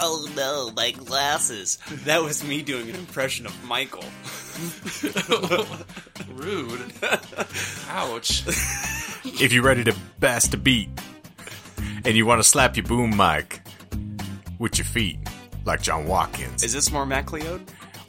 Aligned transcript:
Oh 0.00 0.28
no, 0.36 0.70
my 0.76 0.92
glasses. 0.92 1.78
That 2.04 2.22
was 2.22 2.44
me 2.44 2.62
doing 2.62 2.88
an 2.88 2.94
impression 2.96 3.46
of 3.46 3.64
Michael. 3.64 4.04
Rude. 6.32 6.92
Ouch. 7.88 8.44
If 9.24 9.52
you're 9.52 9.64
ready 9.64 9.84
to 9.84 9.94
bast 10.20 10.54
a 10.54 10.56
beat 10.56 10.88
and 12.04 12.16
you 12.16 12.26
want 12.26 12.40
to 12.42 12.48
slap 12.48 12.76
your 12.76 12.84
boom 12.86 13.16
mic 13.16 13.60
with 14.58 14.78
your 14.78 14.84
feet 14.84 15.18
like 15.64 15.82
John 15.82 16.06
Watkins, 16.06 16.62
Is 16.62 16.72
this 16.72 16.92
more 16.92 17.06
MacLeod? 17.06 17.60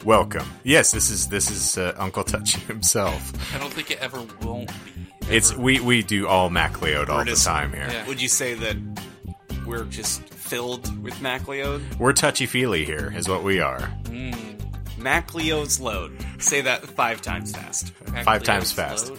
welcome. 0.04 0.46
Yes, 0.64 0.92
this 0.92 1.10
is 1.10 1.28
this 1.28 1.50
is 1.50 1.76
uh, 1.76 1.94
Uncle 1.98 2.24
Touchy 2.24 2.60
himself. 2.60 3.32
I 3.54 3.58
don't 3.58 3.72
think 3.72 3.90
it 3.90 3.98
ever 4.00 4.24
won't 4.42 4.68
be. 4.84 5.06
It's 5.28 5.54
we 5.56 5.80
we 5.80 6.02
do 6.02 6.26
all 6.26 6.50
MacLeod 6.50 7.10
all 7.10 7.18
the 7.20 7.24
just- 7.26 7.46
time 7.46 7.72
here. 7.72 7.88
Yeah. 7.90 8.06
Would 8.06 8.22
you 8.22 8.28
say 8.28 8.54
that 8.54 8.76
we're 9.66 9.84
just 9.84 10.22
filled 10.50 11.00
with 11.04 11.22
MacLeod? 11.22 11.80
We're 12.00 12.12
touchy 12.12 12.44
feely 12.44 12.84
here, 12.84 13.12
is 13.14 13.28
what 13.28 13.44
we 13.44 13.60
are. 13.60 13.88
MacLeod's 14.98 15.78
load. 15.80 16.12
Say 16.40 16.60
that 16.62 16.84
five 16.84 17.22
times 17.22 17.52
fast. 17.52 17.92
Five 18.24 18.42
times 18.42 18.72
fast. 18.72 19.12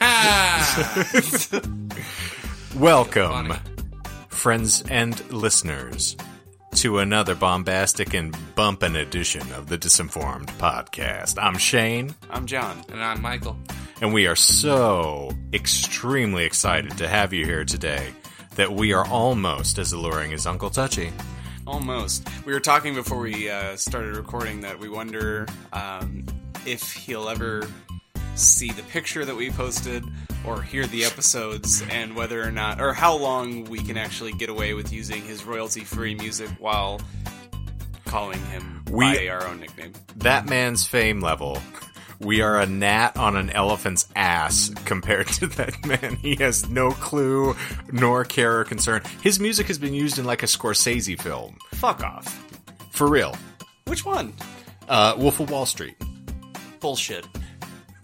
Ah! 0.00 1.08
Welcome, 2.76 3.54
friends 4.30 4.82
and 4.90 5.32
listeners, 5.32 6.16
to 6.74 6.98
another 6.98 7.36
bombastic 7.36 8.12
and 8.12 8.36
bumpin' 8.56 8.96
edition 8.96 9.52
of 9.52 9.68
the 9.68 9.78
Disinformed 9.78 10.48
podcast. 10.58 11.40
I'm 11.40 11.56
Shane, 11.56 12.16
I'm 12.30 12.46
John. 12.46 12.84
and 12.90 13.00
I'm 13.00 13.22
Michael. 13.22 13.56
and 14.00 14.12
we 14.12 14.26
are 14.26 14.36
so 14.36 15.30
extremely 15.52 16.44
excited 16.44 16.98
to 16.98 17.06
have 17.06 17.32
you 17.32 17.44
here 17.44 17.64
today 17.64 18.08
that 18.58 18.72
we 18.72 18.92
are 18.92 19.06
almost 19.06 19.78
as 19.78 19.92
alluring 19.92 20.32
as 20.32 20.44
Uncle 20.44 20.68
Touchy. 20.68 21.12
Almost. 21.64 22.26
We 22.44 22.52
were 22.52 22.58
talking 22.58 22.92
before 22.92 23.20
we 23.20 23.48
uh, 23.48 23.76
started 23.76 24.16
recording 24.16 24.62
that 24.62 24.80
we 24.80 24.88
wonder 24.88 25.46
um, 25.72 26.26
if 26.66 26.92
he'll 26.92 27.28
ever 27.28 27.68
see 28.34 28.72
the 28.72 28.82
picture 28.82 29.24
that 29.24 29.36
we 29.36 29.50
posted 29.50 30.02
or 30.44 30.60
hear 30.60 30.86
the 30.88 31.04
episodes 31.04 31.84
and 31.88 32.16
whether 32.16 32.42
or 32.42 32.50
not, 32.50 32.80
or 32.80 32.92
how 32.92 33.16
long 33.16 33.62
we 33.66 33.78
can 33.78 33.96
actually 33.96 34.32
get 34.32 34.48
away 34.48 34.74
with 34.74 34.92
using 34.92 35.22
his 35.22 35.44
royalty 35.44 35.80
free 35.84 36.16
music 36.16 36.50
while 36.58 37.00
calling 38.06 38.44
him 38.46 38.82
We- 38.90 39.04
by 39.04 39.28
our 39.28 39.46
own 39.46 39.60
nickname. 39.60 39.92
That 40.16 40.46
man's 40.48 40.84
fame 40.84 41.20
level. 41.20 41.62
We 42.20 42.40
are 42.40 42.58
a 42.60 42.66
gnat 42.66 43.16
on 43.16 43.36
an 43.36 43.50
elephant's 43.50 44.08
ass 44.16 44.70
compared 44.84 45.28
to 45.28 45.46
that 45.48 45.86
man. 45.86 46.16
He 46.16 46.34
has 46.36 46.68
no 46.68 46.90
clue 46.90 47.54
nor 47.92 48.24
care 48.24 48.58
or 48.60 48.64
concern. 48.64 49.02
His 49.22 49.38
music 49.38 49.68
has 49.68 49.78
been 49.78 49.94
used 49.94 50.18
in 50.18 50.24
like 50.24 50.42
a 50.42 50.46
Scorsese 50.46 51.20
film. 51.20 51.58
Fuck 51.72 52.02
off. 52.02 52.26
For 52.90 53.08
real. 53.08 53.36
Which 53.86 54.04
one? 54.04 54.34
Uh, 54.88 55.14
Wolf 55.16 55.38
of 55.38 55.50
Wall 55.50 55.64
Street. 55.66 55.94
Bullshit. 56.80 57.26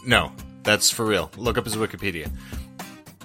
No, 0.06 0.32
that's 0.62 0.90
for 0.90 1.04
real. 1.04 1.30
Look 1.36 1.58
up 1.58 1.64
his 1.64 1.76
Wikipedia. 1.76 2.30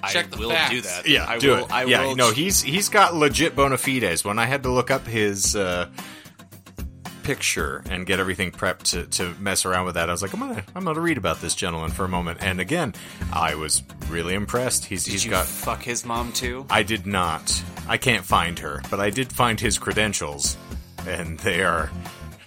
Check 0.08 0.26
I 0.26 0.28
the 0.28 0.38
will 0.38 0.50
facts. 0.50 0.70
do 0.70 0.80
that. 0.80 1.06
Yeah, 1.06 1.26
I 1.28 1.38
do 1.38 1.50
will, 1.50 1.64
it. 1.64 1.72
I 1.72 1.84
yeah, 1.84 2.06
will 2.06 2.16
no, 2.16 2.32
he's 2.32 2.62
he's 2.62 2.88
got 2.88 3.14
legit 3.14 3.54
bona 3.54 3.76
fides. 3.76 4.24
When 4.24 4.38
I 4.38 4.46
had 4.46 4.62
to 4.62 4.70
look 4.70 4.90
up 4.90 5.06
his 5.06 5.54
uh, 5.54 5.88
picture 7.30 7.80
and 7.88 8.06
get 8.06 8.18
everything 8.18 8.50
prepped 8.50 8.82
to, 8.82 9.06
to 9.06 9.32
mess 9.40 9.64
around 9.64 9.86
with 9.86 9.94
that, 9.94 10.08
I 10.08 10.12
was 10.12 10.20
like, 10.20 10.34
I'm 10.34 10.40
gonna 10.40 10.64
I'm 10.74 10.84
gonna 10.84 11.00
read 11.00 11.16
about 11.16 11.40
this 11.40 11.54
gentleman 11.54 11.92
for 11.92 12.04
a 12.04 12.08
moment. 12.08 12.38
And 12.42 12.58
again, 12.60 12.92
I 13.32 13.54
was 13.54 13.84
really 14.08 14.34
impressed. 14.34 14.84
He's 14.84 15.04
Did 15.04 15.12
he's 15.12 15.24
you 15.24 15.30
got. 15.30 15.46
fuck 15.46 15.80
his 15.80 16.04
mom 16.04 16.32
too? 16.32 16.66
I 16.68 16.82
did 16.82 17.06
not. 17.06 17.62
I 17.86 17.98
can't 17.98 18.24
find 18.24 18.58
her, 18.58 18.82
but 18.90 18.98
I 18.98 19.10
did 19.10 19.32
find 19.32 19.60
his 19.60 19.78
credentials, 19.78 20.56
and 21.06 21.38
they 21.38 21.62
are 21.62 21.88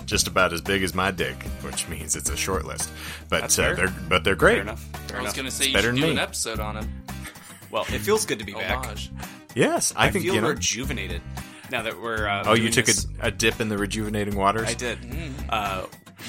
just 0.06 0.28
about 0.28 0.52
as 0.52 0.60
big 0.60 0.84
as 0.84 0.94
my 0.94 1.12
dick, 1.12 1.42
which 1.62 1.88
means 1.88 2.18
it's 2.18 2.30
a 2.30 2.36
short 2.36 2.66
list. 2.66 2.92
But 3.30 3.42
That's 3.42 3.60
uh, 3.60 3.76
they're 3.76 3.96
but 4.10 4.26
they're 4.26 4.36
great. 4.36 4.56
Fair 4.56 4.62
enough. 4.64 4.82
Fair 5.08 5.20
I 5.20 5.24
was 5.24 5.28
enough. 5.28 5.36
going 5.38 5.46
to 5.46 5.52
say 5.52 5.68
you 5.68 5.80
should 5.80 5.96
do 5.96 6.02
me. 6.02 6.12
an 6.12 6.20
episode 6.20 6.60
on 6.60 6.76
him. 6.76 7.04
Well, 7.72 7.84
it 7.84 8.00
feels 8.00 8.26
good 8.26 8.40
to 8.40 8.46
be 8.46 8.52
back. 8.52 8.86
Homage. 8.86 9.12
Yes, 9.56 9.94
I, 9.96 10.08
I, 10.08 10.12
think 10.12 10.26
feel 10.26 10.36
you 10.36 10.42
know. 10.42 10.50
rejuvenated 10.50 11.22
now 11.74 11.82
that 11.82 12.02
we're. 12.02 12.26
Uh, 12.28 12.44
Oh, 12.46 12.54
you 12.54 12.70
took 12.70 12.86
this. 12.86 13.06
a, 13.22 13.28
a 13.28 13.32
dip 13.32 13.60
in 13.60 13.68
the 13.68 13.78
rejuvenating 13.78 14.38
waters. 14.38 14.70
I 14.70 14.74
did. 14.76 15.00
Uh, 15.50 15.86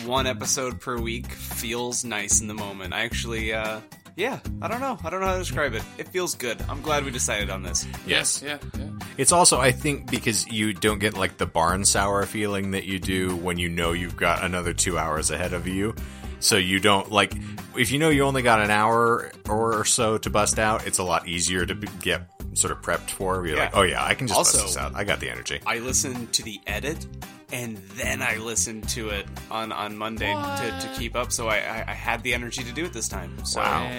one 0.06 0.27
episode 0.27 0.81
per 0.81 0.99
week 0.99 1.27
feels 1.31 2.05
nice 2.05 2.41
in 2.41 2.49
the 2.49 2.55
moment. 2.55 2.93
I 2.93 3.03
actually, 3.05 3.53
uh, 3.53 3.81
yeah, 4.16 4.41
I 4.60 4.66
don't 4.69 4.81
know. 4.81 4.99
I 5.04 5.10
don't 5.10 5.21
know 5.21 5.27
how 5.27 5.34
to 5.34 5.38
describe 5.38 5.75
it. 5.75 5.83
It 5.99 6.09
feels 6.09 6.34
good. 6.34 6.60
I'm 6.69 6.83
glad 6.83 7.04
we 7.04 7.10
decided 7.12 7.49
on 7.50 7.62
this. 7.62 7.87
Yes. 8.06 8.43
Yeah, 8.44 8.59
yeah. 8.77 8.88
It's 9.16 9.31
also, 9.31 9.60
I 9.60 9.71
think, 9.71 10.10
because 10.10 10.49
you 10.49 10.72
don't 10.72 10.99
get 10.99 11.16
like 11.16 11.37
the 11.37 11.47
barn 11.47 11.84
sour 11.84 12.27
feeling 12.27 12.72
that 12.72 12.84
you 12.84 12.99
do 12.99 13.37
when 13.37 13.59
you 13.59 13.69
know 13.69 13.93
you've 13.93 14.16
got 14.16 14.43
another 14.43 14.72
two 14.75 14.99
hours 14.99 15.31
ahead 15.31 15.53
of 15.53 15.69
you. 15.69 15.94
So 16.44 16.59
you 16.59 16.78
don't 16.78 17.10
like 17.10 17.32
if 17.75 17.91
you 17.91 17.99
know 17.99 18.10
you 18.10 18.22
only 18.25 18.43
got 18.43 18.60
an 18.60 18.71
hour 18.71 19.32
or 19.49 19.84
so 19.87 20.19
to 20.19 20.28
bust 20.28 20.59
out. 20.59 20.87
It's 20.87 20.99
a 20.99 21.03
lot 21.03 21.27
easier 21.27 21.65
to 21.65 21.75
be- 21.75 21.88
get 22.03 22.21
sort 22.53 22.71
of 22.71 22.82
prepped 22.82 23.09
for. 23.09 23.47
You're 23.47 23.56
Yeah. 23.56 23.65
like, 23.65 23.77
oh 23.77 23.81
yeah, 23.82 24.05
I 24.05 24.12
can 24.15 24.27
just 24.27 24.37
Also- 24.37 24.59
bust 24.59 24.75
this 24.75 24.77
out. 24.77 24.93
I 24.94 25.04
got 25.04 25.21
the 25.21 25.31
energy. 25.31 25.60
I 25.66 25.78
listened 25.78 26.34
to 26.34 26.43
the 26.43 26.60
edit, 26.66 26.99
and 27.50 27.78
then 27.97 28.21
I 28.21 28.37
listened 28.37 28.87
to 28.91 29.09
it 29.09 29.27
on 29.50 29.72
on 29.72 29.97
Monday 29.97 30.34
to, 30.34 30.78
to 30.87 30.94
keep 30.99 31.16
up. 31.16 31.33
So 31.33 31.49
I, 31.49 31.56
I, 31.60 31.84
I 31.88 31.94
had 31.94 32.22
the 32.22 32.34
energy 32.34 32.62
to 32.62 32.72
do 32.72 32.84
it 32.84 32.93
this 32.93 33.09
time. 33.09 33.43
So, 33.47 33.60
Wow. 33.60 33.91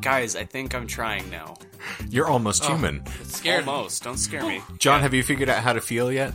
Guys, 0.00 0.36
I 0.36 0.44
think 0.44 0.74
I'm 0.74 0.86
trying 0.86 1.28
now. 1.30 1.54
You're 2.08 2.28
almost 2.28 2.64
oh, 2.64 2.68
human. 2.68 3.02
It 3.20 3.26
scared. 3.26 3.68
Almost. 3.68 4.02
Don't 4.04 4.16
scare 4.16 4.42
me. 4.42 4.62
John, 4.78 5.02
have 5.02 5.12
you 5.12 5.22
figured 5.22 5.50
out 5.50 5.62
how 5.62 5.74
to 5.74 5.82
feel 5.82 6.10
yet? 6.10 6.32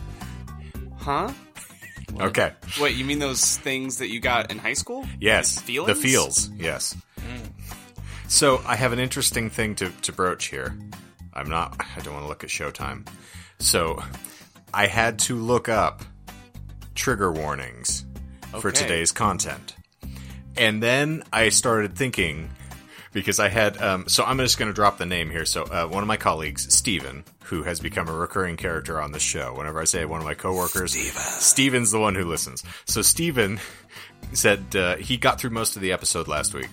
Huh? 0.96 1.32
Okay. 2.18 2.52
Wait, 2.80 2.96
you 2.96 3.04
mean 3.04 3.18
those 3.18 3.56
things 3.58 3.98
that 3.98 4.08
you 4.08 4.20
got 4.20 4.50
in 4.50 4.58
high 4.58 4.74
school? 4.74 5.06
Yes. 5.20 5.60
The 5.62 5.94
feels. 5.94 6.50
Yes. 6.50 6.96
So 8.28 8.62
I 8.64 8.76
have 8.76 8.92
an 8.92 8.98
interesting 9.00 9.50
thing 9.50 9.74
to, 9.76 9.90
to 10.02 10.12
broach 10.12 10.46
here. 10.46 10.78
I'm 11.34 11.48
not. 11.48 11.80
I 11.96 12.00
don't 12.00 12.14
want 12.14 12.24
to 12.24 12.28
look 12.28 12.44
at 12.44 12.50
Showtime. 12.50 13.06
So 13.58 14.02
I 14.72 14.86
had 14.86 15.18
to 15.20 15.36
look 15.36 15.68
up 15.68 16.02
trigger 16.94 17.32
warnings 17.32 18.04
for 18.60 18.70
today's 18.70 19.12
content, 19.12 19.74
and 20.56 20.82
then 20.82 21.22
I 21.32 21.48
started 21.48 21.96
thinking 21.96 22.50
because 23.12 23.40
I 23.40 23.48
had. 23.48 23.80
Um, 23.82 24.08
so 24.08 24.24
I'm 24.24 24.38
just 24.38 24.58
going 24.58 24.70
to 24.70 24.74
drop 24.74 24.98
the 24.98 25.06
name 25.06 25.30
here. 25.30 25.44
So 25.44 25.64
uh, 25.64 25.86
one 25.86 26.02
of 26.02 26.08
my 26.08 26.16
colleagues, 26.16 26.72
Steven, 26.74 27.24
who 27.50 27.64
has 27.64 27.80
become 27.80 28.08
a 28.08 28.12
recurring 28.14 28.56
character 28.56 29.00
on 29.00 29.12
the 29.12 29.18
show. 29.18 29.54
Whenever 29.54 29.80
I 29.80 29.84
say 29.84 30.04
one 30.04 30.20
of 30.20 30.24
my 30.24 30.34
coworkers, 30.34 30.92
Steven. 30.92 31.20
Steven's 31.20 31.90
the 31.90 31.98
one 32.00 32.14
who 32.14 32.24
listens. 32.24 32.62
So 32.86 33.02
Steven 33.02 33.58
said 34.32 34.74
uh, 34.76 34.96
he 34.96 35.16
got 35.16 35.40
through 35.40 35.50
most 35.50 35.76
of 35.76 35.82
the 35.82 35.92
episode 35.92 36.28
last 36.28 36.54
week. 36.54 36.68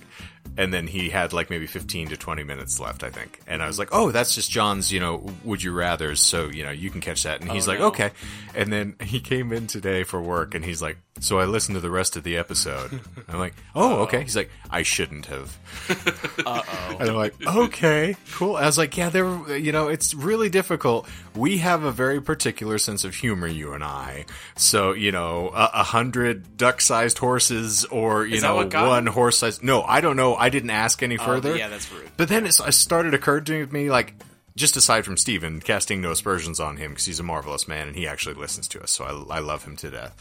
And 0.56 0.72
then 0.72 0.86
he 0.86 1.10
had 1.10 1.32
like 1.32 1.50
maybe 1.50 1.66
15 1.66 2.08
to 2.08 2.16
20 2.16 2.42
minutes 2.42 2.80
left, 2.80 3.02
I 3.04 3.10
think. 3.10 3.40
And 3.46 3.62
I 3.62 3.66
was 3.66 3.78
like, 3.78 3.90
oh, 3.92 4.10
that's 4.10 4.34
just 4.34 4.50
John's, 4.50 4.90
you 4.90 4.98
know, 4.98 5.26
would 5.44 5.62
you 5.62 5.72
rather 5.72 6.16
So, 6.16 6.46
you 6.48 6.64
know, 6.64 6.70
you 6.70 6.90
can 6.90 7.00
catch 7.00 7.24
that. 7.24 7.40
And 7.42 7.50
he's 7.52 7.68
Oh, 7.68 7.72
like, 7.72 7.80
no. 7.80 7.86
okay. 7.88 8.10
And 8.54 8.72
then 8.72 8.96
he 9.02 9.20
came 9.20 9.52
in 9.52 9.66
today 9.66 10.04
for 10.04 10.20
work 10.20 10.54
and 10.54 10.64
he's 10.64 10.80
like, 10.80 10.96
so 11.20 11.38
I 11.38 11.44
listened 11.44 11.76
to 11.76 11.80
the 11.80 11.90
rest 11.90 12.16
of 12.16 12.22
the 12.24 12.36
episode. 12.36 13.00
I'm 13.28 13.38
like, 13.38 13.54
oh, 13.74 14.02
okay. 14.02 14.22
He's 14.22 14.36
like, 14.36 14.50
I 14.70 14.82
shouldn't 14.82 15.26
have. 15.26 15.56
Uh 16.46 16.62
oh. 16.66 16.96
And 17.00 17.10
I'm 17.10 17.16
like, 17.16 17.34
okay, 17.44 18.16
cool. 18.32 18.56
I 18.56 18.64
was 18.64 18.78
like, 18.78 18.96
yeah, 18.96 19.10
there, 19.10 19.58
you 19.58 19.72
know, 19.72 19.88
it's 19.88 20.14
really 20.14 20.48
difficult. 20.48 21.08
We 21.34 21.58
have 21.58 21.82
a 21.82 21.90
very 21.90 22.22
particular 22.22 22.78
sense 22.78 23.04
of 23.04 23.14
humor, 23.14 23.48
you 23.48 23.72
and 23.72 23.82
I. 23.82 24.24
So, 24.56 24.92
you 24.92 25.10
know, 25.10 25.48
a, 25.48 25.70
a 25.74 25.82
hundred 25.82 26.56
duck-sized 26.56 27.18
horses, 27.18 27.84
or 27.86 28.24
you 28.24 28.36
Is 28.36 28.42
know, 28.42 28.54
one 28.54 29.06
horse-sized. 29.06 29.62
No, 29.62 29.82
I 29.82 30.00
don't 30.00 30.16
know. 30.16 30.36
I 30.36 30.48
didn't 30.48 30.70
ask 30.70 31.02
any 31.02 31.16
further. 31.16 31.52
Oh, 31.52 31.56
yeah, 31.56 31.68
that's 31.68 31.90
rude. 31.92 32.08
But 32.16 32.28
then 32.28 32.46
it 32.46 32.52
started 32.52 33.12
occurred 33.12 33.46
to 33.46 33.66
me, 33.66 33.90
like, 33.90 34.14
just 34.58 34.76
aside 34.76 35.04
from 35.04 35.16
Steven, 35.16 35.60
casting 35.60 36.02
no 36.02 36.10
aspersions 36.10 36.60
on 36.60 36.76
him 36.76 36.90
because 36.90 37.06
he's 37.06 37.20
a 37.20 37.22
marvelous 37.22 37.68
man 37.68 37.86
and 37.86 37.96
he 37.96 38.06
actually 38.06 38.34
listens 38.34 38.68
to 38.68 38.82
us, 38.82 38.90
so 38.90 39.04
I, 39.04 39.36
I 39.36 39.38
love 39.38 39.64
him 39.64 39.76
to 39.76 39.90
death. 39.90 40.16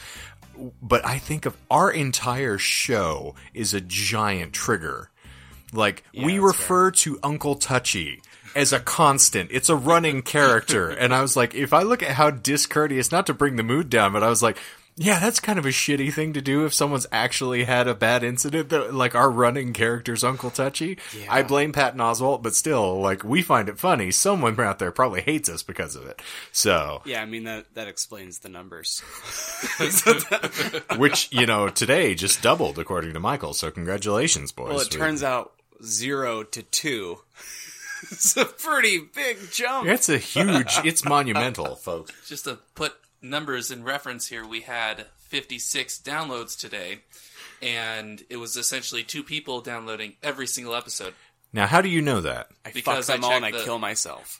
But 0.82 1.06
I 1.06 1.18
think 1.18 1.46
of 1.46 1.56
our 1.70 1.92
entire 1.92 2.58
show 2.58 3.36
is 3.54 3.74
a 3.74 3.82
giant 3.82 4.54
trigger. 4.54 5.10
Like 5.74 6.04
we 6.14 6.34
that's 6.34 6.44
refer 6.44 6.92
to 6.92 7.20
Uncle 7.24 7.56
Touchy 7.56 8.22
as 8.56 8.74
a 8.74 8.80
constant. 8.80 9.52
It's 9.52 9.70
a 9.70 9.76
running 9.76 10.22
character. 10.22 10.90
and 10.90 11.14
I 11.14 11.22
was 11.22 11.36
like, 11.36 11.54
if 11.54 11.74
I 11.74 11.84
look 11.84 12.02
at 12.02 12.12
how 12.12 12.32
discourteous, 12.32 13.12
not 13.12 13.28
to 13.28 13.34
bring 13.34 13.56
the 13.56 13.64
mood 13.64 13.90
down, 13.90 14.14
but 14.14 14.24
I 14.24 14.30
was 14.30 14.42
like, 14.42 14.58
yeah, 15.00 15.20
that's 15.20 15.40
kind 15.40 15.60
of 15.60 15.66
a 15.66 15.70
shitty 15.70 16.12
thing 16.12 16.34
to 16.34 16.42
do 16.42 16.66
if 16.66 16.74
someone's 16.74 17.06
actually 17.12 17.66
had 17.66 17.88
a 17.88 17.94
bad 17.94 18.24
incident. 18.24 18.70
That, 18.70 18.94
like 18.96 19.14
our 19.14 19.30
running 19.30 19.72
character's 19.72 20.24
Uncle 20.24 20.50
Touchy. 20.50 20.98
Yeah. 21.16 21.28
I 21.30 21.44
blame 21.44 21.72
Patton 21.72 22.00
Oswalt, 22.00 22.42
but 22.42 22.56
still, 22.56 23.00
like 23.00 23.24
we 23.24 23.44
find 23.44 23.70
it 23.70 23.78
funny. 23.78 24.10
Someone 24.10 24.60
out 24.60 24.80
there 24.80 24.92
probably 24.92 25.22
hates 25.22 25.50
us 25.50 25.62
because 25.62 25.96
of 25.96 26.08
it. 26.08 26.22
So, 26.52 27.04
Yeah, 27.06 27.22
I 27.22 27.26
mean 27.26 27.44
that 27.44 27.74
that 27.76 27.88
explains 27.88 28.40
the 28.40 28.50
numbers. 28.50 29.04
which 30.98 31.32
you 31.32 31.46
know 31.46 31.70
today 31.70 32.16
just 32.16 32.42
doubled 32.42 32.80
according 32.80 33.14
to 33.14 33.20
Michael. 33.20 33.54
So 33.54 33.70
congratulations, 33.72 34.52
boys. 34.52 34.70
Well, 34.70 34.80
it 34.80 34.92
We- 34.94 35.00
turns 35.00 35.24
out 35.24 35.54
zero 35.84 36.44
to 36.44 36.64
two. 36.64 37.20
it's 38.12 38.36
a 38.38 38.46
pretty 38.46 39.00
big 39.14 39.38
jump. 39.52 39.88
It's 39.88 40.10
a 40.10 40.18
huge. 40.18 40.80
It's 40.84 41.06
monumental, 41.06 41.76
folks. 41.76 42.14
Just 42.28 42.46
to 42.46 42.60
put 42.76 42.94
numbers 43.22 43.72
in 43.72 43.84
reference 43.84 44.28
here, 44.28 44.46
we 44.46 44.62
had 44.62 45.06
56 45.20 46.00
downloads 46.00 46.58
today, 46.60 47.00
and 47.62 48.24
it 48.30 48.38
was 48.38 48.56
essentially 48.56 49.04
two 49.04 49.24
people 49.24 49.62
downloading 49.62 50.16
every 50.24 50.48
single 50.48 50.76
episode. 50.76 51.14
Now, 51.54 51.68
how 51.68 51.82
do 51.82 51.90
you 51.90 52.02
know 52.02 52.22
that? 52.22 52.48
I 52.66 52.70
fuck 52.70 52.74
because 52.74 53.10
I 53.10 53.16
them 53.16 53.26
all 53.26 53.32
and 53.32 53.46
I 53.46 53.52
the- 53.52 53.64
kill 53.64 53.80
myself. 53.80 54.38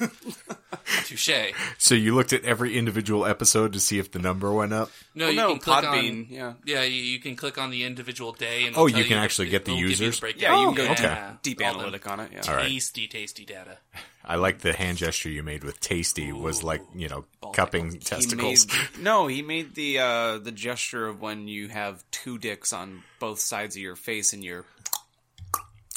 Touche. 1.04 1.52
So 1.78 1.94
you 1.94 2.14
looked 2.14 2.32
at 2.32 2.44
every 2.44 2.76
individual 2.76 3.26
episode 3.26 3.72
to 3.74 3.80
see 3.80 3.98
if 3.98 4.10
the 4.12 4.18
number 4.18 4.52
went 4.52 4.72
up. 4.72 4.90
No, 5.14 5.26
Well, 5.26 5.30
you 5.32 5.36
no, 5.40 5.48
can 5.52 5.58
click 5.60 5.84
Podbean, 5.84 6.10
on 6.10 6.26
yeah. 6.30 6.52
yeah, 6.64 6.82
you, 6.82 7.02
you 7.02 7.18
can 7.20 7.36
click 7.36 7.58
on 7.58 7.70
the 7.70 7.84
individual 7.84 8.32
day 8.32 8.66
and 8.66 8.76
Oh, 8.76 8.86
it'll 8.86 8.98
you 8.98 9.04
tell 9.04 9.08
can 9.08 9.18
the- 9.18 9.24
actually 9.24 9.48
get 9.48 9.64
the 9.64 9.72
it'll 9.72 9.80
you 9.82 9.88
users? 9.88 10.20
breakdown. 10.20 10.52
Yeah, 10.52 10.60
you 10.70 10.74
can 10.76 10.86
go 10.86 10.92
okay. 10.92 11.22
Deep 11.42 11.60
All 11.62 11.74
analytic 11.74 12.06
on 12.10 12.20
it. 12.20 12.30
Yeah. 12.32 12.42
All 12.48 12.56
right. 12.56 12.68
Tasty, 12.68 13.06
tasty 13.08 13.44
data. 13.44 13.78
I 14.24 14.36
like 14.36 14.58
the 14.60 14.72
hand 14.74 14.98
gesture 14.98 15.30
you 15.30 15.42
made 15.42 15.64
with 15.64 15.80
tasty 15.80 16.30
was 16.32 16.62
like 16.62 16.82
you 16.94 17.08
know 17.08 17.24
Ball 17.40 17.52
cupping 17.52 17.92
He 17.92 17.98
testicles. 17.98 18.66
made, 18.68 18.76
no, 19.02 19.26
he 19.26 19.40
made 19.42 19.74
the 19.74 19.98
uh, 19.98 20.38
the 20.38 20.52
gesture 20.52 21.06
of 21.08 21.20
when 21.20 21.48
you 21.48 21.68
have 21.68 22.04
two 22.10 22.36
dicks 22.38 22.72
on 22.72 23.02
both 23.18 23.40
sides 23.40 23.76
of 23.76 23.82
your 23.82 23.96
face 23.96 24.32
and 24.34 24.44
you're 24.44 24.66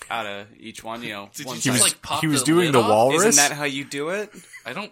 out 0.09 0.25
of 0.25 0.47
each 0.59 0.83
one. 0.83 1.03
You 1.03 1.09
know, 1.13 1.29
Did 1.35 1.45
one 1.45 1.55
you 1.55 1.61
He 1.61 1.69
just 1.69 1.83
was 1.83 1.91
like 1.93 2.01
pop 2.01 2.21
he 2.21 2.27
was 2.27 2.41
the 2.41 2.45
doing 2.45 2.65
lid 2.67 2.75
the 2.75 2.81
off? 2.81 2.89
walrus. 2.89 3.25
Isn't 3.25 3.49
that 3.49 3.55
how 3.55 3.65
you 3.65 3.83
do 3.85 4.09
it? 4.09 4.31
I 4.65 4.73
don't 4.73 4.91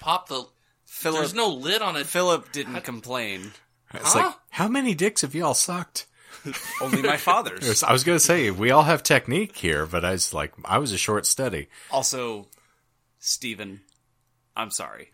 pop 0.00 0.28
the. 0.28 0.44
Philip 0.86 1.20
There's 1.20 1.34
no 1.34 1.48
lid 1.50 1.82
on 1.82 1.96
it. 1.96 2.06
Philip 2.06 2.50
didn't 2.52 2.80
complain. 2.82 3.52
it's 3.94 4.12
Huh? 4.12 4.18
like 4.26 4.34
how 4.50 4.68
many 4.68 4.94
dicks 4.94 5.22
have 5.22 5.34
y'all 5.34 5.54
sucked? 5.54 6.06
Only 6.82 7.00
my 7.02 7.16
father's. 7.16 7.82
I 7.82 7.92
was 7.92 8.02
gonna 8.04 8.18
say 8.20 8.50
we 8.50 8.70
all 8.70 8.82
have 8.82 9.02
technique 9.02 9.56
here, 9.56 9.86
but 9.86 10.04
I 10.04 10.12
was 10.12 10.34
like 10.34 10.52
I 10.64 10.78
was 10.78 10.90
a 10.92 10.98
short 10.98 11.26
study. 11.26 11.68
Also, 11.90 12.48
Stephen, 13.18 13.80
I'm 14.56 14.70
sorry. 14.70 15.10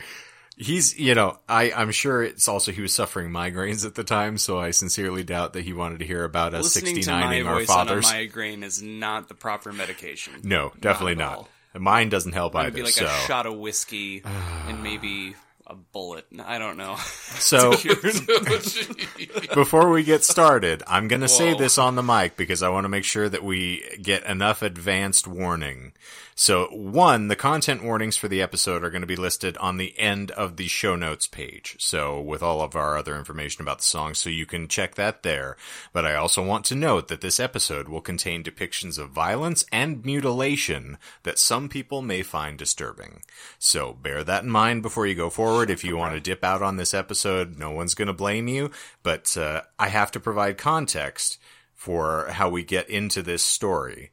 He's, 0.59 0.99
you 0.99 1.15
know, 1.15 1.39
I, 1.49 1.71
I'm 1.73 1.91
sure 1.91 2.23
it's 2.23 2.49
also 2.49 2.73
he 2.73 2.81
was 2.81 2.95
suffering 2.95 3.31
migraines 3.31 3.85
at 3.85 3.95
the 3.95 4.05
time, 4.05 4.39
so 4.39 4.59
I 4.59 4.71
sincerely 4.71 5.23
doubt 5.23 5.53
that 5.53 5.63
he 5.63 5.75
wanted 5.75 5.99
to 5.99 6.07
hear 6.07 6.25
about 6.25 6.55
us 6.55 6.75
Listening 6.75 6.95
to 6.95 7.01
69ing 7.03 7.47
our 7.47 7.55
voice 7.57 7.69
on 7.69 7.87
a 7.87 7.89
fathers. 7.91 8.05
migraine 8.11 8.63
is 8.63 8.81
not 8.83 9.29
the 9.29 9.35
proper 9.35 9.71
medication. 9.73 10.33
no, 10.43 10.73
definitely 10.81 11.15
Not 11.17 11.49
not. 11.75 11.83
Mine 11.83 12.09
doesn't 12.09 12.33
help 12.33 12.55
It'd 12.55 12.69
either. 12.69 12.75
be 12.75 12.83
like 12.85 12.95
so, 12.95 13.05
a 13.05 13.27
shot 13.27 13.45
of 13.45 13.55
whiskey 13.59 14.23
and 14.25 14.83
maybe 14.83 15.35
a 15.67 15.75
bullet. 15.75 16.25
I 16.43 16.59
don't 16.59 16.79
know. 16.79 16.97
so 16.97 17.73
before 19.55 19.91
we 19.91 20.05
get 20.05 20.25
started, 20.25 20.83
I'm 20.87 21.09
going 21.09 21.21
to 21.23 21.29
say 21.29 21.55
this 21.55 21.77
on 21.77 21.97
the 21.97 22.03
mic 22.03 22.37
because 22.37 22.63
I 22.63 22.69
want 22.71 22.85
to 22.85 22.89
make 22.89 23.05
sure 23.05 23.29
that 23.29 23.43
we 23.43 23.83
get 24.01 24.25
enough 24.25 24.63
advanced 24.63 25.27
warning. 25.27 25.93
So, 26.39 26.67
one, 26.67 27.29
the 27.29 27.35
content 27.35 27.83
warnings 27.83 28.19
for 28.19 28.29
the 28.29 28.43
episode 28.43 28.85
are 28.85 28.91
going 28.91 29.01
to 29.01 29.07
be 29.07 29.17
listed 29.17 29.57
on 29.57 29.79
the 29.79 29.99
end 29.99 30.33
of 30.33 30.59
the 30.59 30.69
show 30.69 30.95
notes 30.95 31.27
page. 31.27 31.77
So, 31.79 32.21
with 32.21 32.43
all 32.43 32.61
of 32.61 32.77
our 32.77 32.99
other 32.99 33.17
information 33.17 33.63
about 33.63 33.79
the 33.79 33.85
song, 33.85 34.13
so 34.13 34.29
you 34.29 34.45
can 34.45 34.69
check 34.69 34.97
that 34.97 35.23
there. 35.23 35.57
But 35.95 36.05
I 36.05 36.15
also 36.15 36.45
want 36.45 36.67
to 36.67 36.75
note 36.75 37.09
that 37.09 37.23
this 37.23 37.41
episode 37.41 37.89
will 37.89 38.03
contain 38.03 38.45
depictions 38.45 38.99
of 38.99 39.09
violence 39.09 39.65
and 39.73 40.05
mutilation 40.05 40.99
that 41.23 41.39
some 41.39 41.71
people 41.71 42.03
may 42.03 42.23
find 42.23 42.59
disturbing. 42.59 43.23
So, 43.59 43.95
bear 43.95 44.23
that 44.23 44.45
in 44.45 44.51
mind 44.51 44.83
before 44.83 45.07
you 45.07 45.15
go 45.15 45.31
forward. 45.31 45.71
If 45.71 45.85
you 45.85 45.97
want 45.97 46.17
to 46.17 46.21
dip 46.21 46.45
out 46.45 46.61
on 46.61 46.77
this 46.77 46.93
episode, 46.93 47.59
no 47.59 47.71
one's 47.71 47.95
going 47.95 48.09
to 48.09 48.13
blame 48.13 48.47
you. 48.47 48.71
But 49.03 49.39
uh, 49.39 49.63
I 49.79 49.89
have 49.89 50.13
to 50.13 50.21
provide 50.21 50.59
context 50.59 51.39
for 51.73 52.27
how 52.29 52.51
we 52.51 52.63
get 52.63 52.91
into 52.91 53.23
this 53.23 53.43
story. 53.43 54.11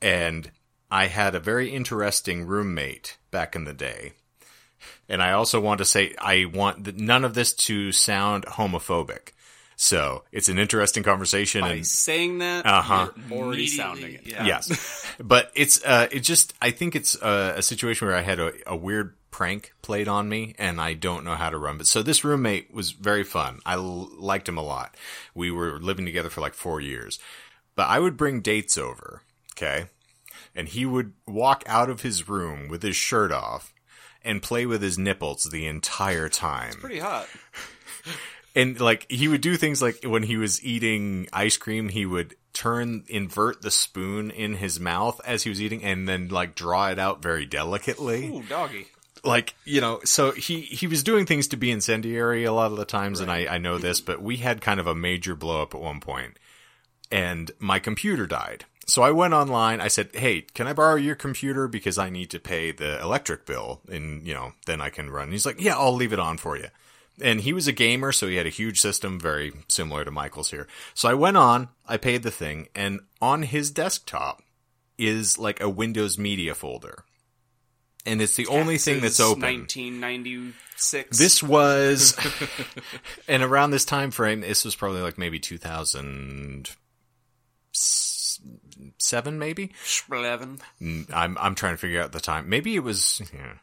And 0.00 0.52
I 0.90 1.06
had 1.06 1.34
a 1.34 1.40
very 1.40 1.70
interesting 1.70 2.46
roommate 2.46 3.16
back 3.30 3.56
in 3.56 3.64
the 3.64 3.74
day. 3.74 4.12
And 5.08 5.22
I 5.22 5.32
also 5.32 5.60
want 5.60 5.78
to 5.78 5.84
say 5.84 6.14
I 6.18 6.44
want 6.46 6.84
th- 6.84 6.96
none 6.96 7.24
of 7.24 7.34
this 7.34 7.52
to 7.54 7.92
sound 7.92 8.44
homophobic. 8.46 9.30
So 9.76 10.24
it's 10.32 10.48
an 10.48 10.58
interesting 10.58 11.02
conversation. 11.02 11.60
By 11.60 11.70
and 11.72 11.86
saying 11.86 12.38
that, 12.38 12.64
Uh-huh. 12.66 13.10
you're 13.28 13.38
already 13.42 13.66
sounding 13.66 14.14
it. 14.14 14.26
yeah. 14.26 14.44
yes, 14.46 15.06
but 15.22 15.50
it's 15.54 15.84
uh, 15.84 16.08
it 16.10 16.20
just 16.20 16.54
I 16.62 16.70
think 16.70 16.96
it's 16.96 17.14
a, 17.20 17.54
a 17.58 17.62
situation 17.62 18.08
where 18.08 18.16
I 18.16 18.22
had 18.22 18.38
a, 18.40 18.52
a 18.66 18.74
weird 18.76 19.14
prank 19.30 19.74
played 19.82 20.08
on 20.08 20.28
me, 20.30 20.54
and 20.58 20.80
I 20.80 20.94
don't 20.94 21.24
know 21.24 21.34
how 21.34 21.50
to 21.50 21.58
run. 21.58 21.76
But 21.76 21.86
so 21.86 22.02
this 22.02 22.24
roommate 22.24 22.72
was 22.72 22.92
very 22.92 23.22
fun. 23.24 23.60
I 23.66 23.74
l- 23.74 24.08
liked 24.18 24.48
him 24.48 24.56
a 24.56 24.62
lot. 24.62 24.96
We 25.34 25.50
were 25.50 25.78
living 25.78 26.06
together 26.06 26.30
for 26.30 26.40
like 26.40 26.54
four 26.54 26.80
years, 26.80 27.18
but 27.74 27.86
I 27.88 27.98
would 27.98 28.16
bring 28.16 28.40
dates 28.40 28.78
over, 28.78 29.20
okay, 29.52 29.86
and 30.56 30.68
he 30.68 30.84
would 30.86 31.12
walk 31.26 31.62
out 31.66 31.90
of 31.90 32.00
his 32.00 32.28
room 32.28 32.68
with 32.68 32.82
his 32.82 32.96
shirt 32.96 33.30
off 33.30 33.72
and 34.22 34.42
play 34.42 34.66
with 34.66 34.82
his 34.82 34.98
nipples 34.98 35.44
the 35.44 35.66
entire 35.66 36.28
time 36.28 36.72
Pretty 36.80 36.98
hot. 36.98 37.28
and 38.56 38.80
like 38.80 39.06
he 39.10 39.28
would 39.28 39.40
do 39.40 39.56
things 39.56 39.80
like 39.82 39.98
when 40.02 40.22
he 40.24 40.36
was 40.36 40.64
eating 40.64 41.28
ice 41.32 41.56
cream 41.56 41.88
he 41.90 42.06
would 42.06 42.34
turn 42.52 43.04
invert 43.08 43.60
the 43.62 43.70
spoon 43.70 44.30
in 44.30 44.54
his 44.54 44.80
mouth 44.80 45.20
as 45.24 45.42
he 45.42 45.50
was 45.50 45.60
eating 45.60 45.84
and 45.84 46.08
then 46.08 46.28
like 46.28 46.54
draw 46.54 46.88
it 46.88 46.98
out 46.98 47.22
very 47.22 47.44
delicately 47.44 48.28
Ooh, 48.28 48.42
doggy. 48.42 48.86
like 49.22 49.54
you 49.64 49.80
know 49.80 50.00
so 50.04 50.32
he 50.32 50.62
he 50.62 50.86
was 50.86 51.02
doing 51.02 51.26
things 51.26 51.48
to 51.48 51.56
be 51.56 51.70
incendiary 51.70 52.44
a 52.44 52.52
lot 52.52 52.72
of 52.72 52.78
the 52.78 52.86
times 52.86 53.20
and 53.20 53.30
I, 53.30 53.46
I 53.46 53.58
know 53.58 53.76
this 53.78 54.00
but 54.00 54.22
we 54.22 54.38
had 54.38 54.60
kind 54.62 54.80
of 54.80 54.86
a 54.86 54.94
major 54.94 55.36
blow 55.36 55.60
up 55.62 55.74
at 55.74 55.80
one 55.80 56.00
point 56.00 56.38
and 57.12 57.50
my 57.58 57.78
computer 57.78 58.26
died 58.26 58.64
so 58.86 59.02
i 59.02 59.10
went 59.10 59.34
online. 59.34 59.80
I 59.80 59.88
said 59.88 60.10
hey 60.14 60.42
can 60.42 60.66
i 60.66 60.72
borrow 60.72 60.96
your 60.96 61.14
computer 61.14 61.68
because 61.68 61.98
i 61.98 62.08
need 62.08 62.30
to 62.30 62.40
pay 62.40 62.72
the 62.72 63.00
electric 63.00 63.46
bill 63.46 63.80
and 63.88 64.26
you 64.26 64.34
know 64.34 64.52
then 64.66 64.80
i 64.80 64.90
can 64.90 65.10
run. 65.10 65.32
He's 65.32 65.46
like 65.46 65.60
yeah 65.60 65.74
i'll 65.76 65.94
leave 65.94 66.12
it 66.12 66.20
on 66.20 66.38
for 66.38 66.56
you. 66.56 66.68
And 67.20 67.40
he 67.40 67.52
was 67.52 67.66
a 67.66 67.72
gamer 67.72 68.12
so 68.12 68.28
he 68.28 68.36
had 68.36 68.46
a 68.46 68.50
huge 68.50 68.80
system 68.80 69.18
very 69.18 69.52
similar 69.68 70.04
to 70.04 70.10
michael's 70.10 70.50
here. 70.50 70.66
So 70.94 71.08
i 71.08 71.14
went 71.14 71.36
on 71.36 71.68
i 71.86 71.96
paid 71.96 72.22
the 72.22 72.30
thing 72.30 72.68
and 72.74 73.00
on 73.20 73.42
his 73.42 73.70
desktop 73.70 74.42
is 74.98 75.38
like 75.38 75.60
a 75.60 75.68
windows 75.68 76.18
media 76.18 76.54
folder. 76.54 77.04
And 78.04 78.22
it's 78.22 78.36
the 78.36 78.46
only 78.46 78.78
thing 78.78 79.00
that's 79.00 79.18
open. 79.18 79.42
1996. 79.42 81.18
this 81.18 81.42
was, 81.42 82.16
and 83.28 83.42
around 83.42 83.72
this 83.72 83.84
time 83.84 84.12
frame, 84.12 84.42
this 84.42 84.64
was 84.64 84.76
probably 84.76 85.00
like 85.00 85.18
maybe 85.18 85.40
2007, 88.76 89.38
maybe. 89.38 89.72
11. 90.10 90.58
Mm, 90.80 91.10
I'm 91.12 91.36
I'm 91.38 91.54
trying 91.54 91.74
to 91.74 91.78
figure 91.78 92.00
out 92.00 92.12
the 92.12 92.20
time. 92.20 92.48
Maybe 92.48 92.74
it 92.76 92.80
was 92.80 93.22
yeah, 93.34 93.54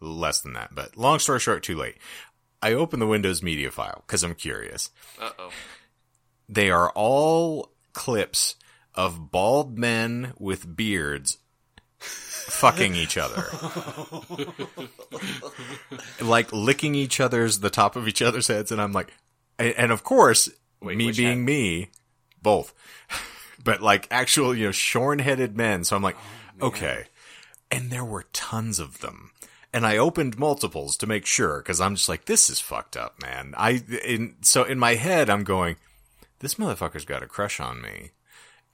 less 0.00 0.40
than 0.40 0.54
that. 0.54 0.74
But 0.74 0.96
long 0.96 1.18
story 1.18 1.40
short, 1.40 1.62
too 1.62 1.76
late. 1.76 1.96
I 2.60 2.74
open 2.74 3.00
the 3.00 3.06
Windows 3.06 3.42
Media 3.42 3.70
file 3.70 4.04
because 4.06 4.22
I'm 4.22 4.34
curious. 4.34 4.90
Uh 5.20 5.30
oh. 5.38 5.50
They 6.48 6.70
are 6.70 6.90
all 6.90 7.72
clips 7.92 8.56
of 8.94 9.30
bald 9.30 9.78
men 9.78 10.34
with 10.38 10.76
beards 10.76 11.38
fucking 11.98 12.94
each 12.94 13.16
other. 13.16 13.46
like 16.20 16.52
licking 16.52 16.94
each 16.94 17.20
other's 17.20 17.60
the 17.60 17.70
top 17.70 17.96
of 17.96 18.06
each 18.08 18.22
other's 18.22 18.48
heads 18.48 18.72
and 18.72 18.80
I'm 18.80 18.92
like 18.92 19.12
and, 19.58 19.74
and 19.76 19.92
of 19.92 20.04
course 20.04 20.50
me 20.80 21.12
being 21.12 21.44
me 21.44 21.90
both. 22.42 22.74
But 23.62 23.82
like 23.82 24.08
actual, 24.10 24.54
you 24.54 24.66
know, 24.66 24.72
shorn-headed 24.72 25.56
men. 25.56 25.84
So 25.84 25.96
I'm 25.96 26.02
like, 26.02 26.16
oh, 26.60 26.68
okay. 26.68 27.04
And 27.70 27.90
there 27.90 28.04
were 28.04 28.26
tons 28.32 28.78
of 28.78 29.00
them. 29.00 29.30
And 29.72 29.86
I 29.86 29.96
opened 29.96 30.38
multiples 30.38 30.96
to 30.98 31.06
make 31.06 31.24
sure 31.24 31.58
because 31.58 31.80
I'm 31.80 31.94
just 31.94 32.08
like, 32.08 32.26
this 32.26 32.50
is 32.50 32.60
fucked 32.60 32.96
up, 32.96 33.20
man. 33.22 33.54
I 33.56 33.82
in 34.04 34.36
so 34.42 34.64
in 34.64 34.78
my 34.78 34.96
head 34.96 35.30
I'm 35.30 35.44
going, 35.44 35.76
this 36.40 36.56
motherfucker's 36.56 37.06
got 37.06 37.22
a 37.22 37.26
crush 37.26 37.58
on 37.58 37.80
me. 37.80 38.10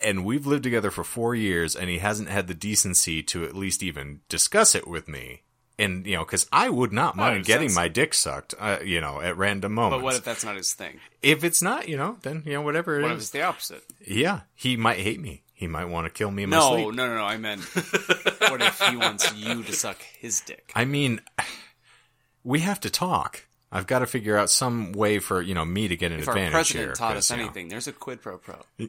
And 0.01 0.25
we've 0.25 0.47
lived 0.47 0.63
together 0.63 0.93
for 0.93 1.03
four 1.03 1.35
years, 1.35 1.75
and 1.75 1.91
he 1.91 1.99
hasn't 1.99 2.29
had 2.29 2.47
the 2.47 2.55
decency 2.55 3.21
to 3.25 3.45
at 3.45 3.57
least 3.57 3.83
even 3.83 4.21
discuss 4.29 4.77
it 4.77 4.87
with 4.87 5.09
me. 5.09 5.43
And 5.81 6.05
you 6.07 6.17
know, 6.17 6.25
because 6.25 6.49
I 6.51 6.69
would 6.69 6.93
not 6.93 7.15
mind 7.17 7.45
getting 7.45 7.73
my 7.73 7.87
dick 7.87 8.13
sucked, 8.13 8.53
uh, 8.59 8.79
you 8.85 9.01
know, 9.01 9.21
at 9.21 9.37
random 9.37 9.75
moments. 9.75 9.99
But 10.01 10.05
what 10.05 10.15
if 10.17 10.25
that's 10.25 10.45
not 10.45 10.57
his 10.57 10.73
thing? 10.75 10.99
if 11.23 11.45
it's 11.45 11.63
not, 11.63 11.89
you 11.89 11.97
know, 11.97 12.17
then 12.23 12.43
you 12.45 12.55
know, 12.55 12.63
whatever 12.63 12.99
it 12.99 13.03
What 13.03 13.13
if 13.13 13.19
is. 13.19 13.23
it's 13.25 13.31
the 13.31 13.43
opposite? 13.43 13.85
Yeah, 14.05 14.41
he 14.55 14.77
might 14.77 14.99
hate 14.99 15.21
me. 15.21 15.43
He 15.55 15.67
might 15.69 15.85
want 15.87 16.07
to 16.07 16.11
kill 16.11 16.31
me 16.31 16.43
in 16.45 16.51
my 16.51 16.57
No, 16.57 16.75
sleep. 16.75 16.95
no, 16.97 17.07
no, 17.09 17.17
no. 17.17 17.25
I 17.25 17.37
meant, 17.37 17.63
what 18.49 18.61
if 18.63 18.81
he 18.81 18.97
wants 18.97 19.33
you 19.37 19.63
to 19.65 19.73
suck 19.73 20.01
his 20.19 20.41
dick? 20.41 20.71
I 20.75 20.85
mean, 20.85 21.21
we 22.45 22.61
have 22.61 22.81
to 22.81 22.91
talk. 22.91 23.45
I've 23.71 23.87
got 23.87 23.99
to 24.01 24.07
figure 24.07 24.37
out 24.37 24.51
some 24.51 24.93
way 24.93 25.19
for 25.21 25.43
you 25.43 25.55
know 25.55 25.65
me 25.65 25.87
to 25.89 25.97
get 25.97 26.11
an 26.11 26.21
If 26.21 26.29
our 26.29 26.35
advantage 26.35 26.53
president 26.53 26.85
here. 26.87 26.95
taught 26.95 27.15
'cause, 27.15 27.19
us 27.19 27.31
you 27.31 27.37
know, 27.37 27.43
anything, 27.45 27.69
there's 27.69 27.87
a 27.87 27.93
quid 27.93 28.21
pro 28.23 28.39
pro. 28.39 28.63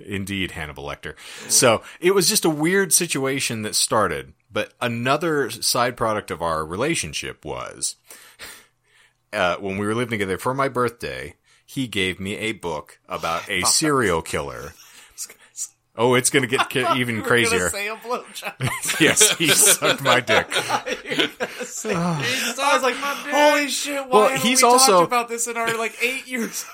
Indeed, 0.00 0.52
Hannibal 0.52 0.84
Lecter. 0.84 1.14
So 1.48 1.82
it 2.00 2.12
was 2.14 2.28
just 2.28 2.44
a 2.44 2.50
weird 2.50 2.92
situation 2.92 3.62
that 3.62 3.74
started. 3.74 4.32
But 4.50 4.72
another 4.80 5.50
side 5.50 5.96
product 5.96 6.30
of 6.30 6.40
our 6.42 6.64
relationship 6.64 7.44
was 7.44 7.96
uh, 9.32 9.56
when 9.56 9.76
we 9.78 9.86
were 9.86 9.94
living 9.94 10.10
together 10.18 10.38
for 10.38 10.54
my 10.54 10.68
birthday, 10.68 11.34
he 11.66 11.86
gave 11.86 12.18
me 12.18 12.36
a 12.36 12.52
book 12.52 12.98
about 13.08 13.48
a 13.50 13.62
serial 13.62 14.22
killer. 14.22 14.72
Oh, 16.00 16.14
it's 16.14 16.30
gonna 16.30 16.46
get 16.46 16.70
ki- 16.70 16.86
even 16.96 17.22
crazier. 17.22 17.70
say 17.70 17.88
a 17.88 17.96
blowjob. 17.96 18.54
yes, 19.00 19.36
he 19.36 19.48
sucked 19.48 20.00
my 20.00 20.20
dick. 20.20 20.46
I 20.52 21.26
was 21.66 21.84
like, 22.84 22.94
holy 22.94 23.68
shit! 23.68 24.06
Why 24.06 24.28
Well, 24.28 24.38
he's 24.38 24.62
we 24.62 24.68
also- 24.68 24.92
talked 25.00 25.06
about 25.08 25.28
this 25.28 25.48
in 25.48 25.56
our 25.56 25.76
like 25.76 25.96
eight 26.00 26.28
years? 26.28 26.64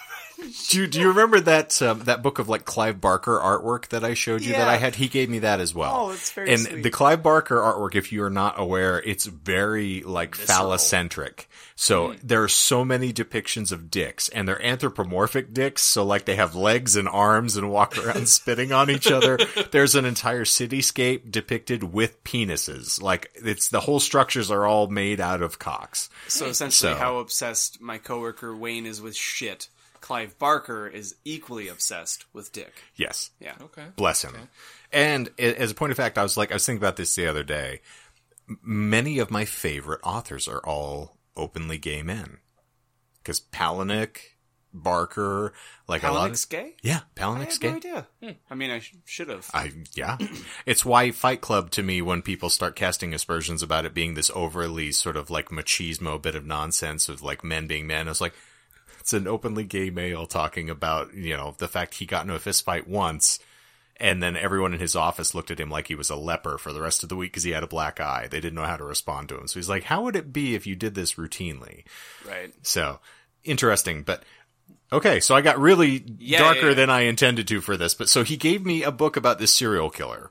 Do 0.70 0.78
you, 0.78 0.86
do 0.86 1.00
you 1.00 1.08
remember 1.08 1.40
that 1.40 1.80
um, 1.82 2.00
that 2.00 2.22
book 2.22 2.38
of 2.38 2.48
like 2.48 2.64
Clive 2.64 3.00
Barker 3.00 3.38
artwork 3.38 3.88
that 3.88 4.04
I 4.04 4.14
showed 4.14 4.42
you 4.42 4.52
that 4.52 4.68
I 4.68 4.76
had? 4.76 4.94
He 4.96 5.08
gave 5.08 5.28
me 5.30 5.40
that 5.40 5.60
as 5.60 5.74
well. 5.74 5.92
Oh, 5.96 6.08
that's 6.10 6.32
very 6.32 6.52
And 6.52 6.62
sweet. 6.62 6.82
the 6.82 6.90
Clive 6.90 7.22
Barker 7.22 7.56
artwork, 7.56 7.94
if 7.94 8.12
you 8.12 8.22
are 8.24 8.30
not 8.30 8.54
aware, 8.58 9.00
it's 9.00 9.26
very 9.26 10.02
like 10.02 10.34
Visceral. 10.36 10.70
phallocentric. 10.70 11.46
So 11.76 12.12
Hmm. 12.12 12.16
there 12.22 12.42
are 12.42 12.48
so 12.48 12.84
many 12.84 13.12
depictions 13.12 13.72
of 13.72 13.90
dicks, 13.90 14.28
and 14.28 14.46
they're 14.46 14.64
anthropomorphic 14.64 15.52
dicks. 15.52 15.82
So 15.82 16.04
like 16.04 16.24
they 16.24 16.36
have 16.36 16.54
legs 16.54 16.94
and 16.96 17.08
arms 17.08 17.56
and 17.56 17.70
walk 17.70 17.98
around 17.98 18.28
spitting 18.28 18.72
on 18.72 18.90
each 18.90 19.10
other. 19.10 19.38
There's 19.72 19.94
an 19.94 20.04
entire 20.04 20.44
cityscape 20.44 21.30
depicted 21.30 21.92
with 21.92 22.22
penises. 22.24 23.00
Like 23.02 23.30
it's 23.34 23.68
the 23.68 23.80
whole 23.80 24.00
structures 24.00 24.50
are 24.50 24.64
all 24.66 24.86
made 24.88 25.20
out 25.20 25.42
of 25.42 25.58
cocks. 25.58 26.08
So 26.28 26.46
essentially, 26.46 26.92
So- 26.92 26.98
how 26.98 27.18
obsessed 27.18 27.80
my 27.80 27.98
coworker 27.98 28.54
Wayne 28.56 28.86
is 28.86 29.00
with 29.00 29.16
shit, 29.16 29.68
Clive 30.04 30.38
Barker 30.38 30.86
is 30.86 31.16
equally 31.24 31.68
obsessed 31.68 32.26
with 32.34 32.52
dick. 32.52 32.74
Yes. 32.94 33.30
Yeah. 33.40 33.54
Okay. 33.58 33.86
Bless 33.96 34.20
him. 34.20 34.34
And 34.92 35.30
as 35.38 35.70
a 35.70 35.74
point 35.74 35.92
of 35.92 35.96
fact, 35.96 36.18
I 36.18 36.22
was 36.22 36.36
like, 36.36 36.50
I 36.50 36.56
was 36.56 36.66
thinking 36.66 36.82
about 36.82 36.96
this 36.96 37.14
the 37.14 37.26
other 37.26 37.42
day. 37.42 37.80
Many 38.62 39.18
of 39.18 39.30
my 39.30 39.46
favorite 39.46 40.00
authors 40.04 40.46
are 40.46 40.60
all 40.60 41.16
openly 41.38 41.78
gay 41.78 42.02
men. 42.02 42.36
Because 43.22 43.40
Palahniuk, 43.40 44.18
Barker, 44.74 45.54
like 45.88 46.02
a 46.02 46.12
lot 46.12 46.30
of. 46.30 46.48
Gay? 46.50 46.74
Yeah, 46.82 47.00
I 47.16 47.20
Palahniuk's 47.20 47.54
had 47.54 47.60
gay. 47.62 47.70
no 47.70 47.76
idea. 47.76 48.06
Hmm. 48.22 48.30
I 48.50 48.54
mean, 48.56 48.70
I 48.72 48.80
sh- 48.80 48.96
should 49.06 49.30
have. 49.30 49.50
I 49.54 49.72
yeah, 49.94 50.18
it's 50.66 50.84
why 50.84 51.12
Fight 51.12 51.40
Club 51.40 51.70
to 51.70 51.82
me 51.82 52.02
when 52.02 52.20
people 52.20 52.50
start 52.50 52.76
casting 52.76 53.14
aspersions 53.14 53.62
about 53.62 53.86
it 53.86 53.94
being 53.94 54.12
this 54.12 54.30
overly 54.34 54.92
sort 54.92 55.16
of 55.16 55.30
like 55.30 55.48
machismo 55.48 56.20
bit 56.20 56.34
of 56.34 56.44
nonsense 56.44 57.08
of 57.08 57.22
like 57.22 57.42
men 57.42 57.66
being 57.66 57.86
men. 57.86 58.06
I 58.06 58.10
was 58.10 58.20
like 58.20 58.34
it's 59.04 59.12
an 59.12 59.28
openly 59.28 59.64
gay 59.64 59.90
male 59.90 60.24
talking 60.24 60.70
about 60.70 61.12
you 61.12 61.36
know 61.36 61.54
the 61.58 61.68
fact 61.68 61.92
he 61.96 62.06
got 62.06 62.22
into 62.22 62.34
a 62.34 62.38
fist 62.38 62.64
fight 62.64 62.88
once, 62.88 63.38
and 63.98 64.22
then 64.22 64.34
everyone 64.34 64.72
in 64.72 64.80
his 64.80 64.96
office 64.96 65.34
looked 65.34 65.50
at 65.50 65.60
him 65.60 65.68
like 65.68 65.88
he 65.88 65.94
was 65.94 66.08
a 66.08 66.16
leper 66.16 66.56
for 66.56 66.72
the 66.72 66.80
rest 66.80 67.02
of 67.02 67.10
the 67.10 67.16
week 67.16 67.30
because 67.30 67.42
he 67.42 67.50
had 67.50 67.62
a 67.62 67.66
black 67.66 68.00
eye. 68.00 68.28
They 68.30 68.40
didn't 68.40 68.54
know 68.54 68.64
how 68.64 68.78
to 68.78 68.84
respond 68.84 69.28
to 69.28 69.36
him. 69.38 69.46
So 69.46 69.58
he's 69.60 69.68
like, 69.68 69.84
"How 69.84 70.02
would 70.04 70.16
it 70.16 70.32
be 70.32 70.54
if 70.54 70.66
you 70.66 70.74
did 70.74 70.94
this 70.94 71.14
routinely?" 71.16 71.84
Right. 72.26 72.50
So 72.62 72.98
interesting, 73.44 74.04
but 74.04 74.22
okay. 74.90 75.20
So 75.20 75.34
I 75.34 75.42
got 75.42 75.58
really 75.58 76.02
Yeah, 76.18 76.38
darker 76.38 76.60
yeah, 76.60 76.68
yeah. 76.68 76.74
than 76.74 76.88
I 76.88 77.00
intended 77.02 77.46
to 77.48 77.60
for 77.60 77.76
this, 77.76 77.92
but 77.94 78.08
so 78.08 78.24
he 78.24 78.38
gave 78.38 78.64
me 78.64 78.82
a 78.84 78.90
book 78.90 79.18
about 79.18 79.38
this 79.38 79.52
serial 79.54 79.90
killer. 79.90 80.30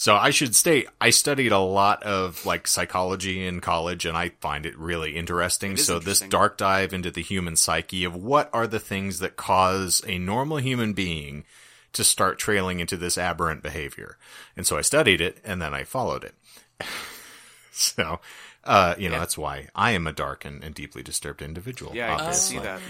So 0.00 0.16
I 0.16 0.30
should 0.30 0.56
state 0.56 0.88
I 0.98 1.10
studied 1.10 1.52
a 1.52 1.58
lot 1.58 2.02
of 2.04 2.46
like 2.46 2.66
psychology 2.66 3.46
in 3.46 3.60
college, 3.60 4.06
and 4.06 4.16
I 4.16 4.30
find 4.40 4.64
it 4.64 4.74
really 4.78 5.14
interesting. 5.14 5.72
is 5.72 5.84
so 5.84 5.98
this 5.98 6.20
dark 6.20 6.56
dive 6.56 6.94
into 6.94 7.10
the 7.10 7.20
human 7.20 7.54
psyche 7.54 8.04
of 8.04 8.16
what 8.16 8.48
are 8.54 8.66
the 8.66 8.78
things 8.78 9.18
that 9.18 9.36
cause 9.36 10.02
a 10.06 10.16
normal 10.16 10.56
human 10.56 10.94
being 10.94 11.44
to 11.92 12.02
start 12.02 12.38
trailing 12.38 12.80
into 12.80 12.96
this 12.96 13.18
aberrant 13.18 13.62
behavior. 13.62 14.16
And 14.56 14.66
so 14.66 14.78
I 14.78 14.80
studied 14.80 15.20
it, 15.20 15.36
and 15.44 15.60
then 15.60 15.74
I 15.74 15.84
followed 15.84 16.24
it. 16.24 16.34
so. 17.70 18.20
Uh, 18.62 18.94
you 18.98 19.08
know, 19.08 19.18
that's 19.18 19.38
why 19.38 19.68
I 19.74 19.92
am 19.92 20.06
a 20.06 20.12
dark 20.12 20.44
and, 20.44 20.62
and 20.62 20.74
deeply 20.74 21.02
disturbed 21.02 21.40
individual. 21.40 21.94
Yeah, 21.94 22.14
I 22.14 22.18
can 22.18 22.34
see 22.34 22.58
that. 22.58 22.80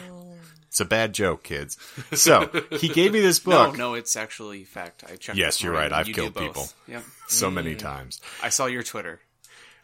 It's 0.70 0.80
a 0.80 0.84
bad 0.84 1.12
joke, 1.12 1.42
kids. 1.42 1.76
So 2.14 2.48
he 2.70 2.88
gave 2.88 3.12
me 3.12 3.20
this 3.20 3.38
book 3.50 3.72
no, 3.76 3.90
no, 3.90 3.94
it's 3.94 4.14
actually 4.14 4.62
fact. 4.62 5.02
I 5.04 5.16
checked. 5.16 5.36
Yes, 5.36 5.60
you're 5.62 5.72
right. 5.72 5.92
I've 5.92 6.06
You 6.06 6.14
killed 6.14 6.36
people. 6.36 6.68
Yep. 6.86 7.02
so 7.26 7.50
many 7.50 7.74
times. 7.74 8.20
I 8.40 8.50
saw 8.50 8.66
your 8.66 8.84
Twitter. 8.84 9.18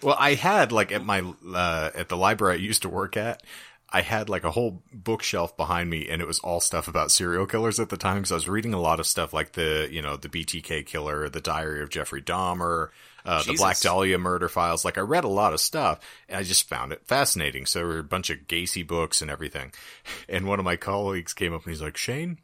Well, 0.00 0.16
I 0.16 0.34
had 0.34 0.70
like 0.70 0.92
at 0.92 1.04
my 1.04 1.22
uh, 1.52 1.90
at 1.92 2.08
the 2.08 2.16
library 2.16 2.54
I 2.54 2.58
used 2.58 2.82
to 2.82 2.88
work 2.88 3.16
at. 3.16 3.42
I 3.92 4.02
had 4.02 4.28
like 4.28 4.44
a 4.44 4.50
whole 4.50 4.82
bookshelf 4.92 5.56
behind 5.56 5.90
me, 5.90 6.08
and 6.08 6.20
it 6.22 6.26
was 6.26 6.38
all 6.40 6.60
stuff 6.60 6.86
about 6.86 7.10
serial 7.10 7.46
killers 7.46 7.80
at 7.80 7.88
the 7.88 7.96
time. 7.96 8.18
Because 8.18 8.32
I 8.32 8.34
was 8.36 8.48
reading 8.48 8.74
a 8.74 8.80
lot 8.80 9.00
of 9.00 9.06
stuff 9.08 9.32
like 9.32 9.52
the 9.52 9.88
you 9.90 10.02
know 10.02 10.16
the 10.16 10.28
BTK 10.28 10.86
killer, 10.86 11.28
the 11.28 11.40
Diary 11.40 11.82
of 11.82 11.88
Jeffrey 11.90 12.22
Dahmer, 12.22 12.90
uh, 13.26 13.42
the 13.42 13.54
Black 13.54 13.80
Dahlia 13.80 14.18
murder 14.18 14.48
files. 14.48 14.84
Like 14.84 14.96
I 14.96 15.02
read 15.02 15.24
a 15.24 15.28
lot 15.28 15.52
of 15.52 15.60
stuff, 15.60 16.00
and 16.28 16.38
I 16.38 16.42
just 16.42 16.68
found 16.68 16.92
it 16.92 17.06
fascinating. 17.06 17.66
So 17.66 17.80
there 17.80 17.88
were 17.88 17.98
a 17.98 18.04
bunch 18.04 18.30
of 18.30 18.46
Gacy 18.46 18.86
books 18.86 19.20
and 19.20 19.30
everything. 19.30 19.72
And 20.28 20.46
one 20.46 20.58
of 20.58 20.64
my 20.64 20.76
colleagues 20.76 21.34
came 21.34 21.52
up 21.52 21.64
and 21.64 21.72
he's 21.72 21.82
like, 21.82 21.96
Shane. 21.96 22.38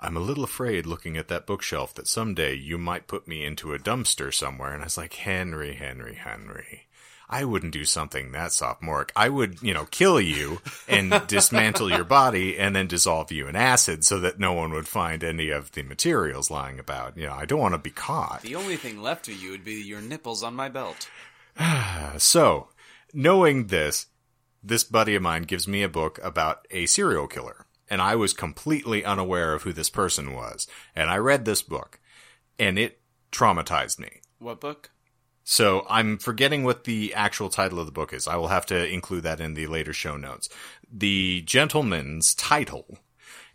I'm 0.00 0.16
a 0.16 0.20
little 0.20 0.44
afraid 0.44 0.86
looking 0.86 1.16
at 1.16 1.26
that 1.28 1.46
bookshelf 1.46 1.92
that 1.94 2.06
someday 2.06 2.54
you 2.54 2.78
might 2.78 3.08
put 3.08 3.26
me 3.26 3.44
into 3.44 3.74
a 3.74 3.78
dumpster 3.78 4.32
somewhere. 4.32 4.72
And 4.72 4.82
I 4.82 4.86
was 4.86 4.96
like, 4.96 5.14
Henry, 5.14 5.74
Henry, 5.74 6.14
Henry. 6.14 6.86
I 7.30 7.44
wouldn't 7.44 7.72
do 7.72 7.84
something 7.84 8.32
that 8.32 8.52
sophomoric. 8.52 9.12
I 9.14 9.28
would, 9.28 9.62
you 9.62 9.74
know, 9.74 9.86
kill 9.90 10.20
you 10.20 10.60
and 10.88 11.14
dismantle 11.26 11.90
your 11.90 12.04
body 12.04 12.58
and 12.58 12.74
then 12.74 12.86
dissolve 12.86 13.30
you 13.30 13.46
in 13.46 13.56
acid 13.56 14.04
so 14.04 14.18
that 14.20 14.38
no 14.38 14.54
one 14.54 14.72
would 14.72 14.88
find 14.88 15.22
any 15.22 15.50
of 15.50 15.72
the 15.72 15.82
materials 15.82 16.50
lying 16.50 16.78
about. 16.78 17.18
You 17.18 17.26
know, 17.26 17.34
I 17.34 17.44
don't 17.44 17.60
want 17.60 17.74
to 17.74 17.78
be 17.78 17.90
caught. 17.90 18.40
The 18.42 18.56
only 18.56 18.76
thing 18.76 19.02
left 19.02 19.28
of 19.28 19.34
you 19.34 19.50
would 19.50 19.64
be 19.64 19.74
your 19.74 20.00
nipples 20.00 20.42
on 20.42 20.54
my 20.54 20.68
belt. 20.68 21.08
So, 22.16 22.68
knowing 23.12 23.66
this, 23.66 24.06
this 24.62 24.82
buddy 24.82 25.14
of 25.14 25.22
mine 25.22 25.42
gives 25.42 25.68
me 25.68 25.82
a 25.82 25.88
book 25.88 26.18
about 26.22 26.66
a 26.70 26.86
serial 26.86 27.26
killer. 27.26 27.66
And 27.90 28.02
I 28.02 28.16
was 28.16 28.32
completely 28.32 29.04
unaware 29.04 29.54
of 29.54 29.62
who 29.62 29.72
this 29.72 29.90
person 29.90 30.32
was. 30.34 30.66
And 30.96 31.10
I 31.10 31.16
read 31.16 31.44
this 31.44 31.62
book, 31.62 32.00
and 32.58 32.78
it 32.78 33.00
traumatized 33.30 33.98
me. 33.98 34.20
What 34.38 34.60
book? 34.60 34.90
So 35.50 35.86
I'm 35.88 36.18
forgetting 36.18 36.62
what 36.62 36.84
the 36.84 37.14
actual 37.14 37.48
title 37.48 37.80
of 37.80 37.86
the 37.86 37.90
book 37.90 38.12
is. 38.12 38.28
I 38.28 38.36
will 38.36 38.48
have 38.48 38.66
to 38.66 38.86
include 38.86 39.22
that 39.22 39.40
in 39.40 39.54
the 39.54 39.66
later 39.66 39.94
show 39.94 40.18
notes. 40.18 40.50
The 40.92 41.40
gentleman's 41.40 42.34
title 42.34 42.98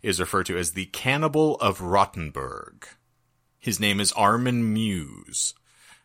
is 0.02 0.18
referred 0.18 0.46
to 0.46 0.58
as 0.58 0.72
the 0.72 0.86
Cannibal 0.86 1.54
of 1.60 1.78
Rotenburg. 1.78 2.82
His 3.60 3.78
name 3.78 4.00
is 4.00 4.10
Armin 4.14 4.74
Muse. 4.74 5.54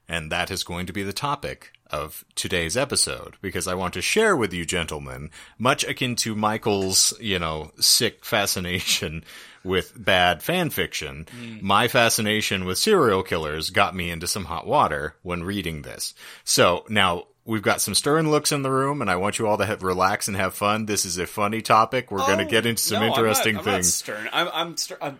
And 0.08 0.32
that 0.32 0.52
is 0.52 0.64
going 0.64 0.86
to 0.86 0.94
be 0.94 1.02
the 1.02 1.12
topic 1.12 1.72
of 1.90 2.24
today's 2.36 2.78
episode 2.78 3.38
because 3.42 3.68
I 3.68 3.74
want 3.74 3.96
to 3.96 4.02
share 4.02 4.38
with 4.38 4.54
you 4.54 4.66
gentlemen, 4.66 5.32
much 5.58 5.84
akin 5.84 6.16
to 6.18 6.36
Michael's, 6.36 7.16
you 7.20 7.40
know, 7.40 7.72
sick 7.80 8.24
fascination 8.24 9.24
with 9.64 9.94
bad 9.96 10.42
fan 10.44 10.70
fiction, 10.70 11.28
my 11.62 11.88
fascination 11.88 12.66
with 12.66 12.78
serial 12.78 13.24
killers 13.24 13.70
got 13.70 13.96
me 13.96 14.10
into 14.10 14.28
some 14.28 14.46
hot 14.46 14.66
water 14.68 15.16
when 15.22 15.44
reading 15.44 15.82
this. 15.82 16.14
So 16.44 16.86
now 16.90 17.26
we've 17.46 17.62
got 17.62 17.82
some 17.82 17.96
stern 17.96 18.30
looks 18.32 18.52
in 18.52 18.62
the 18.62 18.72
room 18.72 19.02
and 19.02 19.10
I 19.10 19.16
want 19.18 19.40
you 19.40 19.48
all 19.48 19.58
to 19.58 19.66
have, 19.66 19.84
relax 19.84 20.28
and 20.28 20.38
have 20.38 20.54
fun. 20.54 20.86
This 20.86 21.04
is 21.06 21.18
a 21.18 21.26
funny 21.28 21.62
topic. 21.62 22.12
We're 22.12 22.20
going 22.20 22.38
to 22.40 22.46
oh, 22.46 22.50
get 22.50 22.66
into 22.66 22.82
some 22.82 22.98
Oh, 22.98 23.00
No, 23.00 23.06
I'm 23.06 23.10
not- 23.12 23.18
interesting 23.20 23.58
I'm 23.58 23.66
not 23.66 23.74
things. 23.74 23.94
stern. 23.94 24.30
I'm, 24.32 24.50
I'm, 24.54 24.78
ster- 24.78 24.98
I'm. 25.02 25.18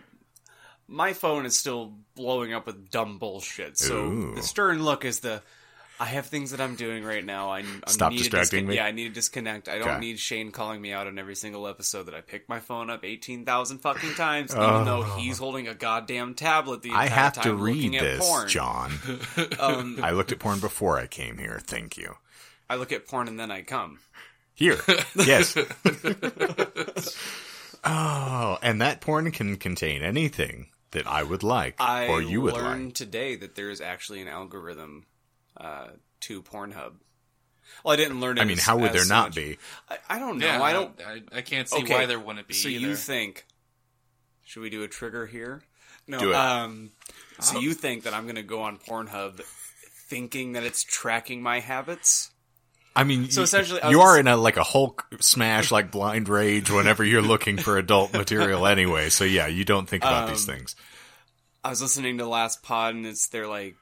My 0.88 1.12
phone 1.12 1.46
is 1.46 1.56
still 1.56 1.94
blowing 2.16 2.52
up 2.52 2.66
with 2.66 2.90
dumb 2.90 3.18
bullshit. 3.18 3.78
So 3.78 3.96
Ooh. 3.96 4.34
the 4.34 4.42
stern 4.42 4.82
look 4.82 5.04
is 5.04 5.20
the. 5.20 5.42
I 6.00 6.06
have 6.06 6.26
things 6.26 6.52
that 6.52 6.62
I'm 6.62 6.76
doing 6.76 7.04
right 7.04 7.22
now. 7.24 7.50
I, 7.50 7.58
I 7.58 7.64
Stop 7.90 8.12
need 8.12 8.18
to 8.18 8.22
distracting 8.24 8.64
discon- 8.64 8.68
me? 8.68 8.76
Yeah, 8.76 8.86
I 8.86 8.90
need 8.90 9.08
to 9.08 9.14
disconnect. 9.14 9.68
I 9.68 9.78
don't 9.78 9.88
Okay. 9.88 10.00
need 10.00 10.18
Shane 10.18 10.50
calling 10.50 10.80
me 10.80 10.94
out 10.94 11.06
on 11.06 11.18
every 11.18 11.36
single 11.36 11.68
episode 11.68 12.04
that 12.04 12.14
I 12.14 12.22
pick 12.22 12.48
my 12.48 12.58
phone 12.58 12.88
up 12.88 13.04
eighteen 13.04 13.44
thousand 13.44 13.80
fucking 13.80 14.14
times, 14.14 14.52
even 14.52 14.64
Oh. 14.64 14.84
though 14.84 15.02
he's 15.18 15.36
holding 15.36 15.68
a 15.68 15.74
goddamn 15.74 16.34
tablet 16.34 16.80
the 16.80 16.88
entire 16.88 17.02
I 17.02 17.06
have 17.08 17.34
time 17.34 17.44
to 17.44 17.54
read 17.54 17.92
this, 17.92 18.26
porn. 18.26 18.48
John. 18.48 18.92
Um, 19.60 19.98
I 20.02 20.12
looked 20.12 20.32
at 20.32 20.38
porn 20.38 20.58
before 20.58 20.98
I 20.98 21.06
came 21.06 21.36
here. 21.36 21.60
Thank 21.62 21.98
you. 21.98 22.14
I 22.70 22.76
look 22.76 22.92
at 22.92 23.06
porn 23.06 23.28
and 23.28 23.38
then 23.38 23.50
I 23.50 23.60
come. 23.62 23.98
Here. 24.54 24.78
Yes. 25.16 25.54
oh, 27.84 28.58
and 28.62 28.80
that 28.80 29.00
porn 29.00 29.30
can 29.32 29.56
contain 29.56 30.02
anything 30.02 30.68
that 30.92 31.06
I 31.06 31.22
would 31.22 31.42
like 31.42 31.74
I 31.78 32.08
or 32.08 32.22
you 32.22 32.40
would 32.40 32.54
like. 32.54 32.62
I 32.62 32.66
learned 32.68 32.84
like. 32.86 32.94
today 32.94 33.36
that 33.36 33.54
there 33.54 33.70
is 33.70 33.80
actually 33.80 34.22
an 34.22 34.28
algorithm 34.28 35.04
uh, 35.60 35.88
to 36.20 36.42
Pornhub. 36.42 36.94
Well, 37.84 37.92
I 37.92 37.96
didn't 37.96 38.20
learn 38.20 38.38
it. 38.38 38.40
I 38.40 38.44
mean, 38.44 38.58
as- 38.58 38.64
how 38.64 38.76
would 38.78 38.92
there 38.92 39.06
not 39.06 39.28
much. 39.28 39.34
be? 39.36 39.58
I, 39.88 39.98
I 40.08 40.18
don't 40.18 40.38
know. 40.38 40.46
Yeah, 40.46 40.62
I 40.62 40.72
don't. 40.72 41.00
I, 41.00 41.22
I 41.38 41.40
can't 41.42 41.68
see 41.68 41.82
Okay, 41.82 41.94
why 41.94 42.06
there 42.06 42.18
wouldn't 42.18 42.48
be. 42.48 42.54
So 42.54 42.68
either. 42.68 42.88
you 42.88 42.96
think? 42.96 43.46
Should 44.44 44.62
we 44.62 44.70
do 44.70 44.82
a 44.82 44.88
trigger 44.88 45.26
here? 45.26 45.62
No. 46.08 46.18
Do 46.18 46.30
it. 46.30 46.34
Um. 46.36 46.90
So 47.38 47.60
you 47.60 47.72
think 47.74 48.02
that 48.04 48.12
I'm 48.14 48.24
going 48.24 48.34
to 48.36 48.42
go 48.42 48.62
on 48.62 48.78
Pornhub, 48.78 49.40
thinking 50.08 50.52
that 50.54 50.64
it's 50.64 50.82
tracking 50.82 51.42
my 51.42 51.60
habits? 51.60 52.30
I 52.96 53.04
mean, 53.04 53.30
So 53.30 53.42
essentially, 53.42 53.80
I 53.80 53.90
you 53.90 54.00
are 54.00 54.18
in 54.18 54.26
a 54.26 54.36
like 54.36 54.56
a 54.56 54.64
Hulk 54.64 55.06
smash, 55.20 55.70
like 55.70 55.92
blind 55.92 56.28
rage 56.28 56.70
whenever 56.70 57.04
you're 57.04 57.22
looking 57.22 57.56
for 57.56 57.78
adult 57.78 58.12
material 58.12 58.66
anyway. 58.66 59.10
So 59.10 59.24
yeah, 59.24 59.46
you 59.46 59.64
don't 59.64 59.88
think 59.88 60.02
about 60.02 60.28
these 60.28 60.46
Um, 60.48 60.56
things. 60.56 60.74
I 61.62 61.70
was 61.70 61.80
listening 61.80 62.18
to 62.18 62.24
the 62.24 62.28
last 62.28 62.62
pod, 62.64 62.96
and 62.96 63.06
it's 63.06 63.28
their 63.28 63.46
like, 63.46 63.76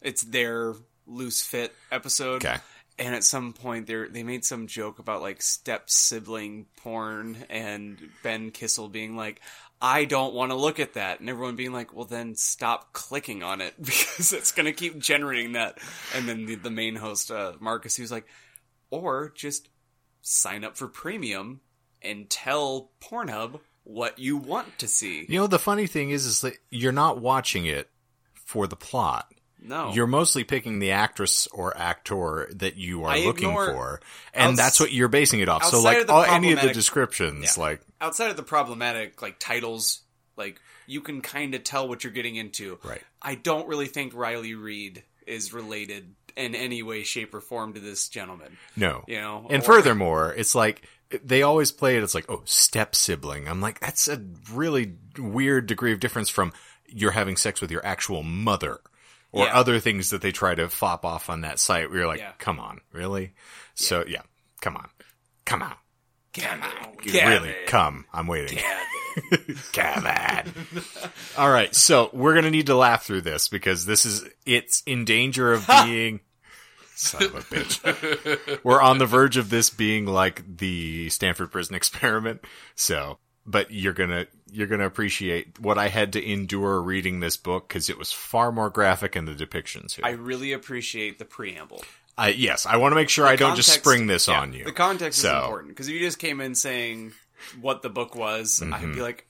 it's 0.00 0.22
their 0.22 0.74
loose 1.06 1.42
fit 1.42 1.74
episode. 1.90 2.44
Okay. 2.44 2.56
and 2.98 3.14
at 3.14 3.24
some 3.24 3.52
point 3.52 3.86
they 3.86 4.06
they 4.08 4.22
made 4.22 4.44
some 4.44 4.66
joke 4.66 4.98
about 4.98 5.20
like 5.22 5.42
step 5.42 5.90
sibling 5.90 6.66
porn 6.78 7.36
and 7.50 7.98
Ben 8.22 8.50
Kissel 8.50 8.88
being 8.88 9.16
like 9.16 9.40
I 9.80 10.06
don't 10.06 10.32
want 10.32 10.52
to 10.52 10.56
look 10.56 10.80
at 10.80 10.94
that 10.94 11.20
and 11.20 11.28
everyone 11.28 11.56
being 11.56 11.72
like 11.72 11.94
well 11.94 12.06
then 12.06 12.34
stop 12.34 12.92
clicking 12.92 13.42
on 13.42 13.60
it 13.60 13.74
because 13.82 14.32
it's 14.32 14.52
going 14.52 14.66
to 14.66 14.72
keep 14.72 14.98
generating 14.98 15.52
that 15.52 15.78
and 16.14 16.28
then 16.28 16.46
the, 16.46 16.54
the 16.54 16.70
main 16.70 16.96
host 16.96 17.30
uh, 17.30 17.52
Marcus 17.60 17.96
he 17.96 18.02
was 18.02 18.10
like 18.12 18.26
or 18.90 19.32
just 19.34 19.68
sign 20.22 20.64
up 20.64 20.76
for 20.76 20.88
premium 20.88 21.60
and 22.02 22.28
tell 22.30 22.90
Pornhub 23.00 23.60
what 23.84 24.18
you 24.18 24.36
want 24.36 24.78
to 24.78 24.88
see 24.88 25.26
You 25.28 25.38
know, 25.40 25.46
the 25.46 25.58
funny 25.58 25.86
thing 25.86 26.10
is, 26.10 26.26
is 26.26 26.40
that 26.40 26.54
you're 26.70 26.92
not 26.92 27.20
watching 27.20 27.66
it 27.66 27.88
for 28.34 28.66
the 28.66 28.76
plot. 28.76 29.32
No 29.60 29.92
You're 29.92 30.06
mostly 30.06 30.44
picking 30.44 30.78
the 30.80 30.92
actress 30.92 31.46
or 31.48 31.76
actor 31.76 32.48
that 32.56 32.76
you 32.76 33.04
are 33.04 33.10
I 33.10 33.24
looking 33.24 33.50
for, 33.52 34.00
and 34.34 34.50
outs- 34.50 34.56
that's 34.58 34.80
what 34.80 34.92
you're 34.92 35.08
basing 35.08 35.40
it 35.40 35.48
off. 35.48 35.64
So, 35.64 35.80
like, 35.82 36.08
all, 36.10 36.22
any 36.22 36.52
of 36.52 36.60
the 36.60 36.72
descriptions, 36.72 37.56
Yeah. 37.56 37.62
like, 37.62 37.80
outside 38.00 38.30
of 38.30 38.36
the 38.36 38.42
problematic 38.42 39.22
like 39.22 39.38
titles, 39.38 40.02
like 40.36 40.60
you 40.86 41.00
can 41.00 41.20
kind 41.20 41.54
of 41.54 41.64
tell 41.64 41.88
what 41.88 42.04
you're 42.04 42.12
getting 42.12 42.36
into. 42.36 42.78
Right. 42.84 43.02
I 43.22 43.34
don't 43.34 43.66
really 43.66 43.86
think 43.86 44.14
Riley 44.14 44.54
Reid 44.54 45.02
is 45.26 45.52
related 45.52 46.14
in 46.36 46.54
any 46.54 46.82
way, 46.82 47.02
shape, 47.02 47.34
or 47.34 47.40
form 47.40 47.72
to 47.72 47.80
this 47.80 48.08
gentleman. 48.08 48.58
no. 48.76 49.02
You 49.08 49.20
know, 49.20 49.46
And 49.50 49.62
Or- 49.62 49.66
furthermore, 49.66 50.34
it's 50.36 50.54
like 50.54 50.82
they 51.24 51.42
always 51.42 51.72
play 51.72 51.96
it. 51.96 52.02
It's 52.02 52.14
like, 52.14 52.26
oh, 52.28 52.42
step 52.44 52.94
sibling. 52.94 53.48
I'm 53.48 53.60
like, 53.60 53.80
that's 53.80 54.06
a 54.06 54.22
really 54.52 54.94
weird 55.18 55.66
degree 55.66 55.92
of 55.92 55.98
difference 56.00 56.28
from 56.28 56.52
you're 56.88 57.12
having 57.12 57.36
sex 57.36 57.60
with 57.60 57.70
your 57.70 57.84
actual 57.86 58.22
mother 58.22 58.80
or 59.32 59.46
Yeah. 59.46 59.54
other 59.56 59.78
things 59.80 60.10
that 60.10 60.22
they 60.22 60.32
try 60.32 60.54
to 60.54 60.68
fop 60.68 61.04
off 61.04 61.28
on 61.30 61.42
that 61.42 61.58
site. 61.58 61.88
Where 61.90 61.98
you're 62.00 62.06
like, 62.08 62.20
Yeah. 62.20 62.32
come 62.38 62.58
on, 62.60 62.80
really? 62.92 63.34
So 63.74 64.04
yeah, 64.06 64.22
come 64.60 64.76
on, 64.76 64.88
come 65.44 65.62
on, 65.62 65.74
Come 66.34 66.62
on, 66.62 66.96
really, 67.04 67.54
come. 67.66 68.04
I'm 68.12 68.26
waiting. 68.26 68.58
Kevin. 69.72 70.52
All 71.38 71.50
right, 71.50 71.74
so 71.74 72.10
we're 72.12 72.34
gonna 72.34 72.50
need 72.50 72.66
to 72.66 72.74
laugh 72.74 73.04
through 73.04 73.22
this 73.22 73.48
because 73.48 73.86
this 73.86 74.04
is 74.04 74.24
it's 74.44 74.82
in 74.86 75.04
danger 75.04 75.52
of 75.52 75.66
being. 75.84 76.20
Son 76.94 77.22
of 77.24 77.34
a 77.34 77.40
bitch. 77.40 78.60
We're 78.64 78.80
on 78.80 78.96
the 78.98 79.04
verge 79.06 79.36
of 79.36 79.50
this 79.50 79.68
being 79.68 80.06
like 80.06 80.56
the 80.56 81.10
Stanford 81.10 81.52
prison 81.52 81.74
experiment. 81.76 82.40
So, 82.74 83.18
but 83.46 83.70
you're 83.70 83.92
gonna 83.92 84.26
you're 84.50 84.66
gonna 84.66 84.86
appreciate 84.86 85.58
what 85.60 85.78
I 85.78 85.88
had 85.88 86.12
to 86.14 86.24
endure 86.32 86.80
reading 86.80 87.20
this 87.20 87.36
book 87.36 87.68
because 87.68 87.88
it 87.88 87.98
was 87.98 88.12
far 88.12 88.50
more 88.52 88.70
graphic 88.70 89.16
in 89.16 89.24
the 89.24 89.32
depictions 89.34 89.94
here. 89.94 90.04
I 90.04 90.10
really 90.10 90.52
appreciate 90.52 91.18
the 91.18 91.24
preamble. 91.24 91.82
I, 92.18 92.28
yes, 92.28 92.64
I 92.64 92.76
want 92.78 92.92
to 92.92 92.96
make 92.96 93.10
sure 93.10 93.26
I 93.26 93.36
don't 93.36 93.56
just 93.56 93.70
spring 93.72 94.06
this 94.06 94.26
yeah, 94.26 94.40
on 94.40 94.52
you. 94.54 94.64
The 94.64 94.72
context 94.72 95.18
So- 95.20 95.28
is 95.36 95.44
important 95.44 95.68
because 95.68 95.88
if 95.88 95.94
you 95.94 96.00
just 96.00 96.18
came 96.18 96.40
in 96.40 96.54
saying 96.54 97.12
what 97.60 97.82
the 97.82 97.90
book 97.90 98.14
was, 98.16 98.62
I'd 98.62 98.68
Mm-hmm. 98.70 98.94
be 98.94 99.00
like, 99.02 99.26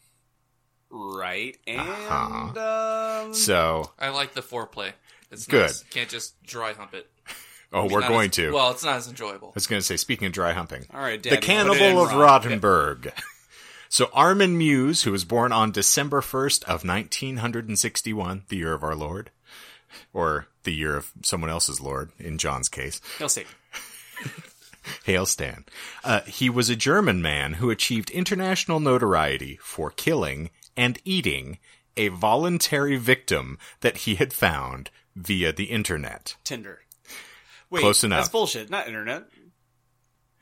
right, 0.91 1.57
and 1.67 1.81
Uh-huh. 1.81 3.25
um, 3.27 3.35
So, 3.35 3.91
I 3.99 4.11
like 4.11 4.35
the 4.35 4.41
foreplay. 4.43 4.93
It's 5.33 5.47
Good. 5.47 5.63
Nice. 5.63 5.83
Can't 5.91 6.09
just 6.09 6.41
dry 6.45 6.73
hump 6.75 6.95
it. 6.95 7.11
oh, 7.73 7.89
we're 7.89 8.07
going 8.07 8.29
as- 8.31 8.37
to. 8.37 8.53
Well, 8.53 8.71
it's 8.71 8.85
not 8.85 8.97
as 8.99 9.09
enjoyable. 9.09 9.49
I 9.49 9.53
was 9.57 9.67
going 9.67 9.81
to 9.81 9.85
say, 9.87 9.97
speaking 9.97 10.27
of 10.29 10.33
dry 10.33 10.53
humping, 10.53 10.87
all 10.95 11.01
right, 11.01 11.21
the 11.21 11.31
Daddy, 11.31 11.41
put 11.41 11.45
Cannibal 11.45 12.03
of 12.05 12.13
wrong. 12.13 12.43
Rotenburg. 12.43 13.13
So 13.89 14.09
Armin 14.13 14.59
Muse, 14.59 15.03
who 15.03 15.13
was 15.13 15.25
born 15.25 15.53
on 15.53 15.71
December 15.71 16.21
1st 16.21 16.63
of 16.65 16.85
1961, 16.85 18.43
the 18.49 18.57
year 18.57 18.73
of 18.73 18.83
our 18.83 18.95
Lord, 18.97 19.31
or 20.13 20.49
the 20.65 20.75
year 20.75 20.97
of 20.97 21.13
someone 21.23 21.51
else's 21.51 21.81
Lord, 21.81 22.11
in 22.19 22.39
John's 22.39 22.69
case. 22.69 23.01
He'll 23.19 23.29
see. 23.29 23.45
Hail 25.05 25.27
Stan. 25.27 25.65
Uh, 26.05 26.21
he 26.23 26.49
was 26.49 26.71
a 26.71 26.77
German 26.77 27.21
man 27.21 27.55
who 27.55 27.71
achieved 27.71 28.11
international 28.11 28.81
notoriety 28.81 29.59
for 29.63 29.91
killing 29.91 30.51
and 30.77 30.99
eating 31.05 31.59
a 31.97 32.09
voluntary 32.09 32.97
victim 32.97 33.59
that 33.81 33.99
he 33.99 34.17
had 34.17 34.33
found 34.33 34.91
via 35.15 35.53
the 35.53 35.65
internet. 35.65 36.37
Tinder. 36.45 36.81
Wait, 37.71 37.81
Close 37.81 38.05
enough. 38.05 38.21
That's 38.21 38.29
bullshit. 38.29 38.71
Not 38.71 38.87
internet. 38.87 39.25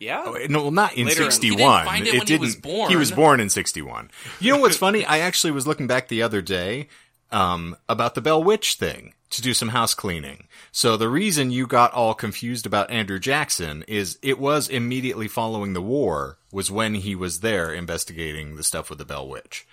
Yeah. 0.05 0.23
Oh, 0.27 0.37
No, 0.49 0.63
well, 0.63 0.71
not 0.71 0.95
in 0.95 1.07
Later 1.07 1.21
in- 1.23 1.27
He 1.27 1.31
'61. 1.33 1.59
didn't 1.59 1.87
find 1.87 2.07
it 2.07 2.19
when 2.19 2.27
he 2.27 2.37
was 2.37 2.55
didn't- 2.55 2.63
born. 2.63 2.91
He 2.91 2.97
was 2.97 3.11
born 3.13 3.41
in 3.41 3.49
'61. 3.51 4.11
You 4.41 4.53
know 4.53 4.59
what's 4.61 4.77
funny? 4.77 5.05
I 5.05 5.19
actually 5.19 5.51
was 5.53 5.67
looking 5.67 5.87
back 5.87 6.09
the 6.09 6.23
other 6.23 6.43
day 6.43 6.89
um, 7.31 7.77
about 7.89 8.15
the 8.15 8.21
Bell 8.21 8.43
Witch 8.43 8.75
thing 8.75 9.15
to 9.31 9.43
do 9.43 9.55
some 9.55 9.71
house 9.71 9.95
cleaning. 9.95 10.47
So 10.71 10.97
the 10.97 11.09
reason 11.09 11.51
you 11.51 11.67
got 11.67 11.93
all 11.93 12.15
confused 12.15 12.67
about 12.67 12.91
Andrew 12.91 13.19
Jackson 13.19 13.85
is 13.89 14.19
it 14.23 14.39
was 14.39 14.69
immediately 14.69 15.27
following 15.27 15.73
the 15.73 15.83
war 15.83 16.39
was 16.53 16.71
when 16.71 16.95
he 16.95 17.15
was 17.17 17.41
there 17.41 17.73
investigating 17.73 18.55
the 18.57 18.63
stuff 18.63 18.89
with 18.91 18.99
the 18.99 19.05
Bell 19.05 19.27
Witch. 19.29 19.67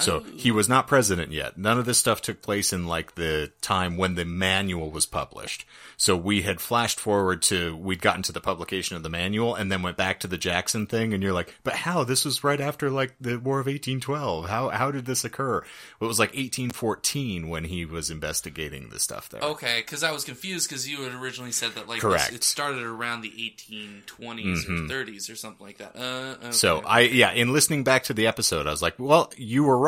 So 0.00 0.20
he 0.20 0.50
was 0.50 0.68
not 0.68 0.86
president 0.86 1.32
yet. 1.32 1.58
None 1.58 1.78
of 1.78 1.86
this 1.86 1.98
stuff 1.98 2.20
took 2.20 2.42
place 2.42 2.72
in 2.72 2.86
like 2.86 3.14
the 3.14 3.50
time 3.60 3.96
when 3.96 4.14
the 4.14 4.24
manual 4.24 4.90
was 4.90 5.06
published. 5.06 5.66
So 6.00 6.16
we 6.16 6.42
had 6.42 6.60
flashed 6.60 7.00
forward 7.00 7.42
to 7.42 7.76
we'd 7.76 8.00
gotten 8.00 8.22
to 8.22 8.32
the 8.32 8.40
publication 8.40 8.96
of 8.96 9.02
the 9.02 9.08
manual 9.08 9.56
and 9.56 9.70
then 9.70 9.82
went 9.82 9.96
back 9.96 10.20
to 10.20 10.28
the 10.28 10.38
Jackson 10.38 10.86
thing 10.86 11.12
and 11.12 11.22
you're 11.22 11.32
like, 11.32 11.52
"But 11.64 11.74
how? 11.74 12.04
This 12.04 12.24
was 12.24 12.44
right 12.44 12.60
after 12.60 12.88
like 12.88 13.14
the 13.20 13.36
War 13.36 13.58
of 13.58 13.66
1812. 13.66 14.48
How 14.48 14.68
how 14.68 14.92
did 14.92 15.06
this 15.06 15.24
occur?" 15.24 15.60
Well, 15.98 16.06
it 16.06 16.08
was 16.08 16.20
like 16.20 16.30
1814 16.30 17.48
when 17.48 17.64
he 17.64 17.84
was 17.84 18.10
investigating 18.10 18.90
the 18.90 19.00
stuff 19.00 19.28
there. 19.28 19.40
Okay, 19.40 19.80
because 19.80 20.04
I 20.04 20.12
was 20.12 20.22
confused 20.22 20.68
because 20.68 20.88
you 20.88 21.02
had 21.02 21.14
originally 21.14 21.50
said 21.50 21.72
that 21.72 21.88
like 21.88 22.00
Correct. 22.00 22.26
Mm-hmm. 22.26 22.36
it 22.36 22.44
started 22.44 22.84
around 22.84 23.22
the 23.22 23.30
1820s 23.30 24.68
or 24.68 24.94
30s 24.94 25.32
or 25.32 25.34
something 25.34 25.66
like 25.66 25.78
that. 25.78 25.96
Uh, 25.96 26.36
okay. 26.44 26.52
So 26.52 26.80
I 26.86 27.00
yeah, 27.00 27.32
in 27.32 27.52
listening 27.52 27.82
back 27.82 28.04
to 28.04 28.14
the 28.14 28.28
episode, 28.28 28.68
I 28.68 28.70
was 28.70 28.82
like, 28.82 28.94
"Well, 28.98 29.32
you 29.36 29.64
were 29.64 29.76
right." 29.76 29.87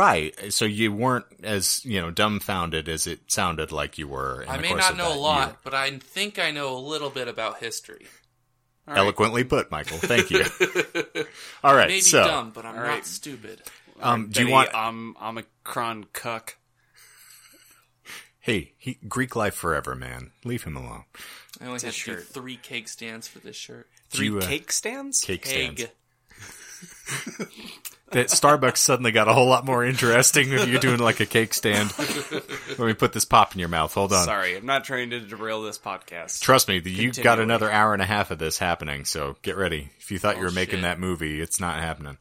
So 0.51 0.65
you 0.65 0.93
weren't 0.93 1.27
as, 1.43 1.85
you 1.85 2.01
know, 2.01 2.11
dumbfounded 2.11 2.89
as 2.89 3.07
it 3.07 3.21
sounded 3.31 3.73
like 3.73 3.99
you 3.99 4.09
were. 4.09 4.43
In 4.43 4.49
I 4.49 4.57
the 4.57 4.63
may 4.63 4.75
not 4.75 4.93
of 4.93 4.99
know 4.99 5.15
a 5.15 5.19
lot, 5.19 5.49
year. 5.49 5.57
but 5.65 5.75
I 5.75 5.99
think 5.99 6.39
I 6.39 6.51
know 6.51 6.77
a 6.77 6.81
little 6.81 7.11
bit 7.11 7.29
about 7.29 7.59
history. 7.59 8.07
All 8.89 8.95
right. 8.95 9.01
Eloquently 9.01 9.45
put, 9.45 9.71
Michael. 9.71 9.99
Thank 9.99 10.31
you. 10.31 10.43
All 11.65 11.75
right. 11.75 11.89
Maybe 11.89 12.01
so, 12.01 12.25
dumb, 12.25 12.51
but 12.55 12.65
I'm 12.65 12.75
All 12.77 12.81
not 12.83 12.89
right. 12.89 13.07
stupid. 13.07 13.63
um, 14.01 14.29
do 14.31 14.41
you 14.41 14.47
Betty, 14.47 14.53
want? 14.53 14.75
Um, 14.75 15.17
Omicron 15.23 16.07
cuck. 16.13 16.57
hey, 18.41 18.73
he, 18.79 18.99
Greek 19.07 19.37
life 19.37 19.55
forever, 19.55 19.95
man. 19.95 20.33
Leave 20.45 20.65
him 20.65 20.77
alone. 20.77 21.05
I 21.61 21.67
only 21.67 21.79
a 21.83 21.87
had 21.87 21.91
to 21.93 21.93
do 21.93 21.93
shirt. 21.93 22.27
three 22.27 22.57
cake 22.57 22.89
stands 22.89 23.29
for 23.29 23.39
this 23.39 23.57
shirt. 23.57 23.89
Three 24.09 24.27
you, 24.27 24.39
uh, 24.39 24.43
cake 24.43 24.73
stands. 24.73 25.21
cake 25.21 25.47
stands. 25.47 25.87
Egg. 28.11 28.15
That 28.15 28.27
Starbucks 28.29 28.79
suddenly 28.79 29.13
got 29.13 29.29
a 29.29 29.33
whole 29.33 29.47
lot 29.49 29.65
more 29.65 29.85
interesting 29.85 30.53
if 30.53 30.67
you're 30.69 30.81
doing 30.81 30.99
like 30.99 31.21
a 31.21 31.27
cake 31.27 31.55
stand. 31.55 31.93
Let 32.71 32.79
me 32.81 32.95
put 32.95 33.13
this 33.13 33.25
pop 33.25 33.53
in 33.55 33.61
your 33.61 33.69
mouth. 33.69 33.95
Hold 33.95 34.13
on. 34.13 34.25
Sorry, 34.25 34.57
I'm 34.57 34.67
not 34.67 34.85
trying 34.85 35.11
to 35.11 35.21
derail 35.21 35.63
this 35.63 35.79
podcast. 35.79 36.41
Trust 36.41 36.69
me, 36.69 36.81
you 36.85 37.13
got 37.13 37.39
another 37.41 37.71
hour 37.71 37.93
and 37.93 38.03
a 38.03 38.07
half 38.07 38.31
of 38.31 38.39
this 38.39 38.59
happening, 38.59 39.05
so 39.05 39.37
get 39.43 39.57
ready. 39.57 39.91
If 39.99 40.11
you 40.11 40.19
thought 40.19 40.37
you 40.37 40.43
Oh, 40.43 40.47
were 40.47 40.51
making 40.51 40.77
shit. 40.77 40.83
that 40.83 40.99
movie, 40.99 41.41
it's 41.41 41.61
not 41.61 41.79
happening. 41.81 42.19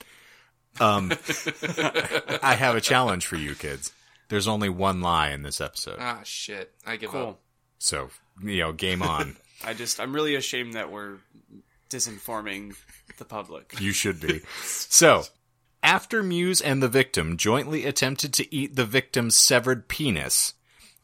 Um, 0.80 1.12
I 2.43 2.56
have 2.58 2.75
a 2.75 2.82
challenge 2.82 3.25
for 3.25 3.36
you 3.36 3.56
kids. 3.56 3.91
There's 4.30 4.47
only 4.47 4.69
one 4.69 5.02
lie 5.02 5.30
in 5.32 5.41
this 5.41 5.60
episode, 5.60 5.97
Ah, 5.99 6.19
shit. 6.23 6.71
I 6.86 6.97
give 6.97 7.10
Cool. 7.10 7.30
up. 7.30 7.39
so 7.80 8.10
you 8.43 8.60
know, 8.60 8.71
game 8.71 9.02
on. 9.02 9.36
I 9.65 9.73
just, 9.73 9.99
I'm 9.99 10.13
really 10.13 10.36
ashamed 10.36 10.75
that 10.75 10.91
we're 10.91 11.17
disinforming 11.89 12.75
the 13.17 13.25
public. 13.25 13.75
You 13.80 13.91
should 13.91 14.19
be. 14.21 14.41
So, 14.63 15.23
after 15.84 16.22
Muse 16.24 16.62
and 16.62 16.82
the 16.82 16.88
victim 16.88 17.38
jointly 17.38 17.86
attempted 17.86 18.34
to 18.34 18.54
eat 18.54 18.76
the 18.76 18.86
victim's 18.86 19.36
severed 19.36 19.88
penis, 19.88 20.54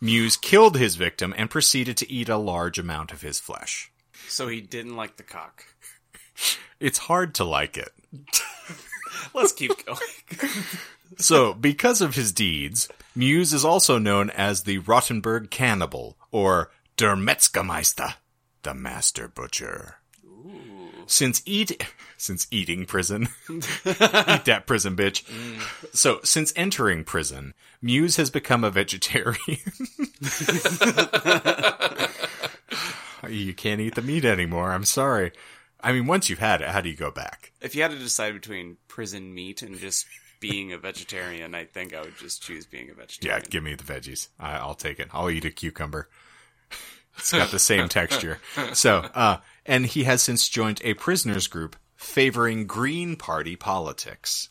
Muse 0.02 0.38
killed 0.38 0.78
his 0.78 0.96
victim 0.96 1.34
and 1.38 1.50
proceeded 1.50 1.98
to 1.98 2.12
eat 2.12 2.30
a 2.30 2.38
large 2.38 2.78
amount 2.78 3.12
of 3.12 3.22
his 3.22 3.40
flesh. 3.40 3.92
So 4.28 4.48
he 4.48 4.62
didn't 4.62 4.96
like 4.96 5.18
the 5.18 5.24
cock. 5.24 5.66
It's 6.80 6.98
hard 6.98 7.36
to 7.36 7.44
like 7.44 7.78
it. 7.78 7.94
Let's 9.34 9.54
keep 9.54 9.86
going. 9.86 10.00
So, 11.18 11.54
because 11.54 12.02
of 12.02 12.16
his 12.16 12.32
deeds, 12.32 12.90
Muse 13.16 13.54
is 13.54 13.64
also 13.64 13.98
known 13.98 14.30
as 14.32 14.64
the 14.64 14.80
Rotenburg 14.80 15.50
Cannibal, 15.50 16.18
or 16.32 16.72
Der 16.98 17.16
Metzgermeister, 17.16 18.16
the 18.64 18.74
Master 18.74 19.28
Butcher. 19.28 19.96
Since 21.08 21.44
eat, 21.46 21.86
since 22.18 22.48
eating 22.52 22.86
prison, 22.86 23.30
eat 23.50 24.46
that 24.46 24.64
prison, 24.66 24.96
bitch. 24.96 25.24
So, 25.94 26.20
since 26.24 26.54
entering 26.56 27.04
prison, 27.04 27.54
Muse 27.82 28.16
has 28.18 28.30
become 28.30 28.64
a 28.64 28.72
vegetarian. 28.72 29.38
you 33.30 33.54
can't 33.54 33.82
eat 33.82 33.96
the 33.96 34.02
meat 34.04 34.26
anymore. 34.26 34.72
I'm 34.72 34.86
sorry. 34.86 35.32
I 35.82 35.92
mean, 35.92 36.08
once 36.08 36.30
you've 36.30 36.40
had 36.40 36.62
it, 36.62 36.70
how 36.70 36.82
do 36.82 36.90
you 36.90 36.96
go 36.96 37.12
back? 37.12 37.52
if 37.66 37.76
you 37.76 37.82
had 37.82 37.92
to 37.92 37.98
decide 37.98 38.34
between 38.34 38.78
prison 38.88 39.34
meat 39.34 39.62
and 39.64 39.78
just 39.78 40.06
being 40.40 40.72
a 40.72 40.78
vegetarian, 40.78 41.56
I 41.56 41.66
think 41.66 41.96
I 41.96 42.02
would 42.02 42.16
just 42.18 42.44
choose 42.44 42.66
being 42.66 42.92
a 42.92 42.94
vegetarian. 42.94 43.42
Yeah, 43.44 43.50
give 43.50 43.64
me 43.64 43.74
the 43.74 43.84
veggies. 43.84 44.28
I, 44.40 44.58
I'll 44.58 44.76
take 44.76 45.00
it. 45.00 45.10
I'll 45.12 45.30
eat 45.32 45.46
a 45.46 45.50
cucumber. 45.50 46.08
It's 47.18 47.32
got 47.32 47.50
the 47.50 47.60
same 47.60 47.88
texture. 47.90 48.40
So, 48.74 49.10
uh, 49.16 49.38
and 49.66 49.86
he 49.86 50.04
has 50.04 50.22
since 50.22 50.48
joined 50.50 50.82
a 50.84 50.94
prisoners 50.96 51.48
group 51.48 51.76
favoring 51.96 52.68
Green 52.68 53.16
Party 53.16 53.56
politics. 53.56 54.50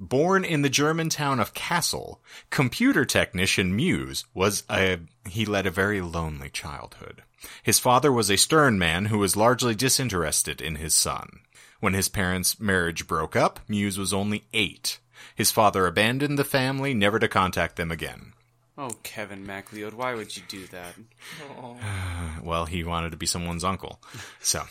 Born 0.00 0.44
in 0.44 0.62
the 0.62 0.68
German 0.68 1.08
town 1.08 1.38
of 1.38 1.54
Kassel, 1.54 2.18
computer 2.50 3.04
technician 3.04 3.76
Muse 3.76 4.24
was 4.34 4.64
a 4.68 4.98
he 5.28 5.46
led 5.46 5.66
a 5.66 5.70
very 5.70 6.00
lonely 6.00 6.50
childhood. 6.50 7.22
His 7.62 7.78
father 7.78 8.10
was 8.10 8.30
a 8.30 8.36
stern 8.36 8.78
man 8.78 9.06
who 9.06 9.18
was 9.18 9.36
largely 9.36 9.74
disinterested 9.74 10.60
in 10.60 10.76
his 10.76 10.94
son. 10.94 11.40
When 11.80 11.94
his 11.94 12.08
parents' 12.08 12.60
marriage 12.60 13.06
broke 13.06 13.36
up, 13.36 13.60
Muse 13.68 13.98
was 13.98 14.12
only 14.12 14.44
8. 14.52 14.98
His 15.34 15.50
father 15.50 15.86
abandoned 15.86 16.38
the 16.38 16.44
family, 16.44 16.94
never 16.94 17.18
to 17.18 17.28
contact 17.28 17.76
them 17.76 17.90
again. 17.90 18.32
Oh, 18.78 18.90
Kevin 19.02 19.44
MacLeod, 19.46 19.94
why 19.94 20.14
would 20.14 20.36
you 20.36 20.42
do 20.48 20.66
that? 20.68 20.94
Well, 22.42 22.66
he 22.66 22.82
wanted 22.82 23.10
to 23.12 23.16
be 23.16 23.26
someone's 23.26 23.62
uncle. 23.62 24.00
So, 24.40 24.64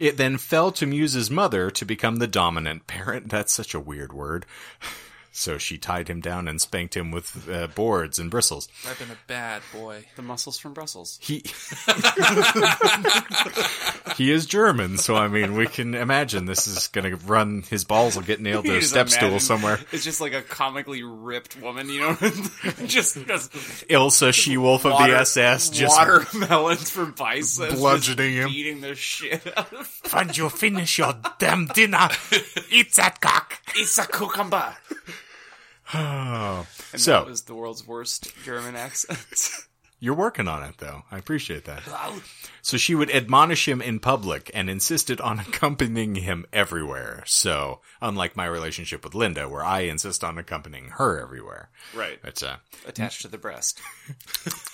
it 0.00 0.16
then 0.16 0.36
fell 0.36 0.72
to 0.72 0.86
Muse's 0.86 1.30
mother 1.30 1.70
to 1.70 1.84
become 1.84 2.16
the 2.16 2.26
dominant 2.26 2.88
parent. 2.88 3.28
That's 3.28 3.52
such 3.52 3.72
a 3.72 3.80
weird 3.80 4.12
word. 4.12 4.46
So 5.32 5.58
she 5.58 5.78
tied 5.78 6.08
him 6.08 6.20
down 6.20 6.48
and 6.48 6.60
spanked 6.60 6.96
him 6.96 7.10
with 7.10 7.48
uh, 7.48 7.68
boards 7.68 8.18
and 8.18 8.30
bristles. 8.30 8.68
I've 8.88 8.98
been 8.98 9.10
a 9.10 9.18
bad 9.26 9.62
boy. 9.72 10.04
The 10.16 10.22
muscles 10.22 10.58
from 10.58 10.74
Brussels. 10.74 11.18
He 11.22 11.38
he 14.16 14.32
is 14.32 14.46
German, 14.46 14.98
so 14.98 15.16
I 15.16 15.28
mean, 15.28 15.54
we 15.54 15.66
can 15.66 15.94
imagine 15.94 16.46
this 16.46 16.66
is 16.66 16.88
going 16.88 17.08
to 17.08 17.16
run. 17.24 17.62
His 17.68 17.84
balls 17.84 18.16
will 18.16 18.24
get 18.24 18.40
nailed 18.40 18.64
to 18.64 18.76
a 18.76 18.80
just 18.80 18.90
step 18.90 19.08
stool 19.08 19.38
somewhere. 19.38 19.78
It's 19.92 20.04
just 20.04 20.20
like 20.20 20.32
a 20.32 20.42
comically 20.42 21.02
ripped 21.02 21.60
woman, 21.60 21.88
you 21.88 22.00
know, 22.00 22.14
just, 22.86 23.26
just 23.26 23.52
Ilsa 23.88 24.32
She 24.32 24.56
Wolf 24.56 24.86
of 24.86 24.98
the 24.98 25.16
SS, 25.18 25.70
just 25.70 25.96
watermelons 25.96 26.90
for 26.90 27.06
biceps, 27.06 27.74
bludgeoning 27.74 28.34
just 28.34 28.46
him. 28.46 28.50
beating 28.50 28.80
the 28.80 28.94
shit 28.94 29.46
out 29.56 29.72
of. 29.72 30.00
When 30.10 30.30
you 30.34 30.48
finish 30.48 30.98
your 30.98 31.14
damn 31.38 31.66
dinner, 31.66 32.08
eat 32.70 32.94
that 32.94 33.20
cock. 33.20 33.60
It's 33.76 33.98
a 33.98 34.06
cucumber. 34.06 34.74
And 35.92 36.66
So- 36.96 37.12
that 37.12 37.26
was 37.26 37.42
the 37.42 37.54
world's 37.54 37.86
worst 37.86 38.28
German 38.44 38.76
accent. 38.76 39.50
You're 40.00 40.14
working 40.14 40.46
on 40.46 40.62
it, 40.62 40.76
though. 40.78 41.02
I 41.10 41.18
appreciate 41.18 41.64
that. 41.64 41.82
So 42.62 42.76
she 42.76 42.94
would 42.94 43.10
admonish 43.10 43.66
him 43.66 43.82
in 43.82 43.98
public 43.98 44.48
and 44.54 44.70
insisted 44.70 45.20
on 45.20 45.40
accompanying 45.40 46.14
him 46.14 46.46
everywhere. 46.52 47.24
So, 47.26 47.80
unlike 48.00 48.36
my 48.36 48.46
relationship 48.46 49.02
with 49.02 49.16
Linda, 49.16 49.48
where 49.48 49.64
I 49.64 49.80
insist 49.80 50.22
on 50.22 50.38
accompanying 50.38 50.90
her 50.98 51.20
everywhere. 51.20 51.70
right, 51.94 52.20
But, 52.22 52.40
uh, 52.44 52.56
attached 52.86 53.22
to 53.22 53.28
the 53.28 53.38
breast. 53.38 53.80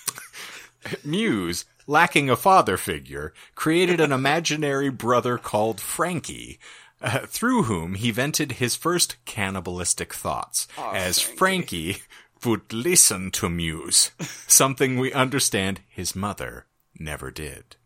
Muse, 1.04 1.64
lacking 1.86 2.28
a 2.28 2.36
father 2.36 2.76
figure, 2.76 3.32
created 3.54 4.00
an 4.00 4.12
imaginary 4.12 4.90
brother 4.90 5.38
called 5.38 5.80
Frankie, 5.80 6.58
uh, 7.04 7.20
through 7.26 7.64
whom 7.64 7.94
he 7.94 8.10
vented 8.10 8.52
his 8.52 8.74
first 8.74 9.22
cannibalistic 9.24 10.12
thoughts, 10.12 10.66
as 10.78 11.20
Frankie 11.20 11.98
would 12.44 12.72
listen 12.72 13.30
to 13.32 13.48
Muse, 13.48 14.10
something 14.46 14.98
we 14.98 15.12
understand 15.12 15.80
his 15.88 16.16
mother 16.16 16.66
never 16.98 17.30
did. 17.30 17.76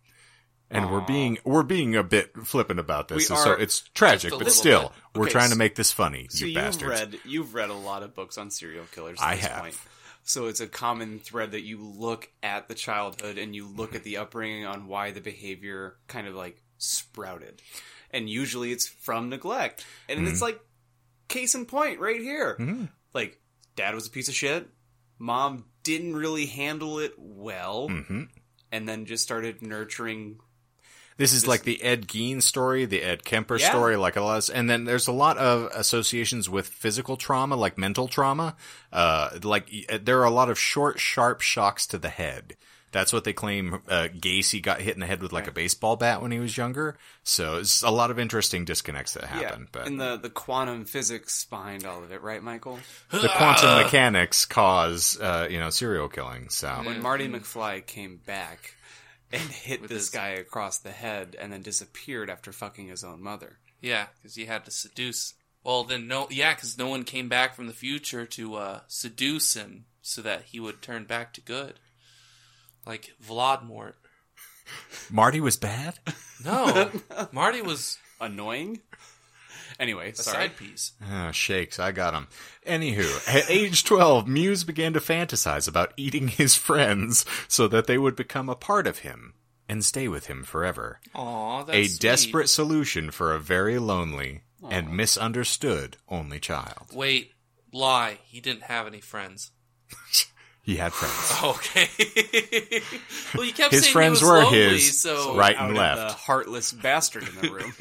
And 0.70 0.90
we're 0.90 1.00
being 1.00 1.38
we're 1.44 1.62
being 1.62 1.96
a 1.96 2.02
bit 2.02 2.31
flippant 2.44 2.78
about 2.78 3.09
this, 3.09 3.26
so 3.28 3.52
it's 3.52 3.81
tragic, 3.94 4.33
but 4.38 4.52
still, 4.52 4.83
bit. 4.83 4.90
we're 5.14 5.22
Okay, 5.22 5.33
trying 5.33 5.50
to 5.50 5.57
make 5.57 5.74
this 5.74 5.92
funny, 5.92 6.26
So 6.28 6.44
you 6.44 6.61
you've 6.61 6.83
read 6.83 7.18
you've 7.24 7.54
read 7.54 7.70
a 7.70 7.74
lot 7.74 8.02
of 8.02 8.14
books 8.14 8.37
on 8.37 8.50
serial 8.50 8.85
killers. 8.92 9.18
I 9.20 9.37
this 9.37 9.46
have. 9.46 9.61
Point. 9.62 9.78
So 10.24 10.46
it's 10.46 10.61
a 10.61 10.66
common 10.66 11.20
thread 11.20 11.52
that 11.52 11.62
you 11.62 11.78
look 11.83 12.31
at 12.42 12.68
the 12.68 12.74
childhood 12.74 13.38
and 13.38 13.57
you 13.57 13.66
look 13.66 13.94
at 13.94 14.02
the 14.02 14.18
upbringing 14.18 14.66
on 14.66 14.87
why 14.87 15.11
the 15.11 15.22
behavior 15.22 15.96
kind 16.07 16.28
of 16.28 16.35
like 16.35 16.61
sprouted, 16.76 17.62
and 18.11 18.29
usually 18.29 18.73
it's 18.73 18.87
from 18.87 19.29
neglect, 19.29 19.85
and 20.09 20.21
Mm-hmm. 20.21 20.29
it's 20.29 20.42
like 20.42 20.61
case 21.29 21.55
in 21.55 21.66
point 21.66 22.01
right 22.01 22.21
here. 22.21 22.88
Like 23.14 23.38
dad 23.77 23.94
was 23.94 24.07
a 24.07 24.11
piece 24.11 24.29
of 24.29 24.35
shit, 24.35 24.68
mom 25.18 25.64
didn't 25.83 26.16
really 26.16 26.47
handle 26.47 26.99
it 26.99 27.14
well, 27.18 27.88
Mm-hmm. 27.88 28.23
and 28.73 28.88
then 28.88 29.07
just 29.07 29.23
started 29.23 29.62
nurturing. 29.62 30.40
This 31.16 31.33
is 31.33 31.49
like 31.49 31.62
the 31.64 31.83
Ed 31.83 32.07
Gein 32.07 32.40
story, 32.40 32.85
the 32.85 33.03
Ed 33.03 33.25
Kemper 33.25 33.57
Yeah. 33.59 33.71
story, 33.71 33.97
like 33.97 34.14
a 34.14 34.21
lot. 34.21 34.49
Of, 34.49 34.55
and 34.55 34.71
then 34.71 34.85
there's 34.85 35.09
a 35.09 35.12
lot 35.12 35.37
of 35.37 35.68
associations 35.75 36.49
with 36.49 36.68
physical 36.68 37.16
trauma, 37.16 37.57
like 37.57 37.77
mental 37.77 38.07
trauma. 38.07 38.55
Uh, 38.92 39.31
like 39.42 39.68
there 40.03 40.21
are 40.21 40.25
a 40.25 40.31
lot 40.31 40.49
of 40.49 40.59
short, 40.61 41.01
sharp 41.01 41.40
shocks 41.40 41.88
to 41.88 41.99
the 41.99 42.09
head. 42.09 42.57
That's 42.92 43.12
what 43.12 43.24
they 43.24 43.33
claim. 43.33 43.83
Uh, 43.88 44.09
Gacy 44.14 44.62
got 44.62 44.81
hit 44.81 44.94
in 44.94 45.01
the 45.01 45.07
head 45.07 45.22
with 45.22 45.33
like 45.33 45.46
a 45.46 45.53
baseball 45.53 45.96
bat 45.96 46.22
when 46.22 46.31
he 46.31 46.38
was 46.38 46.57
younger. 46.57 46.96
So 47.22 47.57
it's 47.59 47.83
a 47.83 47.90
lot 47.90 48.11
of 48.11 48.18
interesting 48.18 48.64
disconnects 48.64 49.14
that 49.14 49.24
happen. 49.24 49.68
but 49.72 49.87
and 49.87 50.01
the 50.01 50.16
the 50.16 50.31
quantum 50.31 50.85
physics 50.85 51.44
behind 51.44 51.85
all 51.85 52.03
of 52.03 52.11
it, 52.12 52.22
right, 52.22 52.42
Michael? 52.42 52.79
the 53.11 53.29
quantum 53.37 53.83
mechanics 53.83 54.44
cause, 54.46 55.18
uh, 55.20 55.46
you 55.51 55.59
know, 55.59 55.70
serial 55.70 56.09
killing. 56.09 56.48
So 56.48 56.68
when 56.85 57.03
Marty 57.03 57.29
McFly 57.29 57.85
came 57.85 58.20
back 58.27 58.74
and 59.33 59.42
hit 59.51 59.83
this 59.83 59.90
his- 59.90 60.11
guy 60.11 60.29
across 60.31 60.79
the 60.79 60.90
head 60.90 61.37
and 61.38 61.53
then 61.53 61.62
disappeared 61.62 62.31
after 62.31 62.53
fucking 62.53 62.88
his 62.88 63.05
own 63.05 63.22
mother. 63.22 63.59
Yeah, 63.81 64.07
because 64.16 64.35
he 64.35 64.46
had 64.46 64.64
to 64.64 64.70
seduce. 64.70 65.35
Well, 65.62 65.85
then 65.85 66.09
no, 66.09 66.27
yeah, 66.31 66.55
because 66.55 66.79
no 66.79 66.88
one 66.88 67.05
came 67.05 67.29
back 67.29 67.55
from 67.55 67.66
the 67.66 67.72
future 67.72 68.24
to 68.27 68.55
uh, 68.55 68.81
seduce 68.88 69.55
him 69.55 69.85
so 70.01 70.22
that 70.22 70.44
he 70.46 70.59
would 70.59 70.81
turn 70.81 71.05
back 71.05 71.33
to 71.35 71.40
good, 71.40 71.74
like 72.88 73.14
Vladmort. 73.24 73.94
Marty 75.11 75.40
was 75.40 75.57
bad. 75.57 75.98
No, 76.44 76.90
Marty 77.33 77.62
was 77.62 77.98
Annoying. 78.20 78.81
Anyway, 79.79 80.11
a 80.11 80.14
sorry. 80.16 80.48
side 80.48 80.57
piece. 80.57 80.92
Oh, 81.09 81.31
shakes. 81.31 81.79
I 81.79 81.92
got 81.92 82.14
him. 82.14 82.27
Anywho, 82.66 83.29
at 83.33 83.48
age 83.48 83.85
12, 83.85 84.27
Muse 84.27 84.64
began 84.64 84.92
to 84.94 84.98
fantasize 85.01 85.68
about 85.68 85.92
eating 85.96 86.27
his 86.29 86.57
friends 86.57 87.24
so 87.46 87.68
that 87.68 87.87
they 87.87 87.96
would 87.96 88.16
become 88.16 88.48
a 88.48 88.57
part 88.57 88.88
of 88.88 88.98
him 89.01 89.35
and 89.68 89.85
stay 89.85 90.09
with 90.09 90.27
him 90.27 90.42
forever. 90.42 90.98
Aw, 91.14 91.62
that's 91.62 91.77
a 91.79 91.85
sweet. 91.87 92.01
desperate 92.01 92.48
solution 92.48 93.11
for 93.12 93.33
a 93.33 93.38
very 93.38 93.79
lonely 93.79 94.40
and 94.68 94.90
misunderstood 94.96 95.96
only 96.09 96.40
child. 96.40 96.87
Wait, 96.92 97.33
lie. 97.72 98.18
He 98.24 98.40
didn't 98.40 98.64
have 98.64 98.87
any 98.88 99.01
friends. 99.01 99.53
He 100.68 100.76
had 100.76 100.92
friends. 100.92 101.33
Okay. 101.57 101.88
well, 103.35 103.46
you 103.46 103.54
kept 103.54 103.72
His 103.72 103.85
saying 103.85 103.92
friends 103.94 104.20
he 104.20 104.24
was 104.26 104.31
were 104.31 104.44
lonely, 104.44 104.59
his, 104.74 105.00
So 105.00 105.35
right 105.35 105.57
and 105.59 105.74
left. 105.74 106.09
the 106.11 106.12
heartless 106.14 106.72
bastard 106.74 107.26
in 107.26 107.35
the 107.37 107.50
room. 107.50 107.72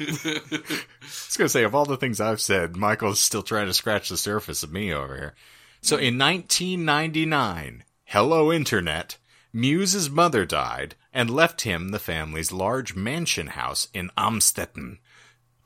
was 1.02 1.36
going 1.36 1.44
to 1.44 1.48
say, 1.50 1.64
of 1.64 1.74
all 1.74 1.84
the 1.84 1.98
things 1.98 2.18
I've 2.18 2.40
said, 2.40 2.76
Michael's 2.76 3.20
still 3.20 3.42
trying 3.42 3.66
to 3.66 3.74
scratch 3.74 4.08
the 4.08 4.16
surface 4.16 4.62
of 4.62 4.72
me 4.72 4.90
over 4.90 5.14
here. 5.14 5.34
So 5.82 5.96
in 5.96 6.16
1999, 6.16 7.84
hello 8.04 8.50
internet, 8.50 9.18
Muse's 9.52 10.08
mother 10.08 10.46
died 10.46 10.94
and 11.12 11.28
left 11.28 11.60
him 11.62 11.90
the 11.90 11.98
family's 11.98 12.52
large 12.52 12.96
mansion 12.96 13.48
house 13.48 13.88
in 13.92 14.10
Amstetten. 14.16 14.96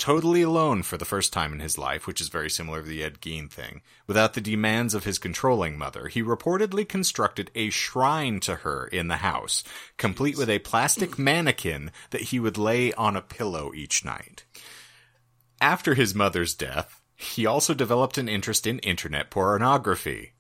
Totally 0.02 0.42
alone 0.42 0.82
for 0.82 0.96
the 0.96 1.04
first 1.04 1.32
time 1.32 1.52
in 1.52 1.60
his 1.60 1.78
life, 1.78 2.08
which 2.08 2.20
is 2.20 2.26
very 2.26 2.50
similar 2.50 2.82
to 2.82 2.88
the 2.88 3.04
Ed 3.04 3.20
Gein 3.20 3.48
thing. 3.48 3.82
Without 4.08 4.34
the 4.34 4.40
demands 4.40 4.94
of 4.94 5.04
his 5.04 5.16
controlling 5.16 5.78
mother, 5.78 6.08
he 6.08 6.24
reportedly 6.24 6.88
constructed 6.88 7.52
a 7.54 7.70
shrine 7.70 8.40
to 8.40 8.56
her 8.56 8.88
in 8.88 9.06
the 9.06 9.18
house, 9.18 9.62
complete 9.98 10.36
with 10.36 10.50
a 10.50 10.58
plastic 10.58 11.20
mannequin 11.20 11.92
that 12.10 12.22
he 12.22 12.40
would 12.40 12.58
lay 12.58 12.92
on 12.94 13.14
a 13.14 13.22
pillow 13.22 13.72
each 13.76 14.04
night. 14.04 14.42
After 15.60 15.94
his 15.94 16.16
mother's 16.16 16.52
death, 16.52 17.00
he 17.14 17.46
also 17.46 17.72
developed 17.72 18.18
an 18.18 18.28
interest 18.28 18.66
in 18.66 18.80
internet 18.80 19.30
pornography. 19.30 20.32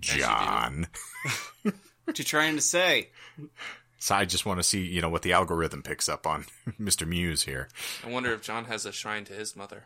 John. 0.00 0.86
what 1.62 2.18
you 2.18 2.24
trying 2.24 2.56
to 2.56 2.62
say? 2.62 3.10
So 4.04 4.14
I 4.14 4.26
just 4.26 4.44
want 4.44 4.58
to 4.58 4.62
see, 4.62 4.82
you 4.82 5.00
know, 5.00 5.08
what 5.08 5.22
the 5.22 5.32
algorithm 5.32 5.82
picks 5.82 6.10
up 6.10 6.26
on 6.26 6.44
Mr. 6.78 7.08
Muse 7.08 7.44
here. 7.44 7.68
I 8.06 8.10
wonder 8.10 8.34
if 8.34 8.42
John 8.42 8.66
has 8.66 8.84
a 8.84 8.92
shrine 8.92 9.24
to 9.24 9.32
his 9.32 9.56
mother. 9.56 9.84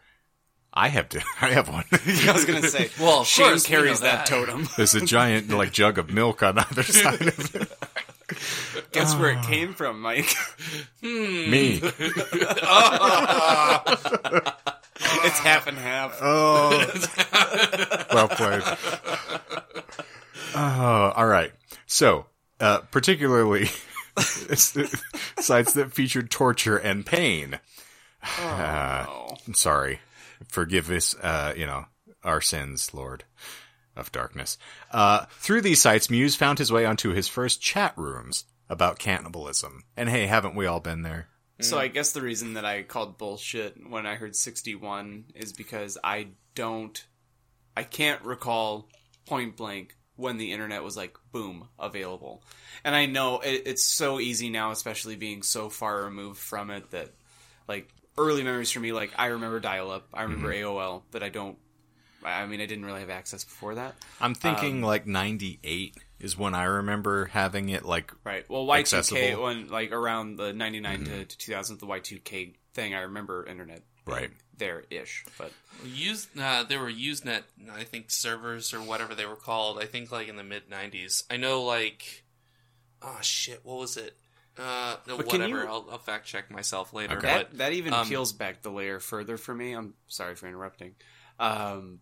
I 0.74 0.88
have 0.88 1.08
to. 1.10 1.22
I 1.40 1.50
have 1.50 1.68
one. 1.68 1.84
I 1.92 2.32
was 2.32 2.44
gonna 2.44 2.66
say. 2.66 2.90
Well, 2.98 3.20
of 3.20 3.28
Shane 3.28 3.46
course, 3.50 3.64
carries 3.64 4.00
that. 4.00 4.26
that. 4.26 4.28
totem. 4.28 4.66
There's 4.76 4.96
a 4.96 5.06
giant 5.06 5.50
like 5.50 5.70
jug 5.70 5.98
of 5.98 6.10
milk 6.10 6.42
on 6.42 6.58
either 6.58 6.82
side 6.82 7.28
of 7.28 7.54
it. 7.54 7.70
Guess 8.90 9.14
where 9.14 9.36
Ah. 9.36 9.40
it 9.40 9.46
came 9.46 9.72
from, 9.72 10.00
Mike? 10.00 10.34
me. 11.00 11.80
it's 11.80 11.92
half 15.38 15.68
and 15.68 15.78
half. 15.78 16.18
Oh, 16.20 16.70
well 18.12 18.26
played. 18.28 18.62
Oh, 20.56 21.12
all 21.14 21.26
right. 21.26 21.52
So, 21.86 22.26
uh, 22.58 22.78
particularly 22.90 23.70
sites 25.38 25.72
that 25.74 25.92
featured 25.92 26.30
torture 26.30 26.76
and 26.76 27.04
pain. 27.04 27.60
Oh. 28.40 29.36
I'm 29.46 29.54
sorry. 29.54 30.00
Forgive 30.48 30.90
us, 30.90 31.14
uh, 31.16 31.54
you 31.56 31.66
know, 31.66 31.86
our 32.24 32.40
sins, 32.40 32.94
Lord 32.94 33.24
of 33.96 34.12
Darkness. 34.12 34.58
Uh, 34.92 35.26
through 35.30 35.62
these 35.62 35.80
sites, 35.80 36.08
Muse 36.08 36.36
found 36.36 36.58
his 36.58 36.70
way 36.70 36.86
onto 36.86 37.10
his 37.10 37.28
first 37.28 37.60
chat 37.60 37.92
rooms 37.96 38.44
about 38.68 38.98
cannibalism. 38.98 39.82
And 39.96 40.08
hey, 40.08 40.26
haven't 40.26 40.54
we 40.54 40.66
all 40.66 40.80
been 40.80 41.02
there? 41.02 41.28
So 41.60 41.76
I 41.76 41.88
guess 41.88 42.12
the 42.12 42.22
reason 42.22 42.54
that 42.54 42.64
I 42.64 42.84
called 42.84 43.18
bullshit 43.18 43.76
when 43.88 44.06
I 44.06 44.14
heard 44.14 44.36
61 44.36 45.24
is 45.34 45.52
because 45.52 45.98
I 46.04 46.28
don't, 46.54 47.04
I 47.76 47.82
can't 47.82 48.22
recall 48.22 48.88
point 49.26 49.56
blank 49.56 49.96
when 50.18 50.36
the 50.36 50.52
internet 50.52 50.82
was 50.82 50.96
like 50.96 51.16
boom 51.32 51.68
available. 51.78 52.42
And 52.84 52.94
I 52.94 53.06
know 53.06 53.38
it, 53.38 53.62
it's 53.66 53.84
so 53.84 54.18
easy 54.18 54.50
now, 54.50 54.72
especially 54.72 55.14
being 55.14 55.42
so 55.42 55.70
far 55.70 56.02
removed 56.02 56.38
from 56.38 56.70
it 56.70 56.90
that 56.90 57.12
like 57.68 57.88
early 58.18 58.42
memories 58.42 58.70
for 58.70 58.80
me, 58.80 58.92
like 58.92 59.12
I 59.16 59.26
remember 59.26 59.60
dial 59.60 59.92
up, 59.92 60.08
I 60.12 60.22
remember 60.22 60.52
mm-hmm. 60.52 60.66
AOL, 60.66 61.02
but 61.12 61.22
I 61.22 61.28
don't. 61.28 61.56
I 62.24 62.46
mean, 62.46 62.60
I 62.60 62.66
didn't 62.66 62.84
really 62.84 62.98
have 62.98 63.10
access 63.10 63.44
before 63.44 63.76
that. 63.76 63.94
I'm 64.20 64.34
thinking 64.34 64.78
um, 64.78 64.82
like 64.82 65.06
98 65.06 65.96
is 66.18 66.36
when 66.36 66.52
I 66.52 66.64
remember 66.64 67.26
having 67.26 67.68
it 67.68 67.84
like 67.84 68.12
Right. 68.24 68.44
Well, 68.50 68.66
Y2K 68.66 68.78
Accessible. 68.80 69.42
when 69.44 69.68
like 69.68 69.92
around 69.92 70.34
the 70.36 70.52
99 70.52 71.04
mm-hmm. 71.04 71.04
to, 71.04 71.24
to 71.24 71.38
2000 71.38 71.78
the 71.78 71.86
Y2K 71.86 72.54
thing, 72.74 72.92
I 72.92 73.02
remember 73.02 73.46
internet 73.46 73.82
Right. 74.08 74.30
there 74.56 74.84
ish, 74.90 75.24
but 75.38 75.52
Used 75.84 76.36
uh, 76.38 76.64
there 76.64 76.80
were 76.80 76.90
Usenet, 76.90 77.42
I 77.72 77.84
think 77.84 78.10
servers 78.10 78.74
or 78.74 78.78
whatever 78.82 79.14
they 79.14 79.26
were 79.26 79.36
called. 79.36 79.78
I 79.80 79.84
think 79.86 80.10
like 80.10 80.28
in 80.28 80.36
the 80.36 80.42
mid 80.44 80.68
'90s. 80.70 81.22
I 81.30 81.36
know 81.36 81.62
like, 81.62 82.24
oh 83.02 83.18
shit, 83.20 83.60
what 83.64 83.78
was 83.78 83.96
it? 83.96 84.16
Uh, 84.58 84.96
no, 85.06 85.16
But 85.18 85.26
whatever. 85.26 85.62
you- 85.62 85.68
I'll, 85.68 85.86
I'll 85.90 85.98
fact 85.98 86.26
check 86.26 86.50
myself 86.50 86.92
later. 86.92 87.18
Okay. 87.18 87.28
that 87.28 87.58
that 87.58 87.72
even 87.74 87.92
um, 87.92 88.08
peels 88.08 88.32
back 88.32 88.62
the 88.62 88.70
layer 88.70 88.98
further 88.98 89.36
for 89.36 89.54
me. 89.54 89.72
I'm 89.72 89.94
sorry 90.08 90.34
for 90.34 90.48
interrupting. 90.48 90.96
Um, 91.38 92.00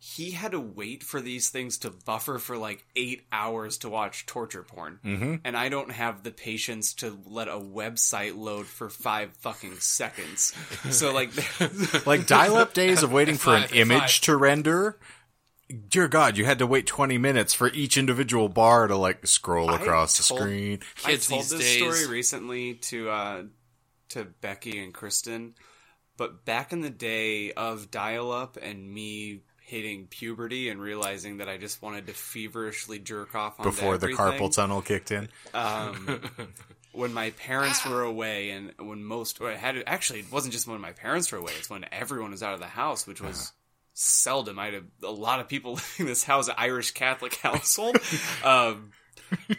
he 0.00 0.30
had 0.30 0.52
to 0.52 0.60
wait 0.60 1.02
for 1.02 1.20
these 1.20 1.48
things 1.48 1.78
to 1.78 1.90
buffer 1.90 2.38
for 2.38 2.56
like 2.56 2.84
eight 2.94 3.26
hours 3.32 3.78
to 3.78 3.88
watch 3.88 4.26
torture 4.26 4.62
porn, 4.62 5.00
mm-hmm. 5.04 5.34
and 5.44 5.56
I 5.56 5.68
don't 5.68 5.90
have 5.90 6.22
the 6.22 6.30
patience 6.30 6.94
to 6.94 7.18
let 7.26 7.48
a 7.48 7.58
website 7.58 8.36
load 8.36 8.66
for 8.66 8.90
five 8.90 9.32
fucking 9.38 9.80
seconds. 9.80 10.54
So 10.90 11.12
like, 11.12 11.30
like 12.06 12.28
dial-up 12.28 12.74
days 12.74 13.02
of 13.02 13.12
waiting 13.12 13.36
for 13.36 13.56
an 13.56 13.62
Five, 13.62 13.74
image 13.74 14.00
five. 14.00 14.20
to 14.22 14.36
render. 14.36 14.98
Dear 15.88 16.06
God, 16.06 16.38
you 16.38 16.44
had 16.44 16.60
to 16.60 16.66
wait 16.66 16.86
20 16.86 17.18
minutes 17.18 17.52
for 17.52 17.68
each 17.68 17.98
individual 17.98 18.48
bar 18.48 18.86
to 18.86 18.96
like 18.96 19.26
scroll 19.26 19.74
across 19.74 20.16
the 20.16 20.22
screen. 20.22 20.78
kids 20.94 21.30
I 21.30 21.34
told 21.34 21.42
these 21.42 21.50
this 21.50 21.60
days. 21.60 21.76
story 21.78 22.06
recently 22.06 22.74
to 22.74 23.10
uh, 23.10 23.42
to 24.10 24.24
Becky 24.24 24.82
and 24.82 24.94
Kristen, 24.94 25.56
but 26.16 26.44
back 26.44 26.72
in 26.72 26.82
the 26.82 26.88
day 26.88 27.52
of 27.52 27.90
dial 27.90 28.30
up 28.30 28.56
and 28.62 28.88
me 28.88 29.42
hitting 29.68 30.06
puberty 30.06 30.70
and 30.70 30.80
realizing 30.80 31.38
that 31.38 31.48
I 31.48 31.58
just 31.58 31.82
wanted 31.82 32.06
to 32.06 32.14
feverishly 32.14 32.98
jerk 32.98 33.34
off 33.34 33.62
Before 33.62 33.98
the 33.98 34.08
carpal 34.08 34.50
tunnel 34.52 34.80
kicked 34.80 35.10
in. 35.10 35.28
um, 35.52 36.22
when 36.92 37.12
my 37.12 37.30
parents 37.32 37.84
were 37.84 38.00
away 38.02 38.48
and 38.50 38.72
when 38.78 39.04
most 39.04 39.42
it 39.42 39.58
had 39.58 39.84
actually 39.86 40.20
it 40.20 40.32
wasn't 40.32 40.54
just 40.54 40.66
when 40.66 40.80
my 40.80 40.92
parents 40.92 41.30
were 41.30 41.38
away 41.38 41.52
it's 41.58 41.68
when 41.68 41.84
everyone 41.92 42.30
was 42.30 42.42
out 42.42 42.54
of 42.54 42.60
the 42.60 42.66
house 42.66 43.06
which 43.06 43.20
was 43.20 43.52
seldom. 43.92 44.58
I 44.58 44.66
had 44.66 44.74
a, 45.02 45.06
a 45.06 45.10
lot 45.10 45.40
of 45.40 45.48
people 45.48 45.72
living 45.74 45.88
in 45.98 46.06
this 46.06 46.24
house 46.24 46.48
irish 46.56 46.92
catholic 46.92 47.34
household. 47.42 47.98
Um, 48.42 48.92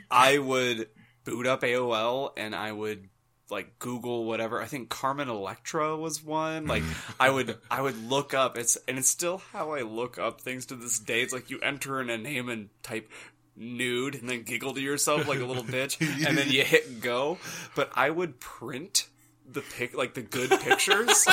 i 0.10 0.40
would 0.40 0.88
boot 1.24 1.46
up 1.46 1.62
aol 1.62 2.32
and 2.36 2.56
i 2.56 2.72
would 2.72 3.08
like 3.52 3.80
google 3.80 4.26
whatever. 4.26 4.62
I 4.62 4.66
think 4.66 4.90
carmen 4.90 5.30
electra 5.30 5.98
was 5.98 6.24
one. 6.24 6.68
Like 6.68 6.84
mm-hmm. 6.84 7.22
i 7.22 7.30
would 7.30 7.58
i 7.70 7.82
would 7.82 8.10
look 8.10 8.34
up. 8.34 8.58
It's 8.58 8.78
and 8.88 8.98
it's 8.98 9.10
still 9.10 9.40
how 9.52 9.72
i 9.72 9.82
look 9.82 10.18
up 10.18 10.42
things 10.42 10.68
to 10.68 10.76
this 10.76 11.00
day. 11.00 11.22
It's 11.22 11.34
like 11.34 11.50
you 11.50 11.60
enter 11.60 12.02
in 12.02 12.10
a 12.10 12.18
name 12.18 12.50
and 12.50 12.70
type 12.84 13.10
nude 13.56 14.16
and 14.16 14.30
then 14.30 14.44
giggle 14.44 14.74
to 14.74 14.82
yourself 14.82 15.28
like 15.28 15.40
a 15.40 15.46
little 15.46 15.64
bitch 15.66 16.00
and 16.28 16.38
then 16.38 16.50
you 16.50 16.64
hit 16.64 17.02
go. 17.02 17.38
But 17.76 17.92
i 17.96 18.10
would 18.10 18.40
print 18.40 19.08
the 19.52 19.62
pic 19.62 19.96
like 19.96 20.14
the 20.14 20.22
good 20.22 20.50
pictures 20.62 21.26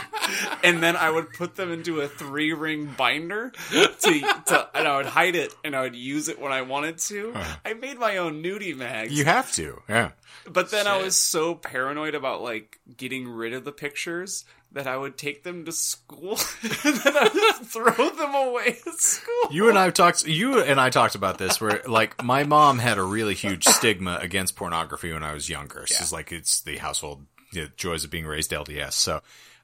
and 0.64 0.82
then 0.82 0.96
i 0.96 1.10
would 1.10 1.32
put 1.32 1.54
them 1.54 1.70
into 1.72 2.00
a 2.00 2.08
three 2.08 2.52
ring 2.52 2.92
binder 2.96 3.52
to, 3.70 4.20
to 4.46 4.68
and 4.74 4.88
i 4.88 4.96
would 4.96 5.06
hide 5.06 5.34
it 5.36 5.54
and 5.64 5.76
i 5.76 5.82
would 5.82 5.94
use 5.96 6.28
it 6.28 6.40
when 6.40 6.52
i 6.52 6.62
wanted 6.62 6.98
to 6.98 7.32
i 7.64 7.72
made 7.74 7.98
my 7.98 8.16
own 8.16 8.42
nudie 8.42 8.76
mags 8.76 9.12
You 9.12 9.24
have 9.24 9.52
to, 9.52 9.80
yeah. 9.88 10.10
but 10.50 10.70
then 10.70 10.86
I 10.86 10.96
was 11.02 11.16
so 11.16 11.54
paranoid 11.54 12.14
about 12.14 12.42
like 12.42 12.78
getting 12.96 13.28
rid 13.28 13.52
of 13.52 13.64
the 13.64 13.72
pictures 13.72 14.44
that 14.72 14.86
I 14.86 14.96
would 14.96 15.18
take 15.18 15.42
them 15.42 15.66
to 15.66 15.72
school 15.72 16.38
and 16.62 16.96
then 16.96 17.16
I 17.16 17.28
would 17.32 17.66
throw 17.66 18.10
them 18.10 18.34
away 18.34 18.78
at 18.86 18.94
school. 18.94 19.48
You 19.50 19.68
and 19.68 19.78
I 19.78 19.90
talked. 19.90 20.26
You 20.26 20.62
and 20.62 20.80
I 20.80 20.88
talked 20.90 21.14
about 21.14 21.36
this. 21.38 21.60
Where 21.60 21.82
like 21.86 22.22
my 22.22 22.44
mom 22.44 22.78
had 22.78 22.96
a 22.98 23.02
really 23.02 23.34
huge 23.34 23.64
stigma 23.64 24.18
against 24.20 24.56
pornography 24.56 25.12
when 25.12 25.22
I 25.22 25.34
was 25.34 25.48
younger. 25.50 25.84
This 25.86 26.00
is 26.00 26.12
like 26.12 26.32
it's 26.32 26.62
the 26.62 26.78
household 26.78 27.26
know, 27.52 27.68
joys 27.76 28.04
of 28.04 28.10
being 28.10 28.24
raised 28.26 28.50
LDS. 28.50 28.94
So, 28.94 29.20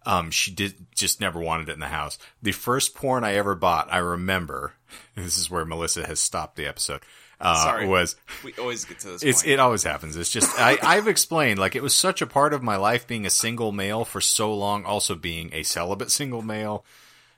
um, 0.06 0.30
she 0.30 0.50
did 0.52 0.86
just 0.94 1.20
never 1.20 1.40
wanted 1.40 1.68
it 1.68 1.72
in 1.72 1.80
the 1.80 1.86
house. 1.88 2.18
The 2.42 2.52
first 2.52 2.94
porn 2.94 3.24
I 3.24 3.34
ever 3.34 3.54
bought, 3.54 3.92
I 3.92 3.98
remember. 3.98 4.74
and 5.16 5.24
This 5.24 5.38
is 5.38 5.50
where 5.50 5.64
Melissa 5.64 6.06
has 6.06 6.20
stopped 6.20 6.56
the 6.56 6.66
episode. 6.66 7.00
Uh, 7.40 7.54
Sorry. 7.62 7.86
was 7.86 8.16
We 8.42 8.52
always 8.58 8.84
get 8.84 8.98
to 9.00 9.16
this 9.16 9.44
it 9.44 9.60
always 9.60 9.84
happens. 9.84 10.16
It's 10.16 10.30
just 10.30 10.50
I, 10.58 10.76
I've 10.82 11.06
explained 11.06 11.60
like 11.60 11.76
it 11.76 11.82
was 11.84 11.94
such 11.94 12.20
a 12.20 12.26
part 12.26 12.52
of 12.52 12.64
my 12.64 12.74
life 12.76 13.06
being 13.06 13.24
a 13.26 13.30
single 13.30 13.70
male 13.70 14.04
for 14.04 14.20
so 14.20 14.52
long, 14.52 14.84
also 14.84 15.14
being 15.14 15.50
a 15.52 15.62
celibate 15.62 16.10
single 16.10 16.42
male. 16.42 16.84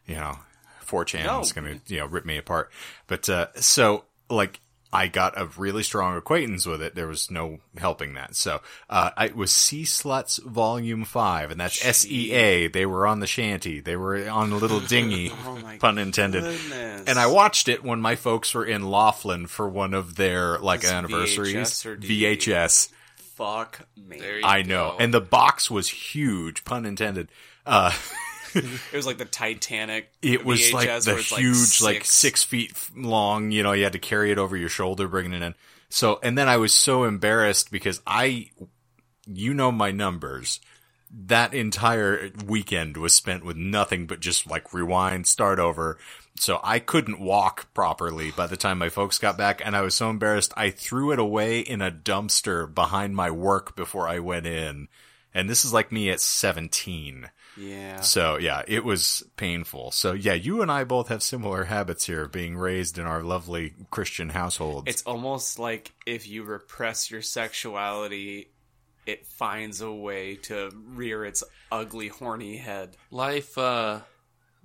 You 0.06 0.14
know, 0.16 0.38
4chan 0.86 1.24
No. 1.26 1.40
is 1.40 1.52
going 1.52 1.80
to 1.86 1.92
you 1.94 2.00
know 2.00 2.06
rip 2.06 2.24
me 2.24 2.38
apart. 2.38 2.70
But 3.08 3.28
uh, 3.28 3.48
so 3.56 4.04
like 4.30 4.60
I 4.92 5.06
got 5.06 5.40
a 5.40 5.46
really 5.56 5.82
strong 5.84 6.16
acquaintance 6.16 6.66
with 6.66 6.82
it. 6.82 6.96
There 6.96 7.06
was 7.06 7.30
no 7.30 7.58
helping 7.76 8.14
that. 8.14 8.34
So 8.34 8.60
uh, 8.88 9.10
I, 9.16 9.26
it 9.26 9.36
was 9.36 9.52
Sea 9.52 9.84
Sluts 9.84 10.42
Volume 10.42 11.04
Five, 11.04 11.52
and 11.52 11.60
that's 11.60 11.84
S 11.84 12.04
E 12.06 12.32
A. 12.32 12.66
They 12.68 12.86
were 12.86 13.06
on 13.06 13.20
the 13.20 13.26
shanty. 13.28 13.78
They 13.80 13.94
were 13.96 14.28
on 14.28 14.50
a 14.50 14.56
little 14.56 14.80
dinghy, 14.80 15.30
Oh 15.46 15.60
pun 15.78 15.98
intended. 15.98 16.42
goodness. 16.42 17.04
And 17.06 17.18
I 17.18 17.28
watched 17.28 17.68
it 17.68 17.84
when 17.84 18.00
my 18.00 18.16
folks 18.16 18.52
were 18.52 18.64
in 18.64 18.90
Laughlin 18.90 19.46
for 19.46 19.68
one 19.68 19.94
of 19.94 20.16
their 20.16 20.58
like 20.58 20.80
This 20.80 20.90
anniversaries. 20.90 21.54
VHS 21.54 21.86
or 21.86 21.96
VHS. 21.96 22.90
Fuck 23.36 23.80
me. 23.96 24.18
There 24.18 24.38
you 24.40 24.44
I 24.44 24.62
know. 24.62 24.90
go. 24.90 24.96
And 24.98 25.14
the 25.14 25.20
box 25.20 25.70
was 25.70 25.88
huge, 25.88 26.64
pun 26.64 26.84
intended. 26.84 27.28
Uh, 27.64 27.92
It 28.92 28.96
was 28.96 29.06
like 29.06 29.18
the 29.18 29.24
Titanic. 29.24 30.10
it 30.22 30.44
was 30.44 30.60
VHS 30.60 30.72
like 30.72 31.02
the 31.04 31.16
huge, 31.36 31.80
like 31.80 31.96
six- 32.04 32.12
six 32.12 32.42
feet 32.42 32.72
long. 32.96 33.50
You 33.50 33.62
know, 33.62 33.72
you 33.72 33.84
had 33.84 33.92
to 33.94 33.98
carry 33.98 34.30
it 34.30 34.38
over 34.38 34.56
your 34.56 34.68
shoulder, 34.68 35.08
bringing 35.08 35.32
it 35.32 35.42
in. 35.42 35.54
So, 35.88 36.20
and 36.22 36.38
then 36.38 36.48
I 36.48 36.56
was 36.56 36.72
so 36.72 37.04
embarrassed 37.04 37.70
because 37.72 38.00
I, 38.06 38.50
you 39.26 39.54
know, 39.54 39.72
my 39.72 39.90
numbers. 39.90 40.60
That 41.26 41.54
entire 41.54 42.30
weekend 42.46 42.96
was 42.96 43.12
spent 43.12 43.44
with 43.44 43.56
nothing 43.56 44.06
but 44.06 44.20
just 44.20 44.48
like 44.48 44.72
rewind, 44.72 45.26
start 45.26 45.58
over. 45.58 45.98
So 46.38 46.60
I 46.62 46.78
couldn't 46.78 47.18
walk 47.18 47.74
properly 47.74 48.30
by 48.30 48.46
the 48.46 48.56
time 48.56 48.78
my 48.78 48.90
folks 48.90 49.18
got 49.18 49.36
back, 49.36 49.60
and 49.64 49.74
I 49.74 49.80
was 49.80 49.96
so 49.96 50.08
embarrassed. 50.08 50.52
I 50.56 50.70
threw 50.70 51.10
it 51.10 51.18
away 51.18 51.58
in 51.58 51.82
a 51.82 51.90
dumpster 51.90 52.72
behind 52.72 53.16
my 53.16 53.28
work 53.28 53.74
before 53.74 54.06
I 54.06 54.20
went 54.20 54.46
in. 54.46 54.86
And 55.34 55.50
this 55.50 55.64
is 55.64 55.72
like 55.72 55.90
me 55.90 56.10
at 56.10 56.20
17. 56.20 57.28
Yeah. 57.56 58.00
So 58.00 58.38
yeah, 58.38 58.62
it 58.66 58.84
was 58.84 59.22
painful. 59.36 59.90
So 59.90 60.12
yeah, 60.12 60.34
you 60.34 60.62
and 60.62 60.70
I 60.70 60.84
both 60.84 61.08
have 61.08 61.22
similar 61.22 61.64
habits 61.64 62.06
here, 62.06 62.26
being 62.26 62.56
raised 62.56 62.98
in 62.98 63.06
our 63.06 63.22
lovely 63.22 63.74
Christian 63.90 64.30
households. 64.30 64.88
It's 64.88 65.02
almost 65.02 65.58
like 65.58 65.92
if 66.06 66.28
you 66.28 66.44
repress 66.44 67.10
your 67.10 67.22
sexuality, 67.22 68.50
it 69.06 69.26
finds 69.26 69.80
a 69.80 69.92
way 69.92 70.36
to 70.36 70.70
rear 70.94 71.24
its 71.24 71.42
ugly, 71.72 72.08
horny 72.08 72.56
head. 72.56 72.96
life, 73.10 73.58
uh, 73.58 74.00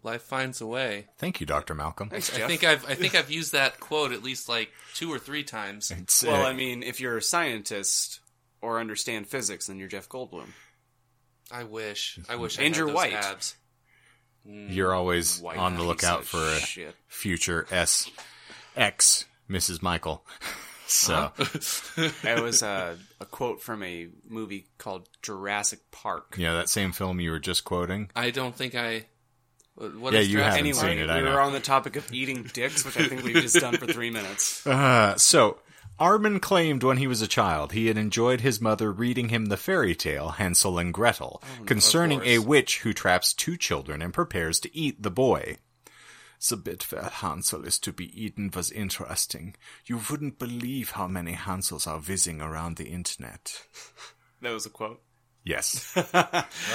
life 0.04 0.21
finds 0.21 0.62
a 0.62 0.67
way. 0.67 1.08
Thank 1.17 1.39
you, 1.39 1.45
Doctor 1.45 1.74
Malcolm. 1.74 2.10
Thanks, 2.10 2.38
I 2.38 2.48
think 2.48 2.63
I've, 2.63 2.86
I 2.86 2.93
think 2.93 3.15
I've 3.15 3.32
used 3.32 3.54
that 3.54 3.80
quote 3.80 4.12
at 4.12 4.24
least 4.24 4.48
like 4.48 4.69
two 4.93 5.12
or 5.12 5.19
three 5.19 5.43
times. 5.43 5.91
It's, 5.91 6.24
well, 6.24 6.45
uh, 6.45 6.50
I 6.50 6.54
mean, 6.54 6.84
if 6.84 7.00
you're 7.00 7.17
a 7.17 7.21
scientist 7.21 8.19
or 8.62 8.80
understand 8.80 9.28
physics, 9.28 9.67
then 9.67 9.80
you're 9.80 9.88
Jeff 9.88 10.08
Goldblum. 10.10 10.48
I 11.51 11.63
wish, 11.63 12.19
I 12.29 12.36
wish, 12.36 12.58
And 12.58 12.65
I 12.65 12.67
had 12.69 12.77
you're 12.77 12.88
those 12.88 12.95
white. 12.95 13.13
abs. 13.13 13.55
you're 14.45 14.93
always 14.93 15.39
White 15.41 15.58
on 15.58 15.75
the 15.75 15.84
lookout 15.84 16.23
for 16.25 16.38
a 16.38 16.60
shit. 16.60 16.95
future 17.08 17.65
S 17.71 18.10
X 18.75 19.25
Mrs. 19.49 19.81
Michael. 19.81 20.25
So 20.88 21.31
That 22.21 22.41
was 22.43 22.62
a, 22.62 22.95
a 23.19 23.25
quote 23.25 23.60
from 23.60 23.81
a 23.81 24.08
movie 24.29 24.67
called 24.77 25.10
Jurassic 25.23 25.79
Park. 25.89 26.36
yeah, 26.38 26.53
that 26.53 26.69
same 26.69 26.91
film 26.91 27.19
you 27.19 27.31
were 27.31 27.39
just 27.39 27.63
quoting. 27.63 28.12
I 28.15 28.29
don't 28.29 28.55
think 28.55 28.75
I. 28.75 29.05
What 29.73 29.97
what 29.97 30.13
Yeah, 30.13 30.19
is 30.19 30.31
you 30.31 30.38
haven't 30.41 30.60
Anyway, 30.60 30.77
seen 30.77 30.99
it, 30.99 31.10
I 31.10 31.17
we 31.17 31.23
know. 31.23 31.34
were 31.34 31.41
on 31.41 31.53
the 31.53 31.60
topic 31.60 31.95
of 31.95 32.13
eating 32.13 32.43
dicks, 32.53 32.86
which 32.86 32.99
I 32.99 33.08
think 33.08 33.23
we've 33.23 33.34
just 33.41 33.55
done 33.60 33.75
for 33.77 33.88
three 33.88 34.12
minutes. 34.12 34.63
Uh, 34.67 35.15
so, 35.17 35.58
Armin 35.97 36.41
claimed 36.41 36.84
when 36.84 36.97
he 36.97 37.08
was 37.08 37.21
a 37.21 37.27
child 37.27 37.71
he 37.71 37.88
had 37.88 37.97
enjoyed 37.97 38.41
his 38.41 38.60
mother 38.60 38.91
reading 38.91 39.29
him 39.29 39.45
the 39.45 39.58
fairy 39.58 39.95
tale 39.95 40.29
Hansel 40.29 40.77
and 40.77 40.93
Gretel 40.93 41.41
oh, 41.41 41.63
concerning 41.65 42.21
a 42.23 42.39
witch 42.39 42.81
who 42.81 42.93
traps 42.93 43.34
two 43.34 43.55
children 43.55 44.01
and 44.01 44.13
prepares 44.13 44.60
to 44.62 44.75
eat 44.75 45.01
the 45.01 45.12
boy. 45.12 45.58
The 46.49 46.58
bit 46.58 46.91
where 46.91 47.03
Hansel 47.03 47.65
is 47.65 47.79
to 47.79 47.93
be 47.93 48.23
eaten 48.23 48.51
was 48.53 48.69
interesting. 48.71 49.55
You 49.86 50.01
wouldn't 50.10 50.38
believe 50.38 50.91
how 50.91 51.08
many 51.08 51.34
Hansels 51.34 51.88
are 51.88 51.99
whizzing 51.99 52.41
around 52.41 52.75
the 52.75 52.89
internet. 52.89 53.65
That 54.41 54.51
was 54.51 54.65
a 54.65 54.69
quote. 54.69 55.01
Yes. 55.45 55.93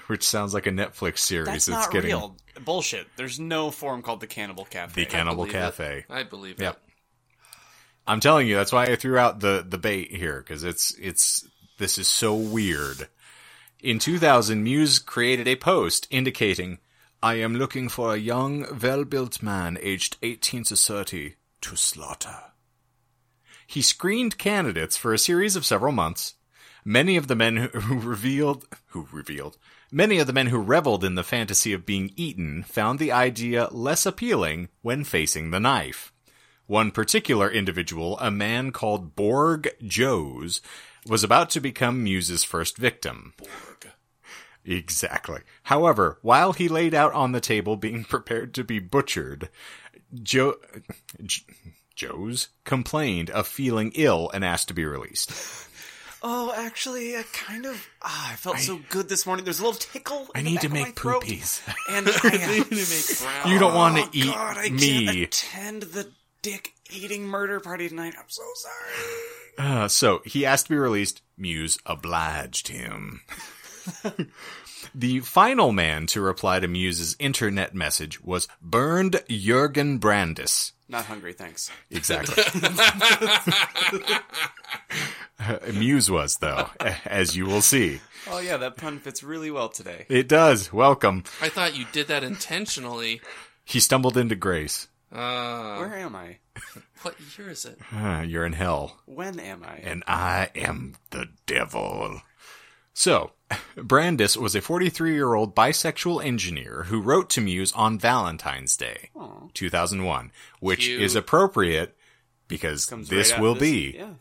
which 0.07 0.23
sounds 0.27 0.53
like 0.53 0.67
a 0.67 0.71
Netflix 0.71 1.19
series. 1.19 1.45
That's 1.47 1.67
it's 1.67 1.69
not 1.69 1.91
getting 1.91 2.09
real. 2.09 2.35
Bullshit. 2.65 3.07
There's 3.15 3.39
no 3.39 3.71
forum 3.71 4.01
called 4.01 4.19
the 4.19 4.27
Cannibal 4.27 4.65
Cafe. 4.65 4.93
the 5.03 5.09
Cannibal 5.09 5.45
believe 5.45 5.55
it. 5.55 5.59
Cafe. 5.59 6.05
I 6.09 6.23
believe 6.23 6.59
Yep. 6.61 6.73
it. 6.75 6.88
I'm 8.09 8.19
telling 8.19 8.47
you, 8.47 8.55
that's 8.55 8.71
why 8.71 8.85
I 8.85 8.95
threw 8.95 9.19
out 9.19 9.39
the 9.39 9.63
the 9.67 9.77
bait 9.77 10.11
here 10.11 10.39
because 10.39 10.63
it's 10.63 10.95
it's 10.99 11.47
this 11.77 11.99
is 11.99 12.07
so 12.07 12.33
weird. 12.33 13.07
In 13.81 13.99
2000, 13.99 14.63
Muse 14.63 14.97
created 14.97 15.47
a 15.47 15.55
post 15.55 16.07
indicating, 16.09 16.79
"I 17.21 17.35
am 17.35 17.55
looking 17.55 17.87
for 17.87 18.15
a 18.15 18.17
young, 18.17 18.65
well-built 18.81 19.43
man 19.43 19.77
aged 19.79 20.17
18 20.23 20.63
to 20.65 20.75
30 20.75 21.35
to 21.61 21.75
slaughter." 21.75 22.45
He 23.67 23.83
screened 23.83 24.39
candidates 24.39 24.97
for 24.97 25.13
a 25.13 25.19
series 25.19 25.55
of 25.55 25.63
several 25.63 25.93
months. 25.93 26.33
Many 26.83 27.15
of 27.15 27.27
the 27.27 27.35
men 27.35 27.57
who, 27.57 27.99
revealed 27.99 28.65
who 28.87 29.07
revealed 29.11 29.59
many 29.91 30.17
of 30.17 30.25
the 30.25 30.33
men 30.33 30.47
who 30.47 30.57
reveled 30.57 31.03
in 31.03 31.13
the 31.13 31.23
fantasy 31.23 31.73
of 31.73 31.85
being 31.85 32.11
eaten 32.15 32.63
found 32.63 32.97
the 32.97 33.11
idea 33.11 33.67
less 33.69 34.07
appealing 34.07 34.69
when 34.81 35.03
facing 35.03 35.51
the 35.51 35.59
knife. 35.59 36.11
One 36.69 36.91
particular 36.91 37.49
individual, 37.49 38.15
a 38.19 38.29
man 38.29 38.71
called 38.71 39.15
Borg 39.15 39.69
Joes, 39.81 40.61
was 41.07 41.23
about 41.23 41.49
to 41.49 41.59
become 41.59 42.03
Muse's 42.03 42.43
first 42.43 42.77
victim. 42.77 43.33
Borg. 43.37 43.91
Exactly. 44.63 45.39
However, 45.63 46.19
while 46.21 46.53
he 46.53 46.67
laid 46.67 46.93
out 46.93 47.11
on 47.13 47.31
the 47.31 47.41
table 47.41 47.75
being 47.75 48.03
prepared 48.15 48.53
to 48.53 48.63
be 48.63 48.77
butchered, 48.77 49.49
Joe. 50.21 50.57
J- 51.23 51.41
Joes 51.95 52.49
complained 52.65 53.31
of 53.31 53.47
feeling 53.47 53.91
ill 53.95 54.29
and 54.31 54.45
asked 54.45 54.67
to 54.67 54.75
be 54.75 54.85
released. 54.85 55.31
Oh, 56.21 56.51
actually, 56.53 57.15
I 57.15 57.23
kind 57.31 57.65
of. 57.65 57.87
Ah, 58.01 58.33
I 58.33 58.35
felt 58.35 58.59
so 58.59 58.81
good 58.89 59.07
this 59.07 59.25
morning. 59.25 59.45
There's 59.45 59.61
a 59.61 59.63
little 59.63 59.79
tickle. 59.79 60.27
I 60.35 60.41
need 60.41 60.59
to 60.59 60.67
make 60.67 60.93
poopies. 60.95 61.61
and 61.89 62.07
I, 63.45 63.49
You 63.49 63.57
don't 63.57 63.73
want 63.73 63.95
to 63.95 64.01
oh, 64.03 64.09
eat 64.11 64.25
God, 64.25 64.57
I 64.57 64.69
me. 64.69 65.05
can't 65.05 65.17
attend 65.23 65.81
the 65.83 66.11
dick 66.41 66.73
eating 66.89 67.25
murder 67.25 67.59
party 67.59 67.89
tonight. 67.89 68.15
I'm 68.17 68.29
so 68.29 68.43
sorry. 68.55 69.15
Uh, 69.59 69.89
so 69.89 70.21
he 70.23 70.45
asked 70.45 70.67
to 70.67 70.69
be 70.69 70.77
released. 70.77 71.21
Muse 71.37 71.77
obliged 71.85 72.69
him. 72.69 73.19
the 74.95 75.19
final 75.19 75.73
man 75.73 76.05
to 76.07 76.21
reply 76.21 76.61
to 76.61 76.67
Muse's 76.69 77.17
internet 77.19 77.75
message 77.75 78.23
was 78.23 78.47
Bernd 78.61 79.21
Jurgen 79.27 79.97
Brandes. 79.97 80.71
Not 80.87 81.05
hungry, 81.05 81.33
thanks. 81.33 81.69
Exactly. 81.91 82.41
Muse 85.73 86.09
was, 86.09 86.37
though, 86.37 86.69
as 87.05 87.35
you 87.35 87.45
will 87.45 87.61
see. 87.61 87.99
Oh 88.27 88.39
yeah, 88.39 88.57
that 88.57 88.77
pun 88.77 88.99
fits 88.99 89.23
really 89.23 89.51
well 89.51 89.69
today. 89.69 90.05
It 90.09 90.27
does. 90.27 90.73
Welcome. 90.73 91.23
I 91.41 91.49
thought 91.49 91.77
you 91.77 91.85
did 91.91 92.07
that 92.07 92.23
intentionally. 92.23 93.21
He 93.65 93.79
stumbled 93.79 94.17
into 94.17 94.35
grace. 94.35 94.87
Uh, 95.11 95.77
Where 95.77 95.95
am 95.95 96.15
I? 96.15 96.37
what 97.01 97.15
year 97.37 97.49
is 97.49 97.65
it? 97.65 97.79
Ah, 97.91 98.21
you're 98.21 98.45
in 98.45 98.53
hell. 98.53 98.99
When 99.05 99.39
am 99.39 99.63
I? 99.63 99.77
and 99.77 100.03
I 100.07 100.49
am 100.55 100.95
the 101.09 101.25
devil. 101.45 102.21
So, 102.93 103.31
Brandes 103.75 104.37
was 104.37 104.55
a 104.55 104.61
43 104.61 105.13
year 105.13 105.33
old 105.33 105.55
bisexual 105.55 106.23
engineer 106.23 106.83
who 106.87 107.01
wrote 107.01 107.29
to 107.31 107.41
Muse 107.41 107.71
on 107.73 107.97
Valentine's 107.97 108.75
Day, 108.77 109.09
2001, 109.53 110.31
which 110.59 110.81
Cute. 110.81 111.01
is 111.01 111.15
appropriate 111.15 111.95
because 112.47 112.85
Comes 112.85 113.09
this 113.09 113.29
right 113.29 113.35
after 113.35 113.41
will 113.43 113.53
this- 113.55 113.61
be 113.61 113.95
Yeah. 113.97 114.13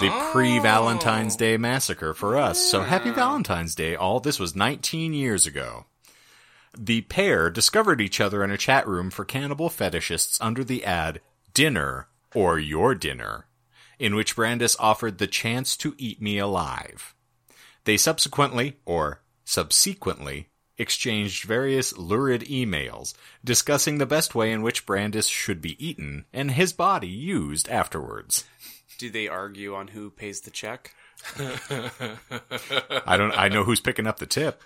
the 0.00 0.10
pre 0.32 0.58
Valentine's 0.58 1.36
Day 1.36 1.56
massacre 1.56 2.14
for 2.14 2.36
us. 2.36 2.58
So, 2.68 2.82
happy 2.82 3.10
Valentine's 3.10 3.74
Day, 3.74 3.94
all. 3.94 4.18
This 4.20 4.38
was 4.40 4.56
19 4.56 5.12
years 5.14 5.46
ago. 5.46 5.86
The 6.76 7.02
pair 7.02 7.50
discovered 7.50 8.00
each 8.00 8.20
other 8.20 8.42
in 8.42 8.50
a 8.50 8.58
chat 8.58 8.86
room 8.86 9.10
for 9.10 9.24
cannibal 9.24 9.68
fetishists 9.68 10.38
under 10.40 10.64
the 10.64 10.84
ad 10.84 11.20
Dinner 11.52 12.08
or 12.34 12.58
Your 12.58 12.94
Dinner, 12.94 13.46
in 13.98 14.14
which 14.14 14.36
Brandes 14.36 14.76
offered 14.78 15.18
the 15.18 15.26
chance 15.26 15.76
to 15.78 15.94
eat 15.98 16.22
me 16.22 16.38
alive. 16.38 17.14
They 17.84 17.96
subsequently, 17.96 18.78
or 18.86 19.20
subsequently, 19.44 20.48
exchanged 20.78 21.44
various 21.44 21.96
lurid 21.96 22.42
emails 22.42 23.14
discussing 23.44 23.98
the 23.98 24.06
best 24.06 24.34
way 24.34 24.50
in 24.50 24.62
which 24.62 24.86
Brandes 24.86 25.28
should 25.28 25.60
be 25.60 25.84
eaten 25.84 26.24
and 26.32 26.52
his 26.52 26.72
body 26.72 27.08
used 27.08 27.68
afterwards. 27.68 28.44
Do 28.98 29.10
they 29.10 29.28
argue 29.28 29.74
on 29.74 29.88
who 29.88 30.10
pays 30.10 30.40
the 30.40 30.50
check? 30.50 30.94
I 33.06 33.16
don't. 33.16 33.32
I 33.38 33.48
know 33.48 33.64
who's 33.64 33.80
picking 33.80 34.06
up 34.06 34.18
the 34.18 34.26
tip. 34.26 34.60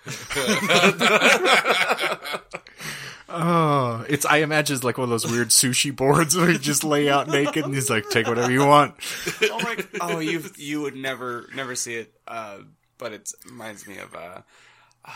oh, 3.29 4.05
it's. 4.09 4.25
I 4.25 4.37
imagine 4.37 4.75
it's 4.75 4.83
like 4.83 4.97
one 4.97 5.05
of 5.05 5.09
those 5.09 5.29
weird 5.29 5.49
sushi 5.49 5.95
boards 5.95 6.35
where 6.35 6.49
you 6.49 6.57
just 6.57 6.83
lay 6.83 7.09
out 7.09 7.27
naked 7.27 7.65
and 7.65 7.73
he's 7.73 7.89
like, 7.89 8.09
"Take 8.09 8.27
whatever 8.27 8.51
you 8.51 8.65
want." 8.65 8.95
oh 9.43 9.59
my! 9.63 9.77
Oh, 10.01 10.19
you 10.19 10.43
you 10.55 10.81
would 10.81 10.95
never 10.95 11.47
never 11.55 11.75
see 11.75 11.95
it. 11.95 12.13
Uh, 12.27 12.59
but 12.97 13.13
it 13.13 13.31
reminds 13.45 13.87
me 13.87 13.97
of 13.99 14.13
uh, 14.15 14.41
uh, 15.05 15.11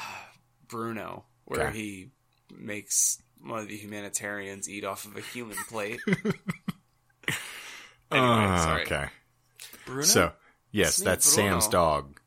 Bruno, 0.68 1.26
where 1.46 1.68
Okay. 1.70 1.78
he 1.78 2.10
makes 2.56 3.22
one 3.44 3.60
of 3.60 3.68
the 3.68 3.76
humanitarians 3.78 4.70
eat 4.70 4.86
off 4.86 5.06
of 5.06 5.16
a 5.18 5.22
human 5.22 5.58
plate. 5.70 6.00
anyway, 6.08 6.36
Ah, 8.12 8.64
sorry. 8.64 8.82
okay. 8.84 9.06
Bruno? 9.86 10.04
So, 10.04 10.32
yes, 10.72 10.98
that's 10.98 11.34
Bruno. 11.36 11.52
Sam's 11.52 11.68
dog. 11.68 12.20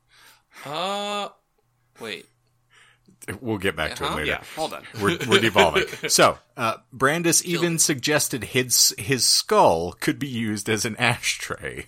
Uh, 0.65 1.29
wait. 1.99 2.25
We'll 3.41 3.57
get 3.57 3.75
back 3.75 3.95
to 3.95 4.03
it 4.03 4.07
Uh-huh. 4.07 4.15
later. 4.17 4.27
Yeah, 4.27 4.43
hold 4.55 4.73
on. 4.73 4.83
We're, 5.01 5.17
we're 5.27 5.39
devolving. 5.41 5.85
So, 6.09 6.37
uh, 6.55 6.75
Brandes 6.93 7.43
even 7.43 7.79
suggested 7.79 8.43
his 8.43 8.93
his 8.99 9.25
skull 9.25 9.93
could 9.93 10.19
be 10.19 10.27
used 10.27 10.69
as 10.69 10.85
an 10.85 10.95
ashtray. 10.97 11.87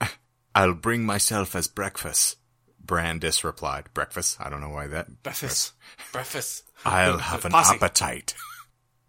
I'll 0.54 0.74
bring 0.74 1.06
myself 1.06 1.56
as 1.56 1.66
breakfast. 1.66 2.36
Brandes 2.84 3.42
replied. 3.44 3.84
Breakfast? 3.94 4.36
I 4.40 4.50
don't 4.50 4.60
know 4.60 4.68
why 4.68 4.86
that. 4.88 5.22
Breakfast. 5.22 5.72
Breakfast. 6.12 6.64
I'll 6.84 7.18
have 7.18 7.44
an 7.46 7.52
Posse. 7.52 7.76
appetite. 7.76 8.34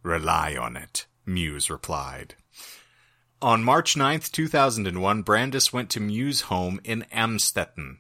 Rely 0.04 0.56
on 0.56 0.78
it, 0.78 1.06
Muse 1.26 1.70
replied. 1.70 2.36
On 3.44 3.64
March 3.64 3.96
9th, 3.96 4.32
2001, 4.32 5.24
Brandes 5.24 5.74
went 5.74 5.90
to 5.90 6.00
Muse 6.00 6.42
home 6.42 6.80
in 6.84 7.06
Amstetten. 7.12 7.98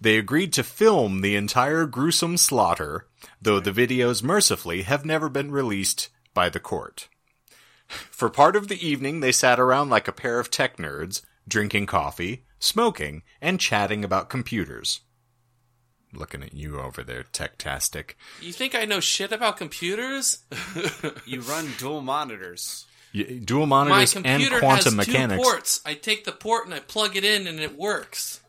They 0.00 0.18
agreed 0.18 0.52
to 0.54 0.64
film 0.64 1.20
the 1.20 1.36
entire 1.36 1.86
gruesome 1.86 2.36
slaughter, 2.36 3.06
though 3.40 3.60
the 3.60 3.70
videos 3.70 4.24
mercifully 4.24 4.82
have 4.82 5.04
never 5.04 5.28
been 5.28 5.52
released 5.52 6.08
by 6.34 6.48
the 6.48 6.58
court. 6.58 7.08
For 7.86 8.28
part 8.28 8.56
of 8.56 8.66
the 8.66 8.84
evening, 8.84 9.20
they 9.20 9.30
sat 9.30 9.60
around 9.60 9.90
like 9.90 10.08
a 10.08 10.12
pair 10.12 10.40
of 10.40 10.50
tech 10.50 10.78
nerds, 10.78 11.22
drinking 11.46 11.86
coffee, 11.86 12.44
smoking, 12.58 13.22
and 13.40 13.60
chatting 13.60 14.04
about 14.04 14.30
computers. 14.30 15.02
Looking 16.12 16.42
at 16.42 16.54
you 16.54 16.80
over 16.80 17.04
there, 17.04 17.22
tech-tastic. 17.22 18.16
You 18.40 18.52
think 18.52 18.74
I 18.74 18.84
know 18.84 18.98
shit 18.98 19.30
about 19.30 19.58
computers? 19.58 20.38
You 21.24 21.40
run 21.42 21.68
dual 21.78 22.02
monitors. 22.02 22.86
Y- 23.14 23.40
Dual 23.44 23.66
My 23.66 23.84
monitors 23.84 24.16
and 24.16 24.24
computer 24.24 24.58
quantum 24.58 24.96
has 24.98 25.06
mechanics. 25.06 25.42
two 25.42 25.50
ports. 25.50 25.80
I 25.84 25.94
take 25.94 26.24
the 26.24 26.32
port 26.32 26.64
and 26.66 26.74
I 26.74 26.80
plug 26.80 27.16
it 27.16 27.24
in 27.24 27.46
and 27.46 27.60
it 27.60 27.76
works. 27.76 28.40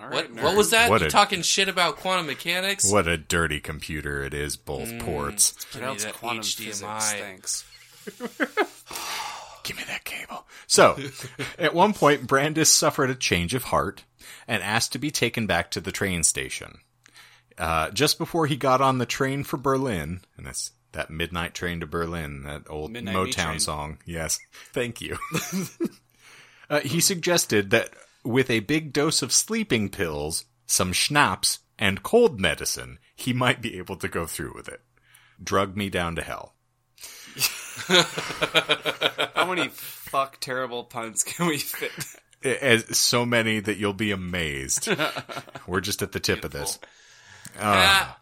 All 0.00 0.08
What? 0.08 0.30
right, 0.32 0.44
What 0.44 0.56
was 0.56 0.70
that? 0.70 0.88
What 0.90 1.00
you 1.00 1.08
a- 1.08 1.10
talking 1.10 1.42
shit 1.42 1.68
about 1.68 1.96
quantum 1.96 2.26
mechanics? 2.26 2.88
What 2.90 3.08
a 3.08 3.16
dirty 3.18 3.58
computer 3.58 4.22
it 4.22 4.32
is, 4.32 4.56
both 4.56 4.88
Mm. 4.88 5.00
ports. 5.04 5.52
Give 5.72 5.82
me 5.82 5.96
that 5.96 6.14
quantum 6.14 6.42
HDMI. 6.44 7.00
physics. 7.00 7.12
Thanks. 7.20 7.64
Give 9.64 9.76
me 9.76 9.82
that 9.88 10.04
cable. 10.04 10.46
So, 10.66 10.96
at 11.58 11.74
one 11.74 11.92
point, 11.92 12.26
Brandes 12.26 12.70
suffered 12.70 13.10
a 13.10 13.14
change 13.14 13.52
of 13.54 13.64
heart 13.64 14.04
and 14.46 14.62
asked 14.62 14.92
to 14.92 14.98
be 14.98 15.10
taken 15.10 15.46
back 15.46 15.70
to 15.72 15.80
the 15.80 15.92
train 15.92 16.22
station. 16.22 16.78
Uh, 17.58 17.90
just 17.90 18.16
before 18.18 18.46
he 18.46 18.56
got 18.56 18.80
on 18.80 18.98
the 18.98 19.04
train 19.06 19.42
for 19.44 19.56
Berlin, 19.56 20.20
and 20.36 20.46
that's 20.46 20.70
that 20.92 21.10
midnight 21.10 21.54
train 21.54 21.80
to 21.80 21.86
Berlin, 21.86 22.42
that 22.44 22.62
old 22.68 22.92
Midnight 22.92 23.14
Motown 23.14 23.60
song. 23.60 23.98
Yes, 24.04 24.38
thank 24.72 25.00
you. 25.00 25.18
uh, 26.70 26.80
he 26.80 27.00
suggested 27.00 27.70
that 27.70 27.90
with 28.24 28.50
a 28.50 28.60
big 28.60 28.92
dose 28.92 29.22
of 29.22 29.32
sleeping 29.32 29.88
pills, 29.88 30.44
some 30.66 30.92
schnapps, 30.92 31.60
and 31.78 32.02
cold 32.02 32.40
medicine, 32.40 32.98
he 33.14 33.32
might 33.32 33.62
be 33.62 33.78
able 33.78 33.96
to 33.96 34.08
go 34.08 34.26
through 34.26 34.52
with 34.54 34.68
it. 34.68 34.80
Drug 35.42 35.76
me 35.76 35.88
down 35.88 36.16
to 36.16 36.22
hell. 36.22 36.54
How 39.34 39.46
many 39.46 39.68
fuck 39.68 40.40
terrible 40.40 40.84
puns 40.84 41.22
can 41.22 41.46
we 41.46 41.58
fit? 41.58 41.92
as 42.44 42.96
so 42.96 43.26
many 43.26 43.60
that 43.60 43.78
you'll 43.78 43.92
be 43.92 44.10
amazed. 44.10 44.88
We're 45.66 45.80
just 45.80 46.02
at 46.02 46.12
the 46.12 46.20
tip 46.20 46.44
of 46.44 46.50
this. 46.50 46.78
Ah, 47.60 48.18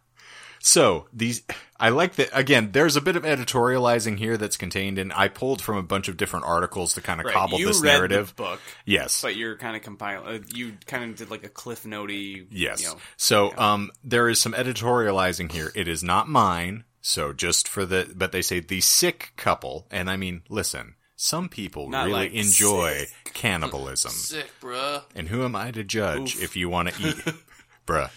So 0.66 1.06
these, 1.12 1.42
I 1.78 1.90
like 1.90 2.16
that. 2.16 2.30
Again, 2.32 2.70
there's 2.72 2.96
a 2.96 3.00
bit 3.00 3.14
of 3.14 3.22
editorializing 3.22 4.18
here 4.18 4.36
that's 4.36 4.56
contained 4.56 4.98
and 4.98 5.12
I 5.12 5.28
pulled 5.28 5.62
from 5.62 5.76
a 5.76 5.82
bunch 5.84 6.08
of 6.08 6.16
different 6.16 6.44
articles 6.44 6.94
to 6.94 7.00
kind 7.00 7.20
of 7.20 7.26
Right, 7.26 7.34
cobble 7.34 7.60
you 7.60 7.66
this 7.68 7.80
read 7.80 7.92
narrative. 7.92 8.34
book, 8.34 8.60
Yes, 8.84 9.22
but 9.22 9.36
you're 9.36 9.56
kind 9.56 9.76
of 9.76 9.82
compiling. 9.82 10.26
Uh, 10.26 10.42
you 10.52 10.72
kind 10.86 11.04
of 11.08 11.16
did 11.16 11.30
like 11.30 11.44
a 11.44 11.48
cliff 11.48 11.84
notey. 11.84 12.46
yes. 12.50 12.82
You 12.82 12.88
know, 12.88 12.96
so 13.16 13.56
um, 13.56 13.92
there 14.02 14.28
is 14.28 14.40
some 14.40 14.54
editorializing 14.54 15.52
here. 15.52 15.70
It 15.76 15.86
is 15.86 16.02
not 16.02 16.28
mine. 16.28 16.82
So 17.00 17.32
just 17.32 17.68
for 17.68 17.86
the, 17.86 18.12
but 18.16 18.32
they 18.32 18.42
say 18.42 18.58
the 18.58 18.80
sick 18.80 19.34
couple, 19.36 19.86
and 19.92 20.10
I 20.10 20.16
mean, 20.16 20.42
listen. 20.48 20.96
Some 21.18 21.48
people 21.48 21.88
Not 21.88 22.06
really 22.08 22.24
like 22.24 22.32
enjoy 22.34 23.06
cannibalism, 23.32 24.10
sick, 24.14 24.50
bruh. 24.60 25.02
and 25.14 25.28
who 25.28 25.44
am 25.44 25.56
I 25.56 25.70
to 25.70 25.82
judge 25.82 26.36
if 26.42 26.56
you 26.56 26.68
want 26.68 26.90
to 26.90 27.08
eat, 27.08 27.16
bruh? 27.86 28.10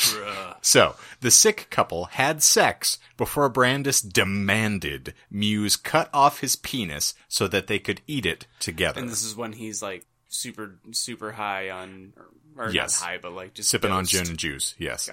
Bruh. 0.00 0.56
So, 0.62 0.96
the 1.20 1.30
sick 1.30 1.66
couple 1.70 2.06
had 2.06 2.42
sex 2.42 2.98
before 3.16 3.48
Brandes 3.48 4.00
demanded 4.00 5.14
Muse 5.30 5.76
cut 5.76 6.08
off 6.12 6.40
his 6.40 6.56
penis 6.56 7.14
so 7.28 7.46
that 7.48 7.66
they 7.66 7.78
could 7.78 8.00
eat 8.06 8.24
it 8.26 8.46
together. 8.60 9.00
and 9.00 9.08
this 9.10 9.22
is 9.24 9.36
when 9.36 9.52
he's 9.52 9.82
like 9.82 10.06
super 10.28 10.76
super 10.92 11.32
high 11.32 11.70
on, 11.70 12.12
or, 12.56 12.66
or 12.66 12.70
Yes. 12.70 13.00
not 13.00 13.06
high, 13.08 13.18
but 13.18 13.32
like 13.32 13.54
just 13.54 13.68
Sipping 13.70 13.90
on 13.90 14.04
dosed. 14.04 14.12
gin 14.12 14.28
and 14.28 14.38
juice, 14.38 14.74
yes. 14.78 15.10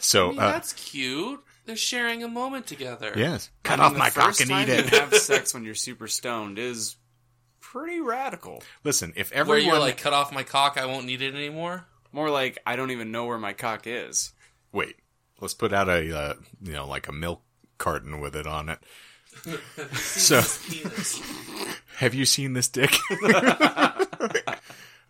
So, 0.00 0.28
I 0.28 0.30
mean, 0.30 0.38
uh, 0.40 0.52
that's 0.52 0.72
cute. 0.72 1.40
They're 1.66 1.76
sharing 1.76 2.22
a 2.22 2.28
moment 2.28 2.66
together. 2.66 3.12
yes. 3.16 3.50
I 3.64 3.68
Cut 3.68 3.78
mean, 3.78 3.86
off 3.86 3.96
my 3.96 4.10
cock 4.10 4.38
and 4.40 4.50
eat 4.50 4.68
it. 4.68 4.86
have 4.90 5.14
sex 5.16 5.54
when 5.54 5.64
you're 5.64 5.74
super 5.74 6.08
stoned 6.08 6.58
is 6.58 6.96
pretty 7.60 8.00
radical. 8.00 8.62
Listen, 8.84 9.12
if 9.16 9.30
Where 9.30 9.40
everyone. 9.40 9.64
you're 9.64 9.78
like, 9.78 9.96
cut 9.98 10.12
off 10.12 10.30
my 10.32 10.42
cock, 10.42 10.76
I 10.78 10.84
won't 10.86 11.06
need 11.06 11.22
it 11.22 11.34
anymore. 11.34 11.86
More 12.14 12.30
like 12.30 12.58
I 12.64 12.76
don't 12.76 12.92
even 12.92 13.10
know 13.10 13.26
where 13.26 13.38
my 13.38 13.54
cock 13.54 13.88
is. 13.88 14.34
Wait, 14.70 14.94
let's 15.40 15.52
put 15.52 15.72
out 15.72 15.88
a, 15.88 16.16
uh, 16.16 16.34
you 16.62 16.72
know, 16.72 16.86
like 16.86 17.08
a 17.08 17.12
milk 17.12 17.42
carton 17.76 18.20
with 18.20 18.36
it 18.36 18.46
on 18.46 18.68
it. 18.68 18.78
so, 19.96 20.36
have 21.96 22.14
you 22.14 22.24
seen 22.24 22.52
this 22.52 22.68
dick? 22.68 22.96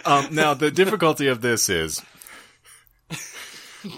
um, 0.06 0.28
now, 0.34 0.54
the 0.54 0.70
difficulty 0.74 1.26
of 1.26 1.42
this 1.42 1.68
is. 1.68 2.00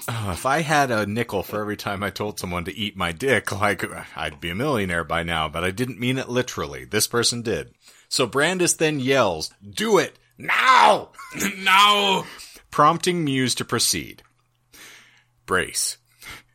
Oh, 0.09 0.33
if 0.33 0.45
I 0.45 0.63
had 0.63 0.91
a 0.91 1.07
nickel 1.07 1.45
for 1.45 1.61
every 1.61 1.77
time 1.77 2.03
I 2.03 2.11
told 2.11 2.41
someone 2.41 2.65
to 2.65 2.77
eat 2.77 2.97
my 2.97 3.13
dick, 3.13 3.53
like, 3.53 3.85
I'd 4.17 4.41
be 4.41 4.51
a 4.51 4.55
millionaire 4.57 5.05
by 5.05 5.23
now, 5.23 5.49
but 5.49 5.63
I 5.63 5.71
didn't 5.71 6.01
mean 6.01 6.19
it 6.19 6.29
literally. 6.29 6.85
This 6.85 7.07
person 7.07 7.43
did. 7.43 7.73
So 8.09 8.27
Brandes 8.27 8.79
then 8.79 8.99
yells, 8.99 9.55
Do 9.65 9.97
it! 9.99 10.19
Now! 10.39 11.11
no. 11.59 12.27
Prompting 12.77 13.25
Muse 13.25 13.55
to 13.55 13.65
proceed. 13.65 14.23
Brace. 15.47 15.97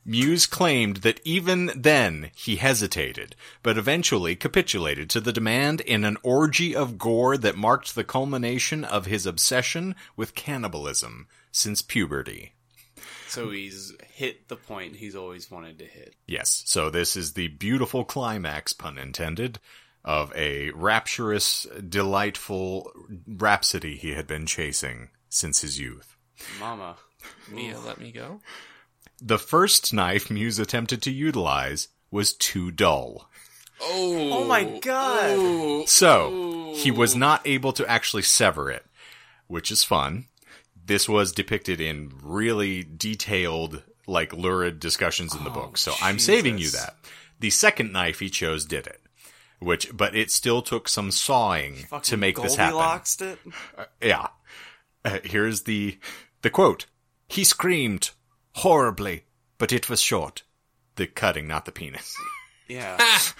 Muse 0.06 0.46
claimed 0.46 0.98
that 0.98 1.20
even 1.24 1.72
then 1.76 2.30
he 2.36 2.58
hesitated, 2.58 3.36
but 3.64 3.76
eventually 3.76 4.36
capitulated 4.36 5.10
to 5.10 5.20
the 5.20 5.34
demand 5.34 5.82
in 5.82 6.04
an 6.04 6.18
orgy 6.22 6.76
of 6.76 7.00
gore 7.00 7.38
that 7.38 7.58
marked 7.58 7.96
the 7.96 8.04
culmination 8.04 8.84
of 8.86 9.08
his 9.08 9.26
obsession 9.26 9.96
with 10.16 10.36
cannibalism 10.36 11.26
since 11.52 11.82
puberty. 11.82 12.54
So 13.28 13.50
he's 13.50 13.92
hit 14.14 14.48
the 14.48 14.58
point 14.58 14.98
he's 14.98 15.16
always 15.16 15.50
wanted 15.50 15.80
to 15.80 15.86
hit. 15.86 16.14
Yes, 16.28 16.62
so 16.68 16.92
this 16.92 17.18
is 17.18 17.34
the 17.34 17.48
beautiful 17.48 18.06
climax, 18.06 18.74
pun 18.74 19.00
intended, 19.00 19.58
of 20.06 20.32
a 20.36 20.70
rapturous, 20.76 21.66
delightful 21.90 22.92
rhapsody 23.26 23.96
he 23.96 24.14
had 24.14 24.28
been 24.28 24.46
chasing 24.46 25.10
since 25.32 25.62
his 25.62 25.80
youth. 25.80 26.11
Mama. 26.60 26.96
Mia, 27.50 27.80
let 27.80 28.00
me 28.00 28.12
go. 28.12 28.42
The 29.22 29.38
first 29.38 29.94
knife 29.94 30.32
Muse 30.32 30.60
attempted 30.60 31.02
to 31.04 31.12
utilize 31.12 31.90
was 32.10 32.34
too 32.34 32.72
dull. 32.72 33.30
Oh. 33.82 34.34
Oh 34.34 34.44
my 34.46 34.64
god. 34.80 35.38
Ooh. 35.38 35.86
So, 35.88 36.74
he 36.76 36.92
was 36.92 37.16
not 37.16 37.46
able 37.46 37.74
to 37.74 37.88
actually 37.88 38.24
sever 38.24 38.70
it, 38.70 38.86
which 39.48 39.72
is 39.72 39.84
fun. 39.84 40.26
This 40.84 41.08
was 41.08 41.32
depicted 41.32 41.80
in 41.80 42.12
really 42.24 42.84
detailed, 42.84 43.84
like 44.08 44.34
lurid 44.34 44.80
discussions 44.80 45.36
in 45.36 45.44
the 45.44 45.50
book. 45.50 45.78
So 45.78 45.94
I'm 46.02 46.20
saving 46.20 46.58
you 46.58 46.70
that. 46.72 46.96
The 47.40 47.50
second 47.50 47.92
knife 47.92 48.20
he 48.20 48.30
chose 48.30 48.66
did 48.66 48.88
it. 48.88 49.02
Which, 49.60 49.96
but 49.96 50.16
it 50.16 50.32
still 50.32 50.64
took 50.64 50.90
some 50.90 51.12
sawing 51.12 51.76
to 51.76 51.88
Fucking 51.88 52.20
make 52.20 52.36
this 52.42 52.56
happen. 52.56 52.74
Goldilocks 52.74 53.22
it. 53.22 53.38
Yeah. 54.02 54.28
Uh, 55.06 55.20
here's 55.24 55.62
the 55.64 56.00
the 56.42 56.50
quote. 56.50 56.86
He 57.28 57.44
screamed 57.44 58.12
horribly, 58.56 59.24
but 59.58 59.72
it 59.72 59.90
was 59.90 60.02
short. 60.02 60.44
The 60.96 61.08
cutting, 61.08 61.48
not 61.48 61.66
the 61.66 61.72
penis. 61.72 62.16
Yeah. 62.68 62.96
Ah, 63.02 63.34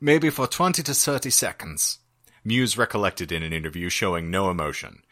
maybe 0.00 0.30
for 0.30 0.48
20 0.48 0.82
to 0.82 0.94
30 0.94 1.30
seconds. 1.30 1.98
Muse 2.44 2.76
recollected 2.76 3.30
in 3.30 3.44
an 3.44 3.52
interview 3.52 3.88
showing 3.88 4.30
no 4.32 4.50
emotion. 4.50 5.02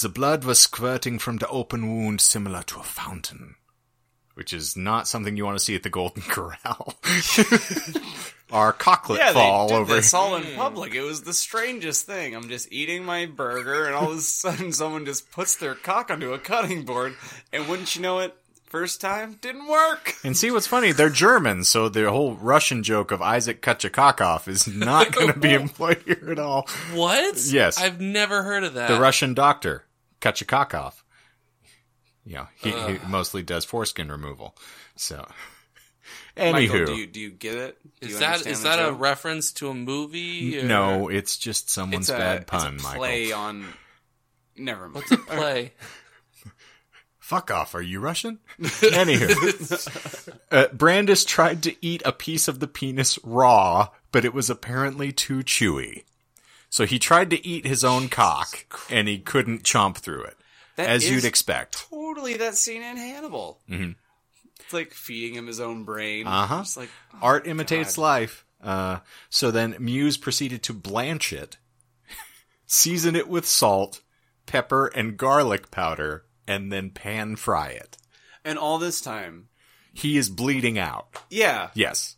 The 0.00 0.08
blood 0.08 0.44
was 0.44 0.58
squirting 0.58 1.18
from 1.18 1.36
the 1.36 1.48
open 1.48 1.86
wound 1.88 2.22
similar 2.22 2.62
to 2.62 2.80
a 2.80 2.82
fountain. 2.82 3.56
Which 4.34 4.54
is 4.54 4.74
not 4.74 5.06
something 5.06 5.36
you 5.36 5.44
want 5.44 5.58
to 5.58 5.64
see 5.64 5.74
at 5.74 5.82
the 5.82 5.90
Golden 5.90 6.22
Corral. 6.28 6.94
Our 8.52 8.72
cocklet 8.72 9.20
Yeah, 9.20 9.32
fall 9.32 9.68
they 9.68 9.74
did 9.74 9.80
over. 9.80 9.94
this 9.94 10.14
all 10.14 10.36
in 10.36 10.42
hmm. 10.42 10.56
public. 10.56 10.94
It 10.94 11.02
was 11.02 11.22
the 11.22 11.34
strangest 11.34 12.06
thing. 12.06 12.34
I'm 12.34 12.48
just 12.48 12.72
eating 12.72 13.04
my 13.04 13.26
burger, 13.26 13.86
and 13.86 13.94
all 13.94 14.10
of 14.10 14.18
a 14.18 14.20
sudden, 14.20 14.72
someone 14.72 15.04
just 15.04 15.30
puts 15.30 15.56
their 15.56 15.74
cock 15.74 16.10
onto 16.10 16.32
a 16.32 16.38
cutting 16.38 16.84
board, 16.84 17.14
and 17.52 17.68
wouldn't 17.68 17.94
you 17.94 18.02
know 18.02 18.18
it, 18.18 18.36
first 18.70 19.00
time 19.00 19.34
didn't 19.40 19.66
work. 19.66 20.14
And 20.24 20.36
see 20.36 20.50
what's 20.50 20.66
funny? 20.66 20.92
They're 20.92 21.08
German, 21.10 21.64
so 21.64 21.88
the 21.88 22.10
whole 22.10 22.34
Russian 22.34 22.82
joke 22.82 23.10
of 23.10 23.20
Isaac 23.22 23.62
Kachakakov 23.62 24.48
is 24.48 24.66
not 24.74 25.12
going 25.12 25.32
to 25.32 25.38
be 25.38 25.52
employed 25.52 26.02
here 26.04 26.28
at 26.30 26.38
all. 26.38 26.68
What? 26.92 27.42
Yes. 27.46 27.80
I've 27.80 28.00
never 28.00 28.42
heard 28.42 28.64
of 28.64 28.74
that. 28.74 28.88
The 28.88 29.00
Russian 29.00 29.34
doctor, 29.34 29.84
Kachakakov. 30.20 30.94
You 32.24 32.36
know, 32.36 32.48
he, 32.56 32.70
he 32.70 32.98
mostly 33.08 33.42
does 33.42 33.64
foreskin 33.64 34.12
removal. 34.12 34.56
So, 34.94 35.26
anywho, 36.40 36.52
Michael, 36.52 36.86
do 36.86 36.94
you 36.96 37.06
do 37.06 37.20
you 37.20 37.30
get 37.30 37.54
it? 37.54 37.78
Do 38.00 38.08
you 38.08 38.14
Is 38.14 38.20
that 38.20 38.26
understand 38.28 38.52
is 38.52 38.62
the 38.62 38.68
that 38.68 38.88
a 38.88 38.92
reference 38.92 39.52
to 39.54 39.68
a 39.68 39.74
movie? 39.74 40.58
Or? 40.60 40.64
no, 40.64 41.08
it's 41.08 41.36
just 41.36 41.70
someone's 41.70 42.08
it's 42.08 42.16
a, 42.16 42.18
bad 42.20 42.46
pun, 42.46 42.74
it's 42.74 42.84
a 42.84 42.86
play 42.88 43.24
Michael. 43.26 43.40
on. 43.40 43.66
Never 44.56 44.82
mind. 44.88 44.94
What's 44.94 45.10
a 45.12 45.16
play? 45.18 45.72
Fuck 47.18 47.50
off, 47.52 47.74
are 47.76 47.82
you 47.82 48.00
Russian? 48.00 48.40
Anywho, 48.60 50.28
uh, 50.50 50.66
Brandes 50.72 51.24
tried 51.24 51.62
to 51.62 51.76
eat 51.80 52.02
a 52.04 52.12
piece 52.12 52.48
of 52.48 52.58
the 52.58 52.66
penis 52.66 53.18
raw, 53.22 53.88
but 54.10 54.24
it 54.24 54.34
was 54.34 54.50
apparently 54.50 55.12
too 55.12 55.38
chewy. 55.38 56.02
So 56.70 56.86
he 56.86 56.98
tried 56.98 57.30
to 57.30 57.46
eat 57.46 57.64
his 57.66 57.84
own 57.84 58.08
cock, 58.08 58.66
and 58.90 59.06
he 59.06 59.18
couldn't 59.18 59.62
chomp 59.62 59.98
through 59.98 60.24
it, 60.24 60.36
That 60.76 60.88
as 60.88 61.04
is 61.04 61.10
you'd 61.10 61.24
expect. 61.24 61.88
Totally 61.88 62.34
that 62.38 62.56
scene 62.56 62.82
in 62.82 62.96
Hannibal. 62.96 63.60
Mm-hmm. 63.70 63.92
It's 64.70 64.74
like 64.74 64.94
feeding 64.94 65.34
him 65.34 65.48
his 65.48 65.58
own 65.58 65.82
brain. 65.82 66.28
Uh-huh. 66.28 66.62
Like 66.76 66.90
oh, 67.14 67.18
Art 67.22 67.48
imitates 67.48 67.96
God. 67.96 68.02
life. 68.02 68.44
Uh, 68.62 68.98
so 69.28 69.50
then 69.50 69.74
Muse 69.80 70.16
proceeded 70.16 70.62
to 70.62 70.72
blanch 70.72 71.32
it, 71.32 71.56
season 72.66 73.16
it 73.16 73.26
with 73.28 73.46
salt, 73.46 74.00
pepper, 74.46 74.86
and 74.86 75.16
garlic 75.16 75.72
powder, 75.72 76.24
and 76.46 76.70
then 76.70 76.90
pan 76.90 77.34
fry 77.34 77.70
it. 77.70 77.96
And 78.44 78.60
all 78.60 78.78
this 78.78 79.00
time, 79.00 79.48
He 79.92 80.16
is 80.16 80.30
bleeding 80.30 80.78
out. 80.78 81.08
yeah, 81.30 81.70
Yes. 81.74 82.14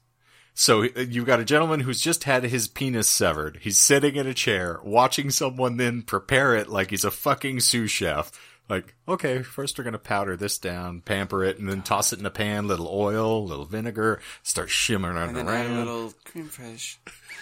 So 0.53 0.85
uh, 0.85 1.01
you've 1.09 1.25
got 1.25 1.41
a 1.41 1.47
gentleman 1.47 1.81
who's 1.81 2.03
just 2.03 2.25
had 2.25 2.45
his 2.45 2.69
penis 2.69 3.09
severed. 3.09 3.61
He's 3.63 3.79
sitting 3.79 4.17
in 4.17 4.27
a 4.27 4.35
chair 4.35 4.79
watching 4.85 5.31
someone 5.31 5.79
then 5.79 6.03
prepare 6.03 6.55
it 6.55 6.69
like 6.69 6.91
he's 6.91 7.07
a 7.07 7.11
fucking 7.11 7.61
sous 7.61 7.91
chef. 7.91 8.31
Like, 8.73 8.95
okay, 9.07 9.43
first 9.43 9.77
we're 9.77 9.85
gonna 9.85 9.99
powder 9.99 10.35
this 10.35 10.57
down, 10.57 11.03
pamper 11.03 11.45
it, 11.45 11.59
and 11.59 11.69
then 11.69 11.83
toss 11.83 12.15
it 12.15 12.21
in 12.21 12.25
a 12.25 12.31
pan, 12.31 12.67
little 12.67 12.89
oil, 12.89 13.45
little 13.45 13.67
vinegar, 13.67 14.23
start 14.43 14.71
shimmering 14.71 15.19
and 15.37 15.47
add 15.47 15.67
a 15.67 15.75
little 15.75 16.15
cream 16.25 16.47
fish. 16.47 16.99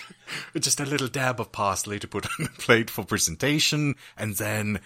just 0.58 0.80
a 0.80 0.84
little 0.84 1.06
dab 1.06 1.38
of 1.38 1.52
parsley 1.52 2.00
to 2.00 2.08
put 2.08 2.26
on 2.40 2.46
the 2.46 2.48
plate 2.58 2.90
for 2.90 3.04
presentation, 3.04 3.94
and 4.16 4.34
then 4.38 4.80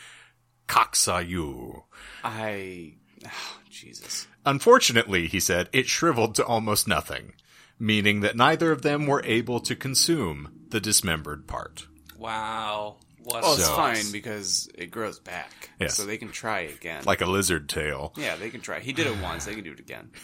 coxa 0.69 1.27
you. 1.27 1.85
I, 2.23 2.97
oh, 3.25 3.59
Jesus. 3.71 4.27
Unfortunately, 4.45 5.29
he 5.29 5.41
said, 5.41 5.71
it 5.73 5.87
shriveled 5.87 6.35
to 6.35 6.45
almost 6.45 6.87
nothing, 6.87 7.33
meaning 7.79 8.21
that 8.21 8.37
neither 8.37 8.71
of 8.71 8.83
them 8.83 9.07
were 9.07 9.25
able 9.25 9.61
to 9.61 9.75
consume 9.75 10.67
the 10.69 10.79
dismembered 10.79 11.47
part. 11.47 11.87
Wow. 12.19 12.97
Well, 13.25 13.57
So- 13.57 13.75
fine 13.75 14.13
because 14.13 14.69
it 14.75 14.91
grows 14.91 15.19
back. 15.19 15.71
Yes. 15.81 15.95
So 15.97 16.05
they 16.05 16.19
can 16.19 16.31
try 16.31 16.61
again. 16.61 17.05
Like 17.05 17.21
a 17.21 17.27
lizard 17.27 17.69
tail. 17.69 18.13
yeah, 18.17 18.37
they 18.37 18.51
can 18.51 18.61
try. 18.61 18.81
He 18.81 18.93
did 18.93 19.07
it 19.07 19.17
once. 19.23 19.45
They 19.47 19.55
can 19.55 19.65
do 19.65 19.73
it 19.73 19.81
again. 19.81 20.11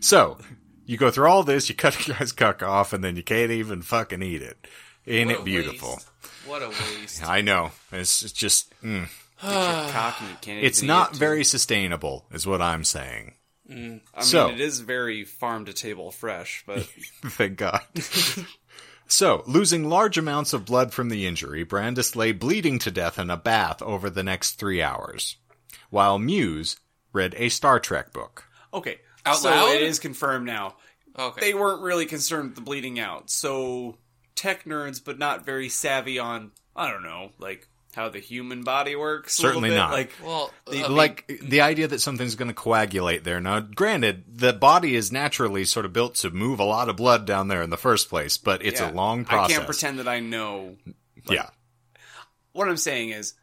So, 0.00 0.38
you 0.86 0.96
go 0.96 1.10
through 1.10 1.26
all 1.28 1.42
this, 1.42 1.68
you 1.68 1.74
cut 1.74 1.94
a 2.08 2.12
guy's 2.14 2.32
cock 2.32 2.62
off, 2.62 2.94
and 2.94 3.04
then 3.04 3.16
you 3.16 3.22
can't 3.22 3.50
even 3.50 3.82
fucking 3.82 4.22
eat 4.22 4.40
it. 4.40 4.66
Ain't 5.06 5.30
it 5.30 5.44
beautiful? 5.44 5.90
waste. 5.90 6.08
What 6.46 6.62
a 6.62 6.68
waste. 6.68 7.22
I 7.26 7.42
know. 7.42 7.72
It's 7.92 8.22
it's 8.22 8.32
just 8.32 8.72
mm. 8.82 9.06
Cock 9.40 10.20
and 10.20 10.30
you 10.30 10.36
can't 10.40 10.64
it's 10.64 10.80
not 10.82 11.12
to- 11.12 11.18
very 11.18 11.44
sustainable, 11.44 12.24
is 12.32 12.46
what 12.46 12.62
I'm 12.62 12.84
saying. 12.84 13.34
I 13.68 13.72
mean, 13.74 14.00
it 14.14 14.60
is 14.60 14.80
very 14.80 15.24
farm 15.24 15.66
to 15.66 15.72
table 15.72 16.10
fresh, 16.10 16.64
but 16.66 16.82
Thank 17.26 17.58
God. 17.58 17.82
So, 19.10 19.42
losing 19.44 19.88
large 19.88 20.16
amounts 20.16 20.52
of 20.52 20.64
blood 20.64 20.92
from 20.92 21.08
the 21.08 21.26
injury, 21.26 21.64
Brandes 21.64 22.14
lay 22.14 22.30
bleeding 22.30 22.78
to 22.78 22.92
death 22.92 23.18
in 23.18 23.28
a 23.28 23.36
bath 23.36 23.82
over 23.82 24.08
the 24.08 24.22
next 24.22 24.52
three 24.52 24.80
hours, 24.80 25.36
while 25.90 26.16
Muse 26.16 26.76
read 27.12 27.34
a 27.36 27.48
Star 27.48 27.80
Trek 27.80 28.12
book. 28.12 28.44
okay. 28.72 28.98
Out 29.26 29.36
so 29.38 29.50
loud? 29.50 29.74
it 29.74 29.82
is 29.82 29.98
confirmed 29.98 30.46
now. 30.46 30.76
Okay. 31.18 31.40
They 31.40 31.54
weren't 31.54 31.82
really 31.82 32.06
concerned 32.06 32.50
with 32.50 32.54
the 32.54 32.62
bleeding 32.62 32.98
out. 33.00 33.30
So 33.30 33.98
tech 34.34 34.64
nerds, 34.64 35.04
but 35.04 35.18
not 35.18 35.44
very 35.44 35.68
savvy 35.68 36.18
on 36.18 36.52
I 36.74 36.90
don't 36.90 37.02
know, 37.02 37.32
like 37.38 37.68
how 37.94 38.08
the 38.08 38.18
human 38.20 38.62
body 38.62 38.94
works. 38.94 39.38
a 39.38 39.42
Certainly 39.42 39.70
bit. 39.70 39.76
not. 39.76 39.92
Like 39.92 40.12
well, 40.24 40.52
The- 40.66 40.84
I 40.84 40.88
mean, 40.88 40.96
like 40.96 41.40
the 41.42 41.60
idea 41.62 41.88
that 41.88 42.00
something's 42.00 42.34
going 42.36 42.48
to 42.48 42.54
coagulate 42.54 43.24
there. 43.24 43.40
Now, 43.40 43.60
granted, 43.60 44.24
the 44.38 44.52
body 44.52 44.94
is 44.94 45.10
naturally 45.10 45.64
sort 45.64 45.84
of 45.86 45.92
built 45.92 46.14
to 46.16 46.30
move 46.30 46.60
a 46.60 46.64
lot 46.64 46.88
of 46.88 46.96
blood 46.96 47.24
down 47.26 47.48
there 47.48 47.62
in 47.62 47.70
the 47.70 47.76
first 47.76 48.08
place, 48.08 48.36
but 48.36 48.64
it's 48.64 48.80
yeah, 48.80 48.90
a 48.90 48.92
long 48.92 49.24
process. 49.24 49.50
I 49.50 49.54
can't 49.54 49.66
pretend 49.66 49.98
that 49.98 50.08
I 50.08 50.20
know. 50.20 50.76
yeah, 51.28 51.50
What 52.52 52.68
I'm 52.68 52.76
saying 52.76 53.10
is, 53.10 53.34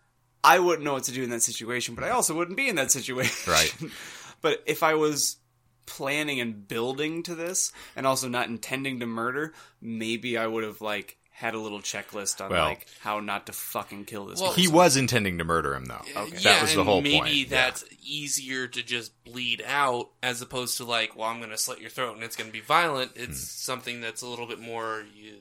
I 0.44 0.60
wouldn't 0.60 0.84
know 0.84 0.94
what 0.94 1.04
to 1.06 1.12
do 1.12 1.24
in 1.24 1.30
that 1.32 1.42
situation, 1.44 1.96
but 1.96 2.04
I 2.04 2.12
also 2.12 2.34
wouldn't 2.36 2.56
be 2.58 2.70
in 2.70 2.76
that 2.76 2.92
situation. 2.92 3.52
Right. 3.52 3.74
but 4.42 4.64
if 4.66 4.82
I 4.84 4.94
was 4.94 5.38
planning 5.86 6.40
and 6.40 6.68
building 6.68 7.24
to 7.24 7.36
this, 7.36 7.72
and 7.96 8.06
also 8.08 8.28
not 8.30 8.48
intending 8.48 9.00
to 9.02 9.06
murder, 9.06 9.54
maybe 9.82 10.38
I 10.38 10.48
would 10.48 10.64
have 10.64 10.80
like 10.82 11.18
had 11.40 11.54
a 11.54 11.60
little 11.60 11.80
checklist 11.82 12.44
on 12.44 12.50
Well- 12.50 12.66
like 12.66 12.88
how 13.02 13.20
not 13.20 13.46
to 13.46 13.52
fucking 13.54 14.06
kill 14.06 14.26
this. 14.26 14.40
Well, 14.42 14.50
person. 14.50 14.62
he 14.64 14.68
was 14.68 14.98
intending 14.98 15.38
to 15.38 15.44
murder 15.44 15.76
him, 15.76 15.86
though. 15.86 16.02
Okay. 16.16 16.38
yeah, 16.40 16.54
that 16.54 16.62
was 16.64 16.74
the 16.74 16.80
and 16.80 16.90
whole 16.90 17.02
maybe 17.02 17.18
point. 17.20 17.34
Yeah. 17.36 17.46
that's 17.50 17.86
easier 18.04 18.68
to 18.68 18.82
just 18.82 19.12
bleed 19.24 19.64
out 19.68 20.10
as 20.24 20.42
opposed 20.42 20.78
to 20.78 20.84
like, 20.86 21.16
well, 21.16 21.28
I'm 21.30 21.38
going 21.38 21.52
to 21.52 21.58
slit 21.58 21.80
your 21.80 21.92
throat 21.92 22.16
and 22.16 22.24
it's 22.24 22.36
going 22.36 22.50
to 22.50 22.54
be 22.54 22.62
violent. 22.62 23.12
It's 23.16 23.38
Hmm. 23.40 23.72
something 23.74 24.02
that's 24.02 24.24
a 24.24 24.28
little 24.28 24.48
bit 24.48 24.60
more. 24.60 25.06
You, 25.16 25.36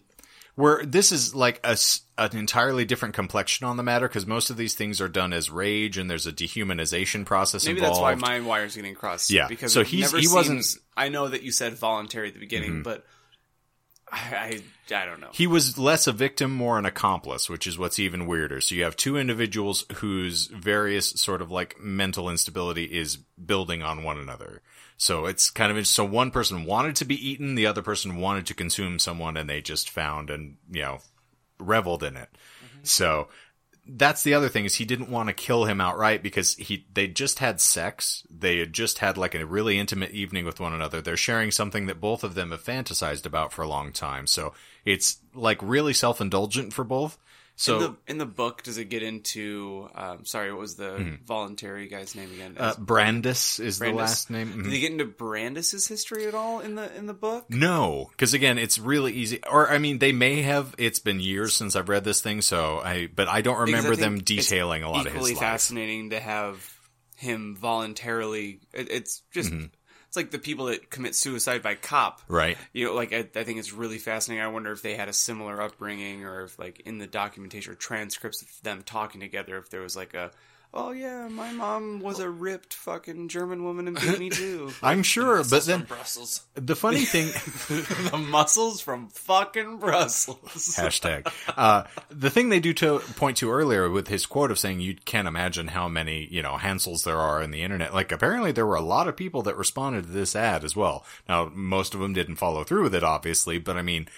Where 0.54 0.84
this 0.84 1.12
is 1.12 1.34
like 1.34 1.60
a, 1.64 1.78
an 2.18 2.36
entirely 2.36 2.84
different 2.84 3.14
complexion 3.14 3.66
on 3.66 3.78
the 3.78 3.82
matter 3.82 4.06
because 4.06 4.26
most 4.26 4.50
of 4.50 4.58
these 4.58 4.74
things 4.74 5.00
are 5.00 5.08
done 5.08 5.32
as 5.32 5.50
rage 5.50 5.96
and 5.96 6.10
there's 6.10 6.26
a 6.26 6.32
dehumanization 6.32 7.24
process 7.24 7.64
Maybe 7.64 7.78
involved. 7.78 7.96
that's 7.96 8.02
why 8.02 8.14
my 8.38 8.40
wire's 8.40 8.76
getting 8.76 8.94
crossed. 8.94 9.30
Yeah, 9.30 9.48
because 9.48 9.72
so 9.72 9.80
it 9.80 9.86
he's- 9.86 10.12
never 10.12 10.20
he 10.20 10.28
wasn't- 10.28 10.66
I 10.94 11.08
know 11.08 11.28
that 11.28 11.42
you 11.42 11.52
said 11.52 11.74
voluntary 11.78 12.28
at 12.28 12.34
the 12.34 12.40
beginning, 12.40 12.70
Mm-hmm. 12.72 12.82
but 12.82 13.06
I, 14.16 14.36
I 14.36 14.60
I 14.94 15.04
don't 15.04 15.20
know. 15.20 15.30
He 15.32 15.46
was 15.46 15.78
less 15.78 16.06
a 16.06 16.12
victim, 16.12 16.52
more 16.52 16.78
an 16.78 16.86
accomplice, 16.86 17.50
which 17.50 17.66
is 17.66 17.78
what's 17.78 17.98
even 17.98 18.26
weirder. 18.26 18.60
So 18.60 18.74
you 18.74 18.84
have 18.84 18.96
two 18.96 19.16
individuals 19.16 19.84
whose 19.96 20.46
various 20.46 21.10
sort 21.10 21.42
of 21.42 21.50
like 21.50 21.80
mental 21.80 22.30
instability 22.30 22.84
is 22.84 23.16
building 23.16 23.82
on 23.82 24.04
one 24.04 24.18
another. 24.18 24.62
So 24.96 25.26
it's 25.26 25.50
kind 25.50 25.76
of 25.76 25.86
so 25.86 26.04
one 26.04 26.30
person 26.30 26.64
wanted 26.64 26.96
to 26.96 27.04
be 27.04 27.28
eaten, 27.28 27.56
the 27.56 27.66
other 27.66 27.82
person 27.82 28.16
wanted 28.16 28.46
to 28.46 28.54
consume 28.54 28.98
someone, 28.98 29.36
and 29.36 29.50
they 29.50 29.60
just 29.60 29.90
found 29.90 30.30
and 30.30 30.56
you 30.70 30.82
know 30.82 30.98
reveled 31.58 32.02
in 32.04 32.16
it. 32.16 32.28
Mm-hmm. 32.30 32.84
So 32.84 33.28
that's 33.88 34.22
the 34.22 34.34
other 34.34 34.48
thing 34.48 34.64
is 34.64 34.74
he 34.74 34.84
didn't 34.84 35.10
want 35.10 35.28
to 35.28 35.32
kill 35.32 35.64
him 35.64 35.80
outright 35.80 36.22
because 36.22 36.54
he 36.56 36.86
they 36.92 37.06
just 37.06 37.38
had 37.38 37.60
sex. 37.60 38.24
They 38.30 38.58
had 38.58 38.72
just 38.72 38.98
had 38.98 39.16
like 39.16 39.34
a 39.34 39.46
really 39.46 39.78
intimate 39.78 40.10
evening 40.10 40.44
with 40.44 40.60
one 40.60 40.72
another. 40.72 41.00
They're 41.00 41.16
sharing 41.16 41.50
something 41.50 41.86
that 41.86 42.00
both 42.00 42.24
of 42.24 42.34
them 42.34 42.50
have 42.50 42.62
fantasized 42.62 43.26
about 43.26 43.52
for 43.52 43.62
a 43.62 43.68
long 43.68 43.92
time. 43.92 44.26
So 44.26 44.54
it's 44.84 45.18
like 45.34 45.58
really 45.62 45.92
self 45.92 46.20
indulgent 46.20 46.72
for 46.72 46.84
both. 46.84 47.18
So 47.58 47.76
in 47.76 47.80
the 47.82 47.96
in 48.06 48.18
the 48.18 48.26
book, 48.26 48.62
does 48.64 48.76
it 48.76 48.90
get 48.90 49.02
into? 49.02 49.88
Um, 49.94 50.26
sorry, 50.26 50.52
what 50.52 50.60
was 50.60 50.76
the 50.76 51.16
voluntary 51.24 51.88
guy's 51.88 52.14
name 52.14 52.30
again? 52.32 52.54
uh, 52.58 52.74
Brandes 52.78 53.58
is 53.60 53.78
the 53.78 53.92
last 53.92 54.28
name. 54.28 54.48
Mhm. 54.52 54.62
Did 54.64 54.72
they 54.72 54.80
get 54.80 54.92
into 54.92 55.06
Brandes's 55.06 55.86
history 55.88 56.26
at 56.26 56.34
all 56.34 56.60
in 56.60 56.74
the 56.74 56.94
in 56.94 57.06
the 57.06 57.14
book? 57.14 57.46
No, 57.48 58.08
because 58.10 58.34
again, 58.34 58.58
it's 58.58 58.78
really 58.78 59.14
easy. 59.14 59.40
Or 59.50 59.70
I 59.70 59.78
mean, 59.78 59.98
they 60.00 60.12
may 60.12 60.42
have. 60.42 60.74
It's 60.76 60.98
been 60.98 61.18
years 61.18 61.56
since 61.56 61.74
I've 61.76 61.88
read 61.88 62.04
this 62.04 62.20
thing, 62.20 62.42
so 62.42 62.78
I. 62.80 63.06
But 63.06 63.26
I 63.28 63.40
don't 63.40 63.54
Because 63.64 63.74
I 63.74 63.78
remember 63.88 63.96
them 63.96 64.18
detailing 64.20 64.82
a 64.82 64.90
lot 64.90 65.06
of 65.06 65.12
Equally 65.14 65.30
his 65.30 65.40
life. 65.40 65.48
fascinating 65.50 66.10
to 66.10 66.20
have 66.20 66.74
him 67.16 67.56
voluntarily. 67.56 68.60
It, 68.74 68.90
it's 68.90 69.22
just 69.32 69.50
Mm-hmm. 69.50 69.66
It's 70.16 70.24
like 70.24 70.30
the 70.30 70.38
people 70.38 70.66
that 70.66 70.88
commit 70.88 71.14
suicide 71.14 71.62
by 71.62 71.74
cop. 71.74 72.22
Right. 72.26 72.56
You 72.72 72.86
know, 72.86 72.94
like 72.94 73.12
I, 73.12 73.28
I 73.34 73.44
think 73.44 73.58
it's 73.58 73.72
really 73.72 73.98
fascinating. 73.98 74.42
I 74.42 74.48
wonder 74.48 74.72
if 74.72 74.80
they 74.80 74.96
had 74.96 75.08
a 75.08 75.12
similar 75.12 75.60
upbringing, 75.60 76.24
or 76.24 76.44
if 76.44 76.58
like 76.58 76.80
in 76.80 76.98
the 76.98 77.06
documentation 77.06 77.72
or 77.72 77.76
transcripts 77.76 78.40
of 78.40 78.48
them 78.62 78.82
talking 78.84 79.20
together, 79.20 79.58
if 79.58 79.68
there 79.68 79.82
was 79.82 79.94
like 79.94 80.14
a, 80.14 80.30
oh 80.74 80.90
yeah, 80.90 81.28
my 81.28 81.52
mom 81.52 82.00
was 82.00 82.18
a 82.18 82.28
ripped 82.28 82.74
fucking 82.74 83.28
German 83.28 83.64
woman 83.64 83.88
and 83.88 84.00
beat 84.00 84.18
me 84.18 84.30
too. 84.30 84.70
I'm 84.82 85.02
sure, 85.02 85.38
but 85.38 85.62
from 85.62 85.66
then 85.66 85.82
Brussels. 85.84 86.42
the 86.54 86.76
funny 86.76 87.04
thing. 87.04 87.28
the 88.10 88.18
muscles 88.18 88.80
from 88.80 89.08
fucking 89.08 89.78
Brussels. 89.78 90.38
Hashtag. 90.78 91.32
Uh, 91.56 91.84
the 92.10 92.30
thing 92.30 92.48
they 92.48 92.60
do 92.60 92.72
to 92.74 92.98
point 93.16 93.38
to 93.38 93.50
earlier 93.50 93.90
with 93.90 94.08
his 94.08 94.26
quote 94.26 94.50
of 94.50 94.58
saying 94.58 94.80
you 94.80 94.96
can't 95.04 95.28
imagine 95.28 95.68
how 95.68 95.88
many, 95.88 96.28
you 96.30 96.42
know, 96.42 96.56
Hansels 96.56 97.04
there 97.04 97.18
are 97.18 97.42
in 97.42 97.50
the 97.50 97.62
internet. 97.62 97.94
Like 97.94 98.12
apparently 98.12 98.52
there 98.52 98.66
were 98.66 98.76
a 98.76 98.80
lot 98.80 99.08
of 99.08 99.16
people 99.16 99.42
that 99.42 99.56
responded 99.56 100.02
to 100.02 100.10
this 100.10 100.36
ad 100.36 100.64
as 100.64 100.76
well. 100.76 101.04
Now, 101.28 101.50
most 101.54 101.94
of 101.94 102.00
them 102.00 102.12
didn't 102.12 102.36
follow 102.36 102.64
through 102.64 102.84
with 102.84 102.94
it, 102.94 103.04
obviously, 103.04 103.58
but 103.58 103.76
I 103.76 103.82
mean, 103.82 104.08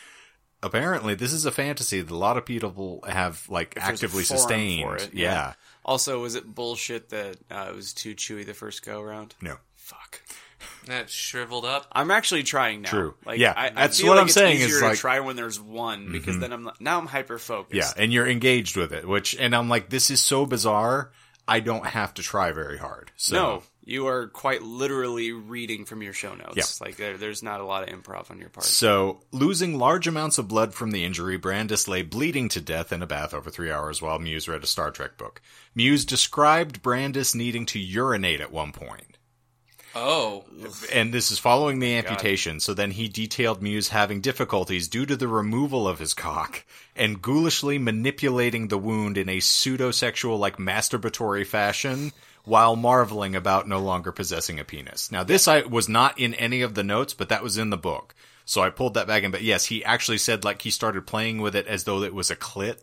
apparently 0.62 1.14
this 1.14 1.32
is 1.32 1.44
a 1.46 1.51
fantasy 1.51 2.01
that 2.01 2.12
a 2.12 2.16
lot 2.16 2.36
of 2.36 2.44
people 2.44 3.05
have 3.09 3.49
like 3.49 3.74
there's 3.74 3.86
a 3.86 3.92
actively 3.92 4.24
forum 4.24 4.38
sustained. 4.38 4.88
for 4.88 4.96
it, 4.96 5.14
yeah. 5.14 5.32
yeah. 5.32 5.53
Also, 5.89 6.20
was 6.20 6.34
it 6.34 6.45
bullshit 6.55 7.09
that 7.09 7.36
uh, 7.51 7.66
it 7.70 7.74
was 7.74 7.93
too 7.95 8.14
chewy 8.14 8.45
the 8.47 8.55
first 8.55 8.84
go 8.84 9.01
around? 9.01 9.34
No. 9.41 9.57
Fuck. 9.74 10.20
That 10.86 11.09
shriveled 11.09 11.64
up. 11.64 11.86
I'm 11.93 12.11
actually 12.11 12.43
trying 12.43 12.82
now. 12.82 12.91
True. 12.91 13.14
Like, 13.24 13.39
Yeah, 13.39 13.55
I, 13.57 13.68
I 13.68 13.70
that's 13.70 13.99
feel 14.01 14.09
what 14.09 14.14
like 14.16 14.20
I'm 14.22 14.26
it's 14.26 14.34
saying 14.34 14.57
is 14.61 14.66
easier 14.68 14.82
like- 14.82 14.95
to 14.97 15.01
try 15.01 15.20
when 15.20 15.36
there's 15.36 15.59
one 15.61 16.12
because 16.12 16.39
then 16.39 16.53
I'm 16.53 16.70
now 16.80 16.99
I'm 16.99 17.07
hyper 17.07 17.39
focused. 17.39 17.74
Yeah. 17.74 18.03
And 18.03 18.12
you're 18.12 18.26
engaged 18.26 18.76
with 18.76 18.93
it, 18.93 19.07
which, 19.09 19.34
and 19.36 19.55
I'm 19.55 19.68
like, 19.68 19.89
this 19.89 20.11
is 20.11 20.20
so 20.20 20.45
bizarre. 20.47 21.11
I 21.47 21.61
don't 21.61 21.86
have 21.86 22.12
to 22.14 22.22
try 22.22 22.53
very 22.53 22.76
hard. 22.76 23.11
So. 23.16 23.34
No, 23.34 23.62
you 23.89 24.07
are 24.07 24.26
quite 24.28 24.62
literally 24.62 25.32
reading 25.32 25.86
from 25.86 26.03
your 26.03 26.12
show 26.12 26.34
notes. 26.34 26.57
Yeah. 26.80 26.86
Like 26.86 26.97
there, 26.97 27.16
there's 27.16 27.43
not 27.43 27.61
a 27.61 27.64
lot 27.64 27.89
of 27.89 27.95
improv 27.95 28.30
on 28.30 28.39
your 28.39 28.51
part. 28.51 28.64
So, 28.64 29.20
losing 29.32 29.78
large 29.78 30.07
amounts 30.07 30.36
of 30.36 30.47
blood 30.47 30.74
from 30.74 30.91
the 30.91 31.05
injury, 31.05 31.39
Brandes 31.39 31.89
lay 31.89 32.03
bleeding 32.03 32.51
to 32.51 32.61
death 32.61 32.93
in 32.93 33.03
a 33.03 33.07
bath 33.07 33.32
over 33.32 33.51
three 33.51 33.70
hours 33.70 34.03
while 34.03 34.18
Muse 34.18 34.47
read 34.47 34.62
a 34.62 34.66
Star 34.66 34.91
Trek 34.91 35.16
book. 35.16 35.41
Muse 35.74 36.05
described 36.05 36.82
Brandes 36.82 37.34
needing 37.34 37.64
to 37.66 37.78
urinate 37.78 38.43
at 38.43 38.53
one 38.53 38.72
point. 38.72 39.16
Oh, 39.95 40.45
And 40.93 41.14
this 41.14 41.30
is 41.30 41.39
following 41.39 41.78
the 41.78 41.97
amputation, 41.97 42.61
so 42.61 42.74
then 42.74 42.91
he 42.91 43.09
detailed 43.09 43.62
Muse 43.62 43.89
having 43.89 44.20
difficulties 44.20 44.86
due 44.86 45.07
to 45.07 45.16
the 45.16 45.26
removal 45.26 45.89
of 45.89 45.99
his 45.99 46.12
cock 46.12 46.64
and 46.95 47.22
ghoulishly 47.22 47.78
manipulating 47.78 48.68
the 48.68 48.78
wound 48.78 49.16
in 49.16 49.30
a 49.30 49.41
pseudo-sexual, 49.41 50.36
like 50.36 50.59
masturbatory 50.59 51.47
fashion 51.47 52.12
while 52.49 52.76
marveling 52.76 53.36
about 53.36 53.68
no 53.68 53.78
longer 53.78 54.11
possessing 54.11 54.59
a 54.59 54.64
penis. 54.64 55.12
Now, 55.12 55.22
this 55.22 55.46
I 55.46 55.61
was 55.62 55.88
not 55.88 56.18
in 56.18 56.34
any 56.34 56.62
of 56.62 56.74
the 56.74 56.82
notes, 56.82 57.14
but 57.14 57.28
that 57.28 57.42
was 57.42 57.59
in 57.59 57.70
the 57.70 57.76
book. 57.76 58.14
So 58.44 58.62
I 58.62 58.70
pulled 58.70 58.94
that 58.94 59.07
back 59.07 59.22
in, 59.22 59.30
but 59.30 59.42
yes, 59.42 59.66
he 59.66 59.84
actually 59.84 60.18
said 60.18 60.42
like 60.44 60.62
he 60.62 60.70
started 60.70 61.07
playing 61.07 61.42
with 61.42 61.55
it 61.55 61.66
as 61.66 61.84
though 61.84 62.03
it 62.03 62.14
was 62.14 62.30
a 62.30 62.36
clit. 62.36 62.78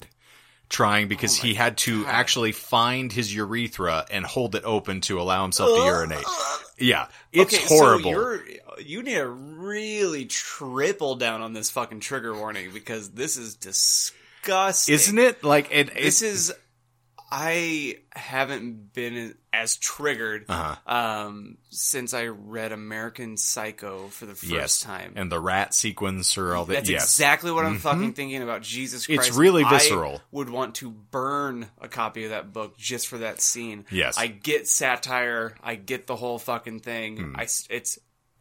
Trying 0.68 1.10
because 1.10 1.40
oh 1.40 1.44
he 1.44 1.54
had 1.54 1.78
to 1.80 2.08
actually 2.08 2.52
find 2.52 3.12
his 3.12 3.34
urethra 3.34 4.04
and 4.10 4.26
hold 4.26 4.56
it 4.56 4.64
open 4.66 5.00
to 5.02 5.22
allow 5.22 5.44
himself 5.44 5.70
to 5.78 5.86
urinate. 5.86 6.26
Yeah, 6.80 7.06
it's 7.32 7.54
okay, 7.54 7.66
horrible. 7.68 8.14
So 8.14 8.40
you 8.84 9.04
need 9.04 9.14
to 9.14 9.28
really 9.28 10.26
triple 10.26 11.16
down 11.18 11.44
on 11.44 11.54
this 11.54 11.70
fucking 11.70 12.00
trigger 12.00 12.36
warning 12.36 12.72
because 12.74 13.12
this 13.12 13.38
is 13.38 13.54
disgusting. 13.56 14.96
Isn't 14.96 15.20
it? 15.20 15.44
Like 15.44 15.68
it, 15.72 15.94
This 15.94 16.24
is. 16.24 16.52
I 17.32 17.98
haven't 18.16 18.94
been 18.94 19.36
as 19.52 19.78
triggered 19.78 20.46
Uh-huh. 20.48 20.76
um, 20.96 21.58
since 21.70 22.14
I 22.14 22.28
read 22.28 22.72
American 22.72 23.38
Psycho 23.38 24.10
for 24.10 24.26
the 24.26 24.36
first 24.36 24.52
yes, 24.52 24.80
time. 24.82 25.14
and 25.16 25.32
the 25.32 25.40
rat 25.40 25.74
sequence 25.74 26.38
or 26.38 26.54
all 26.56 26.66
that. 26.66 26.74
That's 26.74 26.90
yes, 26.90 27.04
exactly 27.04 27.52
what 27.52 27.66
I'm 27.66 27.80
fucking 27.80 28.14
thinking 28.14 28.42
about. 28.44 28.62
Jesus 28.62 29.08
It's 29.10 29.18
Christ. 29.28 29.38
really 29.40 29.64
I 29.64 29.70
visceral. 29.72 30.22
would 30.32 30.50
want 30.50 30.76
to 30.76 30.92
burn 30.92 31.68
a 31.82 31.88
copy 31.88 32.26
of 32.26 32.30
that 32.32 32.54
book 32.54 32.78
just 32.78 33.08
for 33.08 33.18
that 33.20 33.42
scene. 33.42 33.86
Yes. 33.90 34.18
I 34.18 34.28
get 34.28 34.68
satire. 34.68 35.56
I 35.64 35.76
get 35.76 36.08
the 36.08 36.16
whole 36.16 36.38
fucking 36.40 36.82
thing. 36.82 37.34
I 37.38 37.44
s 37.44 37.66
it's, 37.70 37.98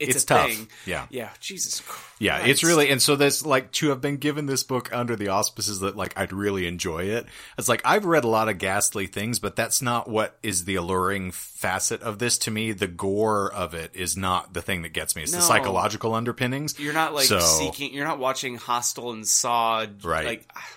it's, 0.09 0.17
It's 0.17 0.25
a 0.25 0.27
tough. 0.27 0.47
thing. 0.51 0.69
Yeah. 0.87 1.07
Yeah. 1.11 1.31
Jesus 1.41 1.81
Christ. 1.81 2.05
yeah, 2.19 2.39
it's 2.47 2.63
really 2.65 2.91
and 2.91 3.01
so 3.03 3.17
there's 3.17 3.45
like 3.45 3.73
to 3.73 3.89
have 3.91 4.01
been 4.01 4.17
given 4.19 4.47
this 4.47 4.63
book 4.63 4.93
under 4.93 5.17
the 5.17 5.29
auspices 5.29 5.81
that 5.81 5.97
like 5.97 6.13
I'd 6.17 6.33
really 6.33 6.67
enjoy 6.67 7.05
it. 7.05 7.27
It's 7.59 7.69
like 7.69 7.83
I've 7.85 8.05
read 8.05 8.25
a 8.25 8.29
lot 8.29 8.49
of 8.49 8.59
ghastly 8.59 9.07
things, 9.07 9.39
but 9.39 9.57
that's 9.57 9.83
not 9.83 10.09
what 10.09 10.39
is 10.43 10.65
the 10.65 10.77
alluring 10.77 11.33
facet 11.33 12.03
of 12.03 12.19
this 12.19 12.39
to 12.39 12.51
me. 12.51 12.73
The 12.73 12.87
gore 12.89 13.53
of 13.53 13.75
it 13.75 13.91
is 13.95 14.17
not 14.17 14.55
the 14.55 14.63
thing 14.63 14.83
that 14.83 14.93
gets 14.93 15.17
me. 15.17 15.23
It's 15.23 15.33
the 15.33 15.41
psychological 15.41 16.15
underpinnings. 16.15 16.79
You're 16.79 16.93
not 16.95 17.15
like 17.15 17.27
So- 17.27 17.41
seeking. 17.41 17.93
You're 17.95 18.07
not 18.07 18.19
watching 18.19 18.57
Hostel 18.57 19.13
and 19.13 19.27
Saw. 19.27 19.87
Right. 20.03 20.27
Like 20.27 20.49
ah. 20.57 20.69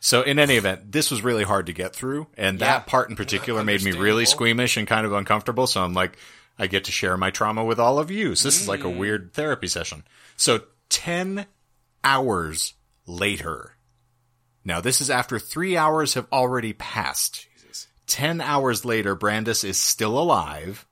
So 0.00 0.22
in 0.22 0.38
any 0.38 0.56
event, 0.56 0.92
this 0.92 1.10
was 1.10 1.22
really 1.22 1.42
hard 1.42 1.66
to 1.66 1.72
get 1.72 1.92
through, 1.92 2.28
and 2.36 2.60
Yeah. 2.60 2.66
that 2.66 2.86
part 2.86 3.10
in 3.10 3.16
particular 3.16 3.64
made 3.64 3.82
me 3.82 3.90
really 3.92 4.26
squeamish 4.26 4.76
and 4.76 4.86
kind 4.86 5.04
of 5.04 5.12
uncomfortable. 5.12 5.66
So 5.66 5.82
I'm 5.82 5.92
like, 5.92 6.16
I 6.58 6.66
get 6.66 6.84
to 6.84 6.92
share 6.92 7.16
my 7.16 7.30
trauma 7.30 7.64
with 7.64 7.78
all 7.78 7.98
of 7.98 8.10
you. 8.10 8.34
So 8.34 8.48
this 8.48 8.60
is 8.60 8.68
like 8.68 8.84
a 8.84 8.90
weird 8.90 9.32
therapy 9.32 9.68
session. 9.68 10.04
So 10.36 10.62
ten 10.88 11.46
hours 12.02 12.74
later. 13.06 13.76
Now 14.64 14.80
this 14.80 15.00
is 15.00 15.10
after 15.10 15.38
three 15.38 15.76
hours 15.76 16.14
have 16.14 16.26
already 16.32 16.72
passed. 16.72 17.46
Ten 18.06 18.40
hours 18.40 18.86
later, 18.86 19.14
Brandes 19.14 19.64
is 19.64 19.78
still 19.78 20.18
alive, 20.18 20.86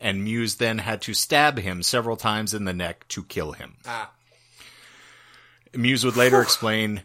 and 0.00 0.24
Muse 0.24 0.56
then 0.56 0.78
had 0.78 1.00
to 1.02 1.14
stab 1.14 1.58
him 1.58 1.80
several 1.80 2.16
times 2.16 2.54
in 2.54 2.64
the 2.64 2.72
neck 2.72 3.06
to 3.08 3.22
kill 3.22 3.52
him. 3.52 3.76
Ah. 3.86 4.10
Muse 5.72 6.04
would 6.04 6.16
later 6.16 6.42
explain, 6.42 7.02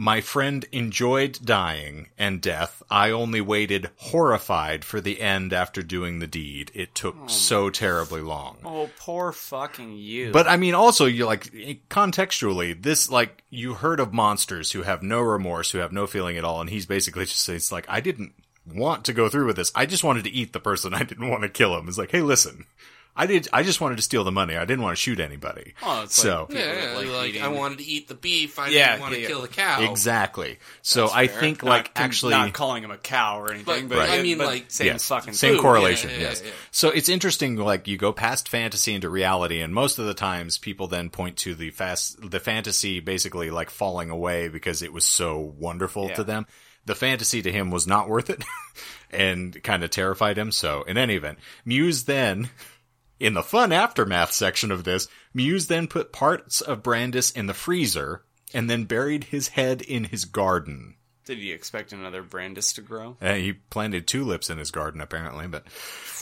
My 0.00 0.20
friend 0.20 0.64
enjoyed 0.70 1.40
dying 1.44 2.10
and 2.16 2.40
death. 2.40 2.84
I 2.88 3.10
only 3.10 3.40
waited 3.40 3.90
horrified 3.96 4.84
for 4.84 5.00
the 5.00 5.20
end 5.20 5.52
after 5.52 5.82
doing 5.82 6.20
the 6.20 6.28
deed. 6.28 6.70
It 6.72 6.94
took 6.94 7.16
hmm. 7.16 7.26
so 7.26 7.68
terribly 7.68 8.20
long. 8.20 8.58
Oh, 8.64 8.90
poor 8.96 9.32
fucking 9.32 9.96
you. 9.96 10.30
But 10.30 10.46
I 10.46 10.56
mean, 10.56 10.74
also, 10.74 11.04
you 11.06 11.26
like 11.26 11.50
contextually, 11.90 12.80
this 12.80 13.10
like 13.10 13.42
you 13.50 13.74
heard 13.74 13.98
of 13.98 14.12
monsters 14.12 14.70
who 14.70 14.82
have 14.82 15.02
no 15.02 15.20
remorse, 15.20 15.72
who 15.72 15.78
have 15.78 15.90
no 15.90 16.06
feeling 16.06 16.38
at 16.38 16.44
all, 16.44 16.60
and 16.60 16.70
he's 16.70 16.86
basically 16.86 17.24
just 17.24 17.42
saying, 17.42 17.56
"It's 17.56 17.72
like 17.72 17.86
I 17.88 17.98
didn't 17.98 18.34
want 18.64 19.04
to 19.06 19.12
go 19.12 19.28
through 19.28 19.46
with 19.46 19.56
this. 19.56 19.72
I 19.74 19.84
just 19.84 20.04
wanted 20.04 20.22
to 20.22 20.30
eat 20.30 20.52
the 20.52 20.60
person. 20.60 20.94
I 20.94 21.02
didn't 21.02 21.28
want 21.28 21.42
to 21.42 21.48
kill 21.48 21.76
him." 21.76 21.88
It's 21.88 21.98
like, 21.98 22.12
hey, 22.12 22.22
listen, 22.22 22.66
I 23.16 23.26
did. 23.26 23.48
I 23.52 23.64
just 23.64 23.80
wanted 23.80 23.96
to 23.96 24.02
steal 24.02 24.22
the 24.22 24.30
money. 24.30 24.56
I 24.56 24.64
didn't 24.64 24.82
want 24.82 24.96
to 24.96 25.02
shoot 25.02 25.18
anybody. 25.18 25.74
Oh, 25.82 26.02
it's 26.04 26.14
so 26.14 26.46
like- 26.48 26.56
Yeah, 26.58 26.92
yeah, 26.92 26.96
Like 26.96 27.08
like, 27.08 27.42
I 27.42 27.48
wanted 27.48 27.78
to 27.78 27.84
eat 27.84 28.06
the 28.06 28.14
beef. 28.14 28.60
I 28.60 28.68
Yeah, 28.68 28.90
didn't 28.92 29.00
want 29.00 29.14
to 29.16 29.26
kill 29.26 29.42
the 29.42 29.48
cow. 29.48 29.90
exactly. 29.90 30.58
So 30.82 31.10
I 31.12 31.26
fair. 31.26 31.40
think 31.40 31.64
Not 31.64 31.68
like 31.70 31.94
con- 31.94 32.04
actually 32.04 32.34
not 32.34 32.52
calling 32.52 32.84
him 32.84 32.92
a 32.92 32.96
cow 32.96 33.40
or 33.40 33.50
anything, 33.50 33.88
But- 33.88 33.96
but, 33.96 33.98
Right. 33.98 34.10
I 34.20 34.22
mean, 34.22 34.38
but 34.38 34.46
like- 34.46 34.66
same 34.68 34.86
yes, 34.86 35.08
fucking 35.08 35.34
same 35.34 35.54
food. 35.54 35.62
correlation. 35.62 36.10
Yeah, 36.10 36.16
yeah, 36.16 36.22
yes. 36.22 36.42
yeah. 36.44 36.50
So 36.70 36.90
it's 36.90 37.08
interesting. 37.08 37.56
Like 37.56 37.88
you 37.88 37.96
go 37.96 38.12
past 38.12 38.48
fantasy 38.48 38.94
into 38.94 39.10
reality, 39.10 39.60
and 39.62 39.74
most 39.74 39.98
of 39.98 40.06
the 40.06 40.14
times 40.14 40.56
people 40.56 40.86
then 40.86 41.10
point 41.10 41.36
to 41.38 41.56
the 41.56 41.70
fast, 41.70 42.18
the 42.30 42.38
fantasy 42.38 43.00
basically 43.00 43.50
like 43.50 43.70
falling 43.70 44.10
away 44.10 44.46
because 44.46 44.80
it 44.80 44.92
was 44.92 45.04
so 45.04 45.54
wonderful 45.58 46.06
Yeah. 46.10 46.14
to 46.14 46.24
them. 46.24 46.46
The 46.86 46.94
fantasy 46.94 47.42
to 47.42 47.50
him 47.50 47.72
was 47.72 47.86
not 47.86 48.08
worth 48.08 48.30
it, 48.30 48.44
and 49.10 49.60
kind 49.64 49.82
of 49.82 49.90
terrified 49.90 50.38
him. 50.38 50.52
So 50.52 50.82
in 50.84 50.96
any 50.96 51.16
event, 51.16 51.38
Muse 51.64 52.04
then. 52.04 52.50
In 53.20 53.34
the 53.34 53.42
fun 53.42 53.72
aftermath 53.72 54.32
section 54.32 54.70
of 54.70 54.84
this, 54.84 55.08
Muse 55.34 55.66
then 55.66 55.88
put 55.88 56.12
parts 56.12 56.60
of 56.60 56.82
Brandes 56.82 57.30
in 57.30 57.46
the 57.46 57.54
freezer 57.54 58.22
and 58.54 58.70
then 58.70 58.84
buried 58.84 59.24
his 59.24 59.48
head 59.48 59.82
in 59.82 60.04
his 60.04 60.24
garden. 60.24 60.94
Did 61.24 61.38
you 61.38 61.54
expect 61.54 61.92
another 61.92 62.22
Brandes 62.22 62.72
to 62.74 62.80
grow? 62.80 63.16
Uh, 63.20 63.34
he 63.34 63.52
planted 63.52 64.06
tulips 64.06 64.48
in 64.48 64.56
his 64.56 64.70
garden, 64.70 65.00
apparently. 65.02 65.46
But 65.46 65.64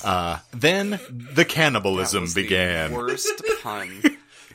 uh, 0.03 0.39
then 0.53 0.99
the 1.11 1.45
cannibalism 1.45 2.23
was 2.23 2.35
the 2.35 2.43
began. 2.43 2.93
worst 2.93 3.41
pun 3.63 4.03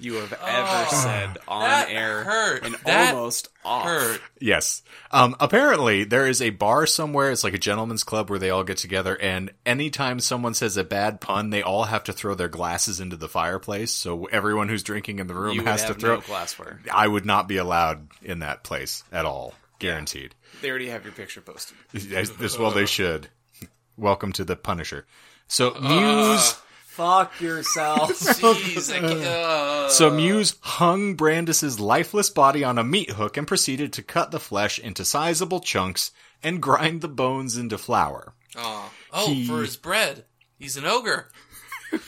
you 0.02 0.16
have 0.16 0.34
ever 0.34 0.86
said 0.96 1.38
on 1.48 1.62
that 1.64 1.90
air 1.90 2.24
hurt. 2.24 2.64
and 2.66 2.76
That 2.86 3.14
almost 3.14 3.50
off. 3.64 3.86
Hurt. 3.86 4.22
Yes. 4.40 4.82
Um, 5.12 5.36
apparently, 5.40 6.04
there 6.04 6.28
is 6.28 6.42
a 6.42 6.50
bar 6.50 6.86
somewhere. 6.86 7.32
It's 7.32 7.44
like 7.44 7.54
a 7.54 7.58
gentleman's 7.60 8.04
club 8.04 8.30
where 8.30 8.40
they 8.40 8.50
all 8.50 8.64
get 8.64 8.78
together, 8.78 9.16
and 9.22 9.52
anytime 9.66 10.20
someone 10.20 10.54
says 10.54 10.78
a 10.78 10.84
bad 10.84 11.22
pun, 11.22 11.50
they 11.50 11.62
all 11.62 11.84
have 11.84 12.04
to 12.06 12.14
throw 12.14 12.34
their 12.36 12.48
glasses 12.50 13.00
into 13.00 13.16
the 13.16 13.30
fireplace. 13.30 13.92
So 13.92 14.26
everyone 14.26 14.70
who's 14.70 14.84
drinking 14.84 15.20
in 15.20 15.28
the 15.28 15.36
room 15.36 15.54
You 15.56 15.62
would 15.62 15.68
has 15.70 15.86
to 15.86 15.94
throw. 15.94 16.16
no 16.16 16.22
glassware. 16.22 16.80
I 16.92 17.08
would 17.08 17.26
not 17.26 17.48
be 17.48 17.58
allowed 17.58 18.08
in 18.24 18.40
that 18.40 18.64
place 18.64 19.04
at 19.12 19.26
all. 19.26 19.54
Guaranteed. 19.80 20.36
They 20.62 20.70
already 20.70 20.90
have 20.90 21.04
your 21.06 21.14
picture 21.14 21.42
posted. 21.42 21.76
As, 22.14 22.32
as 22.42 22.58
well, 22.58 22.72
they 22.72 22.86
should. 22.86 23.30
Welcome 23.98 24.32
to 24.34 24.44
the 24.44 24.56
Punisher. 24.56 25.06
So 25.48 25.72
Muse. 25.80 26.56
Fuck 26.92 27.40
yourself. 27.40 28.12
Jeez, 28.20 28.94
I 28.94 29.00
can't, 29.00 29.22
uh, 29.22 29.90
So 29.90 30.10
Muse 30.12 30.56
hung 30.62 31.16
Brandes's 31.16 31.80
lifeless 31.80 32.30
body 32.30 32.64
on 32.64 32.78
a 32.78 32.84
meat 32.84 33.12
hook 33.12 33.38
and 33.38 33.48
proceeded 33.48 33.94
to 33.94 34.04
cut 34.04 34.32
the 34.32 34.40
flesh 34.42 34.78
into 34.78 35.06
sizable 35.06 35.62
chunks 35.62 36.12
and 36.44 36.62
grind 36.62 37.00
the 37.02 37.08
bones 37.08 37.58
into 37.58 37.78
flour. 37.78 38.34
oh, 38.58 38.92
oh 39.14 39.28
he- 39.28 39.48
for 39.48 39.62
his 39.62 39.78
bread. 39.78 40.26
He's 40.60 40.76
an 40.78 40.86
ogre. 40.86 41.30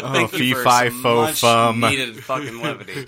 Oh, 0.00 0.12
Thank 0.12 0.30
fee 0.30 0.48
you 0.48 0.54
for 0.54 0.62
fi 0.64 0.88
some 0.88 1.02
fo 1.02 1.16
much 1.22 1.40
fum. 1.40 1.80
needed 1.80 2.22
fucking 2.22 2.60
levity. 2.62 3.06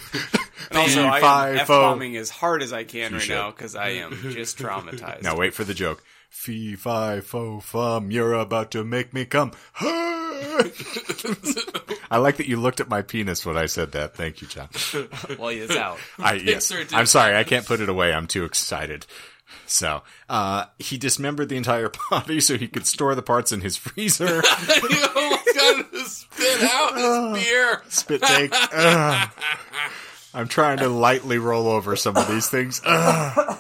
And 0.70 0.78
also, 0.78 1.06
I 1.06 1.20
fi 1.20 1.50
am 1.50 1.66
fo. 1.66 1.74
f-bombing 1.80 2.16
as 2.16 2.30
hard 2.30 2.62
as 2.62 2.72
I 2.72 2.84
can 2.84 3.12
right 3.12 3.22
should. 3.22 3.34
now 3.34 3.50
because 3.50 3.74
I 3.76 3.90
am 3.90 4.12
just 4.30 4.58
traumatized. 4.58 5.22
Now 5.22 5.36
wait 5.36 5.54
for 5.54 5.64
the 5.64 5.74
joke. 5.74 6.02
Fee 6.30 6.76
fi 6.76 7.16
oh 7.16 7.20
fo 7.20 7.60
fum, 7.60 8.10
you're 8.10 8.32
about 8.34 8.70
to 8.70 8.84
make 8.84 9.12
me 9.12 9.24
come. 9.26 9.52
I 12.10 12.16
like 12.18 12.36
that 12.38 12.48
you 12.48 12.56
looked 12.58 12.80
at 12.80 12.88
my 12.88 13.02
penis 13.02 13.44
when 13.44 13.56
I 13.58 13.66
said 13.66 13.92
that. 13.92 14.14
Thank 14.16 14.40
you, 14.40 14.48
John. 14.48 14.68
Well, 15.38 15.50
it's 15.50 15.76
out. 15.76 15.98
I, 16.18 16.34
yes. 16.34 16.72
I'm 16.92 17.06
sorry, 17.06 17.36
I 17.36 17.44
can't 17.44 17.66
put 17.66 17.80
it 17.80 17.88
away. 17.88 18.12
I'm 18.12 18.26
too 18.26 18.44
excited. 18.44 19.06
So, 19.66 20.02
uh, 20.28 20.66
he 20.78 20.98
dismembered 20.98 21.48
the 21.48 21.56
entire 21.56 21.90
body 22.10 22.40
so 22.40 22.56
he 22.56 22.68
could 22.68 22.86
store 22.86 23.14
the 23.14 23.22
parts 23.22 23.52
in 23.52 23.60
his 23.60 23.76
freezer. 23.76 24.40
he 24.42 25.02
almost 25.16 25.54
got 25.54 25.92
to 25.92 26.04
spit 26.04 26.62
out 26.62 26.90
Oh. 26.94 27.34
his 27.34 27.44
ah, 27.48 27.50
beer. 27.50 27.82
Spit 27.88 28.22
take. 28.22 28.52
Ugh. 28.54 29.30
I'm 30.34 30.48
trying 30.48 30.78
to 30.78 30.88
lightly 30.88 31.38
roll 31.38 31.68
over 31.68 31.96
some 31.96 32.16
of 32.16 32.28
these 32.28 32.48
things. 32.48 32.80
Ugh. 32.84 33.58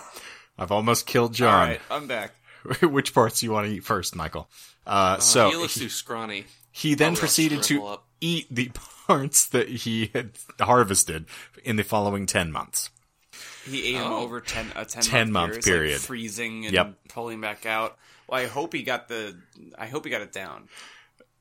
I've 0.58 0.72
almost 0.72 1.06
killed 1.06 1.32
John. 1.34 1.68
right, 1.68 1.80
I'm 1.90 2.06
back. 2.06 2.32
Which 2.82 3.14
parts 3.14 3.42
you 3.42 3.52
want 3.52 3.66
to 3.68 3.72
eat 3.74 3.84
first, 3.84 4.14
Michael? 4.16 4.48
Uh, 4.86 5.18
so 5.18 5.50
he 5.50 5.56
looks 5.56 5.74
too 5.74 5.88
scrawny. 5.88 6.44
he 6.72 6.94
then 6.94 7.12
I'll 7.12 7.16
proceeded 7.18 7.62
to 7.64 7.84
up. 7.86 8.06
eat 8.20 8.46
the 8.50 8.70
parts 9.06 9.46
that 9.48 9.68
he 9.68 10.10
had 10.14 10.30
harvested 10.60 11.26
in 11.64 11.76
the 11.76 11.84
following 11.84 12.26
10 12.26 12.50
months. 12.52 12.90
He 13.64 13.88
ate 13.88 13.94
him 13.96 14.10
Oh. 14.12 14.20
over 14.22 14.40
ten 14.40 14.66
a 14.74 14.84
ten, 14.84 15.02
10 15.02 15.32
month, 15.32 15.52
month 15.54 15.64
period, 15.64 15.80
period. 15.80 15.92
like 15.98 16.00
freezing 16.02 16.64
and 16.66 16.74
Yep. 16.74 16.94
pulling 17.10 17.40
back 17.40 17.66
out. 17.66 17.96
Well, 18.26 18.40
I 18.40 18.46
hope 18.46 18.72
he 18.72 18.82
got 18.82 19.08
the. 19.08 19.38
I 19.78 19.86
hope 19.86 20.04
he 20.04 20.10
got 20.10 20.22
it 20.22 20.32
down. 20.32 20.68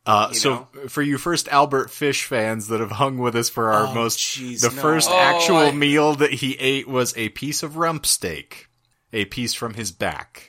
Uh, 0.06 0.32
so 0.34 0.68
know? 0.74 0.88
for 0.90 1.02
you 1.02 1.18
first 1.18 1.48
Albert 1.50 1.90
Fish 1.92 2.26
fans 2.26 2.68
that 2.68 2.80
have 2.80 2.92
hung 2.92 3.18
with 3.20 3.36
us 3.36 3.50
for 3.50 3.72
our 3.72 3.88
Oh, 3.88 3.94
most, 3.94 4.20
jeez, 4.20 4.62
the 4.62 4.74
no. 4.76 4.82
first 4.82 5.10
Oh, 5.10 5.18
actual 5.18 5.58
I- 5.58 5.72
meal 5.72 6.16
that 6.16 6.34
he 6.34 6.56
ate 6.56 6.88
was 6.88 7.14
a 7.18 7.30
piece 7.30 7.64
of 7.64 7.78
rump 7.78 8.06
steak, 8.06 8.70
a 9.14 9.26
piece 9.26 9.54
from 9.54 9.74
his 9.76 9.92
back, 9.92 10.49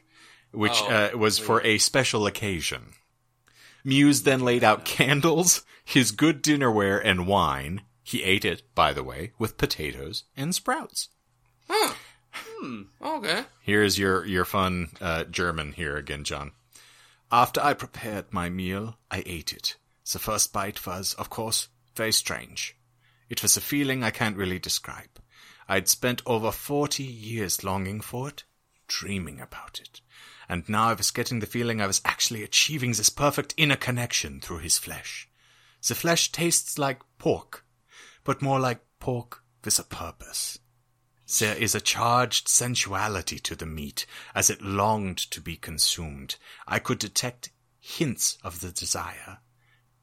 which 0.53 0.81
Oh, 0.83 1.11
uh, 1.15 1.19
was 1.19 1.39
for 1.39 1.63
a 1.63 1.79
special 1.79 2.27
occasion. 2.27 2.95
Muse 3.85 4.23
then 4.25 4.41
laid 4.41 4.63
out 4.65 4.85
candles, 4.85 5.65
his 5.85 6.11
good 6.11 6.43
dinnerware, 6.43 7.01
and 7.03 7.27
wine. 7.27 7.83
He 8.03 8.23
ate 8.23 8.45
it, 8.45 8.63
by 8.75 8.93
the 8.93 9.05
way, 9.05 9.33
with 9.39 9.57
potatoes 9.57 10.25
and 10.37 10.55
sprouts. 10.55 11.09
Huh. 11.69 11.95
Okay. 13.03 13.45
Here's 13.61 13.99
your 13.99 14.25
your 14.27 14.45
fun 14.45 14.89
uh, 15.01 15.25
German 15.25 15.73
here 15.73 15.97
again, 15.97 16.25
John. 16.25 16.53
After 17.33 17.61
I 17.61 17.75
prepared 17.75 18.33
my 18.33 18.49
meal, 18.51 18.99
I 19.11 19.23
ate 19.27 19.53
it. 19.53 19.77
The 20.13 20.19
first 20.19 20.53
bite 20.53 20.85
was, 20.87 21.15
of 21.15 21.31
course, 21.31 21.69
very 21.95 22.13
strange. 22.13 22.77
It 23.29 23.43
was 23.43 23.57
a 23.57 23.61
feeling 23.61 24.03
I 24.03 24.11
can't 24.11 24.37
really 24.37 24.59
describe. 24.59 25.21
I'd 25.69 25.89
spent 25.89 26.23
over 26.27 26.51
forty 26.51 27.05
years 27.05 27.63
longing 27.63 28.01
for 28.01 28.29
it, 28.29 28.45
dreaming 28.89 29.41
about 29.41 29.81
it, 29.81 30.01
and 30.51 30.69
now 30.69 30.89
I 30.89 30.95
was 30.95 31.13
getting 31.13 31.39
the 31.39 31.47
feeling 31.47 31.81
I 31.81 31.87
was 31.87 32.01
actually 32.05 32.43
achieving 32.43 32.91
this 32.91 33.09
perfect 33.09 33.55
inner 33.57 33.77
connection 33.77 34.41
through 34.41 34.59
his 34.59 34.79
flesh. 34.79 35.29
The 35.87 35.95
flesh 35.95 36.33
tastes 36.33 36.77
like 36.77 37.03
pork, 37.19 37.65
but 38.25 38.43
more 38.43 38.59
like 38.59 38.81
pork 38.99 39.45
with 39.65 39.79
a 39.79 39.85
purpose. 39.85 40.59
There 41.39 41.57
is 41.57 41.77
a 41.77 41.81
charged 41.81 42.49
sensuality 42.49 43.39
to 43.39 43.55
the 43.55 43.65
meat 43.65 44.07
as 44.35 44.51
it 44.51 44.61
longed 44.61 45.19
to 45.31 45.41
be 45.41 45.55
consumed. 45.55 46.35
I 46.67 46.81
could 46.81 46.99
detect 46.99 47.51
hints 47.79 48.37
of 48.43 48.61
the 48.61 48.73
desire, 48.73 49.39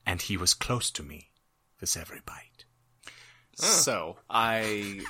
and 0.06 0.22
he 0.22 0.38
was 0.38 0.54
close 0.54 0.90
to 0.92 1.04
me 1.04 1.30
with 1.82 1.98
every 1.98 2.22
bite. 2.26 2.64
So 3.54 4.16
I. 4.30 5.02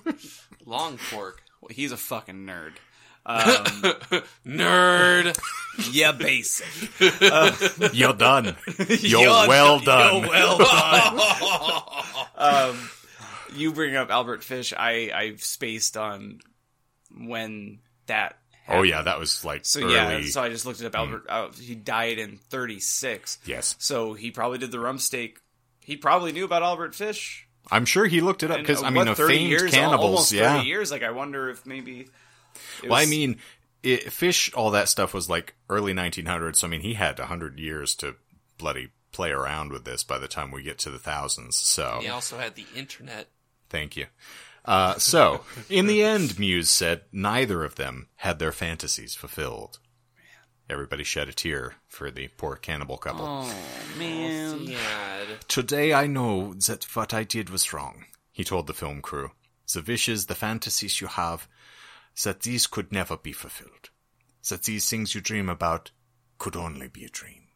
Long 0.66 0.98
pork. 1.12 1.42
He's 1.70 1.92
a 1.92 1.96
fucking 1.96 2.44
nerd. 2.44 2.72
Um, 3.24 3.44
Nerd. 4.46 5.38
yeah, 5.92 6.12
basic. 6.12 6.66
You're 7.94 8.12
done. 8.14 8.56
You're, 8.88 9.48
well 9.48 9.78
done. 9.80 10.22
You're 10.22 10.28
well 10.28 10.58
done. 10.58 12.26
um, 12.36 12.90
you 13.54 13.72
bring 13.72 13.96
up 13.96 14.10
Albert 14.10 14.42
Fish. 14.44 14.72
I 14.76 15.10
I've 15.14 15.42
spaced 15.42 15.96
on 15.96 16.40
when 17.16 17.78
that. 18.06 18.36
oh 18.68 18.82
yeah, 18.82 19.02
that 19.02 19.18
was 19.18 19.44
like 19.44 19.64
So 19.64 19.82
early. 19.82 19.94
yeah, 19.94 20.20
so 20.24 20.42
I 20.42 20.48
just 20.48 20.66
looked 20.66 20.80
it 20.80 20.86
up. 20.86 20.94
Albert, 20.94 21.26
uh, 21.28 21.50
he 21.52 21.74
died 21.74 22.18
in 22.18 22.36
36. 22.36 23.38
yes. 23.44 23.76
So 23.78 24.14
he 24.14 24.30
probably 24.30 24.58
did 24.58 24.72
the 24.72 24.80
rump 24.80 25.00
steak. 25.00 25.38
He 25.80 25.96
probably 25.96 26.32
knew 26.32 26.44
about 26.44 26.62
Albert 26.62 26.94
Fish 26.94 27.48
I'm 27.70 27.84
sure 27.84 28.06
he 28.06 28.20
looked 28.20 28.42
it 28.42 28.50
up 28.50 28.58
because 28.58 28.82
uh, 28.82 28.86
I 28.86 28.90
mean, 28.90 29.06
what, 29.06 29.16
30 29.16 29.36
famed 29.36 29.50
years, 29.50 29.70
cannibals. 29.70 30.04
almost 30.04 30.32
yeah. 30.32 30.56
30 30.56 30.66
years. 30.68 30.90
Like, 30.90 31.02
I 31.02 31.10
wonder 31.10 31.48
if 31.50 31.64
maybe. 31.66 32.08
It 32.82 32.90
Well, 32.90 32.98
I 33.00 33.06
mean, 33.06 33.38
it, 33.82 34.12
fish, 34.12 34.52
all 34.54 34.70
that 34.70 34.88
stuff 34.88 35.12
was 35.14 35.28
like 35.28 35.54
early 35.68 35.92
1900s. 35.92 36.56
So 36.56 36.66
I 36.66 36.70
mean, 36.70 36.80
he 36.82 36.94
had 36.94 37.18
100 37.18 37.58
years 37.58 37.94
to 37.96 38.16
bloody 38.58 38.90
play 39.12 39.30
around 39.30 39.72
with 39.72 39.84
this 39.84 40.04
by 40.04 40.18
the 40.18 40.28
time 40.28 40.50
we 40.50 40.62
get 40.62 40.78
to 40.78 40.90
the 40.90 40.98
thousands. 40.98 41.56
So 41.56 41.98
He 42.02 42.08
also 42.08 42.38
had 42.38 42.54
the 42.54 42.66
internet. 42.74 43.28
thank 43.68 43.96
you. 43.96 44.06
Uh, 44.64 44.94
so 44.94 45.40
in 45.68 45.86
the 45.86 46.02
end, 46.04 46.38
Muse 46.38 46.70
said 46.70 47.02
neither 47.10 47.64
of 47.64 47.74
them 47.74 48.06
had 48.16 48.38
their 48.38 48.52
fantasies 48.52 49.14
fulfilled. 49.14 49.80
Everybody 50.70 51.02
shed 51.04 51.28
a 51.28 51.32
tear 51.32 51.74
for 51.88 52.10
the 52.10 52.28
poor 52.28 52.54
cannibal 52.56 52.96
couple. 52.96 53.26
Oh, 53.26 53.54
man. 53.98 54.60
Yeah. 54.60 55.24
Today 55.48 55.92
I 55.92 56.06
know 56.06 56.54
that 56.54 56.84
what 56.94 57.12
I 57.12 57.24
did 57.24 57.50
was 57.50 57.72
wrong, 57.72 58.04
he 58.30 58.44
told 58.44 58.66
the 58.68 58.72
film 58.72 59.02
crew. 59.02 59.32
The 59.74 59.82
wishes, 59.82 60.26
the 60.26 60.34
fantasies 60.34 61.00
you 61.00 61.08
have, 61.08 61.48
that 62.24 62.42
these 62.42 62.66
could 62.66 62.92
never 62.92 63.16
be 63.16 63.32
fulfilled. 63.32 63.90
That 64.48 64.64
these 64.64 64.88
things 64.88 65.14
you 65.14 65.20
dream 65.20 65.48
about 65.48 65.90
could 66.38 66.56
only 66.56 66.88
be 66.88 67.04
a 67.04 67.08
dream. 67.08 67.48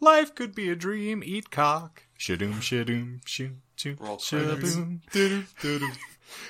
Life 0.00 0.34
could 0.34 0.54
be 0.54 0.68
a 0.70 0.76
dream, 0.76 1.22
eat 1.24 1.50
cock. 1.50 2.02
Shadoom, 2.18 2.54
shadoom, 2.54 3.20
shoo, 3.26 3.56
shoo, 3.76 3.96
shadoom, 3.96 5.00
doo-doo, 5.12 5.44
doo-doo. 5.60 5.90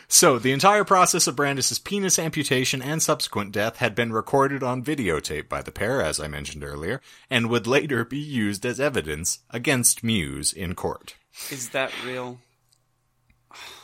So, 0.09 0.39
the 0.39 0.53
entire 0.53 0.85
process 0.85 1.27
of 1.27 1.37
Brandes's 1.37 1.79
penis 1.79 2.19
amputation 2.19 2.81
and 2.81 3.03
subsequent 3.03 3.53
death 3.53 3.77
had 3.79 3.95
been 3.95 4.13
recorded 4.13 4.63
on 4.63 4.85
videotape 4.85 5.49
by 5.49 5.63
the 5.63 5.73
pair, 5.73 6.01
as 6.01 6.21
I 6.21 6.29
mentioned 6.29 6.65
earlier, 6.65 7.01
and 7.29 7.51
would 7.51 7.67
later 7.67 8.05
be 8.05 8.19
used 8.19 8.65
as 8.65 8.81
evidence 8.81 9.41
against 9.51 10.05
Muse 10.05 10.53
in 10.53 10.75
court. 10.75 11.17
Is 11.51 11.71
that 11.71 11.91
real? 12.05 12.41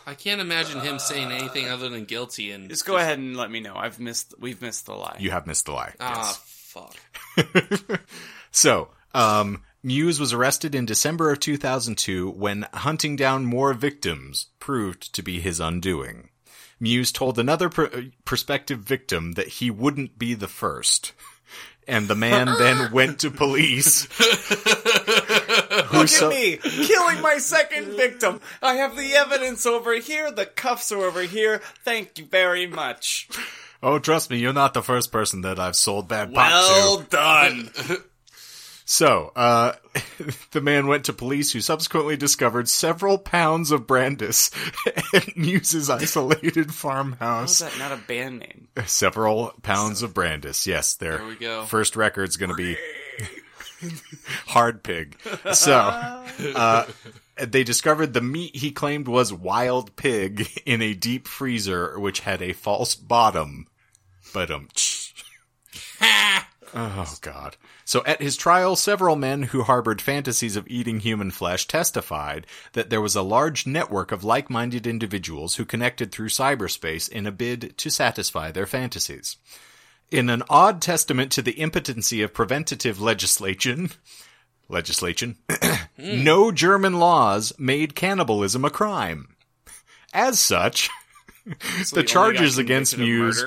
I 0.06 0.14
can't 0.14 0.40
imagine 0.40 0.80
him 0.80 0.98
saying 0.98 1.30
anything 1.30 1.68
other 1.68 1.88
than 1.88 2.04
guilty 2.04 2.50
and 2.50 2.68
Just 2.68 2.86
go 2.86 2.96
ahead 2.96 3.18
and 3.18 3.36
let 3.36 3.50
me 3.50 3.60
know. 3.60 3.74
I've 3.76 4.00
missed. 4.00 4.34
We've 4.38 4.60
missed 4.60 4.86
the 4.86 4.94
lie. 4.94 5.16
You 5.18 5.30
have 5.30 5.46
missed 5.46 5.66
the 5.66 5.72
lie. 5.72 5.94
Ah, 6.00 6.16
yes. 6.26 6.36
fuck. 6.44 8.00
So, 8.50 8.88
um, 9.14 9.62
Muse 9.82 10.18
was 10.20 10.32
arrested 10.32 10.74
in 10.74 10.84
December 10.84 11.30
of 11.30 11.40
2002 11.40 12.30
when 12.30 12.66
hunting 12.74 13.16
down 13.16 13.44
more 13.46 13.72
victims 13.74 14.46
proved 14.58 15.14
to 15.14 15.22
be 15.22 15.40
his 15.40 15.60
undoing. 15.60 16.30
Muse 16.80 17.12
told 17.12 17.38
another 17.38 17.68
pr- 17.68 17.86
prospective 18.24 18.80
victim 18.80 19.32
that 19.32 19.48
he 19.48 19.70
wouldn't 19.70 20.18
be 20.18 20.34
the 20.34 20.48
first. 20.48 21.12
And 21.86 22.08
the 22.08 22.16
man 22.16 22.46
then 22.58 22.90
went 22.92 23.20
to 23.20 23.30
police. 23.30 24.06
Look 25.92 26.10
at 26.12 26.28
me 26.30 26.56
killing 26.56 27.20
my 27.20 27.38
second 27.38 27.96
victim. 27.96 28.40
I 28.62 28.74
have 28.74 28.96
the 28.96 29.12
evidence 29.14 29.66
over 29.66 29.94
here. 29.94 30.30
The 30.30 30.46
cuffs 30.46 30.92
are 30.92 31.02
over 31.02 31.22
here. 31.22 31.60
Thank 31.84 32.18
you 32.18 32.26
very 32.26 32.66
much. 32.66 33.28
Oh, 33.82 33.98
trust 33.98 34.30
me, 34.30 34.38
you're 34.38 34.52
not 34.52 34.74
the 34.74 34.82
first 34.82 35.10
person 35.10 35.40
that 35.42 35.58
I've 35.58 35.76
sold 35.76 36.06
bad 36.08 36.34
pot 36.34 36.48
to. 36.50 36.72
Well 36.72 37.00
done. 37.08 37.70
So, 38.90 39.30
uh, 39.36 39.74
the 40.50 40.60
man 40.60 40.88
went 40.88 41.04
to 41.04 41.12
police 41.12 41.52
who 41.52 41.60
subsequently 41.60 42.16
discovered 42.16 42.68
several 42.68 43.18
pounds 43.18 43.70
of 43.70 43.86
Brandes 43.86 44.50
at 45.14 45.36
Muse's 45.36 45.88
isolated 45.88 46.66
How's 46.66 46.74
farmhouse. 46.76 47.58
that 47.60 47.78
not 47.78 47.92
a 47.92 47.96
band 47.98 48.40
name? 48.40 48.66
Several 48.86 49.52
pounds 49.62 50.02
of 50.02 50.12
Brandes. 50.12 50.66
Yes, 50.66 50.94
their 50.94 51.18
There 51.18 51.26
we 51.28 51.36
go. 51.36 51.62
first 51.66 51.94
record's 51.94 52.36
gonna 52.36 52.56
be 52.56 52.76
Hard 54.46 54.82
Pig. 54.82 55.16
So, 55.52 55.74
uh, 56.54 56.86
they 57.36 57.64
discovered 57.64 58.12
the 58.12 58.20
meat 58.20 58.56
he 58.56 58.70
claimed 58.70 59.08
was 59.08 59.32
wild 59.32 59.96
pig 59.96 60.48
in 60.66 60.82
a 60.82 60.94
deep 60.94 61.26
freezer, 61.26 61.98
which 61.98 62.20
had 62.20 62.42
a 62.42 62.52
false 62.52 62.94
bottom. 62.94 63.66
But 64.32 64.50
um, 64.50 64.68
oh 66.74 67.14
god. 67.20 67.56
So 67.84 68.04
at 68.06 68.22
his 68.22 68.36
trial, 68.36 68.76
several 68.76 69.16
men 69.16 69.42
who 69.44 69.62
harbored 69.62 70.00
fantasies 70.00 70.54
of 70.54 70.68
eating 70.68 71.00
human 71.00 71.32
flesh 71.32 71.66
testified 71.66 72.46
that 72.72 72.88
there 72.88 73.00
was 73.00 73.16
a 73.16 73.22
large 73.22 73.66
network 73.66 74.12
of 74.12 74.22
like-minded 74.22 74.86
individuals 74.86 75.56
who 75.56 75.64
connected 75.64 76.12
through 76.12 76.28
cyberspace 76.28 77.08
in 77.08 77.26
a 77.26 77.32
bid 77.32 77.76
to 77.78 77.90
satisfy 77.90 78.52
their 78.52 78.66
fantasies. 78.66 79.36
In 80.10 80.28
an 80.28 80.42
odd 80.50 80.82
testament 80.82 81.30
to 81.32 81.42
the 81.42 81.60
impotency 81.60 82.22
of 82.22 82.34
preventative 82.34 83.00
legislation, 83.00 83.90
legislation, 84.68 85.36
no 85.98 86.50
German 86.50 86.94
laws 86.98 87.52
made 87.58 87.94
cannibalism 87.94 88.64
a 88.64 88.70
crime. 88.70 89.36
As 90.12 90.40
such, 90.40 90.88
So 91.46 91.52
The 91.52 91.54
he 91.54 91.96
only 91.96 92.02
got 92.02 92.06
charges 92.08 92.58
against 92.58 92.94
convicted 92.94 93.14
Muse- 93.16 93.44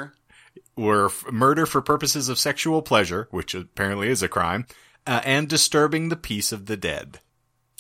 were 0.76 1.06
f- 1.08 1.26
murder 1.32 1.66
for 1.66 1.82
purposes 1.82 2.30
of 2.30 2.40
sexual 2.40 2.82
pleasure, 2.82 3.28
which 3.32 3.54
apparently 3.54 4.08
is 4.10 4.24
a 4.24 4.28
crime, 4.30 4.66
uh, 5.06 5.22
and 5.24 5.48
disturbing 5.50 6.10
the 6.10 6.16
peace 6.16 6.52
of 6.52 6.66
the 6.68 6.78
dead. 6.78 7.20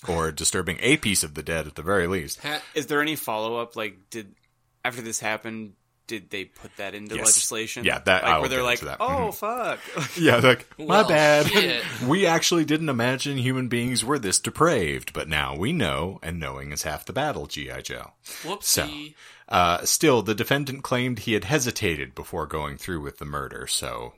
Or 0.08 0.32
disturbing 0.34 0.78
a 0.82 0.98
piece 0.98 1.24
of 1.24 1.34
the 1.34 1.42
dead 1.44 1.66
at 1.66 1.76
the 1.76 1.82
very 1.82 2.08
least. 2.08 2.40
Is 2.76 2.88
there 2.88 3.02
any 3.02 3.16
follow 3.16 3.56
up? 3.56 3.78
Like, 3.78 4.10
did 4.10 4.36
after 4.84 5.02
this 5.02 5.22
happened, 5.22 5.74
did 6.08 6.30
they 6.30 6.45
put 6.45 6.76
that 6.78 6.93
into 6.93 7.16
Yes. 7.16 7.26
legislation? 7.28 7.86
Yeah, 7.86 7.99
that- 7.99 8.24
like 8.24 8.32
I 8.32 8.36
will 8.36 8.41
where 8.41 8.49
they're 8.49 8.64
like, 8.64 8.80
that. 8.82 8.97
oh 8.99 9.32
fuck. 9.32 9.80
Yeah, 10.18 10.38
like, 10.38 10.68
my 10.80 10.86
Well, 10.86 11.08
bad. 11.08 11.49
we 12.08 12.26
actually 12.26 12.66
didn't 12.66 12.89
imagine 12.89 13.38
human 13.38 13.68
beings 13.70 14.04
were 14.04 14.20
this 14.20 14.39
depraved, 14.39 15.14
but 15.14 15.28
now 15.30 15.56
we 15.56 15.72
know, 15.74 16.20
and 16.22 16.39
knowing 16.39 16.72
is 16.72 16.84
half 16.84 17.06
the 17.06 17.14
battle, 17.14 17.45
G.I. 17.47 17.82
Joe. 17.82 18.12
Whoopsie. 18.43 19.16
Uh, 19.49 19.84
still, 19.86 20.22
the 20.22 20.36
defendant 20.36 20.84
claimed 20.84 21.20
he 21.20 21.34
had 21.34 21.43
hesitated 21.45 22.16
before 22.16 22.47
going 22.47 22.78
through 22.78 23.01
with 23.01 23.18
the 23.20 23.26
murder, 23.26 23.68
so, 23.68 24.14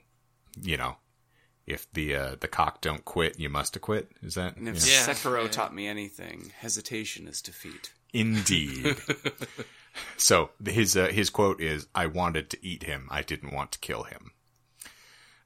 you 0.60 0.76
know, 0.76 0.96
if 1.66 1.90
the, 1.92 2.14
uh, 2.14 2.36
the 2.40 2.46
cock 2.48 2.80
don't 2.80 3.04
quit, 3.04 3.38
you 3.40 3.48
must 3.48 3.74
acquit. 3.76 4.10
Is 4.22 4.34
that? 4.34 4.56
And 4.56 4.68
if 4.68 4.86
yeah. 4.86 5.04
Yeah. 5.06 5.12
Sekiro 5.14 5.42
Yeah. 5.44 5.48
taught 5.50 5.74
me 5.74 5.86
anything, 5.88 6.52
hesitation 6.58 7.26
is 7.26 7.42
defeat. 7.42 7.92
Indeed. 8.12 8.96
So 10.16 10.50
his 10.64 10.96
uh, 10.96 11.08
his 11.08 11.30
quote 11.30 11.60
is, 11.60 11.86
"I 11.94 12.06
wanted 12.06 12.50
to 12.50 12.66
eat 12.66 12.84
him. 12.84 13.08
I 13.10 13.22
didn't 13.22 13.52
want 13.52 13.72
to 13.72 13.78
kill 13.78 14.04
him." 14.04 14.32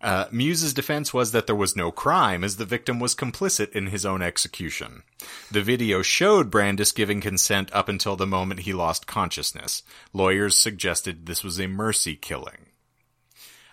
Uh, 0.01 0.25
Muse's 0.33 0.73
defense 0.73 1.13
was 1.13 1.33
that 1.33 1.47
there 1.47 1.55
was 1.55 1.77
no 1.77 1.93
crime, 1.93 2.43
as 2.43 2.57
the 2.57 2.65
victim 2.65 2.99
was 2.99 3.15
complicit 3.15 3.73
in 3.73 3.89
his 3.89 4.07
own 4.07 4.23
execution. 4.23 5.03
The 5.51 5.61
video 5.61 6.01
showed 6.01 6.51
Brandes 6.51 6.93
giving 6.93 7.21
consent 7.21 7.71
up 7.75 7.89
until 7.89 8.17
the 8.17 8.27
moment 8.27 8.61
he 8.61 8.73
lost 8.73 9.07
consciousness. 9.07 9.83
Lawyers 10.15 10.57
suggested 10.57 11.27
this 11.27 11.45
was 11.45 11.61
a 11.61 11.67
mercy 11.67 12.17
killing. 12.17 12.67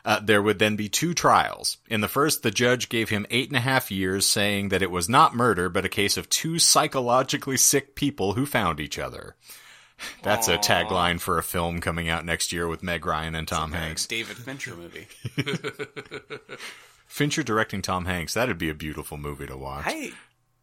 Uh, 0.04 0.20
there 0.22 0.42
would 0.42 0.60
then 0.60 0.76
be 0.76 0.90
two 0.90 1.14
trials. 1.14 1.78
In 1.90 2.02
the 2.02 2.08
first, 2.08 2.44
the 2.44 2.52
judge 2.52 2.90
gave 2.90 3.10
him 3.10 3.26
eight 3.30 3.50
and 3.50 3.58
a 3.58 3.62
half 3.62 3.92
years, 3.92 4.26
saying 4.26 4.70
that 4.70 4.82
it 4.82 4.92
was 4.92 5.10
not 5.10 5.36
murder, 5.36 5.70
but 5.70 5.86
a 5.86 5.90
case 5.90 6.18
of 6.18 6.30
two 6.30 6.60
psychologically 6.60 7.58
sick 7.58 7.96
people 7.96 8.34
who 8.34 8.46
found 8.46 8.80
each 8.80 9.00
other. 9.00 9.36
That's 10.24 10.48
a 10.48 10.58
tagline 10.58 11.20
for 11.20 11.38
a 11.38 11.44
film 11.44 11.82
coming 11.82 12.10
out 12.10 12.26
next 12.26 12.52
year 12.52 12.68
with 12.68 12.84
Meg 12.84 13.06
Ryan 13.06 13.36
and 13.36 13.48
Tom 13.48 13.72
Hanks. 13.72 14.06
David 14.06 14.38
Fincher 14.38 14.76
movie. 14.76 15.08
Fincher 17.08 17.44
directing 17.44 17.82
Tom 17.82 18.06
Hanks, 18.06 18.34
that'd 18.34 18.58
be 18.58 18.70
a 18.70 18.74
beautiful 18.76 19.18
movie 19.18 19.48
to 19.48 19.58
watch. 19.58 19.86
I 19.88 20.12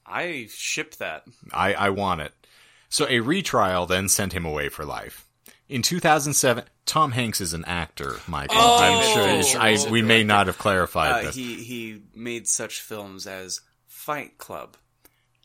I 0.06 0.48
shipped 0.50 0.98
that. 0.98 1.24
I, 1.52 1.74
I 1.74 1.90
want 1.90 2.20
it. 2.20 2.32
So 2.90 3.06
a 3.08 3.20
retrial 3.20 3.86
then 3.86 4.08
sent 4.08 4.32
him 4.34 4.44
away 4.44 4.68
for 4.68 4.84
life. 4.84 5.26
In 5.68 5.80
2007, 5.82 6.64
Tom 6.84 7.12
Hanks 7.12 7.40
is 7.40 7.54
an 7.54 7.64
actor, 7.64 8.16
Michael. 8.28 8.56
Oh! 8.58 8.78
I'm 8.78 9.42
sure 9.42 9.60
I, 9.60 9.90
we 9.90 10.02
may 10.02 10.22
not 10.22 10.46
have 10.46 10.58
clarified 10.58 11.12
Uh, 11.12 11.22
this. 11.22 11.34
he 11.34 11.54
he 11.64 12.02
made 12.14 12.46
such 12.46 12.80
films 12.82 13.26
as 13.26 13.62
Fight 13.88 14.36
Club. 14.38 14.76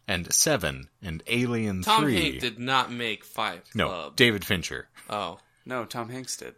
And 0.10 0.34
Seven 0.34 0.90
and 1.02 1.24
Alien 1.28 1.84
Tom 1.84 2.04
Three. 2.04 2.20
Hanks 2.32 2.42
did 2.42 2.60
not 2.60 2.92
make 2.92 3.24
Fight 3.24 3.64
no, 3.74 3.88
Club. 3.88 4.16
David 4.18 4.44
Fincher. 4.44 4.90
oh. 5.10 5.40
No, 5.66 5.86
Tom 5.86 6.10
Hanks 6.10 6.36
did. 6.36 6.56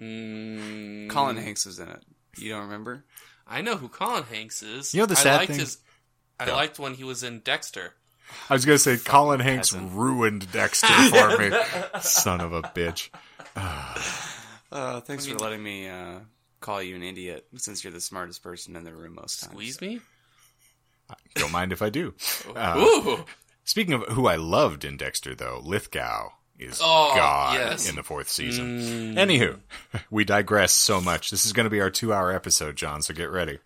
Mm, 0.00 1.10
Colin 1.10 1.36
Hanks 1.36 1.66
was 1.66 1.78
in 1.78 1.88
it. 1.88 2.02
You 2.38 2.50
don't 2.50 2.62
remember? 2.62 3.04
I 3.46 3.60
know 3.60 3.76
who 3.76 3.88
Colin 3.88 4.22
Hanks 4.24 4.62
is. 4.62 4.94
You 4.94 5.00
know 5.00 5.06
the 5.06 5.12
I 5.12 5.16
sad 5.16 5.36
liked 5.36 5.50
thing- 5.50 5.60
His, 5.60 5.78
I 6.40 6.46
Yeah. 6.46 6.54
liked 6.54 6.78
when 6.78 6.94
he 6.94 7.04
was 7.04 7.22
in 7.22 7.40
Dexter. 7.40 7.92
I 8.48 8.54
was 8.54 8.64
gonna 8.64 8.78
say 8.78 8.96
Colin 8.96 9.40
Hanks 9.40 9.72
peasant. 9.72 9.92
ruined 9.92 10.50
Dexter 10.50 10.86
for 10.86 11.38
me. 11.38 11.50
Son 12.00 12.40
of 12.40 12.52
a 12.54 12.62
bitch. 12.62 13.10
Uh, 14.72 15.00
thanks 15.00 15.26
for 15.26 15.36
letting 15.36 15.62
me 15.62 15.86
uh, 15.88 16.20
call 16.60 16.82
you 16.82 16.96
an 16.96 17.02
idiot, 17.02 17.46
since 17.56 17.84
you're 17.84 17.92
the 17.92 18.00
smartest 18.00 18.42
person 18.42 18.74
in 18.76 18.84
the 18.84 18.92
room 18.94 19.14
most 19.16 19.40
times. 19.40 19.52
Squeeze 19.52 19.80
me? 19.80 20.00
Don't 21.34 21.52
mind 21.52 21.72
if 21.72 21.82
I 21.82 21.90
do. 21.90 22.14
Uh! 22.54 23.16
Speaking 23.64 23.94
of 23.94 24.02
who 24.08 24.26
I 24.26 24.36
loved 24.36 24.84
in 24.84 24.96
Dexter, 24.96 25.34
though, 25.34 25.60
Lithgow 25.64 26.30
is 26.58 26.80
Oh, 26.82 27.12
God 27.16 27.54
yes. 27.54 27.88
in 27.88 27.96
the 27.96 28.02
fourth 28.02 28.28
season. 28.28 29.14
Anywho, 29.16 29.58
we 30.10 30.24
digress 30.24 30.72
so 30.72 31.00
much. 31.00 31.30
This 31.30 31.44
is 31.46 31.52
going 31.52 31.64
to 31.64 31.70
be 31.70 31.80
our 31.80 31.90
two-hour 31.90 32.32
episode, 32.32 32.76
John. 32.76 33.02
So 33.02 33.14
get 33.14 33.30
ready. 33.30 33.58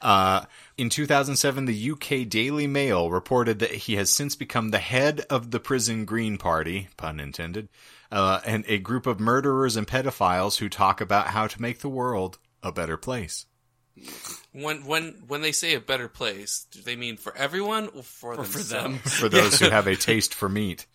Uh, 0.00 0.44
in 0.76 0.88
2007, 0.88 1.64
the 1.66 1.90
UK 1.92 2.28
Daily 2.28 2.66
Mail 2.66 3.10
reported 3.10 3.60
that 3.60 3.70
he 3.72 3.94
has 3.96 4.10
since 4.10 4.34
become 4.34 4.70
the 4.70 4.78
head 4.78 5.20
of 5.30 5.50
the 5.52 5.60
Prison 5.60 6.04
Green 6.04 6.38
Party, 6.38 6.88
pun 6.96 7.20
intended, 7.20 7.68
uh, 8.10 8.40
and 8.44 8.64
a 8.66 8.78
group 8.78 9.06
of 9.06 9.20
murderers 9.20 9.76
and 9.76 9.86
pedophiles 9.86 10.58
who 10.58 10.68
talk 10.68 11.00
about 11.00 11.28
how 11.28 11.46
to 11.46 11.62
make 11.62 11.80
the 11.80 11.88
world 11.88 12.38
a 12.62 12.72
better 12.72 12.96
place. 12.96 13.46
When 14.52 14.84
when 14.84 15.22
when 15.26 15.40
they 15.40 15.52
say 15.52 15.74
a 15.74 15.80
better 15.80 16.08
place, 16.08 16.66
do 16.70 16.80
they 16.80 16.96
mean 16.96 17.16
for 17.16 17.36
everyone 17.36 17.88
or 17.94 18.02
for, 18.02 18.42
for 18.44 18.58
them. 18.58 18.98
For 18.98 19.28
those 19.28 19.58
who 19.58 19.70
have 19.70 19.86
a 19.86 19.96
taste 19.96 20.34
for 20.34 20.48
meat. 20.48 20.86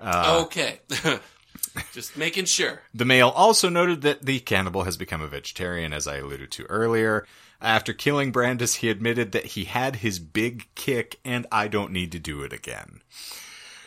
Uh, 0.00 0.44
okay. 0.46 0.80
Just 1.92 2.16
making 2.16 2.46
sure. 2.46 2.80
The 2.92 3.04
Mail 3.04 3.28
also 3.28 3.68
noted 3.68 4.02
that 4.02 4.24
the 4.24 4.40
cannibal 4.40 4.84
has 4.84 4.96
become 4.96 5.22
a 5.22 5.28
vegetarian, 5.28 5.92
as 5.92 6.06
I 6.06 6.16
alluded 6.16 6.50
to 6.52 6.64
earlier. 6.64 7.26
After 7.60 7.92
killing 7.92 8.32
Brandes, 8.32 8.76
he 8.76 8.90
admitted 8.90 9.32
that 9.32 9.46
he 9.46 9.64
had 9.64 9.96
his 9.96 10.18
big 10.18 10.66
kick 10.74 11.20
and 11.24 11.46
I 11.52 11.68
don't 11.68 11.92
need 11.92 12.12
to 12.12 12.18
do 12.18 12.42
it 12.42 12.52
again. 12.52 13.00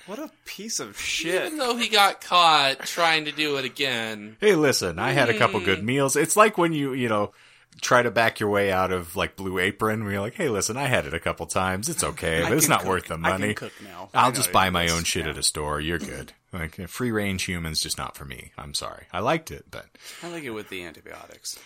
What 0.06 0.20
a 0.20 0.32
piece 0.46 0.80
of 0.80 1.00
shit. 1.00 1.46
Even 1.46 1.58
though 1.58 1.76
he 1.76 1.90
got 1.90 2.22
caught 2.22 2.80
trying 2.82 3.26
to 3.26 3.32
do 3.32 3.58
it 3.58 3.66
again. 3.66 4.38
Hey, 4.40 4.56
listen, 4.56 5.00
I 5.00 5.12
had 5.12 5.30
a 5.30 5.38
couple 5.38 5.60
good 5.60 5.80
hmm. 5.80 5.86
meals. 5.86 6.16
It's 6.16 6.38
like 6.38 6.58
when 6.58 6.74
you, 6.74 6.94
you 6.94 7.10
know, 7.10 7.34
try 7.82 8.02
to 8.02 8.12
back 8.12 8.40
your 8.40 8.50
way 8.50 8.72
out 8.72 8.92
of 8.92 9.16
like 9.16 9.36
Blue 9.36 9.60
Apron, 9.60 10.04
where 10.04 10.14
you're 10.14 10.22
like, 10.22 10.36
hey, 10.36 10.50
listen, 10.50 10.78
I 10.78 10.86
had 10.86 11.06
it 11.06 11.14
a 11.14 11.20
couple 11.20 11.46
times. 11.46 11.90
It's 11.90 12.04
okay. 12.04 12.42
But 12.44 12.54
it's 12.54 12.68
not 12.70 12.82
cook. 12.82 12.90
worth 12.90 13.06
the 13.08 13.14
I 13.16 13.18
can 13.18 13.22
money. 13.22 13.54
cook 13.54 13.74
now. 13.84 14.10
I 14.14 14.24
I'll 14.24 14.30
know 14.32 14.36
just 14.36 14.52
buy 14.52 14.70
my 14.70 14.88
own 14.90 15.04
shit 15.04 15.28
at 15.28 15.38
a 15.38 15.44
store. 15.44 15.80
You're 15.80 16.00
good. 16.00 16.34
Like 16.54 16.88
free 16.88 17.12
range 17.12 17.44
humans, 17.44 17.82
just 17.82 17.98
not 17.98 18.16
for 18.16 18.24
me. 18.24 18.54
I'm 18.58 18.74
sorry. 18.74 19.08
I 19.12 19.20
liked 19.20 19.52
it, 19.52 19.66
but 19.70 19.88
I 20.24 20.30
like 20.30 20.46
it 20.46 20.52
with 20.52 20.70
the 20.70 20.86
antibiotics. 20.86 21.60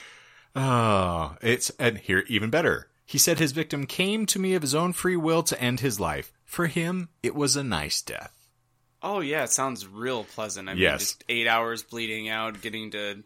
Oh, 0.56 1.36
it's 1.44 1.70
and 1.78 2.00
here 2.00 2.24
even 2.28 2.50
better. 2.50 2.88
He 3.06 3.20
said 3.20 3.38
his 3.38 3.52
victim 3.52 3.86
came 3.86 4.26
to 4.26 4.40
me 4.40 4.56
of 4.56 4.64
his 4.64 4.74
own 4.74 4.94
free 4.94 5.16
will 5.16 5.44
to 5.44 5.62
end 5.62 5.80
his 5.80 6.00
life. 6.00 6.32
For 6.44 6.66
him, 6.66 7.10
it 7.22 7.36
was 7.36 7.56
a 7.56 7.64
nice 7.64 8.02
death. 8.02 8.34
Oh 9.04 9.20
yeah, 9.20 9.44
it 9.44 9.52
sounds 9.52 9.86
real 9.86 10.24
pleasant. 10.24 10.70
I 10.70 10.74
mean, 10.74 10.82
Yes. 10.82 11.00
just 11.02 11.24
eight 11.30 11.46
hours 11.48 11.84
bleeding 11.84 12.28
out, 12.28 12.60
getting 12.62 12.90
to 12.92 13.22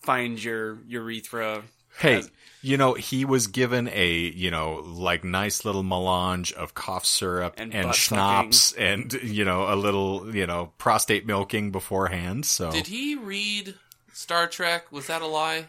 find 0.00 0.42
your 0.42 0.78
urethra. 0.86 1.62
Hey, 1.98 2.18
As- 2.18 2.30
you 2.60 2.76
know, 2.76 2.94
he 2.94 3.24
was 3.24 3.46
given 3.46 3.88
a, 3.92 4.12
you 4.14 4.50
know, 4.50 4.82
like 4.84 5.22
nice 5.24 5.64
little 5.64 5.82
melange 5.84 6.52
of 6.52 6.74
cough 6.74 7.04
syrup 7.06 7.54
and, 7.56 7.72
And 7.72 7.94
schnapps 7.94 8.72
and, 8.72 9.12
you 9.22 9.44
know, 9.44 9.72
a 9.72 9.76
little, 9.76 10.34
you 10.34 10.46
know, 10.46 10.72
prostate 10.78 11.24
milking 11.26 11.70
beforehand. 11.70 12.46
So, 12.46 12.70
Did 12.72 12.88
he 12.88 13.14
read 13.14 13.74
Star 14.12 14.48
Trek? 14.48 14.90
Was 14.90 15.06
that 15.06 15.22
a 15.22 15.26
lie? 15.26 15.66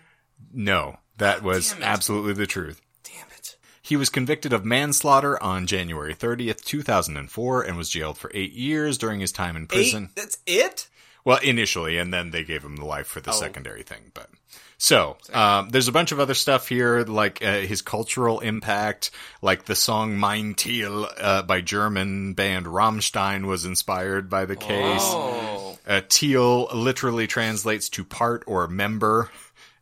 no, 0.53 0.97
that 1.17 1.43
was 1.43 1.75
absolutely 1.81 2.33
the 2.33 2.47
truth. 2.47 2.81
Damn 3.03 3.27
it. 3.37 3.55
He 3.81 3.95
was 3.95 4.09
convicted 4.09 4.53
of 4.53 4.63
manslaughter 4.65 5.41
on 5.43 5.67
January 5.67 6.15
30th, 6.15 6.63
2004, 6.63 7.63
and 7.63 7.77
was 7.77 7.89
jailed 7.89 8.17
for 8.17 8.31
eight 8.33 8.53
years 8.53 8.97
during 8.97 9.19
his 9.19 9.31
time 9.31 9.55
in 9.55 9.67
prison. 9.67 10.05
Eight? 10.11 10.15
That's 10.15 10.37
it? 10.45 10.87
Well, 11.25 11.37
initially, 11.43 11.97
and 11.97 12.13
then 12.13 12.31
they 12.31 12.43
gave 12.43 12.63
him 12.63 12.75
the 12.77 12.85
life 12.85 13.07
Oh. 13.09 13.13
for 13.13 13.21
the 13.21 13.31
secondary 13.31 13.83
thing. 13.83 14.11
But 14.13 14.29
so 14.77 15.17
um, 15.33 15.69
there's 15.69 15.87
a 15.89 15.91
bunch 15.91 16.11
of 16.11 16.19
other 16.19 16.33
stuff 16.33 16.69
here, 16.69 17.01
like 17.03 17.43
uh, 17.43 17.59
his 17.59 17.81
cultural 17.81 18.39
impact, 18.39 19.11
like 19.41 19.65
the 19.65 19.75
song 19.75 20.19
"Mein 20.19 20.55
Teil" 20.55 21.07
uh, 21.19 21.41
by 21.43 21.61
German 21.61 22.33
band 22.33 22.65
Rammstein 22.65 23.45
was 23.45 23.65
inspired 23.65 24.29
by 24.29 24.45
the 24.45 24.55
case. 24.55 25.01
Oh. 25.03 25.77
Uh, 25.87 26.01
Teil 26.07 26.67
literally 26.73 27.27
translates 27.27 27.89
to 27.89 28.03
part 28.05 28.43
or 28.47 28.67
member, 28.67 29.29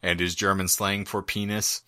and 0.01 0.19
is 0.21 0.35
German 0.35 0.67
slang 0.67 1.05
for 1.05 1.21
penis. 1.21 1.81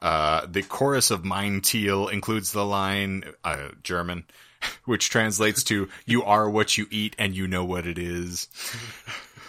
Uh, 0.00 0.46
the 0.46 0.62
chorus 0.62 1.10
of 1.10 1.24
Mein 1.24 1.60
Teil 1.60 2.08
includes 2.12 2.52
the 2.52 2.64
line, 2.64 3.24
uh, 3.42 3.68
German, 3.82 4.24
which 4.84 5.10
translates 5.10 5.62
to, 5.64 5.88
you 6.06 6.22
are 6.22 6.48
what 6.48 6.76
you 6.78 6.86
eat 6.90 7.14
and 7.18 7.34
you 7.34 7.46
know 7.46 7.64
what 7.64 7.86
it 7.86 7.98
is. 7.98 8.48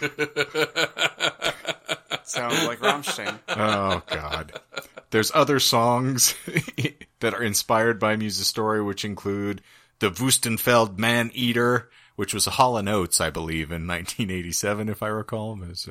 Sounds 2.24 2.66
like 2.66 2.80
Rammstein. 2.80 3.38
Oh 3.48 4.02
God. 4.08 4.60
There's 5.10 5.30
other 5.34 5.60
songs 5.60 6.34
that 7.20 7.34
are 7.34 7.42
inspired 7.42 7.98
by 8.00 8.16
Muse's 8.16 8.46
story, 8.46 8.82
which 8.82 9.04
include 9.04 9.62
the 10.00 10.10
Wustenfeld 10.10 10.98
Man 10.98 11.30
Eater, 11.32 11.88
which 12.16 12.34
was 12.34 12.46
a 12.46 12.52
Hall 12.52 12.76
and 12.76 12.88
Oates, 12.88 13.20
I 13.20 13.30
believe, 13.30 13.70
in 13.70 13.86
1987, 13.86 14.88
if 14.88 15.02
I 15.02 15.06
recall. 15.08 15.56
Was, 15.56 15.88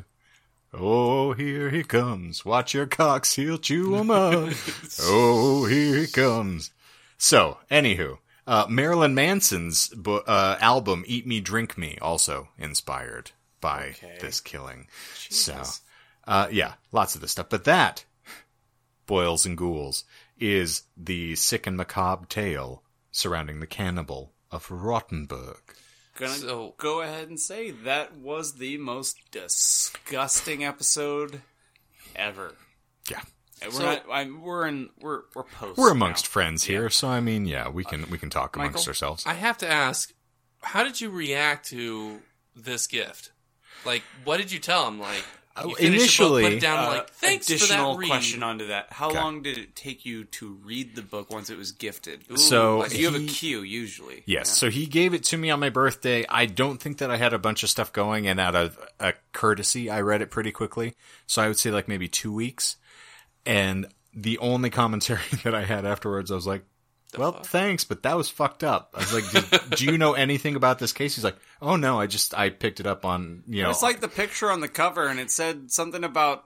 oh, 0.73 1.33
here 1.33 1.69
he 1.69 1.83
comes. 1.83 2.45
Watch 2.45 2.73
your 2.73 2.85
cocks, 2.85 3.35
he'll 3.35 3.57
chew 3.57 3.95
'em 3.95 4.11
up. 4.11 4.53
oh, 5.01 5.65
here 5.65 5.97
he 5.97 6.07
comes. 6.07 6.71
So, 7.17 7.59
anywho, 7.71 8.17
uh, 8.47 8.65
Marilyn 8.69 9.15
Manson's 9.15 9.87
bo- 9.89 10.17
uh, 10.27 10.57
album 10.61 11.03
"Eat 11.07 11.25
Me, 11.27 11.39
Drink 11.41 11.77
Me" 11.77 11.97
also 12.01 12.49
inspired 12.57 13.31
by 13.61 13.89
Okay. 13.89 14.17
this 14.21 14.39
killing. 14.39 14.87
So, 15.29 15.63
uh, 16.27 16.47
yeah, 16.51 16.73
lots 16.91 17.15
of 17.15 17.21
this 17.21 17.31
stuff. 17.31 17.49
But 17.49 17.63
that, 17.65 18.05
boils 19.05 19.45
and 19.45 19.57
ghouls, 19.57 20.03
is 20.39 20.83
the 20.97 21.35
sick 21.35 21.65
and 21.67 21.77
macabre 21.77 22.25
tale 22.27 22.83
surrounding 23.11 23.59
the 23.59 23.67
cannibal 23.67 24.33
of 24.51 24.67
Rotenburg. 24.67 25.59
Gonna 26.17 26.33
So- 26.35 26.75
go 26.77 27.01
ahead 27.01 27.27
and 27.29 27.39
say 27.39 27.71
that 27.71 28.15
was 28.15 28.55
the 28.55 28.77
most 28.77 29.17
disgusting 29.31 30.63
episode 30.63 31.41
ever. 32.15 32.55
Yeah, 33.09 33.19
And 33.19 33.27
We're 33.63 33.71
So- 33.71 33.83
not. 33.83 34.03
I'm, 34.11 34.41
we're 34.41 34.67
in. 34.67 34.89
We're 34.99 35.21
we're 35.33 35.43
post. 35.43 35.77
we're 35.77 35.91
amongst 35.91 36.25
now. 36.25 36.29
friends 36.29 36.63
here, 36.65 36.89
so 36.89 37.07
I 37.07 37.19
mean, 37.21 37.45
yeah, 37.45 37.69
we 37.69 37.83
can 37.83 38.09
we 38.09 38.17
can 38.17 38.29
talk 38.29 38.55
amongst 38.55 38.87
ourselves. 38.87 39.23
I 39.25 39.33
have 39.33 39.57
to 39.59 39.67
ask, 39.71 40.13
how 40.61 40.83
did 40.83 40.99
you 41.01 41.09
react 41.09 41.67
to 41.69 42.19
this 42.55 42.85
gift? 42.87 43.31
Like, 43.85 44.03
what 44.23 44.37
did 44.37 44.51
you 44.51 44.59
tell 44.59 44.87
him? 44.87 44.99
Like, 44.99 45.23
Oh, 45.57 45.69
you 45.69 45.75
finished 45.75 46.17
the 46.17 46.23
book, 46.25 46.31
initially, 46.31 46.43
put 46.43 46.53
it 46.53 46.59
down, 46.59 46.83
Uh, 46.85 46.87
like, 46.97 47.09
thanks 47.11 47.47
for 47.47 47.53
additional 47.53 47.93
that 47.93 47.99
read. 47.99 48.07
question 48.09 48.43
onto 48.43 48.67
that. 48.67 48.87
How 48.91 49.07
Okay. 49.07 49.17
long 49.19 49.41
did 49.41 49.57
it 49.57 49.73
take 49.73 50.05
you 50.05 50.25
to 50.25 50.53
read 50.65 50.95
the 50.97 51.01
book 51.01 51.31
once 51.31 51.49
it 51.49 51.57
was 51.57 51.71
gifted? 51.71 52.37
So 52.37 52.79
Like, 52.79 52.93
you 52.93 53.05
have 53.05 53.15
a 53.15 53.19
he- 53.19 53.27
queue 53.27 53.61
usually. 53.61 54.23
Yes, 54.25 54.49
so 54.49 54.69
he 54.69 54.85
gave 54.85 55.13
it 55.13 55.23
to 55.25 55.37
me 55.37 55.49
on 55.49 55.61
my 55.61 55.69
birthday. 55.69 56.25
I 56.27 56.45
don't 56.45 56.81
think 56.81 56.97
that 56.97 57.09
I 57.09 57.15
had 57.15 57.31
a 57.31 57.39
bunch 57.39 57.63
of 57.63 57.69
stuff 57.69 57.93
going, 57.93 58.27
and 58.27 58.37
out 58.37 58.53
of 58.55 58.77
a 58.99 59.13
courtesy, 59.31 59.89
I 59.89 60.01
read 60.01 60.21
it 60.21 60.29
pretty 60.29 60.51
quickly. 60.51 60.93
So 61.25 61.41
I 61.41 61.47
would 61.47 61.57
say 61.57 61.71
like 61.71 61.87
maybe 61.87 62.09
two 62.09 62.33
weeks. 62.33 62.75
And 63.45 63.87
the 64.13 64.37
only 64.39 64.69
commentary 64.69 65.21
that 65.43 65.53
I 65.55 65.63
had 65.63 65.85
afterwards, 65.85 66.31
I 66.31 66.35
was 66.35 66.47
like, 66.47 66.63
"Well, 67.17 67.31
thanks, 67.31 67.83
but 67.83 68.03
that 68.03 68.17
was 68.17 68.29
fucked 68.29 68.63
up." 68.63 68.93
I 68.95 68.99
was 68.99 69.13
like, 69.13 69.49
Did, 69.49 69.69
"Do 69.77 69.85
you 69.85 69.97
know 69.97 70.13
anything 70.13 70.55
about 70.55 70.79
this 70.79 70.93
case?" 70.93 71.15
He's 71.15 71.23
like, 71.23 71.37
"Oh 71.61 71.75
no, 71.75 71.99
I 71.99 72.07
just 72.07 72.37
I 72.37 72.49
picked 72.49 72.79
it 72.79 72.87
up 72.87 73.05
on 73.05 73.43
you 73.47 73.63
know." 73.63 73.69
It's 73.69 73.83
like 73.83 73.99
the 74.01 74.07
picture 74.07 74.49
on 74.49 74.61
the 74.61 74.67
cover, 74.67 75.07
and 75.07 75.19
it 75.19 75.31
said 75.31 75.71
something 75.71 76.03
about 76.03 76.45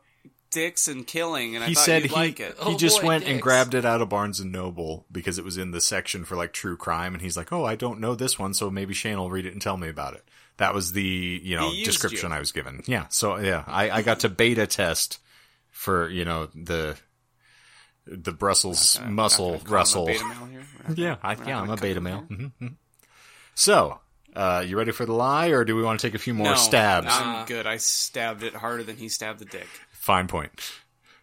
dicks 0.51 0.87
and 0.87 1.05
killing, 1.05 1.55
and 1.55 1.63
I 1.63 1.67
he 1.67 1.75
thought 1.75 1.85
said 1.85 2.01
you'd 2.03 2.11
he 2.11 2.15
like 2.15 2.39
it. 2.39 2.57
he 2.59 2.73
Oh, 2.73 2.77
just 2.77 3.01
boy, 3.01 3.07
went 3.07 3.25
and 3.25 3.41
grabbed 3.41 3.75
it 3.75 3.85
out 3.85 4.01
of 4.01 4.09
Barnes 4.09 4.39
and 4.39 4.51
Noble 4.51 5.05
because 5.11 5.37
it 5.37 5.45
was 5.45 5.57
in 5.57 5.71
the 5.71 5.81
section 5.81 6.25
for 6.25 6.35
like 6.35 6.53
true 6.53 6.75
crime, 6.75 7.13
and 7.13 7.21
he's 7.21 7.37
like, 7.37 7.53
"Oh, 7.53 7.65
I 7.65 7.75
don't 7.75 7.99
know 7.99 8.15
this 8.15 8.39
one, 8.39 8.53
so 8.53 8.69
maybe 8.69 8.93
Shane 8.93 9.17
will 9.17 9.29
read 9.31 9.45
it 9.45 9.53
and 9.53 9.61
tell 9.61 9.77
me 9.77 9.89
about 9.89 10.15
it." 10.15 10.27
That 10.57 10.73
was 10.73 10.91
the 10.91 11.41
you 11.43 11.55
know 11.55 11.71
description 11.71 12.31
you. 12.31 12.35
I 12.35 12.39
was 12.39 12.51
given. 12.51 12.83
Yeah, 12.85 13.05
so 13.09 13.37
yeah, 13.37 13.63
I, 13.67 13.89
I 13.91 14.01
got 14.01 14.21
to 14.21 14.29
beta 14.29 14.67
test 14.67 15.19
for 15.71 16.09
you 16.09 16.25
know 16.25 16.47
the 16.55 16.97
the 18.05 18.31
Brussels 18.31 18.99
muscle 19.07 19.57
gonna 19.57 19.59
call 19.59 19.65
him 19.67 19.71
a 19.71 19.75
Russell. 19.75 20.05
beta 20.05 20.25
male 20.25 20.45
here. 20.45 20.63
We're 20.83 20.89
not 20.89 20.97
Yeah, 20.97 21.15
I, 21.21 21.47
yeah, 21.47 21.61
I'm 21.61 21.69
a 21.69 21.77
beta 21.77 22.01
male. 22.01 22.25
here. 22.29 22.51
hmm 22.59 22.67
So, 23.53 23.99
uh, 24.35 24.63
you 24.65 24.77
ready 24.77 24.91
for 24.91 25.05
the 25.05 25.13
lie, 25.13 25.47
or 25.49 25.63
do 25.65 25.75
we 25.75 25.83
want 25.83 25.99
to 25.99 26.07
take 26.07 26.15
a 26.15 26.19
few 26.19 26.33
more 26.33 26.47
No, 26.47 26.55
stabs? 26.55 27.07
I'm 27.09 27.45
good. 27.45 27.67
I 27.67 27.77
stabbed 27.77 28.41
it 28.43 28.55
harder 28.55 28.83
than 28.83 28.95
he 28.97 29.09
stabbed 29.09 29.39
the 29.39 29.45
dick. 29.45 29.67
Fine 29.91 30.27
point. 30.27 30.51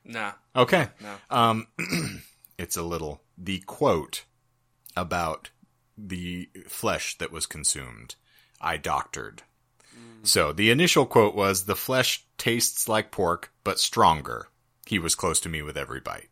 Nah. 0.05 0.33
Okay. 0.55 0.89
No. 1.01 1.15
Um, 1.31 1.67
it's 2.59 2.77
a 2.77 2.83
little 2.83 3.23
the 3.37 3.59
quote 3.61 4.25
about 4.97 5.51
the 5.99 6.49
flesh 6.69 7.19
that 7.19 7.33
was 7.33 7.47
consumed. 7.47 8.15
I 8.61 8.77
doctored. 8.77 9.43
So 10.27 10.53
the 10.53 10.71
initial 10.71 11.07
quote 11.07 11.35
was, 11.35 11.65
"The 11.65 11.77
flesh 11.77 12.25
tastes 12.39 12.89
like 12.89 13.11
pork, 13.11 13.53
but 13.65 13.79
stronger." 13.81 14.49
He 14.87 14.99
was 14.99 15.15
close 15.15 15.41
to 15.41 15.49
me 15.49 15.63
with 15.63 15.77
every 15.77 16.01
bite. 16.01 16.29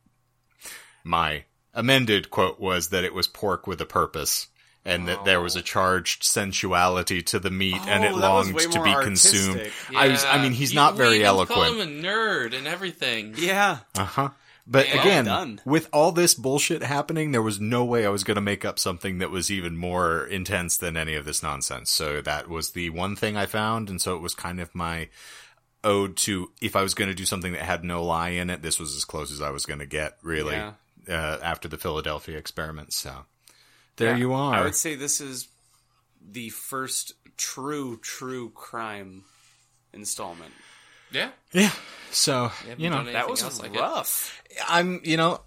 My 1.03 1.45
amended 1.72 2.30
quote 2.30 2.61
was 2.61 2.88
that 2.88 3.05
it 3.05 3.14
was 3.14 3.26
pork 3.26 3.66
with 3.66 3.80
a 3.80 3.86
purpose. 3.86 4.49
And 4.86 5.09
that 5.09 5.24
there 5.24 5.40
was 5.40 5.57
a 5.57 5.62
charged 5.62 6.24
sensuality 6.24 7.22
to 7.22 7.38
the 7.38 7.51
meat, 7.51 7.80
and 7.86 8.05
it 8.05 8.12
Oh, 8.12 8.18
that 8.18 8.30
was 8.34 8.51
longed 8.53 8.72
to 8.72 8.82
be 8.82 8.90
artistic. 8.90 9.32
consumed. 9.32 9.72
I 9.97 10.09
was, 10.09 10.22
I 10.26 10.42
mean, 10.42 10.53
he's 10.53 10.72
You- 10.72 10.76
not 10.76 10.95
very 10.95 11.14
even 11.14 11.26
eloquent. 11.26 11.59
Call 11.59 11.80
him 11.80 11.80
a 11.80 12.07
nerd 12.07 12.53
and 12.55 12.66
everything. 12.66 13.34
Yeah. 13.38 13.78
Uh 13.97 14.05
huh. 14.05 14.28
But 14.67 14.87
Well 14.93 15.01
again, 15.03 15.25
done. 15.27 15.61
with 15.67 15.89
all 15.93 16.11
this 16.11 16.35
bullshit 16.35 16.83
happening, 16.83 17.33
there 17.33 17.43
was 17.43 17.61
no 17.61 17.85
way 17.85 18.07
I 18.07 18.09
was 18.09 18.25
going 18.25 18.37
to 18.37 18.41
make 18.41 18.65
up 18.65 18.79
something 18.79 19.19
that 19.19 19.31
was 19.31 19.51
even 19.51 19.77
more 19.77 20.25
intense 20.27 20.79
than 20.79 20.97
any 20.97 21.15
of 21.15 21.27
this 21.27 21.43
nonsense. 21.43 21.91
So 21.91 22.23
that 22.23 22.49
was 22.49 22.71
the 22.71 22.89
one 22.91 23.15
thing 23.15 23.37
I 23.37 23.45
found, 23.45 23.91
and 23.91 24.01
so 24.01 24.17
it 24.17 24.23
was 24.23 24.35
kind 24.35 24.61
of 24.61 24.75
my 24.75 25.09
ode 25.83 26.17
to 26.17 26.51
if 26.62 26.77
I 26.77 26.83
was 26.83 26.95
going 26.95 27.11
to 27.11 27.15
do 27.15 27.27
something 27.27 27.53
that 27.53 27.61
had 27.61 27.85
no 27.85 28.03
lie 28.03 28.31
in 28.31 28.49
it, 28.49 28.62
this 28.62 28.81
was 28.81 28.97
as 28.97 29.05
close 29.05 29.31
as 29.31 29.43
I 29.43 29.51
was 29.51 29.67
going 29.67 29.81
to 29.81 29.87
get, 29.87 30.17
really. 30.23 30.55
Yeah. 30.55 30.73
uh, 31.09 31.39
after 31.43 31.69
the 31.69 31.77
Philadelphia 31.77 32.39
experiment. 32.39 32.95
So 32.95 33.27
there 33.97 34.12
Yeah, 34.12 34.17
you 34.17 34.33
are. 34.33 34.55
I 34.55 34.62
would 34.62 34.75
say 34.75 34.95
this 34.95 35.21
is 35.21 35.49
the 36.27 36.49
first 36.49 37.12
true, 37.37 37.99
true 38.01 38.49
crime 38.55 39.25
installment. 39.93 40.53
Yeah. 41.15 41.31
yeah. 41.53 41.71
So 42.11 42.51
you 42.79 42.91
know, 42.91 43.05
That 43.05 43.29
was 43.31 43.61
like 43.61 43.75
it? 43.75 43.81
rough. 43.81 44.43
I'm 44.69 45.01
you 45.05 45.17
know. 45.17 45.41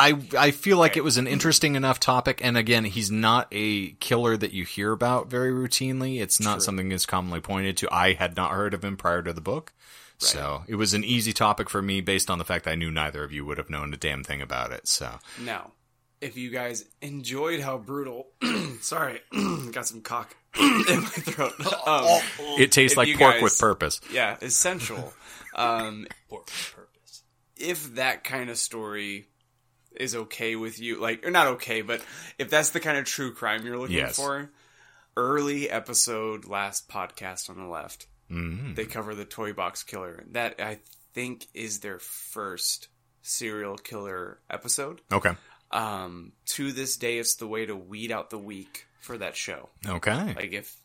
I 0.00 0.16
I 0.38 0.50
feel 0.52 0.78
like 0.78 0.96
it 0.96 1.02
was 1.02 1.16
an 1.16 1.26
interesting 1.26 1.74
enough 1.74 1.98
topic, 1.98 2.40
and 2.44 2.56
again, 2.56 2.84
he's 2.84 3.10
not 3.10 3.48
a 3.50 3.90
killer 3.94 4.36
that 4.36 4.52
you 4.52 4.64
hear 4.64 4.92
about 4.92 5.28
very 5.28 5.50
routinely. 5.50 6.20
It's 6.20 6.38
not 6.40 6.62
something 6.62 6.88
that's 6.88 7.04
commonly 7.06 7.40
pointed 7.40 7.76
to. 7.78 7.88
I 7.92 8.12
had 8.12 8.36
not 8.36 8.52
heard 8.52 8.74
of 8.74 8.84
him 8.84 8.96
prior 8.96 9.22
to 9.22 9.32
the 9.32 9.40
book, 9.40 9.72
so 10.18 10.62
it 10.68 10.76
was 10.76 10.94
an 10.94 11.02
easy 11.02 11.32
topic 11.32 11.68
for 11.68 11.82
me 11.82 12.00
based 12.00 12.30
on 12.30 12.38
the 12.38 12.44
fact 12.44 12.68
I 12.68 12.76
knew 12.76 12.92
neither 12.92 13.24
of 13.24 13.32
you 13.32 13.44
would 13.44 13.58
have 13.58 13.70
known 13.70 13.92
a 13.92 13.96
damn 13.96 14.22
thing 14.22 14.40
about 14.40 14.70
it. 14.70 14.86
So 14.86 15.18
Now, 15.40 15.72
if 16.20 16.36
you 16.36 16.50
guys 16.50 16.84
enjoyed 17.02 17.58
how 17.58 17.78
brutal, 17.78 18.28
sorry, 18.80 19.20
got 19.72 19.86
some 19.88 20.00
cock 20.02 20.36
in 20.88 21.00
my 21.02 21.08
throat. 21.08 21.52
Um, 21.86 22.20
it 22.58 22.70
tastes 22.72 22.96
like 22.96 23.08
pork 23.16 23.34
guys- 23.34 23.42
with 23.42 23.58
purpose. 23.58 24.00
yeah, 24.12 24.36
essential. 24.42 25.12
Um, 25.54 26.06
For 26.28 26.40
purpose. 26.40 27.22
if 27.56 27.94
that 27.96 28.22
kind 28.22 28.48
of 28.50 28.58
story 28.58 29.26
is 29.96 30.14
okay 30.14 30.54
with 30.54 30.78
you, 30.78 31.00
like 31.00 31.26
or 31.26 31.30
not 31.32 31.46
okay, 31.48 31.80
but 31.82 32.00
if 32.38 32.48
that's 32.50 32.70
the 32.70 32.78
kind 32.78 32.96
of 32.96 33.06
true 33.06 33.32
crime 33.34 33.64
you're 33.66 33.78
looking 33.78 33.96
Yes. 33.96 34.14
for, 34.16 34.52
early 35.16 35.68
episode, 35.68 36.44
last 36.44 36.88
podcast 36.88 37.50
on 37.50 37.56
the 37.56 37.66
left, 37.66 38.06
Mm-hmm. 38.30 38.74
they 38.74 38.84
cover 38.84 39.14
the 39.14 39.24
toy 39.24 39.52
box 39.54 39.82
killer. 39.82 40.22
That 40.32 40.60
I 40.60 40.78
think 41.14 41.46
is 41.54 41.80
their 41.80 41.98
first 41.98 42.88
serial 43.22 43.76
killer 43.78 44.38
episode. 44.50 45.00
Okay. 45.10 45.32
Um, 45.72 46.32
to 46.50 46.70
this 46.72 46.96
day, 46.98 47.18
it's 47.18 47.36
the 47.36 47.48
way 47.48 47.64
to 47.66 47.74
weed 47.74 48.12
out 48.12 48.30
the 48.30 48.38
weak 48.38 48.86
for 48.98 49.18
that 49.18 49.36
show. 49.36 49.68
Okay. 49.86 50.34
Like 50.34 50.52
if 50.52 50.76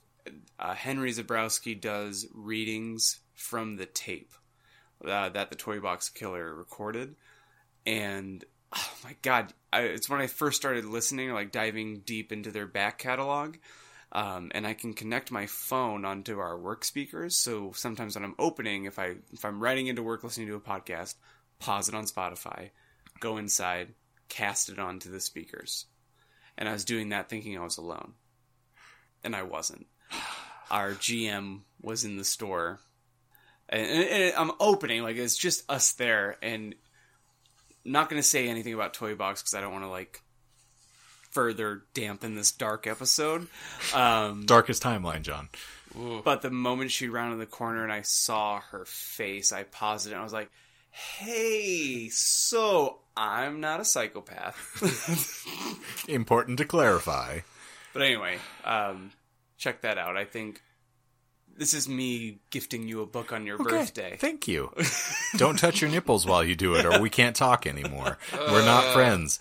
uh, 0.60 0.74
Henry 0.74 1.12
Zebrowski 1.12 1.80
does 1.80 2.28
readings 2.34 3.20
from 3.34 3.76
the 3.76 3.86
tape 3.86 4.32
uh, 5.06 5.30
that 5.30 5.50
the 5.50 5.56
Toy 5.56 5.80
Box 5.80 6.10
Killer 6.10 6.54
recorded, 6.54 7.16
and 7.86 8.44
oh 8.74 8.94
my 9.04 9.16
god, 9.22 9.54
I, 9.72 9.82
it's 9.82 10.10
when 10.10 10.22
I 10.22 10.28
first 10.28 10.58
started 10.58 10.86
listening, 10.86 11.32
like 11.34 11.52
diving 11.52 12.00
deep 12.00 12.32
into 12.32 12.52
their 12.52 12.68
back 12.68 13.00
catalog. 13.00 13.58
Um, 14.16 14.52
and 14.54 14.68
I 14.68 14.76
can 14.76 14.94
connect 14.94 15.32
my 15.32 15.48
phone 15.48 16.06
onto 16.06 16.38
our 16.38 16.56
work 16.56 16.86
speakers. 16.86 17.36
So 17.36 17.72
sometimes 17.76 18.14
when 18.14 18.24
I'm 18.24 18.36
opening, 18.38 18.86
if 18.86 19.00
I 19.00 19.16
if 19.32 19.44
I'm 19.44 19.60
writing 19.60 19.88
into 19.88 20.04
work 20.04 20.24
listening 20.24 20.48
to 20.48 20.56
a 20.56 20.60
podcast, 20.60 21.16
pause 21.58 21.90
it 21.90 21.96
on 21.96 22.06
Spotify, 22.06 22.70
go 23.20 23.38
inside, 23.38 23.96
cast 24.30 24.70
it 24.70 24.78
onto 24.78 25.10
the 25.10 25.20
speakers. 25.20 25.88
And 26.58 26.70
I 26.70 26.74
was 26.74 26.86
doing 26.86 27.10
that 27.10 27.30
thinking 27.30 27.58
I 27.58 27.64
was 27.64 27.78
alone 27.78 28.14
and 29.24 29.36
I 29.36 29.44
wasn't. 29.44 29.88
Our 30.70 30.92
GM 30.92 31.62
was 31.82 32.04
in 32.04 32.18
the 32.18 32.24
store, 32.24 32.80
and, 33.70 33.86
and- 33.88 34.34
I'm 34.36 34.52
opening 34.60 35.04
like 35.04 35.18
it's 35.18 35.38
just 35.38 35.70
us 35.70 35.92
there, 35.94 36.38
and 36.42 36.74
not 37.86 38.10
going 38.10 38.22
to 38.22 38.28
say 38.28 38.48
anything 38.48 38.74
about 38.74 38.94
Toy 38.94 39.14
Box 39.16 39.42
because 39.42 39.54
I 39.54 39.62
don't 39.62 39.72
want 39.74 39.84
to 39.84 39.90
like 39.90 40.22
further 41.32 41.84
dampen 41.94 42.36
this 42.36 42.52
dark 42.52 42.88
episode. 42.88 43.48
Um, 43.94 44.46
Darkest 44.46 44.82
timeline, 44.84 45.22
John. 45.24 45.50
but 46.24 46.42
the 46.42 46.50
moment 46.52 46.92
she 46.92 47.08
rounded 47.10 47.40
the 47.40 47.46
corner 47.46 47.84
and 47.84 47.92
I 47.92 48.02
saw 48.02 48.60
her 48.72 48.86
face, 48.86 49.52
I 49.52 49.64
paused 49.64 50.08
it 50.08 50.12
and 50.12 50.20
I 50.20 50.24
was 50.24 50.34
like, 50.34 50.50
"Hey, 50.94 52.10
so 52.10 53.00
I'm 53.18 53.60
not 53.60 53.80
a 53.80 53.86
psychopath." 53.86 54.56
Important 56.08 56.58
to 56.60 56.66
clarify. 56.66 57.40
But 57.94 58.02
anyway, 58.04 58.38
um, 58.64 59.12
check 59.58 59.82
that 59.82 59.98
out. 59.98 60.18
I 60.18 60.26
think 60.26 60.62
this 61.56 61.74
is 61.74 61.88
me 61.88 62.40
gifting 62.50 62.88
you 62.88 63.02
a 63.02 63.06
book 63.06 63.32
on 63.32 63.46
your 63.46 63.58
birthday. 63.58 64.18
Thank 64.20 64.48
you. 64.48 64.72
Don't 65.38 65.58
touch 65.60 65.82
your 65.82 65.90
nipples 65.92 66.26
while 66.26 66.44
you 66.44 66.56
do 66.56 66.76
it, 66.76 66.86
or 66.86 67.00
we 67.00 67.10
can't 67.10 67.36
talk 67.36 67.68
anymore. 67.68 68.18
We're 68.34 68.66
not 68.66 68.94
friends. 68.94 69.40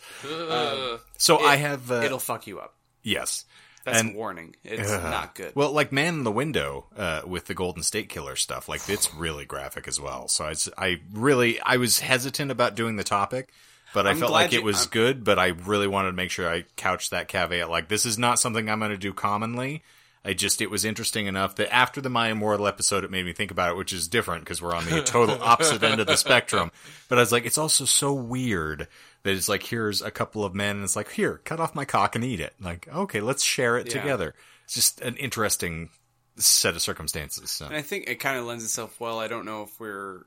so 1.18 1.38
I 1.38 1.56
have. 1.56 1.90
Uh, 1.90 2.02
It'll 2.04 2.18
fuck 2.18 2.46
you 2.46 2.58
up. 2.60 2.74
yes. 3.02 3.44
That's 3.84 4.00
And- 4.00 4.14
a 4.14 4.16
warning. 4.16 4.54
It's 4.64 4.90
Ugh. 4.90 5.02
not 5.02 5.34
good. 5.34 5.52
Well, 5.56 5.72
like 5.72 5.90
Man 5.92 6.14
in 6.14 6.24
the 6.24 6.30
Window 6.32 6.86
uh, 6.96 7.22
with 7.26 7.46
the 7.46 7.54
Golden 7.54 7.82
State 7.82 8.08
Killer 8.08 8.36
stuff, 8.36 8.68
like 8.68 8.88
it's 8.88 9.12
really 9.14 9.44
graphic 9.44 9.88
as 9.88 9.98
well. 10.00 10.28
So 10.28 10.44
I, 10.44 10.54
I 10.78 11.00
really, 11.12 11.60
I 11.60 11.76
was 11.78 11.98
hesitant 12.00 12.50
about 12.50 12.74
doing 12.76 12.96
the 12.96 13.04
topic, 13.04 13.52
but 13.92 14.06
I 14.06 14.10
I'm 14.10 14.18
felt 14.18 14.30
like 14.32 14.52
it 14.52 14.62
was 14.62 14.82
I'm- 14.82 14.88
good. 14.90 15.24
But 15.24 15.38
I 15.38 15.48
really 15.48 15.88
wanted 15.88 16.10
to 16.10 16.16
make 16.16 16.30
sure 16.30 16.48
I 16.48 16.64
couched 16.76 17.10
that 17.10 17.26
caveat. 17.28 17.68
Like 17.70 17.88
this 17.88 18.06
is 18.06 18.18
not 18.18 18.38
something 18.38 18.70
I'm 18.70 18.78
going 18.78 18.92
to 18.92 18.96
do 18.96 19.12
commonly. 19.12 19.82
I 20.24 20.34
just 20.34 20.60
it 20.60 20.70
was 20.70 20.84
interesting 20.84 21.26
enough 21.26 21.56
that 21.56 21.72
after 21.74 22.00
the 22.00 22.08
My 22.08 22.28
Immortal 22.30 22.68
episode, 22.68 23.02
it 23.04 23.10
made 23.10 23.24
me 23.24 23.32
think 23.32 23.50
about 23.50 23.70
it, 23.70 23.76
which 23.76 23.92
is 23.92 24.06
different 24.06 24.44
because 24.44 24.62
we're 24.62 24.74
on 24.74 24.84
the 24.84 25.02
total 25.02 25.36
opposite 25.42 25.82
end 25.82 26.00
of 26.00 26.06
the 26.06 26.16
spectrum. 26.16 26.70
But 27.08 27.18
I 27.18 27.22
was 27.22 27.32
like, 27.32 27.44
it's 27.44 27.58
also 27.58 27.84
so 27.84 28.12
weird 28.12 28.86
that 29.24 29.34
it's 29.34 29.48
like 29.48 29.64
here's 29.64 30.00
a 30.00 30.10
couple 30.12 30.44
of 30.44 30.54
men, 30.54 30.76
and 30.76 30.84
it's 30.84 30.94
like 30.96 31.10
here, 31.10 31.40
cut 31.44 31.58
off 31.58 31.74
my 31.74 31.84
cock 31.84 32.14
and 32.14 32.24
eat 32.24 32.38
it. 32.40 32.54
Like 32.60 32.86
okay, 32.94 33.20
let's 33.20 33.44
share 33.44 33.76
it 33.78 33.92
Yeah. 33.92 34.00
together. 34.00 34.34
It's 34.64 34.74
just 34.74 35.00
an 35.00 35.16
interesting 35.16 35.90
set 36.36 36.74
of 36.76 36.82
circumstances. 36.82 37.50
So. 37.50 37.66
and 37.66 37.74
I 37.74 37.82
think 37.82 38.08
it 38.08 38.16
kind 38.16 38.38
of 38.38 38.44
lends 38.44 38.64
itself 38.64 39.00
well. 39.00 39.18
I 39.18 39.26
don't 39.28 39.44
know 39.44 39.64
if 39.64 39.80
we're 39.80 40.22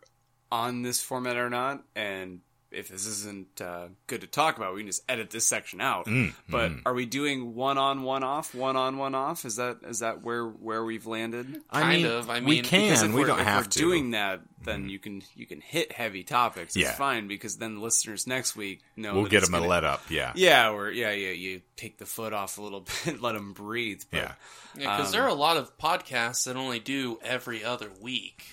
on 0.52 0.82
this 0.82 1.02
format 1.02 1.38
or 1.38 1.50
not, 1.50 1.84
and 1.96 2.42
if 2.76 2.90
this 2.90 3.06
isn't 3.08 3.62
uh, 3.62 3.88
good 4.08 4.22
to 4.22 4.28
talk 4.28 4.58
about, 4.58 4.74
we 4.74 4.82
can 4.82 4.88
just 4.88 5.04
edit 5.10 5.30
this 5.32 5.46
section 5.48 5.82
out. 5.82 6.06
Mm, 6.06 6.34
but 6.50 6.72
are 6.86 6.94
we 6.94 7.06
doing 7.06 7.56
one 7.56 7.78
on, 7.78 8.04
one 8.04 8.24
off, 8.24 8.54
one 8.54 8.76
on, 8.76 8.98
one 8.98 9.16
off? 9.16 9.46
Is 9.46 9.56
that 9.56 9.78
is 9.88 10.00
that 10.00 10.22
where 10.24 10.46
where 10.46 10.84
we've 10.84 11.06
landed? 11.06 11.62
I 11.70 11.82
Kind 11.82 12.04
mean, 12.04 12.12
of. 12.12 12.30
I 12.30 12.40
we 12.40 12.46
mean, 12.46 12.62
Because 12.64 13.02
can. 13.02 13.10
if 13.10 13.16
We 13.16 13.24
don't 13.24 13.40
if 13.40 13.46
have 13.46 13.64
we're 13.66 13.70
to. 13.72 13.80
doing 13.80 14.12
that, 14.12 14.42
then 14.64 14.90
you 14.90 15.00
can 15.00 15.22
you 15.36 15.46
can 15.46 15.62
hit 15.62 15.92
heavy 15.92 16.24
topics. 16.24 16.76
It's 16.76 16.84
Yeah. 16.84 16.94
fine 16.94 17.28
because 17.28 17.58
then 17.58 17.76
the 17.76 17.82
listeners 17.82 18.28
next 18.28 18.56
week 18.56 18.82
know 18.96 19.14
we'll 19.16 19.26
get 19.26 19.44
them 19.46 19.54
a 19.54 19.58
gonna- 19.60 19.70
let 19.70 19.84
up. 19.84 20.02
Yeah. 20.10 20.32
Yeah, 20.36 20.72
or 20.72 20.92
yeah, 20.92 21.12
yeah, 21.12 21.32
you 21.32 21.62
take 21.78 21.98
the 21.98 22.06
foot 22.06 22.34
off 22.34 22.58
a 22.58 22.62
little 22.62 22.86
bit, 23.06 23.22
let 23.22 23.34
them 23.34 23.54
breathe. 23.54 24.02
But, 24.12 24.18
Yeah. 24.18 24.32
Yeah, 24.78 24.92
because 24.98 25.08
Um, 25.08 25.12
there 25.14 25.24
are 25.24 25.30
a 25.30 25.34
lot 25.34 25.56
of 25.58 25.78
podcasts 25.78 26.46
that 26.46 26.56
only 26.58 26.80
do 26.80 27.20
every 27.24 27.64
other 27.64 27.90
week. 28.02 28.44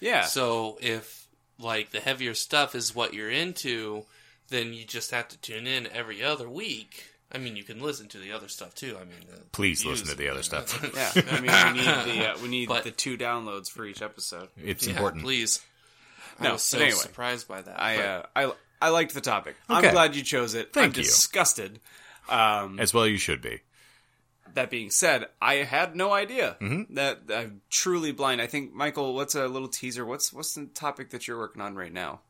yeah. 0.00 0.24
So 0.26 0.78
if 0.82 1.19
like 1.60 1.90
the 1.90 2.00
heavier 2.00 2.34
stuff 2.34 2.74
is 2.74 2.94
what 2.94 3.14
you're 3.14 3.30
into, 3.30 4.04
then 4.48 4.72
you 4.72 4.84
just 4.84 5.10
have 5.10 5.28
to 5.28 5.38
tune 5.38 5.66
in 5.66 5.86
every 5.88 6.22
other 6.22 6.48
week. 6.48 7.06
I 7.32 7.38
mean, 7.38 7.54
you 7.54 7.62
can 7.62 7.80
listen 7.80 8.08
to 8.08 8.18
the 8.18 8.32
other 8.32 8.48
stuff 8.48 8.74
too. 8.74 8.96
I 9.00 9.04
mean, 9.04 9.20
the 9.30 9.40
Please 9.52 9.84
listen 9.84 10.08
to 10.08 10.16
the 10.16 10.28
other 10.28 10.42
stuff. 10.42 10.82
yeah, 10.94 11.12
I 11.30 11.40
mean, 11.40 11.74
we 11.74 11.80
need 11.80 12.18
the 12.18 12.30
uh, 12.30 12.38
we 12.42 12.48
need 12.48 12.68
But- 12.68 12.84
the 12.84 12.90
two 12.90 13.16
downloads 13.16 13.68
for 13.70 13.84
each 13.84 14.02
episode. 14.02 14.48
It's 14.56 14.86
yeah, 14.86 14.94
important. 14.94 15.22
Please. 15.22 15.60
No, 16.40 16.50
I 16.50 16.52
was 16.54 16.62
so 16.62 16.78
anyway. 16.78 16.92
surprised 16.92 17.46
by 17.46 17.60
that. 17.62 17.80
I 17.80 17.96
uh, 18.02 18.26
I 18.34 18.52
I 18.82 18.88
liked 18.88 19.14
the 19.14 19.20
topic. 19.20 19.56
Okay. 19.68 19.86
I'm 19.88 19.92
glad 19.92 20.16
you 20.16 20.22
chose 20.22 20.54
it. 20.54 20.72
Thank 20.72 20.94
I'm 20.94 20.98
you. 20.98 21.04
disgusted. 21.04 21.80
Um, 22.28 22.78
As 22.80 22.94
well, 22.94 23.06
you 23.06 23.18
should 23.18 23.42
be. 23.42 23.60
That 24.54 24.70
being 24.70 24.90
said, 24.90 25.26
I 25.40 25.54
had 25.56 25.94
no 25.96 26.12
idea 26.12 26.56
Mm-hmm. 26.60 26.94
that 26.94 27.20
I'm 27.34 27.62
truly 27.70 28.12
blind. 28.12 28.40
I 28.40 28.46
think 28.46 28.72
Michael, 28.72 29.14
what's 29.14 29.34
a 29.34 29.46
little 29.48 29.68
teaser? 29.68 30.04
What's 30.04 30.32
what's 30.32 30.54
the 30.54 30.66
topic 30.66 31.10
that 31.10 31.26
you're 31.28 31.38
working 31.38 31.62
on 31.62 31.74
right 31.74 31.92
now? 31.92 32.20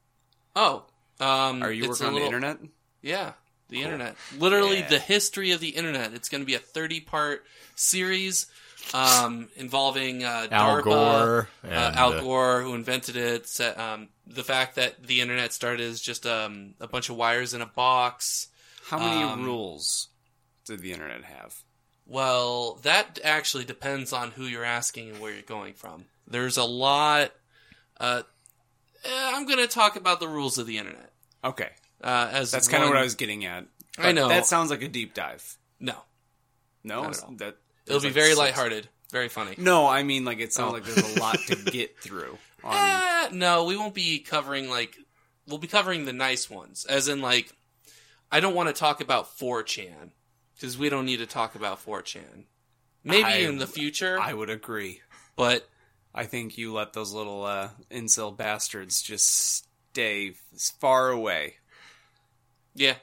oh, 0.56 0.84
um, 1.20 1.62
Are 1.62 1.70
you 1.72 1.88
working 1.88 2.06
on 2.06 2.14
little- 2.14 2.28
the 2.30 2.34
internet? 2.36 2.58
Yeah, 3.02 3.32
the 3.68 3.82
internet. 3.82 4.16
Literally 4.38 4.78
Yeah. 4.80 4.88
the 4.88 4.98
history 4.98 5.52
of 5.52 5.60
the 5.60 5.70
internet. 5.70 6.12
It's 6.12 6.28
going 6.28 6.42
to 6.42 6.46
be 6.46 6.54
a 6.54 6.58
30 6.58 7.00
part 7.00 7.44
series 7.76 8.46
um, 8.94 9.48
involving 9.56 10.24
uh, 10.24 10.48
Al 10.50 10.76
DARPA, 10.78 10.82
Gore 10.84 11.48
uh, 11.64 11.68
Al 11.94 12.12
uh, 12.14 12.20
Gore, 12.20 12.62
who 12.62 12.74
invented 12.74 13.16
it. 13.16 13.46
sa- 13.46 13.74
Um, 13.94 14.08
the 14.26 14.42
fact 14.44 14.74
that 14.76 15.02
the 15.06 15.20
internet 15.20 15.52
started 15.52 15.80
as 15.82 16.00
just 16.00 16.26
um, 16.26 16.74
a 16.80 16.88
bunch 16.88 17.08
of 17.10 17.16
wires 17.16 17.54
in 17.54 17.60
a 17.62 17.66
box. 17.66 18.48
How 18.88 18.98
many 18.98 19.22
Um, 19.22 19.44
rules 19.44 20.08
did 20.66 20.80
the 20.80 20.92
internet 20.92 21.24
have? 21.24 21.62
Well, 22.10 22.74
that 22.82 23.20
actually 23.22 23.64
depends 23.64 24.12
on 24.12 24.32
who 24.32 24.42
you're 24.42 24.64
asking 24.64 25.10
and 25.10 25.20
where 25.20 25.32
you're 25.32 25.42
going 25.42 25.74
from. 25.74 26.06
There's 26.26 26.56
a 26.56 26.64
lot. 26.64 27.30
Uh, 28.00 28.22
eh, 29.04 29.08
I'm 29.34 29.46
going 29.46 29.60
to 29.60 29.68
talk 29.68 29.94
about 29.94 30.18
the 30.18 30.26
rules 30.26 30.58
of 30.58 30.66
the 30.66 30.78
internet. 30.78 31.12
Okay, 31.44 31.68
Uh, 32.02 32.28
as 32.32 32.50
that's 32.50 32.66
kind 32.66 32.82
of 32.82 32.88
what 32.88 32.98
I 32.98 33.02
was 33.02 33.14
getting 33.14 33.44
at. 33.44 33.64
I 33.96 34.10
know. 34.10 34.26
that 34.28 34.44
sounds 34.46 34.70
like 34.70 34.82
a 34.82 34.88
deep 34.88 35.14
dive. 35.14 35.56
No, 35.78 35.94
No, 36.82 37.02
Not 37.04 37.16
at 37.16 37.22
all. 37.24 37.30
that 37.36 37.56
it'll 37.86 38.00
be 38.00 38.06
like 38.08 38.14
very 38.14 38.26
six- 38.30 38.38
lighthearted, 38.38 38.88
very 39.12 39.28
funny. 39.28 39.54
No, 39.56 39.86
I 39.86 40.02
mean 40.02 40.24
like 40.24 40.40
it 40.40 40.52
sounds 40.52 40.70
Oh. 40.70 40.74
like 40.74 40.84
there's 40.84 41.16
a 41.16 41.20
lot 41.20 41.38
to 41.46 41.56
get 41.70 41.98
through. 42.00 42.38
On, 42.64 42.74
Eh, 42.74 43.28
no, 43.32 43.64
we 43.64 43.76
won't 43.76 43.94
be 43.94 44.18
covering 44.18 44.68
like 44.68 44.96
we'll 45.46 45.58
be 45.58 45.66
covering 45.68 46.04
the 46.06 46.12
nice 46.12 46.50
ones, 46.50 46.84
as 46.86 47.06
in 47.08 47.20
like 47.22 47.52
I 48.32 48.40
don't 48.40 48.54
want 48.54 48.68
to 48.68 48.72
talk 48.74 49.00
about 49.00 49.38
4chan 49.38 50.10
because 50.60 50.76
we 50.76 50.90
don't 50.90 51.06
need 51.06 51.18
to 51.18 51.26
talk 51.26 51.54
about 51.54 51.84
4chan. 51.84 52.44
Maybe 53.02 53.24
I- 53.24 53.36
in 53.36 53.56
the 53.58 53.66
future, 53.66 54.18
I 54.20 54.34
would 54.34 54.50
agree. 54.50 55.00
but 55.36 55.66
I 56.14 56.24
think 56.24 56.58
you 56.58 56.72
let 56.74 56.92
those 56.92 57.12
little 57.12 57.44
uh, 57.44 57.70
incel 57.90 58.36
bastards 58.36 59.00
just 59.00 59.64
stay 59.92 60.34
as 60.54 60.70
far 60.80 61.08
away. 61.08 61.54
Yeah, 62.74 62.96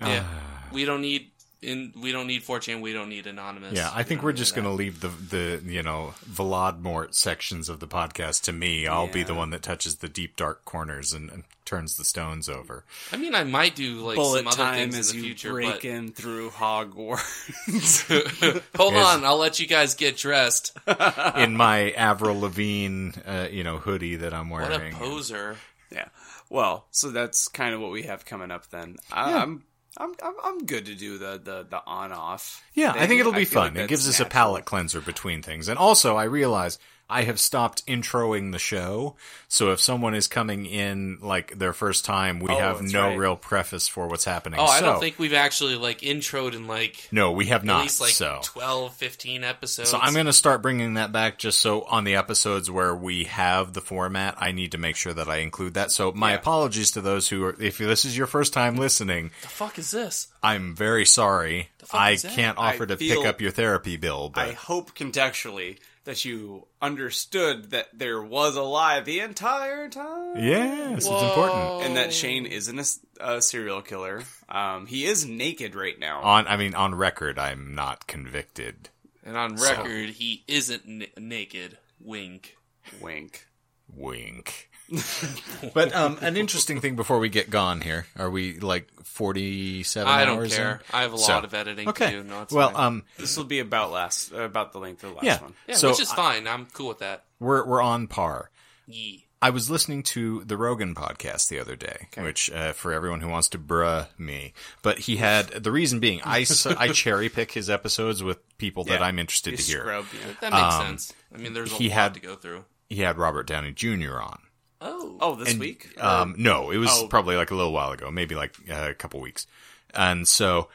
yeah. 0.00 0.24
Ah. 0.26 0.68
we 0.72 0.84
don't 0.84 1.02
need 1.02 1.30
in 1.60 1.92
we 2.00 2.12
don't 2.12 2.26
need 2.26 2.42
4chan. 2.42 2.80
We 2.80 2.92
don't 2.92 3.08
need 3.08 3.26
anonymous. 3.26 3.74
Yeah, 3.76 3.90
I 3.94 4.02
think 4.04 4.22
we're 4.22 4.32
just 4.32 4.54
going 4.54 4.64
to 4.66 4.72
leave 4.72 5.00
the 5.00 5.08
the 5.08 5.62
you 5.64 5.82
know 5.82 6.14
Voldemort 6.30 7.14
sections 7.14 7.68
of 7.68 7.80
the 7.80 7.88
podcast 7.88 8.42
to 8.44 8.52
me. 8.52 8.86
I'll 8.86 9.08
be 9.08 9.22
the 9.22 9.34
one 9.34 9.50
that 9.50 9.62
touches 9.62 9.96
the 9.96 10.08
deep 10.08 10.36
dark 10.36 10.64
corners 10.64 11.12
and, 11.12 11.30
and 11.30 11.44
turns 11.64 11.96
the 11.96 12.04
stones 12.04 12.48
over. 12.48 12.84
I 13.12 13.16
mean, 13.16 13.34
I 13.34 13.44
might 13.44 13.74
do 13.74 13.96
like 14.00 14.16
Bullet 14.16 14.38
some 14.38 14.46
other 14.48 14.56
time 14.56 14.74
things 14.90 14.98
as 14.98 15.10
in 15.10 15.16
the 15.16 15.22
you 15.26 15.34
future, 15.34 15.52
break 15.52 15.74
but 15.74 15.84
in 15.84 16.12
through 16.12 16.50
Hogwarts. 16.50 18.62
hold 18.76 18.94
Yes. 18.94 19.16
on, 19.16 19.24
I'll 19.24 19.36
let 19.38 19.60
you 19.60 19.66
guys 19.66 19.94
get 19.94 20.16
dressed. 20.16 20.76
in 21.36 21.56
my 21.56 21.90
Avril 21.90 22.40
Lavigne, 22.40 23.10
uh, 23.26 23.48
you 23.50 23.64
know, 23.64 23.78
hoodie 23.78 24.16
that 24.16 24.32
I'm 24.32 24.48
What 24.48 24.70
wearing. 24.70 24.94
a 24.94 24.98
poser! 24.98 25.56
yeah. 25.90 26.06
Well, 26.50 26.86
so 26.90 27.10
that's 27.10 27.46
kind 27.48 27.74
of 27.74 27.80
what 27.82 27.90
we 27.90 28.04
have 28.04 28.24
coming 28.24 28.50
up 28.50 28.70
then. 28.70 28.96
I, 29.12 29.34
I'm. 29.34 29.64
I'm, 29.98 30.14
I'm 30.22 30.34
I'm 30.44 30.66
good 30.66 30.86
to 30.86 30.94
do 30.94 31.18
the 31.18 31.40
the, 31.42 31.66
the 31.68 31.82
on 31.84 32.12
off. 32.12 32.64
Yeah, 32.74 32.92
I 32.96 33.06
think 33.06 33.20
it'll 33.20 33.32
be 33.32 33.44
feel 33.44 33.62
fun. 33.62 33.74
like 33.74 33.84
it 33.84 33.88
gives 33.88 34.04
that's 34.06 34.16
us 34.16 34.20
a 34.20 34.24
natural. 34.24 34.42
palate 34.42 34.64
cleanser 34.64 35.00
between 35.00 35.42
things. 35.42 35.68
And 35.68 35.78
also, 35.78 36.16
I 36.16 36.24
realize 36.24 36.78
I 37.10 37.22
have 37.22 37.40
stopped 37.40 37.86
introing 37.86 38.52
the 38.52 38.58
show. 38.58 39.16
So 39.48 39.70
if 39.72 39.80
someone 39.80 40.14
is 40.14 40.26
coming 40.26 40.66
in 40.66 41.18
like 41.22 41.58
their 41.58 41.72
first 41.72 42.04
time, 42.04 42.38
we 42.38 42.50
Oh, 42.50 42.58
have 42.58 42.82
no 42.82 43.08
right. 43.08 43.16
real 43.18 43.34
preface 43.36 43.88
for 43.88 44.06
what's 44.08 44.24
happening. 44.26 44.60
Oh, 44.60 44.64
I 44.66 44.80
So- 44.80 44.86
don't 44.86 45.00
think 45.00 45.18
we've 45.18 45.32
actually 45.32 45.76
like 45.76 46.00
introed 46.00 46.52
in 46.54 46.66
like 46.66 47.08
No, 47.10 47.32
we 47.32 47.46
have 47.46 47.62
at 47.62 47.66
not. 47.66 47.82
least 47.82 48.00
like 48.02 48.10
so. 48.12 48.40
12, 48.44 48.94
15 48.94 49.42
episodes. 49.42 49.90
So 49.90 49.98
I'm 49.98 50.12
going 50.12 50.26
to 50.26 50.32
start 50.34 50.60
bringing 50.60 50.94
that 50.94 51.10
back 51.10 51.38
just 51.38 51.60
so 51.60 51.82
on 51.84 52.04
the 52.04 52.14
episodes 52.16 52.70
where 52.70 52.94
we 52.94 53.24
have 53.24 53.72
the 53.72 53.80
format, 53.80 54.34
I 54.38 54.52
need 54.52 54.72
to 54.72 54.78
make 54.78 54.96
sure 54.96 55.14
that 55.14 55.28
I 55.30 55.38
include 55.38 55.74
that. 55.74 55.90
So 55.90 56.12
my 56.12 56.30
Yeah. 56.32 56.36
apologies 56.36 56.90
to 56.90 57.00
those 57.00 57.28
who 57.28 57.44
are, 57.44 57.56
if 57.58 57.78
this 57.78 58.04
is 58.04 58.18
your 58.18 58.26
first 58.26 58.52
time 58.52 58.76
listening, 58.76 59.30
the 59.40 59.48
fuck 59.48 59.78
is 59.78 59.90
this? 59.90 60.28
I'm 60.42 60.74
very 60.74 61.06
sorry. 61.06 61.70
I 61.90 62.16
can't 62.16 62.58
offer 62.58 62.82
I 62.82 62.86
to 62.86 62.96
pick 62.98 63.24
up 63.24 63.40
your 63.40 63.50
therapy 63.50 63.96
bill, 63.96 64.28
but 64.28 64.46
I 64.48 64.52
hope 64.52 64.94
contextually 64.94 65.78
that 66.08 66.24
you 66.24 66.66
understood 66.80 67.70
that 67.70 67.86
there 67.92 68.22
was 68.22 68.56
a 68.56 68.62
lie 68.62 68.98
the 69.00 69.20
entire 69.20 69.90
time. 69.90 70.42
yes, 70.42 70.96
it's 70.96 71.06
Whoa. 71.06 71.28
important. 71.28 71.84
And 71.86 71.96
that 71.98 72.14
Shane 72.14 72.46
isn't 72.46 72.98
a 73.20 73.42
serial 73.42 73.82
killer. 73.82 74.22
Um, 74.48 74.86
he 74.86 75.04
is 75.04 75.26
naked 75.26 75.74
right 75.74 75.98
now. 76.00 76.22
On, 76.22 76.46
I 76.46 76.56
mean, 76.56 76.74
on 76.74 76.94
record, 76.94 77.38
I'm 77.38 77.74
not 77.74 78.06
convicted. 78.06 78.88
And 79.22 79.36
on 79.36 79.56
record, 79.56 80.08
he 80.08 80.44
isn't 80.48 80.82
n- 80.86 81.06
naked. 81.18 81.76
Wink. 82.00 82.56
Wink. 83.02 83.46
Wink. 83.94 84.67
but 85.74 85.94
um, 85.94 86.18
an 86.20 86.36
interesting 86.36 86.80
thing 86.80 86.96
before 86.96 87.18
we 87.18 87.28
get 87.28 87.50
gone 87.50 87.80
here. 87.80 88.06
Are 88.16 88.30
we 88.30 88.58
like 88.58 88.88
47 89.02 90.10
I 90.10 90.24
don't 90.24 90.38
hours 90.38 90.56
care. 90.56 90.72
in? 90.72 90.78
I 90.92 91.02
have 91.02 91.12
a 91.14 91.18
So- 91.18 91.32
lot 91.32 91.44
of 91.44 91.54
editing 91.54 91.88
Okay. 91.88 92.10
to 92.10 92.22
do. 92.22 92.28
No, 92.28 92.42
it's 92.42 92.52
well, 92.52 92.70
fine. 92.70 92.84
um, 92.86 93.02
This 93.18 93.36
will 93.36 93.44
be 93.44 93.58
about 93.60 93.90
last 93.90 94.32
about 94.32 94.72
the 94.72 94.78
length 94.78 95.04
of 95.04 95.10
the 95.10 95.16
last 95.16 95.24
Yeah. 95.24 95.40
one. 95.42 95.54
yeah, 95.66 95.74
so 95.74 95.90
which 95.90 96.00
is 96.00 96.12
fine. 96.12 96.46
I'm 96.46 96.66
cool 96.72 96.88
with 96.88 96.98
that. 97.00 97.24
we're 97.40 97.64
we're 97.66 97.82
on 97.82 98.06
par. 98.06 98.50
Yee. 98.86 99.24
I 99.40 99.50
was 99.50 99.70
listening 99.70 100.02
to 100.04 100.42
the 100.44 100.56
Rogan 100.56 100.96
podcast 100.96 101.48
the 101.48 101.60
other 101.60 101.76
day, 101.76 102.08
which 102.16 102.50
uh, 102.50 102.72
for 102.72 102.92
everyone 102.92 103.20
who 103.20 103.28
wants 103.28 103.48
to 103.50 103.58
bruh 103.58 104.08
me, 104.18 104.52
but 104.82 104.98
he 105.00 105.18
had 105.18 105.46
the 105.48 105.70
reason 105.70 106.00
being 106.00 106.20
I, 106.24 106.44
I 106.76 106.88
cherry 106.92 107.28
pick 107.28 107.52
his 107.52 107.70
episodes 107.70 108.20
with 108.20 108.38
people 108.58 108.82
that 108.84 109.00
I'm 109.00 109.16
interested 109.20 109.52
You 109.52 109.56
to 109.58 109.62
hear. 109.62 109.80
scrub, 109.82 110.06
yeah. 110.12 110.32
That 110.40 110.52
makes 110.52 110.74
Um, 110.74 110.86
sense. 110.86 111.12
I 111.32 111.38
mean, 111.38 111.52
there's 111.52 111.70
a 111.70 111.76
he 111.76 111.88
lot 111.88 111.94
had- 111.94 112.14
to 112.14 112.20
go 112.20 112.34
through. 112.34 112.64
He 112.90 113.02
had 113.02 113.16
Robert 113.18 113.46
Downey 113.46 113.70
Jr. 113.70 114.18
on. 114.18 114.40
Oh. 114.80 115.16
Oh, 115.20 115.34
this 115.34 115.50
And, 115.50 115.60
week? 115.60 115.98
Um, 116.00 116.34
no, 116.38 116.70
it 116.70 116.76
was 116.78 116.90
Oh. 116.92 117.08
probably 117.08 117.36
like 117.36 117.50
a 117.50 117.54
little 117.54 117.72
while 117.72 117.90
ago, 117.92 118.10
maybe 118.10 118.34
like 118.34 118.54
uh, 118.70 118.88
a 118.90 118.94
couple 118.94 119.20
weeks. 119.20 119.46
And 119.94 120.26
so, 120.28 120.68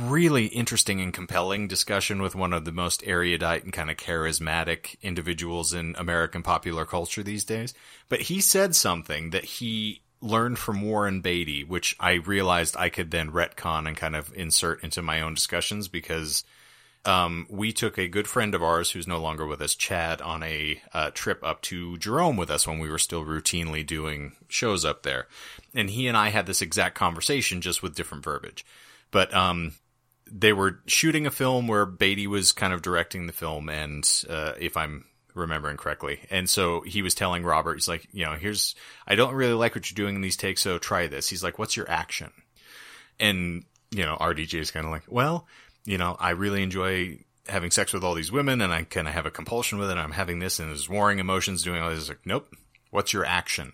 really 0.00 0.46
interesting 0.46 1.00
and 1.00 1.12
compelling 1.12 1.66
discussion 1.68 2.22
with 2.22 2.34
one 2.34 2.52
of 2.52 2.64
the 2.64 2.72
most 2.72 3.02
erudite 3.06 3.64
and 3.64 3.72
kind 3.72 3.90
of 3.90 3.96
charismatic 3.96 4.96
individuals 5.02 5.72
in 5.72 5.94
American 5.98 6.42
popular 6.42 6.84
culture 6.84 7.22
these 7.22 7.44
days. 7.44 7.74
But 8.08 8.22
he 8.22 8.40
said 8.40 8.74
something 8.76 9.30
that 9.30 9.44
he 9.44 10.02
learned 10.20 10.58
from 10.58 10.82
Warren 10.82 11.20
Beatty, 11.20 11.64
which 11.64 11.96
I 11.98 12.12
realized 12.14 12.76
I 12.78 12.90
could 12.90 13.10
then 13.10 13.32
retcon 13.32 13.88
and 13.88 13.96
kind 13.96 14.14
of 14.14 14.32
insert 14.34 14.84
into 14.84 15.02
my 15.02 15.20
own 15.20 15.34
discussions 15.34 15.88
because 15.88 16.44
um, 17.04 17.46
we 17.50 17.72
took 17.72 17.98
a 17.98 18.06
good 18.06 18.28
friend 18.28 18.54
of 18.54 18.62
ours 18.62 18.90
who's 18.90 19.08
no 19.08 19.18
longer 19.18 19.46
with 19.46 19.60
us, 19.60 19.74
Chad, 19.74 20.22
on 20.22 20.42
a 20.42 20.80
uh, 20.94 21.10
trip 21.12 21.42
up 21.42 21.60
to 21.62 21.98
Jerome 21.98 22.36
with 22.36 22.50
us 22.50 22.66
when 22.66 22.78
we 22.78 22.88
were 22.88 22.98
still 22.98 23.24
routinely 23.24 23.84
doing 23.84 24.36
shows 24.48 24.84
up 24.84 25.02
there. 25.02 25.26
And 25.74 25.90
he 25.90 26.06
and 26.06 26.16
I 26.16 26.28
had 26.28 26.46
this 26.46 26.62
exact 26.62 26.94
conversation 26.94 27.60
just 27.60 27.82
with 27.82 27.96
different 27.96 28.22
verbiage. 28.22 28.64
But 29.10 29.34
um, 29.34 29.74
they 30.30 30.52
were 30.52 30.80
shooting 30.86 31.26
a 31.26 31.30
film 31.30 31.66
where 31.66 31.84
Beatty 31.86 32.26
was 32.26 32.52
kind 32.52 32.72
of 32.72 32.82
directing 32.82 33.26
the 33.26 33.32
film, 33.32 33.68
and 33.68 34.08
uh, 34.30 34.52
if 34.58 34.76
I'm 34.76 35.04
remembering 35.34 35.76
correctly, 35.76 36.20
and 36.30 36.48
so 36.48 36.82
he 36.82 37.02
was 37.02 37.14
telling 37.14 37.44
Robert, 37.44 37.74
he's 37.74 37.88
like, 37.88 38.06
you 38.12 38.24
know, 38.24 38.34
here's, 38.34 38.74
I 39.06 39.14
don't 39.14 39.34
really 39.34 39.52
like 39.54 39.74
what 39.74 39.90
you're 39.90 40.02
doing 40.02 40.14
in 40.14 40.22
these 40.22 40.36
takes, 40.36 40.62
so 40.62 40.78
try 40.78 41.06
this. 41.06 41.28
He's 41.28 41.42
like, 41.42 41.58
what's 41.58 41.76
your 41.76 41.90
action? 41.90 42.30
And, 43.20 43.64
you 43.90 44.06
know, 44.06 44.16
RDJ 44.16 44.54
is 44.60 44.70
kind 44.70 44.86
of 44.86 44.92
like, 44.92 45.04
well, 45.08 45.46
you 45.84 45.98
know, 45.98 46.16
I 46.18 46.30
really 46.30 46.62
enjoy 46.62 47.18
having 47.48 47.70
sex 47.70 47.92
with 47.92 48.04
all 48.04 48.14
these 48.14 48.30
women 48.32 48.60
and 48.60 48.72
I 48.72 48.84
kind 48.84 49.08
of 49.08 49.14
have 49.14 49.26
a 49.26 49.30
compulsion 49.30 49.78
with 49.78 49.88
it. 49.88 49.92
And 49.92 50.00
I'm 50.00 50.12
having 50.12 50.38
this 50.38 50.58
and 50.60 50.68
there's 50.70 50.88
warring 50.88 51.18
emotions 51.18 51.62
doing 51.62 51.82
all 51.82 51.90
this. 51.90 52.08
Like, 52.08 52.24
nope. 52.24 52.52
What's 52.90 53.12
your 53.12 53.24
action? 53.24 53.72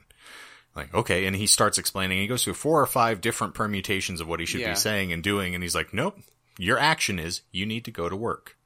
Like, 0.74 0.94
okay. 0.94 1.26
And 1.26 1.34
he 1.36 1.46
starts 1.46 1.76
explaining. 1.76 2.18
He 2.18 2.26
goes 2.26 2.44
through 2.44 2.54
four 2.54 2.80
or 2.80 2.86
five 2.86 3.20
different 3.20 3.54
permutations 3.54 4.20
of 4.20 4.28
what 4.28 4.40
he 4.40 4.46
should 4.46 4.60
Yeah. 4.60 4.70
be 4.70 4.76
saying 4.76 5.12
and 5.12 5.22
doing. 5.22 5.54
And 5.54 5.62
he's 5.62 5.74
like, 5.74 5.92
nope. 5.92 6.18
Your 6.58 6.78
action 6.78 7.18
is 7.18 7.42
you 7.52 7.66
need 7.66 7.84
to 7.84 7.90
go 7.90 8.08
to 8.08 8.16
work. 8.16 8.56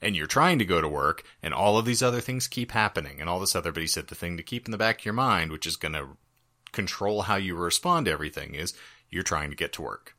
And 0.00 0.14
you're 0.16 0.26
trying 0.26 0.58
to 0.60 0.64
go 0.64 0.80
to 0.80 0.88
work 0.88 1.24
and 1.42 1.52
all 1.52 1.76
of 1.78 1.84
these 1.84 2.02
other 2.02 2.20
things 2.20 2.46
keep 2.48 2.70
happening 2.72 3.20
and 3.20 3.28
all 3.28 3.40
this 3.40 3.56
other. 3.56 3.72
But 3.72 3.80
he 3.82 3.86
said 3.88 4.06
the 4.08 4.14
thing 4.14 4.36
to 4.36 4.42
keep 4.42 4.66
in 4.66 4.72
the 4.72 4.78
back 4.78 5.00
of 5.00 5.04
your 5.04 5.14
mind, 5.14 5.50
which 5.52 5.66
is 5.66 5.76
going 5.76 5.94
to 5.94 6.16
control 6.72 7.22
how 7.22 7.36
you 7.36 7.56
respond 7.56 8.06
to 8.06 8.12
everything 8.12 8.54
is 8.54 8.74
you're 9.10 9.22
trying 9.22 9.50
to 9.50 9.56
get 9.56 9.72
to 9.74 9.82
work. 9.82 10.14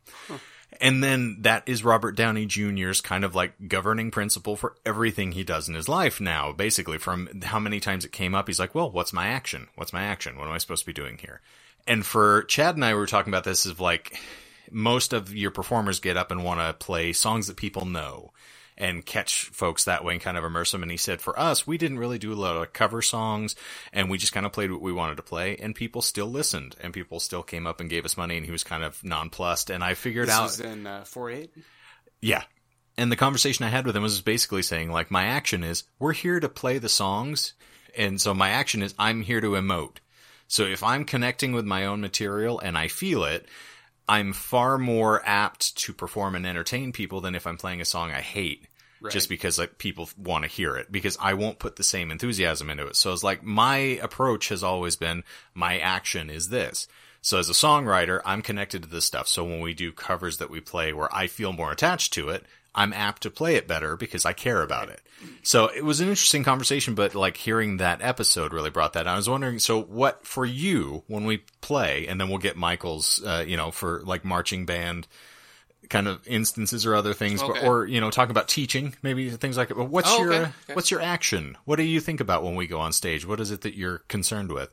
And 0.81 1.03
then 1.03 1.37
that 1.41 1.63
is 1.67 1.83
Robert 1.83 2.15
Downey 2.15 2.45
Jr.'s 2.45 3.01
kind 3.01 3.23
of 3.23 3.35
like 3.35 3.53
governing 3.67 4.11
principle 4.11 4.55
for 4.55 4.75
everything 4.85 5.31
he 5.31 5.43
does 5.43 5.67
in 5.67 5.75
his 5.75 5.89
life 5.89 6.21
now. 6.21 6.51
Basically, 6.51 6.97
from 6.97 7.41
how 7.43 7.59
many 7.59 7.79
times 7.79 8.05
it 8.05 8.11
came 8.11 8.35
up, 8.35 8.47
he's 8.47 8.59
like, 8.59 8.75
well, 8.75 8.89
what's 8.89 9.11
my 9.11 9.27
action? 9.27 9.67
What's 9.75 9.93
my 9.93 10.03
action? 10.03 10.37
What 10.37 10.47
am 10.47 10.53
I 10.53 10.57
supposed 10.59 10.83
to 10.83 10.85
be 10.85 10.93
doing 10.93 11.17
here? 11.17 11.41
And 11.87 12.05
for 12.05 12.43
Chad 12.43 12.75
and 12.75 12.85
I, 12.85 12.93
we 12.93 12.99
were 12.99 13.07
talking 13.07 13.31
about 13.31 13.43
this 13.43 13.65
of 13.65 13.79
like 13.79 14.17
most 14.71 15.13
of 15.13 15.33
your 15.33 15.51
performers 15.51 15.99
get 15.99 16.17
up 16.17 16.31
and 16.31 16.43
want 16.43 16.59
to 16.59 16.85
play 16.85 17.13
songs 17.13 17.47
that 17.47 17.57
people 17.57 17.85
know 17.85 18.31
and 18.79 19.05
catch 19.05 19.45
folks 19.51 19.83
that 19.83 20.03
way 20.05 20.13
and 20.13 20.21
kind 20.21 20.37
of 20.37 20.45
immerse 20.45 20.71
them. 20.71 20.81
And 20.81 20.89
he 20.91 20.97
said, 20.97 21.21
for 21.21 21.37
us, 21.37 21.67
we 21.67 21.77
didn't 21.77 21.99
really 21.99 22.17
do 22.17 22.31
a 22.31 22.35
lot 22.35 22.55
of 22.55 22.71
cover 22.73 23.01
songs 23.01 23.55
and 23.91 24.09
we 24.09 24.17
just 24.17 24.31
kind 24.33 24.45
of 24.45 24.53
played 24.53 24.71
what 24.71 24.81
we 24.81 24.93
wanted 24.93 25.17
to 25.17 25.23
play 25.23 25.57
and 25.57 25.75
people 25.75 26.01
still 26.01 26.27
listened 26.27 26.75
and 26.79 26.93
people 26.93 27.19
still 27.19 27.43
came 27.43 27.67
up 27.67 27.81
and 27.81 27.89
gave 27.89 28.05
us 28.05 28.15
money 28.17 28.37
and 28.37 28.45
he 28.45 28.51
was 28.51 28.63
kind 28.63 28.83
of 28.83 29.03
nonplussed. 29.03 29.69
And 29.69 29.83
I 29.83 29.93
figured 29.95 30.29
This 30.29 30.35
out, 30.35 30.43
was 30.43 30.59
in 30.61 30.87
uh, 30.87 31.01
4-8? 31.01 31.49
yeah. 32.21 32.43
And 32.97 33.11
the 33.11 33.15
conversation 33.15 33.63
I 33.65 33.69
had 33.69 33.85
with 33.85 33.95
him 33.95 34.03
was 34.03 34.19
basically 34.21 34.61
saying, 34.61 34.91
like, 34.91 35.09
my 35.11 35.25
action 35.25 35.63
is, 35.63 35.83
we're 35.99 36.11
here 36.13 36.39
to 36.39 36.49
play 36.49 36.79
the 36.79 36.89
songs. 36.89 37.53
And 37.97 38.19
so 38.19 38.33
my 38.33 38.49
action 38.49 38.81
is, 38.81 38.93
I'm 38.99 39.21
here 39.21 39.39
to 39.41 39.51
emote. 39.51 39.97
So 40.47 40.63
if 40.63 40.83
I'm 40.83 41.05
connecting 41.05 41.53
with 41.53 41.65
my 41.65 41.85
own 41.85 42.01
material 42.01 42.59
and 42.59 42.77
I 42.77 42.87
feel 42.89 43.23
it, 43.23 43.47
I'm 44.07 44.33
far 44.33 44.77
more 44.79 45.21
apt 45.23 45.77
to 45.83 45.93
perform 45.93 46.35
and 46.35 46.45
entertain 46.45 46.91
people 46.91 47.21
than 47.21 47.35
if 47.35 47.45
I'm 47.45 47.57
playing 47.57 47.79
a 47.79 47.85
song 47.85 48.11
I 48.11 48.21
hate. 48.21 48.67
Just 49.11 49.29
because 49.29 49.57
like 49.57 49.77
people 49.77 50.09
want 50.17 50.43
to 50.43 50.49
hear 50.49 50.75
it 50.75 50.91
because 50.91 51.17
I 51.21 51.33
won't 51.33 51.59
put 51.59 51.77
the 51.77 51.83
same 51.83 52.11
enthusiasm 52.11 52.69
into 52.69 52.87
it. 52.87 52.95
So 52.95 53.13
it's 53.13 53.23
like 53.23 53.43
my 53.43 53.77
approach 53.77 54.49
has 54.49 54.63
always 54.63 54.95
been 54.95 55.23
my 55.53 55.79
action 55.79 56.29
is 56.29 56.49
this. 56.49 56.87
So 57.21 57.37
as 57.37 57.49
a 57.49 57.53
songwriter, 57.53 58.21
I'm 58.25 58.41
connected 58.41 58.83
to 58.83 58.89
this 58.89 59.05
stuff. 59.05 59.27
So 59.27 59.43
when 59.43 59.61
we 59.61 59.73
do 59.73 59.91
covers 59.91 60.37
that 60.37 60.49
we 60.49 60.61
play 60.61 60.93
where 60.93 61.13
I 61.13 61.27
feel 61.27 61.53
more 61.53 61.71
attached 61.71 62.13
to 62.13 62.29
it, 62.29 62.45
I'm 62.75 62.93
apt 62.93 63.23
to 63.23 63.31
play 63.31 63.55
it 63.55 63.67
better 63.67 63.97
because 63.97 64.25
I 64.25 64.33
care 64.33 64.61
about 64.61 64.89
it. 64.89 65.01
So 65.43 65.67
it 65.67 65.83
was 65.83 65.99
an 65.99 66.07
interesting 66.07 66.43
conversation, 66.43 66.95
but 66.95 67.15
like 67.15 67.35
hearing 67.35 67.77
that 67.77 68.01
episode 68.01 68.53
really 68.53 68.69
brought 68.69 68.93
that. 68.93 69.07
I 69.07 69.15
was 69.15 69.29
wondering, 69.29 69.59
so 69.59 69.81
what 69.81 70.25
for 70.25 70.45
you 70.45 71.03
when 71.07 71.25
we 71.25 71.43
play, 71.61 72.07
and 72.07 72.21
then 72.21 72.29
we'll 72.29 72.37
get 72.37 72.55
Michael's, 72.55 73.21
uh, 73.25 73.43
you 73.45 73.57
know, 73.57 73.71
for 73.71 74.01
like 74.05 74.23
marching 74.23 74.65
band 74.65 75.07
kind 75.89 76.07
of 76.07 76.25
instances 76.27 76.85
or 76.85 76.95
other 76.95 77.13
things, 77.13 77.41
but, 77.41 77.63
or 77.63 77.85
you 77.85 77.99
know, 77.99 78.11
talk 78.11 78.29
about 78.29 78.47
teaching, 78.47 78.95
maybe 79.01 79.29
things 79.31 79.57
like 79.57 79.69
that. 79.69 79.75
But 79.75 79.85
what's 79.89 80.09
Oh, 80.11 80.21
your 80.21 80.33
okay, 80.33 80.41
okay. 80.63 80.73
what's 80.73 80.91
your 80.91 81.01
action? 81.01 81.57
What 81.65 81.77
do 81.77 81.83
you 81.83 81.99
think 81.99 82.19
about 82.19 82.43
when 82.43 82.55
we 82.55 82.67
go 82.67 82.79
on 82.79 82.93
stage? 82.93 83.25
What 83.25 83.39
is 83.39 83.49
it 83.51 83.61
that 83.61 83.75
you're 83.75 83.99
concerned 84.07 84.51
with? 84.51 84.69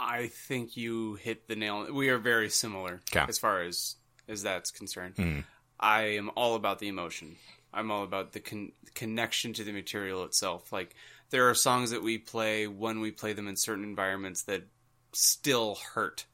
I 0.00 0.26
think 0.28 0.76
you 0.76 1.14
hit 1.14 1.48
the 1.48 1.56
nail. 1.56 1.92
We 1.92 2.08
are 2.10 2.18
very 2.18 2.48
similar 2.50 3.00
Okay. 3.14 3.24
as 3.28 3.38
far 3.38 3.62
as 3.62 3.96
as 4.28 4.42
that's 4.42 4.70
concerned. 4.70 5.14
Hmm. 5.16 5.40
I 5.78 6.02
am 6.16 6.30
all 6.34 6.54
about 6.54 6.78
the 6.78 6.88
emotion. 6.88 7.36
I'm 7.72 7.90
all 7.90 8.02
about 8.02 8.32
the 8.32 8.40
con- 8.40 8.72
connection 8.94 9.52
to 9.54 9.64
the 9.64 9.72
material 9.72 10.24
itself. 10.24 10.72
Like 10.72 10.94
there 11.30 11.48
are 11.50 11.54
songs 11.54 11.90
that 11.90 12.02
we 12.02 12.16
play 12.18 12.66
when 12.66 13.00
we 13.00 13.10
play 13.10 13.34
them 13.34 13.48
in 13.48 13.56
certain 13.56 13.84
environments 13.84 14.44
that 14.44 14.64
still 15.12 15.76
hurt. 15.94 16.24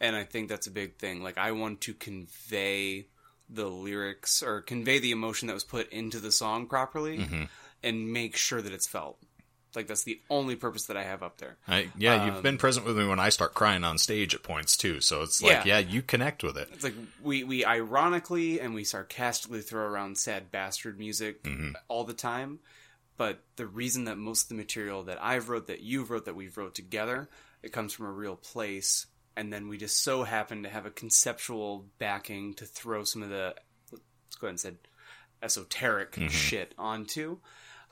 and 0.00 0.16
I 0.16 0.24
think 0.24 0.48
that's 0.48 0.66
a 0.66 0.70
big 0.70 0.96
thing. 0.96 1.22
Like 1.22 1.36
I 1.38 1.52
want 1.52 1.82
to 1.82 1.94
convey 1.94 3.06
the 3.52 3.66
lyrics 3.68 4.42
or 4.42 4.60
convey 4.60 4.98
the 4.98 5.10
emotion 5.10 5.48
that 5.48 5.54
was 5.54 5.64
put 5.64 5.90
into 5.92 6.20
the 6.20 6.32
song 6.32 6.66
properly, 6.66 7.18
Mm-hmm. 7.18 7.44
and 7.82 8.12
make 8.12 8.36
sure 8.36 8.62
that 8.62 8.72
it's 8.72 8.86
felt. 8.88 9.18
Like 9.76 9.86
that's 9.86 10.02
the 10.02 10.20
only 10.28 10.56
purpose 10.56 10.86
that 10.86 10.96
I 10.96 11.04
have 11.04 11.22
up 11.22 11.38
there. 11.38 11.56
I, 11.68 11.90
yeah, 11.96 12.26
you've 12.26 12.42
been 12.42 12.58
present 12.58 12.84
with 12.86 12.96
me 12.98 13.06
when 13.06 13.20
I 13.20 13.28
start 13.28 13.54
crying 13.54 13.84
on 13.84 13.98
stage 13.98 14.34
at 14.34 14.42
points 14.42 14.76
too. 14.76 15.00
So 15.00 15.22
it's 15.22 15.40
like, 15.40 15.64
Yeah. 15.64 15.78
yeah, 15.78 15.78
you 15.78 16.02
connect 16.02 16.42
with 16.42 16.56
it. 16.58 16.68
It's 16.72 16.82
like 16.82 16.94
we 17.22 17.44
we 17.44 17.64
ironically 17.64 18.60
and 18.60 18.74
we 18.74 18.82
sarcastically 18.82 19.60
throw 19.60 19.84
around 19.84 20.18
sad 20.18 20.50
bastard 20.50 20.98
music 20.98 21.46
all 21.86 22.02
the 22.02 22.14
time, 22.14 22.58
but 23.16 23.44
the 23.56 23.66
reason 23.66 24.06
that 24.06 24.18
most 24.18 24.42
of 24.44 24.48
the 24.48 24.54
material 24.56 25.04
that 25.04 25.22
I've 25.22 25.48
wrote, 25.48 25.68
that 25.68 25.82
you've 25.82 26.10
wrote, 26.10 26.24
that 26.24 26.34
we've 26.34 26.56
wrote 26.56 26.74
together, 26.74 27.28
it 27.62 27.72
comes 27.72 27.92
from 27.92 28.06
a 28.06 28.10
real 28.12 28.34
place, 28.36 29.06
and 29.40 29.52
then 29.52 29.68
we 29.68 29.78
just 29.78 30.02
so 30.04 30.22
happen 30.24 30.62
to 30.64 30.68
have 30.68 30.84
a 30.86 30.90
conceptual 30.90 31.86
backing 31.98 32.52
to 32.54 32.66
throw 32.66 33.04
some 33.04 33.22
of 33.22 33.30
the 33.30 33.54
let's 33.90 34.36
go 34.38 34.46
ahead 34.46 34.50
and 34.50 34.60
say 34.60 34.72
esoteric 35.42 36.16
shit 36.30 36.74
onto. 36.78 37.38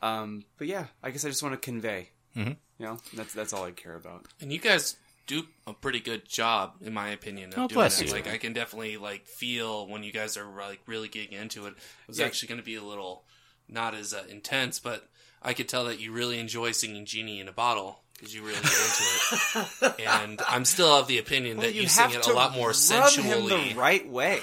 Um, 0.02 0.44
but 0.58 0.66
yeah, 0.66 0.86
I 1.02 1.10
guess 1.10 1.24
I 1.24 1.28
just 1.28 1.42
want 1.42 1.54
to 1.54 1.58
convey. 1.64 2.10
Mm-hmm. 2.36 2.50
You 2.78 2.86
know, 2.86 2.98
that's 3.14 3.32
that's 3.34 3.52
all 3.52 3.64
I 3.64 3.70
care 3.72 3.94
about. 3.96 4.26
And 4.40 4.52
you 4.52 4.58
guys 4.58 4.96
do 5.26 5.42
a 5.66 5.72
pretty 5.72 6.00
good 6.00 6.28
job, 6.28 6.74
in 6.80 6.92
my 6.94 7.10
opinion, 7.10 7.50
of 7.52 7.58
Oh, 7.58 7.66
doing 7.68 7.74
bless 7.74 7.98
that. 7.98 8.06
you. 8.06 8.12
Like 8.12 8.28
I 8.28 8.36
can 8.38 8.52
definitely 8.52 8.96
like 8.96 9.26
feel 9.26 9.86
when 9.88 10.02
you 10.02 10.12
guys 10.12 10.36
are 10.36 10.46
like 10.56 10.80
really 10.86 11.08
getting 11.08 11.36
into 11.38 11.66
it. 11.66 11.70
It 11.70 11.76
was 12.08 12.18
Yeah. 12.18 12.26
actually 12.26 12.48
going 12.48 12.60
to 12.60 12.64
be 12.64 12.76
a 12.76 12.82
little 12.82 13.24
not 13.68 13.94
as 13.94 14.14
uh, 14.14 14.24
intense, 14.28 14.78
but 14.78 15.08
I 15.42 15.52
could 15.54 15.68
tell 15.68 15.84
that 15.86 16.00
you 16.00 16.12
really 16.12 16.38
enjoy 16.38 16.72
singing 16.72 17.04
"Genie 17.04 17.40
in 17.40 17.48
a 17.48 17.52
Bottle" 17.52 18.02
because 18.19 18.35
you 18.35 18.43
really 18.43 18.55
get 18.61 18.65
into 18.65 19.86
it. 19.86 20.01
and 20.09 20.40
I'm 20.49 20.65
still 20.65 20.89
of 20.89 21.07
the 21.07 21.19
opinion 21.19 21.59
that 21.59 21.74
you, 21.74 21.86
sing 21.89 22.11
it 22.11 22.27
a 22.27 22.32
lot 22.32 22.53
more 22.55 22.69
rub 22.69 22.77
sensually. 22.77 23.28
him 23.28 23.47
the 23.49 23.74
right 23.78 24.09
way. 24.09 24.40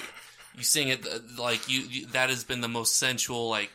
you 0.56 0.62
sing 0.62 0.88
it 0.88 1.06
uh, 1.06 1.18
like 1.38 1.68
you, 1.68 1.80
you. 1.80 2.06
That 2.08 2.30
has 2.30 2.44
been 2.44 2.60
the 2.62 2.68
most 2.68 2.96
sensual 2.96 3.48
like 3.50 3.70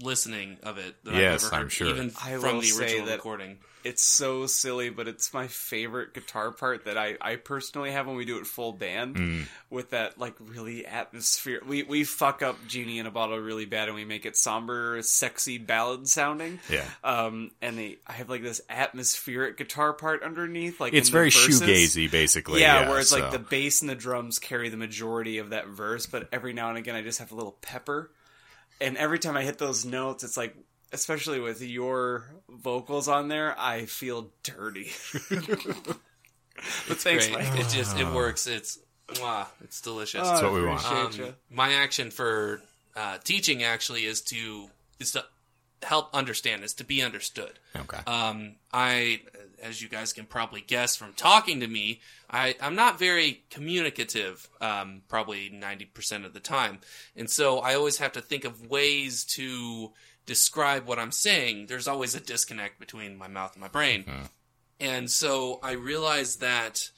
listening 0.00 0.58
of 0.62 0.78
it 0.78 0.94
that 1.04 1.14
Yes, 1.14 1.44
I've 1.44 1.48
ever 1.52 1.56
heard, 1.56 1.62
I'm 1.62 1.68
sure. 1.70 1.86
even 1.88 2.12
I 2.22 2.36
from 2.36 2.54
will 2.56 2.60
the 2.60 2.66
say 2.68 2.82
original 2.84 3.06
that- 3.06 3.16
recording. 3.16 3.58
It's 3.84 4.02
so 4.02 4.46
silly, 4.46 4.90
but 4.90 5.06
it's 5.08 5.32
my 5.32 5.46
favorite 5.46 6.12
guitar 6.12 6.50
part 6.50 6.84
that 6.86 6.98
I, 6.98 7.16
I 7.20 7.36
personally 7.36 7.92
have 7.92 8.06
when 8.06 8.16
we 8.16 8.24
do 8.24 8.38
it 8.38 8.46
full 8.46 8.72
band 8.72 9.16
Mm. 9.16 9.46
with 9.70 9.90
that 9.90 10.18
like 10.18 10.34
really 10.40 10.84
atmosphere. 10.84 11.60
We 11.66 11.84
we 11.84 12.04
fuck 12.04 12.42
up 12.42 12.58
Genie 12.66 12.98
in 12.98 13.06
a 13.06 13.10
Bottle 13.10 13.38
really 13.38 13.64
bad 13.66 13.88
and 13.88 13.94
we 13.94 14.04
make 14.04 14.26
it 14.26 14.36
somber, 14.36 15.00
sexy 15.02 15.58
ballad 15.58 16.08
sounding. 16.08 16.58
Yeah. 16.68 16.84
Um, 17.04 17.52
and 17.62 17.78
they 17.78 17.98
I 18.06 18.12
have 18.14 18.28
like 18.28 18.42
this 18.42 18.60
atmospheric 18.68 19.56
guitar 19.56 19.92
part 19.92 20.22
underneath, 20.22 20.80
like 20.80 20.92
It's 20.92 21.08
very 21.08 21.30
shoegazy, 21.30 22.10
basically. 22.10 22.60
Yeah, 22.60 22.88
where 22.88 22.98
it's 23.00 23.10
so- 23.10 23.18
like 23.18 23.30
the 23.32 23.38
bass 23.38 23.80
and 23.80 23.88
the 23.88 23.94
drums 23.94 24.38
carry 24.38 24.68
the 24.68 24.76
majority 24.76 25.38
of 25.38 25.50
that 25.50 25.68
verse, 25.68 26.06
but 26.06 26.28
every 26.32 26.52
now 26.52 26.68
and 26.68 26.78
again 26.78 26.94
I 26.96 27.02
just 27.02 27.18
have 27.20 27.32
a 27.32 27.34
little 27.34 27.56
pepper. 27.62 28.10
And 28.80 28.96
every 28.96 29.18
time 29.18 29.36
I 29.36 29.42
hit 29.42 29.58
those 29.58 29.84
notes, 29.84 30.22
it's 30.22 30.36
like, 30.36 30.56
especially 30.92 31.40
with 31.40 31.62
your 31.62 32.24
vocals 32.48 33.08
on 33.08 33.28
there, 33.28 33.54
I 33.58 33.86
feel 33.86 34.30
dirty. 34.42 34.90
but 36.88 36.98
thanks, 36.98 37.28
Great. 37.28 37.32
Mike. 37.32 37.60
It 37.60 37.68
just 37.68 37.98
it 37.98 38.06
works. 38.12 38.46
It's 38.46 38.78
mwah, 39.08 39.46
it's 39.62 39.80
delicious. 39.80 40.28
That's 40.28 40.42
what 40.42 40.52
we 40.52 40.64
want. 40.64 40.84
Um, 40.90 41.34
my 41.50 41.74
action 41.74 42.10
for 42.10 42.62
uh, 42.96 43.18
teaching 43.24 43.62
actually 43.62 44.04
is 44.04 44.22
to 44.22 44.68
is 44.98 45.12
to 45.12 45.24
help 45.82 46.12
understand, 46.14 46.64
is 46.64 46.74
to 46.74 46.84
be 46.84 47.02
understood. 47.02 47.52
Okay. 47.76 47.98
Um, 48.06 48.56
I, 48.72 49.20
as 49.62 49.80
you 49.80 49.88
guys 49.88 50.12
can 50.12 50.24
probably 50.26 50.60
guess 50.60 50.96
from 50.96 51.12
talking 51.12 51.60
to 51.60 51.66
me, 51.68 52.00
I, 52.30 52.56
I'm 52.60 52.74
not 52.74 52.98
very 52.98 53.42
communicative, 53.50 54.48
um, 54.60 55.02
probably 55.08 55.50
90% 55.50 56.24
of 56.24 56.34
the 56.34 56.40
time. 56.40 56.80
And 57.16 57.30
so 57.30 57.60
I 57.60 57.74
always 57.74 57.98
have 57.98 58.12
to 58.12 58.20
think 58.20 58.44
of 58.44 58.68
ways 58.68 59.24
to 59.24 59.92
describe 60.28 60.86
what 60.86 61.00
I'm 61.00 61.10
saying. 61.10 61.66
There's 61.66 61.88
always 61.88 62.14
a 62.14 62.20
disconnect 62.20 62.78
between 62.78 63.16
my 63.16 63.26
mouth 63.26 63.54
and 63.54 63.60
my 63.60 63.68
brain. 63.68 64.04
And 64.78 65.10
so 65.10 65.58
I 65.62 65.72
realized 65.72 66.40
that 66.40 66.90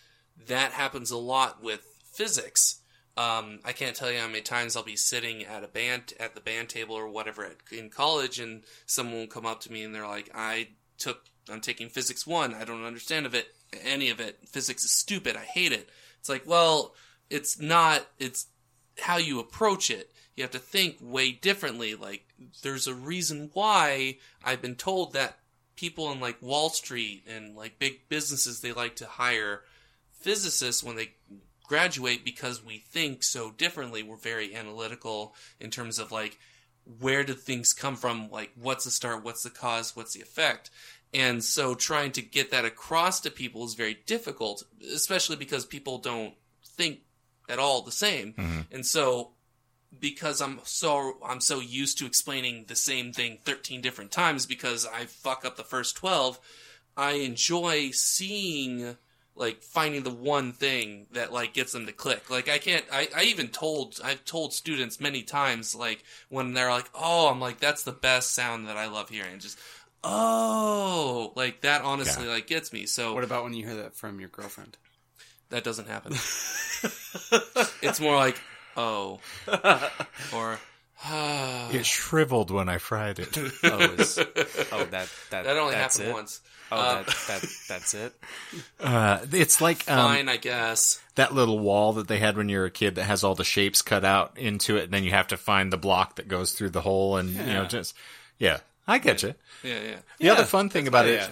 that 0.49 0.73
happens 0.73 1.11
a 1.11 1.17
lot 1.17 1.63
with 1.63 1.81
physics. 2.13 2.81
Um, 3.17 3.61
I 3.65 3.73
can't 3.73 3.97
tell 3.97 4.11
you 4.11 4.19
how 4.19 4.27
many 4.27 4.41
times 4.43 4.77
I'll 4.77 4.83
be 4.83 4.97
sitting 4.97 5.45
at 5.45 5.65
a 5.65 5.69
band 5.69 6.13
at 6.19 6.35
the 6.35 6.41
band 6.41 6.69
table 6.69 6.95
or 6.95 7.09
whatever 7.09 7.45
at, 7.45 7.57
in 7.71 7.89
college, 7.89 8.39
and 8.39 8.65
someone 8.87 9.21
will 9.21 9.27
come 9.27 9.47
up 9.47 9.61
to 9.63 9.73
me 9.73 9.83
and 9.83 9.95
they're 9.95 10.07
like, 10.07 10.31
"I 10.35 10.69
took, 10.99 11.25
I'm 11.51 11.61
taking 11.61 11.89
physics 11.89 12.27
one. 12.27 12.55
I 12.55 12.65
don't 12.65 12.85
understand 12.85 13.27
of 13.27 13.35
it, 13.35 13.49
any 13.83 14.11
of 14.11 14.21
it. 14.21 14.39
Physics 14.49 14.85
is 14.85 14.93
stupid. 14.93 15.37
I 15.37 15.45
hate 15.45 15.73
it." 15.73 15.89
It's 16.19 16.29
like, 16.29 16.47
well, 16.47 16.95
it's 17.29 17.61
not. 17.61 18.07
It's 18.19 18.47
how 19.01 19.17
you 19.17 19.41
approach 19.41 19.91
it. 19.91 20.13
You 20.37 20.45
have 20.45 20.51
to 20.53 20.59
think 20.59 20.97
way 21.01 21.33
differently. 21.33 21.95
Like, 21.95 22.25
there's 22.63 22.87
a 22.87 22.95
reason 22.95 23.51
why 23.53 24.19
I've 24.45 24.63
been 24.63 24.77
told 24.77 25.13
that 25.13 25.39
people 25.77 26.11
in 26.13 26.21
like 26.21 26.41
Wall 26.43 26.69
Street 26.69 27.25
and 27.27 27.57
like 27.57 27.79
big 27.79 28.09
businesses 28.09 28.61
they 28.61 28.73
like 28.73 28.97
to 28.97 29.07
hire 29.07 29.63
physicists 30.21 30.85
when 30.85 30.97
they 30.97 31.15
graduate 31.67 32.25
because 32.25 32.65
we 32.65 32.79
think 32.79 33.23
so 33.23 33.51
differently. 33.53 34.03
We're 34.03 34.17
very 34.17 34.55
analytical 34.55 35.35
in 35.59 35.71
terms 35.71 35.99
of 35.99 36.13
like 36.13 36.39
where 36.99 37.23
did 37.23 37.39
things 37.39 37.73
come 37.73 37.97
from? 37.97 38.31
Like 38.31 38.51
what's 38.57 38.85
the 38.85 38.91
start? 38.91 39.25
What's 39.25 39.43
the 39.43 39.51
cause? 39.51 39.95
What's 39.95 40.15
the 40.15 40.21
effect? 40.21 40.71
And 41.13 41.43
so 41.43 41.75
trying 41.75 42.13
to 42.13 42.23
get 42.23 42.51
that 42.51 42.65
across 42.65 43.21
to 43.21 43.31
people 43.31 43.65
is 43.65 43.75
very 43.75 43.99
difficult, 44.07 44.63
especially 44.93 45.37
because 45.37 45.67
people 45.67 45.99
don't 45.99 46.35
think 46.65 47.01
at 47.49 47.59
all 47.59 47.83
the 47.83 47.93
same. 47.93 48.35
Mm-hmm. 48.35 48.61
And 48.71 48.87
so 48.87 49.33
because 49.99 50.41
I'm 50.41 50.61
so 50.65 51.19
I'm 51.25 51.41
so 51.41 51.61
used 51.61 51.99
to 51.99 52.07
explaining 52.07 52.65
the 52.69 52.77
same 52.77 53.13
thing 53.13 53.39
13 53.45 53.81
different 53.81 54.11
times 54.11 54.47
because 54.47 54.87
I 54.87 55.07
fuck 55.07 55.45
up 55.45 55.57
the 55.57 55.65
first 55.65 55.97
12, 55.97 56.39
I 56.97 57.13
enjoy 57.13 57.91
seeing 57.91 58.97
like 59.35 59.63
finding 59.63 60.03
the 60.03 60.11
one 60.11 60.53
thing 60.53 61.07
that 61.13 61.33
like 61.33 61.55
gets 61.55 61.73
them 61.73 61.87
to 61.87 61.93
click. 61.93 62.31
Like 62.31 62.49
I 62.49 62.59
can't 62.59 62.85
I, 62.93 63.09
I 63.17 63.23
even 63.25 63.49
told 63.49 64.01
I've 64.05 64.25
told 64.25 64.53
students 64.53 65.01
many 65.01 65.23
times 65.23 65.75
like 65.75 66.05
when 66.29 66.55
they're 66.55 66.71
like, 66.71 66.91
"Oh, 66.95 67.29
I'm 67.29 67.41
like 67.41 67.59
that's 67.59 67.83
the 67.83 67.93
best 67.93 68.35
sound 68.35 68.69
that 68.69 68.77
I 68.77 68.87
love 68.87 69.09
hearing." 69.09 69.39
Just 69.39 69.59
oh, 70.05 71.33
like 71.37 71.63
that 71.63 71.83
honestly 71.83 72.27
like 72.27 72.47
gets 72.47 72.73
me. 72.73 72.87
So 72.87 73.15
What 73.15 73.25
about 73.25 73.45
when 73.45 73.55
you 73.55 73.67
hear 73.67 73.77
that 73.77 73.95
from 73.95 74.21
your 74.21 74.29
girlfriend? 74.29 74.77
that 75.51 75.65
doesn't 75.65 75.89
happen. 75.89 76.13
it's 77.83 78.01
more 78.01 78.17
like, 78.17 78.41
"Oh." 78.77 79.21
or 80.35 80.59
it 81.73 81.87
shriveled 81.87 82.51
when 82.51 82.69
I 82.69 82.79
fried 82.79 83.19
it. 83.19 83.37
Oh, 83.65 83.79
is, 83.79 84.19
oh 84.73 84.85
that 84.85 85.09
that 85.31 85.45
that 85.45 85.57
only 85.57 85.75
that's 85.75 85.97
happened 85.97 86.11
it? 86.11 86.15
once. 86.15 86.41
Oh, 86.73 86.77
Uh, 86.77 87.03
that, 87.03 87.07
that 87.27 87.45
that's 87.69 87.95
it. 87.95 88.13
Uh, 88.79 89.19
it's 89.33 89.61
like 89.61 89.91
um, 89.91 89.99
Fine, 89.99 90.29
I 90.29 90.37
guess. 90.37 91.01
that 91.17 91.35
little 91.35 91.59
wall 91.59 91.95
that 91.95 92.07
they 92.07 92.19
had 92.21 92.37
when 92.37 92.49
you 92.49 92.59
were 92.59 92.67
a 92.67 92.71
kid 92.71 92.95
that 92.95 93.05
has 93.05 93.25
all 93.25 93.35
the 93.35 93.43
shapes 93.43 93.83
cut 93.83 94.05
out 94.05 94.39
into 94.39 94.77
it, 94.77 94.85
and 94.85 94.93
then 94.93 95.03
you 95.03 95.11
have 95.11 95.27
to 95.29 95.37
find 95.37 95.73
the 95.73 95.77
block 95.77 96.17
that 96.17 96.29
goes 96.29 96.53
through 96.53 96.71
the 96.71 96.81
hole, 96.83 97.17
and 97.17 97.31
you 97.31 97.43
know, 97.45 97.65
just 97.65 97.97
yeah, 98.39 98.59
I 98.87 98.99
get 98.99 99.23
you. 99.25 99.35
Yeah, 99.65 99.81
yeah. 99.81 99.97
The 100.19 100.29
other 100.31 100.45
fun 100.45 100.69
thing 100.69 100.87
about 100.87 101.07
it, 101.07 101.29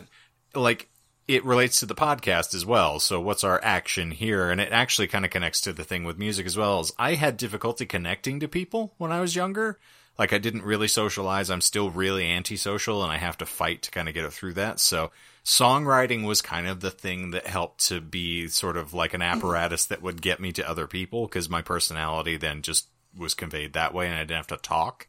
like 0.56 0.89
it 1.28 1.44
relates 1.44 1.78
to 1.80 1.86
the 1.86 1.94
podcast 1.94 2.55
as 2.55 2.64
well. 2.64 2.98
So 2.98 3.20
what's 3.20 3.44
our 3.44 3.62
action 3.62 4.10
here? 4.10 4.50
And 4.50 4.60
it 4.60 4.72
actually 4.72 5.09
kind 5.09 5.26
of 5.26 5.30
connects 5.30 5.60
to 5.60 5.74
the 5.74 5.84
thing 5.84 6.05
with 6.05 6.18
music 6.18 6.46
as 6.46 6.56
well. 6.56 6.80
Is 6.80 6.92
I 6.98 7.14
had 7.14 7.36
difficulty 7.36 7.84
connecting 7.84 8.40
to 8.40 8.48
people 8.48 8.94
when 8.96 9.12
I 9.12 9.20
was 9.20 9.36
younger. 9.36 9.78
Like 10.18 10.32
I 10.32 10.38
didn't 10.38 10.64
really 10.64 10.88
socialize. 10.88 11.50
I'm 11.50 11.60
still 11.60 11.90
really 11.90 12.28
antisocial, 12.28 13.05
and 13.05 13.12
I 13.12 13.18
have 13.18 13.38
to 13.38 13.46
fight 13.46 13.82
to 13.82 13.90
kind 13.90 14.09
of 14.09 14.14
get 14.14 14.24
it 14.24 14.32
through 14.32 14.55
that. 14.55 14.80
So 14.80 15.12
songwriting 15.44 16.26
was 16.26 16.42
kind 16.42 16.66
of 16.66 16.80
the 16.80 16.90
thing 16.90 17.30
that 17.30 17.46
helped 17.46 17.86
to 17.88 18.00
be 18.00 18.48
sort 18.48 18.76
of 18.76 18.94
like 18.94 19.14
an 19.14 19.20
mm-hmm. 19.20 19.36
apparatus 19.36 19.84
that 19.86 20.02
would 20.02 20.20
get 20.20 20.40
me 20.40 20.50
to 20.52 20.68
other 20.68 20.88
people 20.88 21.26
because 21.26 21.48
my 21.48 21.62
personality 21.62 22.36
then 22.36 22.62
just 22.62 22.88
was 23.16 23.34
conveyed 23.34 23.74
that 23.74 23.94
way, 23.94 24.09
and 24.09 24.16
I 24.16 24.22
didn't 24.22 24.38
have 24.38 24.46
to 24.48 24.56
talk. 24.56 25.06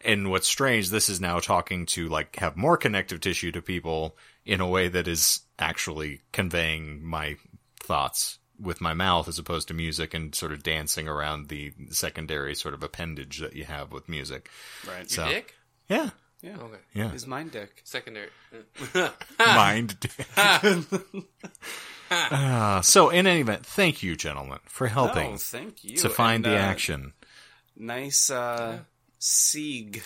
And 0.00 0.30
what's 0.30 0.48
strange, 0.48 0.90
this 0.90 1.08
is 1.08 1.20
now 1.20 1.40
talking 1.40 1.84
to 1.86 2.08
like 2.08 2.36
have 2.36 2.56
more 2.56 2.76
connective 2.76 3.20
tissue 3.20 3.52
to 3.52 3.60
people 3.60 4.16
in 4.46 4.60
a 4.60 4.68
way 4.68 4.88
that 4.88 5.06
is 5.08 5.40
actually 5.58 6.22
conveying 6.32 7.04
my 7.04 7.36
thoughts 7.80 8.38
with 8.58 8.80
my 8.80 8.94
mouth 8.94 9.28
as 9.28 9.38
opposed 9.38 9.68
to 9.68 9.74
music 9.74 10.14
and 10.14 10.34
sort 10.34 10.52
of 10.52 10.62
dancing 10.62 11.06
around 11.08 11.48
the 11.48 11.72
secondary 11.90 12.54
sort 12.54 12.72
of 12.72 12.82
appendage 12.82 13.38
that 13.40 13.54
you 13.54 13.64
have 13.64 13.92
with 13.92 14.08
music. 14.08 14.48
Right. 14.88 15.10
So- 15.10 15.28
Dick? 15.28 15.54
Yeah. 15.88 16.10
Yeah. 16.42 16.56
Okay. 16.60 16.78
Yeah. 16.94 17.12
Is 17.12 17.26
mind 17.36 17.50
dick? 17.50 17.82
Secondary. 17.84 18.28
Mind. 19.38 19.96
uh, 22.10 22.80
so 22.82 23.10
in 23.10 23.26
any 23.26 23.40
event, 23.40 23.66
thank 23.66 24.02
you, 24.02 24.16
gentlemen, 24.16 24.58
for 24.66 24.86
helping 24.86 25.34
Oh, 25.34 25.36
thank 25.36 25.82
you. 25.84 25.96
to 25.98 26.08
find 26.08 26.44
And, 26.46 26.54
the 26.54 26.58
uh, 26.58 26.62
action. 26.62 27.12
Nice 27.76 28.30
uh, 28.30 28.78
Sieg. 29.18 30.02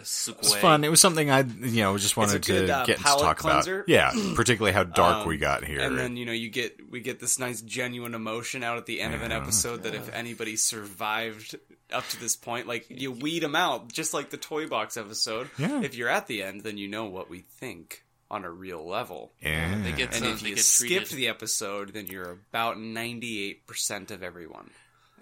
Sukwe. 0.00 0.38
It's 0.38 0.54
fun. 0.56 0.84
It 0.84 0.90
was 0.90 1.00
something 1.00 1.30
I, 1.30 1.40
you 1.42 1.82
know, 1.82 1.96
just 1.98 2.16
wanted 2.16 2.44
good, 2.46 2.66
to 2.66 2.76
uh, 2.78 2.84
get 2.86 2.98
to 2.98 3.02
talk 3.04 3.38
cleanser. 3.38 3.76
about. 3.80 3.88
Yeah, 3.88 4.12
particularly 4.34 4.72
how 4.72 4.84
dark 4.84 5.22
Um, 5.22 5.28
we 5.28 5.36
got 5.36 5.64
here. 5.64 5.80
And 5.80 5.98
then 5.98 6.16
you 6.16 6.24
know 6.26 6.32
you 6.32 6.48
get 6.50 6.90
we 6.90 7.00
get 7.00 7.20
this 7.20 7.38
nice 7.38 7.60
genuine 7.60 8.14
emotion 8.14 8.62
out 8.62 8.78
at 8.78 8.86
the 8.86 9.00
end 9.00 9.14
of 9.14 9.22
an 9.22 9.32
episode 9.32 9.82
that 9.84 9.94
if 9.94 10.12
anybody 10.14 10.56
survived 10.56 11.56
up 11.92 12.08
to 12.08 12.20
this 12.20 12.36
point, 12.36 12.66
like 12.66 12.86
you 12.88 13.12
weed 13.12 13.42
them 13.42 13.54
out, 13.54 13.92
just 13.92 14.14
like 14.14 14.30
the 14.30 14.36
toy 14.36 14.66
box 14.66 14.96
episode. 14.96 15.50
Yeah. 15.58 15.82
If 15.82 15.94
you're 15.94 16.08
at 16.08 16.26
the 16.26 16.42
end, 16.42 16.62
then 16.62 16.78
you 16.78 16.88
know 16.88 17.04
what 17.04 17.28
we 17.30 17.40
think 17.40 18.04
on 18.30 18.44
a 18.44 18.50
real 18.50 18.86
level. 18.88 19.32
yeah. 19.42 19.78
They 19.82 19.92
get 19.92 20.06
And 20.14 20.24
some, 20.24 20.28
if 20.28 20.40
they 20.40 20.48
you 20.50 20.54
get 20.54 20.64
skipped 20.64 20.88
treated. 21.10 21.18
the 21.18 21.28
episode, 21.28 21.92
then 21.92 22.06
you're 22.06 22.38
about 22.50 22.80
ninety 22.80 23.44
eight 23.44 23.66
percent 23.66 24.10
of 24.10 24.22
everyone. 24.22 24.70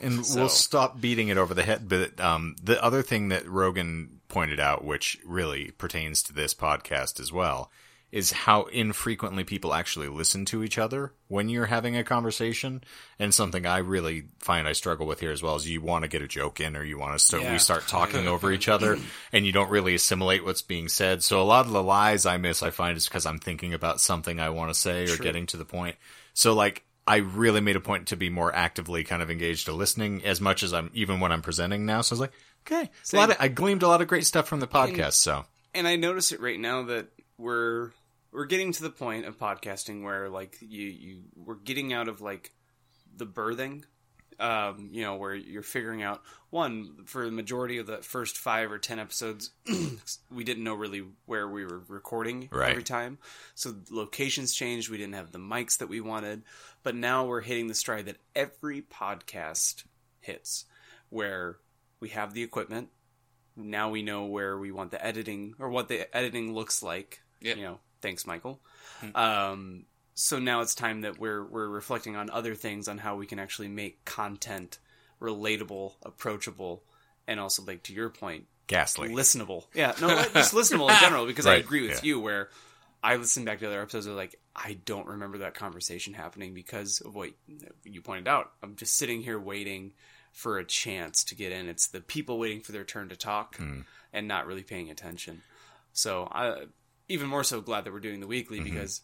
And 0.01 0.25
So- 0.25 0.39
we'll 0.41 0.49
stop 0.49 1.01
beating 1.01 1.29
it 1.29 1.37
over 1.37 1.53
the 1.53 1.63
head. 1.65 1.89
But 1.89 2.21
um, 2.21 2.55
the 2.63 2.83
other 2.83 3.03
thing 3.03 3.31
that 3.31 3.49
Rogan 3.49 4.20
pointed 4.31 4.59
out, 4.61 4.85
which 4.85 5.19
really 5.27 5.73
pertains 5.73 6.23
to 6.25 6.33
this 6.33 6.55
podcast 6.55 7.21
as 7.21 7.31
well, 7.33 7.71
is 8.11 8.33
how 8.33 8.63
infrequently 8.65 9.45
people 9.45 9.73
actually 9.73 10.09
listen 10.09 10.45
to 10.45 10.65
each 10.65 10.79
other 10.79 11.13
when 11.29 11.49
you're 11.49 11.67
having 11.67 11.97
a 11.97 12.03
conversation. 12.03 12.83
And 13.21 13.33
something 13.33 13.67
I 13.67 13.79
really 13.79 14.25
find 14.41 14.67
I 14.67 14.73
struggle 14.73 15.07
with 15.07 15.21
here 15.21 15.31
as 15.31 15.43
well 15.43 15.55
is 15.55 15.69
you 15.69 15.81
want 15.81 16.03
to 16.03 16.09
get 16.09 16.21
a 16.23 16.27
joke 16.27 16.59
in 16.59 16.77
or 16.77 16.83
you 16.83 16.99
want 16.99 17.13
to 17.13 17.25
start, 17.25 17.45
Yeah. 17.45 17.53
we 17.53 17.59
start 17.59 17.87
talking 17.87 18.27
over 18.35 18.51
each 18.51 18.67
other 18.69 18.99
and 19.33 19.47
you 19.47 19.53
don't 19.53 19.71
really 19.71 19.95
assimilate 19.95 20.45
what's 20.45 20.63
being 20.63 20.89
said. 20.89 21.23
So 21.23 21.41
a 21.41 21.45
lot 21.45 21.67
of 21.67 21.73
the 21.73 21.83
lies 21.85 22.27
I 22.27 22.37
miss, 22.37 22.63
I 22.65 22.71
find 22.71 22.97
is 22.97 23.07
because 23.07 23.27
I'm 23.27 23.39
thinking 23.39 23.75
about 23.75 24.01
something 24.01 24.41
I 24.41 24.49
want 24.51 24.75
to 24.75 24.81
say 24.81 25.05
or 25.05 25.17
getting 25.17 25.47
to 25.47 25.57
the 25.57 25.65
point. 25.65 25.95
So 26.35 26.53
like, 26.55 26.85
I 27.07 27.17
really 27.17 27.61
made 27.61 27.77
a 27.77 27.81
point 27.81 28.09
to 28.09 28.17
be 28.17 28.29
more 28.29 28.55
actively 28.55 29.03
kind 29.05 29.23
of 29.23 29.31
engaged 29.31 29.67
to 29.67 29.73
listening 29.73 30.25
as 30.25 30.41
much 30.41 30.63
as 30.63 30.73
I'm 30.73 30.91
even 30.95 31.19
when 31.19 31.33
I'm 31.33 31.43
presenting 31.43 31.87
now. 31.87 32.03
So 32.03 32.13
I 32.13 32.15
was 32.15 32.21
like, 32.21 32.33
okay, 32.71 32.91
a 33.13 33.17
lot 33.17 33.31
of, 33.31 33.37
I 33.41 33.49
gleaned 33.49 33.83
a 33.83 33.89
lot 33.89 34.01
of 34.01 34.09
great 34.09 34.27
stuff 34.27 34.47
from 34.49 34.61
the 34.61 34.67
podcast. 34.69 35.15
So. 35.15 35.45
and 35.75 35.87
I 35.89 35.97
notice 35.97 36.33
it 36.33 36.41
right 36.41 36.59
now 36.59 36.85
that 36.85 37.09
we're 37.39 37.91
we're 38.33 38.45
getting 38.47 38.73
to 38.73 38.83
the 38.83 38.91
point 38.91 39.27
of 39.27 39.39
podcasting 39.39 40.03
where 40.05 40.29
like 40.29 40.57
you 40.61 40.87
you 40.87 41.23
we're 41.37 41.55
getting 41.57 41.93
out 41.93 42.09
of 42.09 42.21
like 42.21 42.53
the 43.17 43.27
birthing 43.27 43.83
um 44.39 44.89
you 44.93 45.03
know 45.03 45.17
where 45.17 45.35
you're 45.35 45.63
figuring 45.63 46.03
out 46.03 46.23
one 46.51 47.05
for 47.07 47.25
the 47.27 47.31
majority 47.31 47.79
of 47.79 47.87
the 47.87 47.99
first 47.99 48.39
5 48.39 48.73
or 48.73 48.79
10 48.79 48.99
episodes 48.99 49.51
we 50.31 50.45
didn't 50.45 50.65
know 50.65 50.75
really 50.75 51.05
where 51.27 51.47
we 51.49 51.65
were 51.65 51.83
recording 51.89 52.49
Right. 52.51 52.71
every 52.71 52.83
time. 52.83 53.19
So 53.55 53.75
locations 53.91 54.55
changed. 54.55 54.89
We 54.91 54.97
didn't 54.99 55.15
have 55.15 55.31
the 55.33 55.39
mics 55.39 55.79
that 55.79 55.89
we 55.89 56.01
wanted. 56.01 56.43
But 56.83 56.95
now 56.95 57.27
we're 57.27 57.41
hitting 57.43 57.67
the 57.69 57.75
stride 57.75 58.07
that 58.07 58.17
every 58.35 58.81
podcast 58.83 59.85
hits 60.21 60.65
where 61.11 61.59
we 62.01 62.09
have 62.11 62.35
the 62.35 62.43
equipment 62.43 62.89
now 63.57 63.91
we 63.91 64.03
know 64.03 64.27
where 64.27 64.59
we 64.59 64.71
want 64.71 64.91
the 64.91 65.05
editing 65.05 65.55
or 65.59 65.69
what 65.69 65.89
the 65.89 66.15
editing 66.17 66.55
looks 66.55 66.83
like. 66.83 67.21
Yep. 67.41 67.57
You 67.57 67.63
know, 67.63 67.79
thanks, 68.01 68.27
Michael. 68.27 68.61
Um, 69.15 69.85
so 70.15 70.39
now 70.39 70.61
it's 70.61 70.75
time 70.75 71.03
that 71.03 71.19
we're 71.19 71.45
we're 71.45 71.69
reflecting 71.69 72.17
on 72.17 72.31
other 72.31 72.55
things 72.55 72.89
on 72.89 72.99
how 72.99 73.17
we 73.17 73.27
can 73.27 73.39
actually 73.39 73.69
make 73.69 74.05
content 74.05 74.79
relatable, 75.21 75.95
approachable, 76.03 76.83
and 77.27 77.41
also 77.41 77.63
like 77.65 77.83
to 77.85 77.95
your 77.95 78.11
point, 78.11 78.47
ghastly. 78.67 79.09
listenable. 79.09 79.65
Yeah, 79.75 79.95
no, 80.01 80.09
just 80.35 80.55
listenable 80.55 80.91
in 80.91 80.97
general. 81.01 81.27
Because 81.27 81.47
I 81.47 81.57
agree 81.57 81.83
with 81.83 82.05
yeah. 82.05 82.09
you 82.09 82.21
where. 82.21 82.51
I 83.03 83.17
listen 83.17 83.47
back 83.47 83.61
to 83.61 83.67
other 83.67 83.81
episodes. 83.81 84.05
Of 84.05 84.15
like, 84.15 84.39
I 84.55 84.77
don't 84.85 85.07
remember 85.07 85.39
that 85.39 85.55
conversation 85.55 86.13
happening 86.13 86.53
because 86.53 87.01
of 87.01 87.15
what 87.15 87.31
you 87.83 88.03
pointed 88.03 88.29
out. 88.29 88.53
I'm 88.63 88.77
just 88.77 88.95
sitting 88.95 89.23
here 89.23 89.41
waiting 89.41 89.95
for 90.33 90.59
a 90.59 90.65
chance 90.65 91.25
to 91.25 91.35
get 91.35 91.53
in. 91.53 91.69
It's 91.69 91.87
the 91.89 92.01
people 92.01 92.39
waiting 92.39 92.61
for 92.61 92.73
their 92.73 92.85
turn 92.85 93.09
to 93.09 93.17
talk 93.17 93.57
Hmm. 93.57 93.81
and 94.13 94.27
not 94.29 94.47
really 94.47 94.63
paying 94.63 94.91
attention. 94.91 95.43
So 95.93 96.29
I 96.31 96.67
even 97.09 97.29
more 97.29 97.43
so 97.45 97.61
glad 97.61 97.85
that 97.85 97.93
we're 97.93 98.01
doing 98.01 98.21
the 98.21 98.27
weekly 98.27 98.59
Mm-hmm. 98.61 98.71
because 98.75 99.01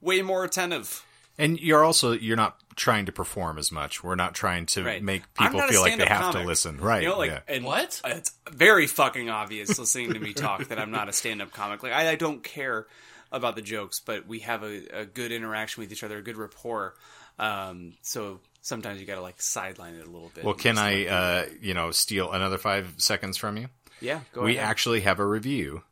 way 0.00 0.22
more 0.22 0.44
attentive. 0.44 1.04
And 1.36 1.58
you're 1.60 1.82
also 1.84 2.12
you're 2.12 2.36
not 2.36 2.56
trying 2.76 3.06
to 3.06 3.12
perform 3.12 3.58
as 3.58 3.72
much. 3.72 4.02
We're 4.04 4.14
not 4.14 4.34
trying 4.34 4.66
to 4.66 4.84
Right. 4.84 5.02
make 5.02 5.22
people 5.34 5.60
feel 5.62 5.80
like 5.80 5.98
they 5.98 6.06
have 6.06 6.20
comic. 6.32 6.42
to 6.42 6.46
listen. 6.46 6.78
Right. 6.78 7.02
You 7.02 7.08
know, 7.08 7.18
like 7.18 7.30
yeah. 7.32 7.40
and 7.48 7.64
What? 7.64 8.00
It's 8.04 8.32
very 8.50 8.86
fucking 8.86 9.28
obvious 9.28 9.76
listening 9.78 10.12
to 10.14 10.20
me 10.20 10.32
talk 10.32 10.68
that 10.68 10.78
I'm 10.78 10.92
not 10.92 11.08
a 11.08 11.12
stand-up 11.12 11.52
comic. 11.52 11.82
Like 11.82 11.92
I, 11.92 12.10
I 12.10 12.14
don't 12.14 12.42
care 12.44 12.86
about 13.32 13.56
the 13.56 13.62
jokes, 13.62 13.98
but 14.00 14.28
we 14.28 14.38
have 14.40 14.62
a, 14.62 15.00
a 15.00 15.04
good 15.04 15.32
interaction 15.32 15.82
with 15.82 15.90
each 15.90 16.04
other, 16.04 16.18
a 16.18 16.22
good 16.22 16.36
rapport. 16.36 16.94
Um, 17.38 17.94
so 18.02 18.40
sometimes 18.64 18.98
you 18.98 19.06
got 19.06 19.14
to 19.16 19.20
like 19.22 19.40
sideline 19.40 19.94
it 19.94 20.06
a 20.06 20.10
little 20.10 20.32
bit. 20.34 20.42
Well, 20.44 20.54
can 20.54 20.78
I, 20.78 21.06
uh, 21.06 21.44
you 21.60 21.74
know, 21.74 21.90
steal 21.92 22.32
another 22.32 22.58
five 22.58 22.94
seconds 22.96 23.36
from 23.36 23.56
you? 23.58 23.68
yeah, 24.00 24.20
go 24.32 24.40
ahead. 24.40 24.46
we 24.46 24.56
ahead. 24.56 24.68
actually 24.70 25.00
have 25.02 25.20
a 25.20 25.26
review, 25.26 25.82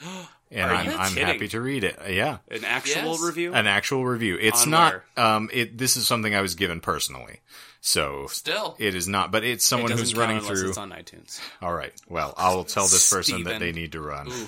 and 0.50 0.70
Are 0.70 0.74
I'm, 0.74 0.86
you 0.86 0.92
I'm 0.96 1.12
happy 1.16 1.48
to 1.48 1.60
read 1.60 1.82
it. 1.84 1.98
Yeah, 2.08 2.38
an 2.50 2.64
actual 2.64 3.12
Yes. 3.12 3.22
review. 3.22 3.52
an 3.54 3.66
actual 3.66 4.04
review. 4.06 4.38
It's 4.40 4.64
On 4.64 4.70
not. 4.70 5.02
Um, 5.16 5.50
it. 5.52 5.76
This 5.76 5.96
is 5.96 6.06
something 6.06 6.34
I 6.34 6.40
was 6.42 6.54
given 6.54 6.80
personally, 6.80 7.40
so 7.80 8.26
Still. 8.28 8.76
it 8.78 8.94
is 8.94 9.08
not. 9.08 9.32
But 9.32 9.42
it's 9.44 9.64
someone 9.66 9.90
doesn't 9.90 10.04
who's 10.04 10.12
count 10.14 10.28
running 10.28 10.42
through. 10.42 10.68
It's 10.68 10.78
on 10.78 10.90
iTunes. 10.90 11.40
All 11.60 11.74
right. 11.74 11.92
Well, 12.08 12.32
I'll 12.36 12.64
tell 12.64 12.84
this 12.84 13.10
person 13.10 13.42
that 13.44 13.58
they 13.60 13.72
need 13.72 13.92
to 13.92 14.00
run. 14.00 14.30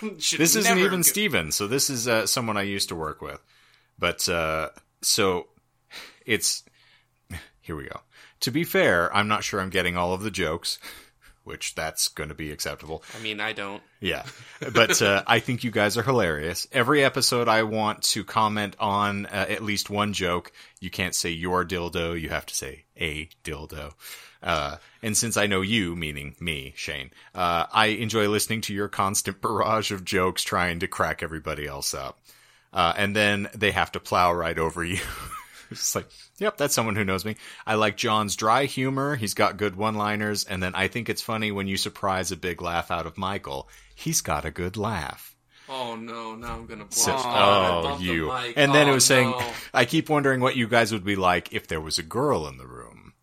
This 0.00 0.56
isn't 0.56 0.78
even 0.78 0.98
go- 0.98 1.02
Steven, 1.02 1.52
so 1.52 1.68
this 1.68 1.90
is 1.90 2.08
uh, 2.08 2.26
someone 2.26 2.56
I 2.56 2.62
used 2.62 2.88
to 2.88 2.96
work 2.96 3.22
with. 3.22 3.40
But 4.00 4.28
uh, 4.28 4.70
so 5.00 5.46
it's 6.26 6.64
here 7.66 7.76
we 7.76 7.84
go. 7.84 8.00
To 8.40 8.52
be 8.52 8.62
fair, 8.62 9.14
I'm 9.14 9.26
not 9.26 9.42
sure 9.42 9.60
I'm 9.60 9.70
getting 9.70 9.96
all 9.96 10.14
of 10.14 10.22
the 10.22 10.30
jokes, 10.30 10.78
which 11.42 11.74
that's 11.74 12.06
going 12.06 12.28
to 12.28 12.34
be 12.34 12.52
acceptable. 12.52 13.02
I 13.18 13.22
mean, 13.22 13.40
I 13.40 13.52
don't. 13.52 13.82
Yeah, 14.00 14.24
but 14.72 15.02
uh, 15.02 15.24
I 15.26 15.40
think 15.40 15.64
you 15.64 15.72
guys 15.72 15.96
are 15.96 16.04
hilarious. 16.04 16.68
Every 16.70 17.04
episode, 17.04 17.48
I 17.48 17.64
want 17.64 18.02
to 18.02 18.22
comment 18.22 18.76
on 18.78 19.26
uh, 19.26 19.46
at 19.48 19.64
least 19.64 19.90
one 19.90 20.12
joke. 20.12 20.52
You 20.80 20.90
can't 20.90 21.14
say 21.14 21.30
your 21.30 21.64
dildo; 21.64 22.20
you 22.20 22.28
have 22.28 22.46
to 22.46 22.54
say 22.54 22.84
a 22.96 23.28
dildo. 23.42 23.94
Uh, 24.42 24.76
and 25.02 25.16
since 25.16 25.36
I 25.36 25.46
know 25.46 25.60
you, 25.60 25.96
meaning 25.96 26.36
me, 26.38 26.72
Shane, 26.76 27.10
uh, 27.34 27.66
I 27.72 27.86
enjoy 27.86 28.28
listening 28.28 28.60
to 28.62 28.74
your 28.74 28.86
constant 28.86 29.40
barrage 29.40 29.90
of 29.90 30.04
jokes 30.04 30.44
trying 30.44 30.78
to 30.80 30.86
crack 30.86 31.20
everybody 31.22 31.66
else 31.66 31.94
up. 31.94 32.20
Uh, 32.72 32.92
and 32.96 33.16
then 33.16 33.48
they 33.54 33.72
have 33.72 33.90
to 33.92 34.00
plow 34.00 34.32
right 34.32 34.58
over 34.58 34.84
you. 34.84 35.00
It's 35.70 35.94
like, 35.94 36.06
yep, 36.38 36.56
that's 36.56 36.74
someone 36.74 36.96
who 36.96 37.04
knows 37.04 37.24
me. 37.24 37.36
I 37.66 37.74
like 37.74 37.96
John's 37.96 38.36
dry 38.36 38.64
humor. 38.66 39.16
He's 39.16 39.34
got 39.34 39.56
good 39.56 39.76
one-liners, 39.76 40.44
and 40.44 40.62
then 40.62 40.74
I 40.74 40.88
think 40.88 41.08
it's 41.08 41.22
funny 41.22 41.50
when 41.52 41.66
you 41.66 41.76
surprise 41.76 42.30
a 42.32 42.36
big 42.36 42.62
laugh 42.62 42.90
out 42.90 43.06
of 43.06 43.18
Michael. 43.18 43.68
He's 43.94 44.20
got 44.20 44.44
a 44.44 44.50
good 44.50 44.76
laugh. 44.76 45.34
Oh 45.68 45.96
no! 45.96 46.36
Now 46.36 46.54
I'm 46.54 46.66
gonna 46.66 46.84
blush. 46.84 46.92
So- 46.96 47.12
I 47.16 47.78
oh, 47.78 47.82
bumped 47.82 47.98
the 48.00 48.04
you. 48.12 48.28
mic. 48.32 48.54
And 48.56 48.72
then 48.72 48.86
Oh, 48.86 48.92
it 48.92 48.94
was 48.94 49.04
saying, 49.04 49.30
no. 49.30 49.52
I 49.74 49.84
keep 49.84 50.08
wondering 50.08 50.40
what 50.40 50.54
you 50.54 50.68
guys 50.68 50.92
would 50.92 51.04
be 51.04 51.16
like 51.16 51.52
if 51.52 51.66
there 51.66 51.80
was 51.80 51.98
a 51.98 52.04
girl 52.04 52.46
in 52.46 52.56
the 52.56 52.66
room. 52.68 53.14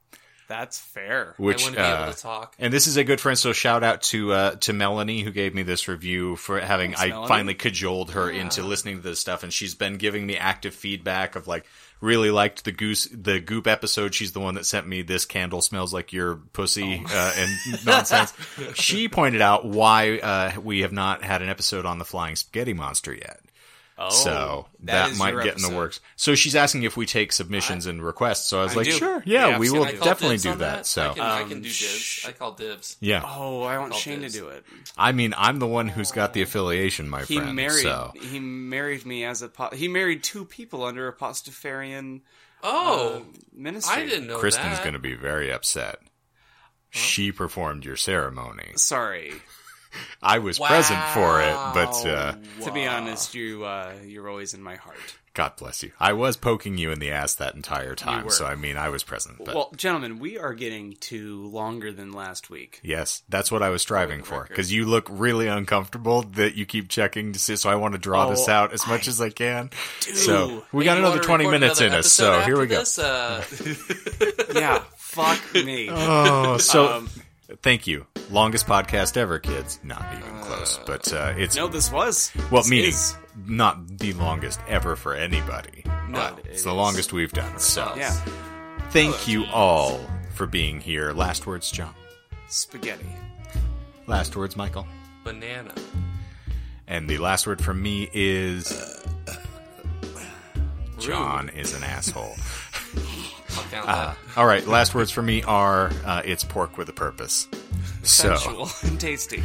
That's 0.49 0.77
fair. 0.77 1.35
Which, 1.37 1.61
I 1.63 1.69
wouldn't 1.69 1.77
be 1.77 1.81
uh, 1.89 2.03
able 2.03 2.13
to 2.13 2.19
talk. 2.21 2.55
and 2.59 2.71
this 2.73 2.85
is 2.85 2.97
a 2.97 3.03
good 3.05 3.21
friend, 3.21 3.39
so 3.39 3.53
shout 3.53 3.81
out 3.81 4.01
to 4.03 4.33
uh, 4.33 4.55
to 4.57 4.73
Melanie 4.73 5.21
who 5.21 5.31
gave 5.31 5.55
me 5.55 5.63
this 5.63 5.87
review 5.87 6.35
for 6.35 6.59
having 6.59 6.91
Thanks, 6.91 7.01
I 7.01 7.07
Melanie. 7.07 7.27
finally 7.29 7.53
cajoled 7.55 8.11
her 8.11 8.29
into 8.29 8.61
listening 8.61 8.97
to 8.97 9.01
this 9.01 9.19
stuff, 9.19 9.43
and 9.43 9.53
she's 9.53 9.73
been 9.73 9.95
giving 9.95 10.25
me 10.27 10.35
active 10.37 10.75
feedback 10.75 11.37
of 11.37 11.47
like 11.47 11.65
really 12.03 12.29
liked 12.31 12.65
the 12.65 12.71
goose 12.71 13.07
the 13.11 13.39
goop 13.39 13.65
episode. 13.65 14.13
She's 14.13 14.33
the 14.33 14.39
one 14.39 14.55
that 14.55 14.65
sent 14.65 14.85
me 14.87 15.01
this 15.01 15.25
candle 15.25 15.61
smells 15.61 15.93
like 15.93 16.11
your 16.13 16.35
pussy 16.35 17.03
Oh. 17.07 17.15
uh, 17.15 17.31
and 17.37 17.85
nonsense. 17.85 18.33
she 18.75 19.07
pointed 19.07 19.41
out 19.41 19.65
why 19.65 20.19
uh, 20.19 20.59
we 20.61 20.81
have 20.81 20.91
not 20.91 21.23
had 21.23 21.41
an 21.41 21.49
episode 21.49 21.85
on 21.85 21.97
the 21.99 22.05
flying 22.05 22.35
spaghetti 22.35 22.73
monster 22.73 23.13
yet. 23.13 23.39
Oh, 23.95 24.09
So 24.09 24.65
that 24.79 24.85
that, 24.91 25.11
is 25.11 25.19
might 25.19 25.33
your 25.33 25.43
get 25.43 25.55
in 25.55 25.61
the 25.61 25.69
works. 25.75 25.99
So 26.15 26.33
she's 26.33 26.55
asking 26.55 26.81
if 26.83 26.97
we 26.97 27.05
take 27.05 27.31
submissions 27.31 27.85
and 27.85 28.03
requests. 28.03 28.47
So 28.47 28.59
I 28.61 28.63
was 28.63 28.73
I 28.73 28.75
like, 28.77 28.85
do. 28.85 28.91
sure, 28.91 29.23
yeah, 29.25 29.49
Yeah, 29.49 29.59
we 29.59 29.69
will 29.69 29.83
I 29.83 29.87
Can 29.91 29.95
I 29.95 29.97
call 29.99 30.05
definitely 30.07 30.37
do 30.37 30.49
on 30.49 30.57
that. 30.59 30.85
So 30.87 31.11
I 31.11 31.13
can, 31.13 31.21
I 31.23 31.43
can 31.43 31.51
Um, 31.57 31.61
do 31.61 31.69
sh- 31.69 32.25
I 32.27 32.31
call 32.31 32.53
dibs. 32.53 32.97
yeah, 33.01 33.21
Oh, 33.23 33.61
I 33.61 33.77
want 33.77 33.91
Call 33.91 33.99
Shane 33.99 34.21
to 34.21 34.29
do 34.29 34.47
it. 34.47 34.65
I 34.97 35.11
mean, 35.11 35.35
I'm 35.37 35.59
the 35.59 35.67
one 35.67 35.87
who's 35.89 36.11
got 36.11 36.33
the 36.33 36.41
affiliation, 36.41 37.07
my 37.07 37.23
He 37.23 37.35
friend. 37.37 37.55
married. 37.55 37.83
So 37.83 38.13
He 38.19 38.39
married 38.39 39.05
me 39.05 39.25
as 39.25 39.43
a. 39.43 39.47
Po- 39.47 39.69
he 39.75 39.87
married 39.87 40.23
two 40.23 40.43
people 40.45 40.83
under 40.83 41.07
a 41.07 41.13
Pastafarian 41.15 42.21
Oh, 42.63 43.17
uh, 43.17 43.19
ministry. 43.53 44.01
I 44.01 44.07
didn't 44.07 44.25
know 44.27 44.37
Kristen's 44.39 44.79
going 44.79 44.93
to 44.93 44.99
be 44.99 45.13
very 45.13 45.51
upset. 45.51 45.99
She 46.89 47.31
performed 47.31 47.85
your 47.85 47.95
ceremony. 47.97 48.71
Sorry. 48.75 49.33
I 50.21 50.39
was 50.39 50.59
present 50.59 51.01
for 51.13 51.41
it, 51.41 51.55
but 51.73 52.05
uh, 52.05 52.35
To 52.65 52.71
be 52.71 52.85
honest, 52.87 53.33
you 53.35 53.63
uh, 53.65 53.93
you're 54.05 54.29
always 54.29 54.53
in 54.53 54.61
my 54.63 54.75
heart. 54.75 54.97
God 55.35 55.53
bless 55.57 55.81
you. 55.81 55.91
I 55.99 56.13
was 56.13 56.37
poking 56.37 56.77
you 56.77 56.91
in 56.91 56.99
the 56.99 57.09
ass 57.09 57.33
that 57.35 57.55
entire 57.55 57.95
time, 57.95 58.29
so 58.29 58.45
I 58.45 58.53
mean, 58.53 58.77
I 58.77 58.89
was 58.89 59.03
present. 59.03 59.39
But 59.43 59.55
Well, 59.55 59.73
gentlemen, 59.75 60.19
we 60.19 60.37
are 60.37 60.53
getting 60.53 60.93
to 61.09 61.47
longer 61.47 61.91
than 61.91 62.11
last 62.11 62.51
week. 62.51 62.79
yes, 62.83 63.23
that's 63.29 63.51
what 63.51 63.63
I 63.63 63.69
was 63.69 63.81
striving 63.81 64.21
for 64.21 64.45
because 64.47 64.71
you 64.71 64.85
look 64.85 65.07
really 65.09 65.47
uncomfortable 65.47 66.21
that 66.33 66.53
you 66.53 66.67
keep 66.67 66.87
checking 66.87 67.33
to 67.33 67.39
see. 67.39 67.55
So 67.55 67.67
I 67.71 67.75
want 67.77 67.93
to 67.93 67.97
draw 67.97 68.29
this 68.29 68.47
Oh, 68.47 68.51
out 68.51 68.73
as 68.73 68.85
much 68.85 69.07
as 69.07 69.19
I 69.19 69.31
can. 69.31 69.71
So 70.01 70.63
we 70.71 70.85
got 70.85 70.99
another 70.99 71.17
20 71.19 71.45
record 71.45 71.59
minutes 71.59 71.81
in 71.81 71.93
us. 71.93 72.11
So 72.11 72.41
here 72.41 72.59
we 72.59 72.67
go. 72.67 72.77
this? 72.81 72.99
Uh, 72.99 73.43
Yeah, 74.53 74.83
fuck 74.97 75.41
me. 75.55 75.89
Oh, 75.89 76.57
so 76.57 76.97
Um, 76.97 77.09
thank 77.61 77.87
you, 77.87 78.05
longest 78.31 78.65
podcast 78.67 79.17
ever, 79.17 79.39
kids. 79.39 79.79
Not 79.83 80.05
even 80.17 80.39
close, 80.41 80.79
but 80.85 81.11
uh, 81.13 81.33
it's 81.37 81.55
No, 81.55 81.67
this 81.67 81.91
was. 81.91 82.31
well, 82.51 82.61
This 82.61 82.69
meaning 82.69 82.89
is. 82.89 83.15
not 83.45 83.97
the 83.99 84.13
longest 84.13 84.59
ever 84.67 84.95
for 84.95 85.13
anybody. 85.15 85.83
No. 86.09 86.19
But 86.35 86.39
It's 86.45 86.61
it 86.61 86.65
the 86.65 86.71
is. 86.71 86.75
longest 86.75 87.13
we've 87.13 87.31
done. 87.33 87.59
So, 87.59 87.93
Yeah. 87.95 88.11
thank 88.91 89.27
you 89.27 89.45
all 89.53 89.99
for 90.35 90.45
being 90.47 90.79
here. 90.81 91.11
Last 91.13 91.45
words, 91.45 91.69
John. 91.71 91.93
Spaghetti. 92.49 93.05
Last 94.07 94.35
words, 94.35 94.55
Michael. 94.55 94.85
Banana. 95.23 95.73
And 96.87 97.09
the 97.09 97.17
last 97.17 97.47
word 97.47 97.63
from 97.63 97.81
me 97.81 98.09
is 98.13 98.67
John 100.99 101.49
is 101.49 101.73
an 101.73 101.83
asshole. 101.83 102.35
I'll 103.57 103.83
Uh, 103.89 104.05
that. 104.07 104.17
all 104.37 104.45
right, 104.45 104.65
last 104.67 104.93
words 104.95 105.11
for 105.11 105.21
me 105.21 105.43
are 105.43 105.91
uh, 106.05 106.21
it's 106.25 106.43
pork 106.43 106.77
with 106.77 106.89
a 106.89 106.93
purpose. 106.93 107.47
So, 108.03 108.35
Sensual 108.35 108.69
and 108.83 108.99
tasty. 108.99 109.43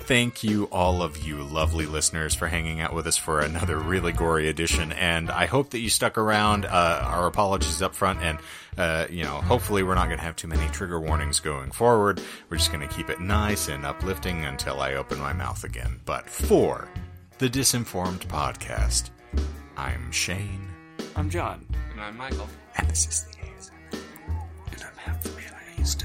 thank 0.00 0.44
you, 0.44 0.64
all 0.64 1.02
of 1.02 1.26
you 1.26 1.42
lovely 1.42 1.86
listeners, 1.86 2.34
for 2.34 2.46
hanging 2.48 2.80
out 2.80 2.92
with 2.92 3.06
us 3.06 3.16
for 3.16 3.40
another 3.40 3.78
really 3.78 4.12
gory 4.12 4.48
edition. 4.48 4.92
And 4.92 5.30
I 5.30 5.46
hope 5.46 5.70
that 5.70 5.78
you 5.78 5.88
stuck 5.88 6.18
around. 6.18 6.66
Uh, 6.66 7.02
our 7.04 7.26
apologies 7.26 7.80
up 7.80 7.94
front. 7.94 8.20
And, 8.22 8.38
uh, 8.76 9.06
you 9.08 9.22
know, 9.24 9.36
hopefully 9.40 9.82
we're 9.82 9.94
not 9.94 10.06
going 10.08 10.18
to 10.18 10.24
have 10.24 10.36
too 10.36 10.48
many 10.48 10.66
trigger 10.72 11.00
warnings 11.00 11.40
going 11.40 11.70
forward. 11.70 12.20
We're 12.50 12.58
just 12.58 12.70
going 12.72 12.86
to 12.86 12.94
keep 12.94 13.08
it 13.08 13.20
nice 13.20 13.68
and 13.68 13.86
uplifting 13.86 14.44
until 14.44 14.80
I 14.80 14.94
open 14.94 15.18
my 15.18 15.32
mouth 15.32 15.64
again. 15.64 16.00
But 16.04 16.28
for 16.28 16.88
the 17.38 17.48
Disinformed 17.48 18.26
Podcast, 18.26 19.08
I'm 19.78 20.10
Shane. 20.12 20.68
I'm 21.16 21.30
John. 21.30 21.64
And 21.92 22.00
I'm 22.02 22.16
Michael. 22.18 22.48
And 22.76 22.88
this 22.90 23.06
is 23.08 23.24
the 23.24 23.33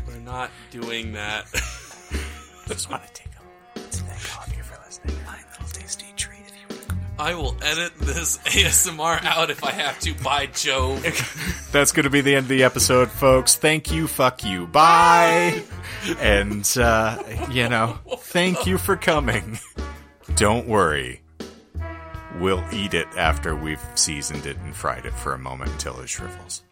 We're 0.08 0.20
not 0.20 0.52
doing 0.72 1.14
that. 1.14 1.46
Just 2.68 2.90
want 2.90 3.04
to 3.06 3.14
take 3.14 3.28
a 3.28 3.80
thank 3.80 4.38
all 4.38 4.44
of 4.46 4.56
you 4.56 4.64
for 4.64 4.78
listening. 4.86 5.16
My 5.26 5.38
little 5.52 5.68
tasty 5.72 6.06
treat 6.16 6.42
if 6.42 6.54
you 6.54 6.68
want 6.76 6.82
to 6.82 6.88
come. 6.88 7.00
I 7.18 7.34
will 7.36 7.56
edit 7.64 7.94
this 8.00 8.38
ASMR 8.46 9.24
out 9.26 9.50
if 9.50 9.64
I 9.64 9.72
have 9.72 10.00
to. 10.02 10.14
By 10.16 10.48
Jove. 10.48 11.02
That's 11.72 11.92
going 11.92 12.04
to 12.04 12.10
be 12.10 12.22
the 12.22 12.36
end 12.36 12.46
of 12.46 12.50
the 12.50 12.64
episode, 12.64 13.10
folks. 13.10 13.56
Thank 13.56 13.92
you, 13.92 14.08
fuck 14.08 14.44
you, 14.44 14.68
bye. 14.68 15.64
and, 16.20 16.70
uh, 16.78 17.22
you 17.52 17.70
know, 17.70 17.98
thank 18.18 18.66
you 18.66 18.78
for 18.78 18.96
coming. 18.96 19.60
Don't 20.36 20.68
worry. 20.68 21.22
We'll 22.40 22.64
eat 22.72 22.94
it 22.94 23.08
after 23.18 23.56
we've 23.56 23.84
seasoned 23.96 24.46
it 24.46 24.58
and 24.58 24.76
fried 24.76 25.06
it 25.06 25.14
for 25.14 25.34
a 25.34 25.40
moment 25.40 25.72
until 25.72 26.00
it 26.00 26.08
shrivels. 26.10 26.64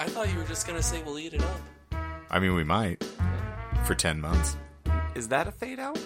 I 0.00 0.06
thought 0.06 0.30
you 0.32 0.38
were 0.38 0.44
just 0.44 0.66
gonna 0.66 0.82
say 0.82 1.02
we'll 1.02 1.18
eat 1.18 1.34
it 1.34 1.42
up. 1.42 1.60
I 2.30 2.38
mean, 2.38 2.54
we 2.54 2.62
might. 2.62 3.02
For 3.84 3.94
10 3.94 4.20
months. 4.20 4.56
Is 5.14 5.28
that 5.28 5.48
a 5.48 5.52
fade 5.52 5.80
out? 5.80 5.98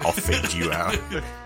I'll 0.00 0.12
fade 0.12 0.52
you 0.52 0.72
out. 0.72 0.98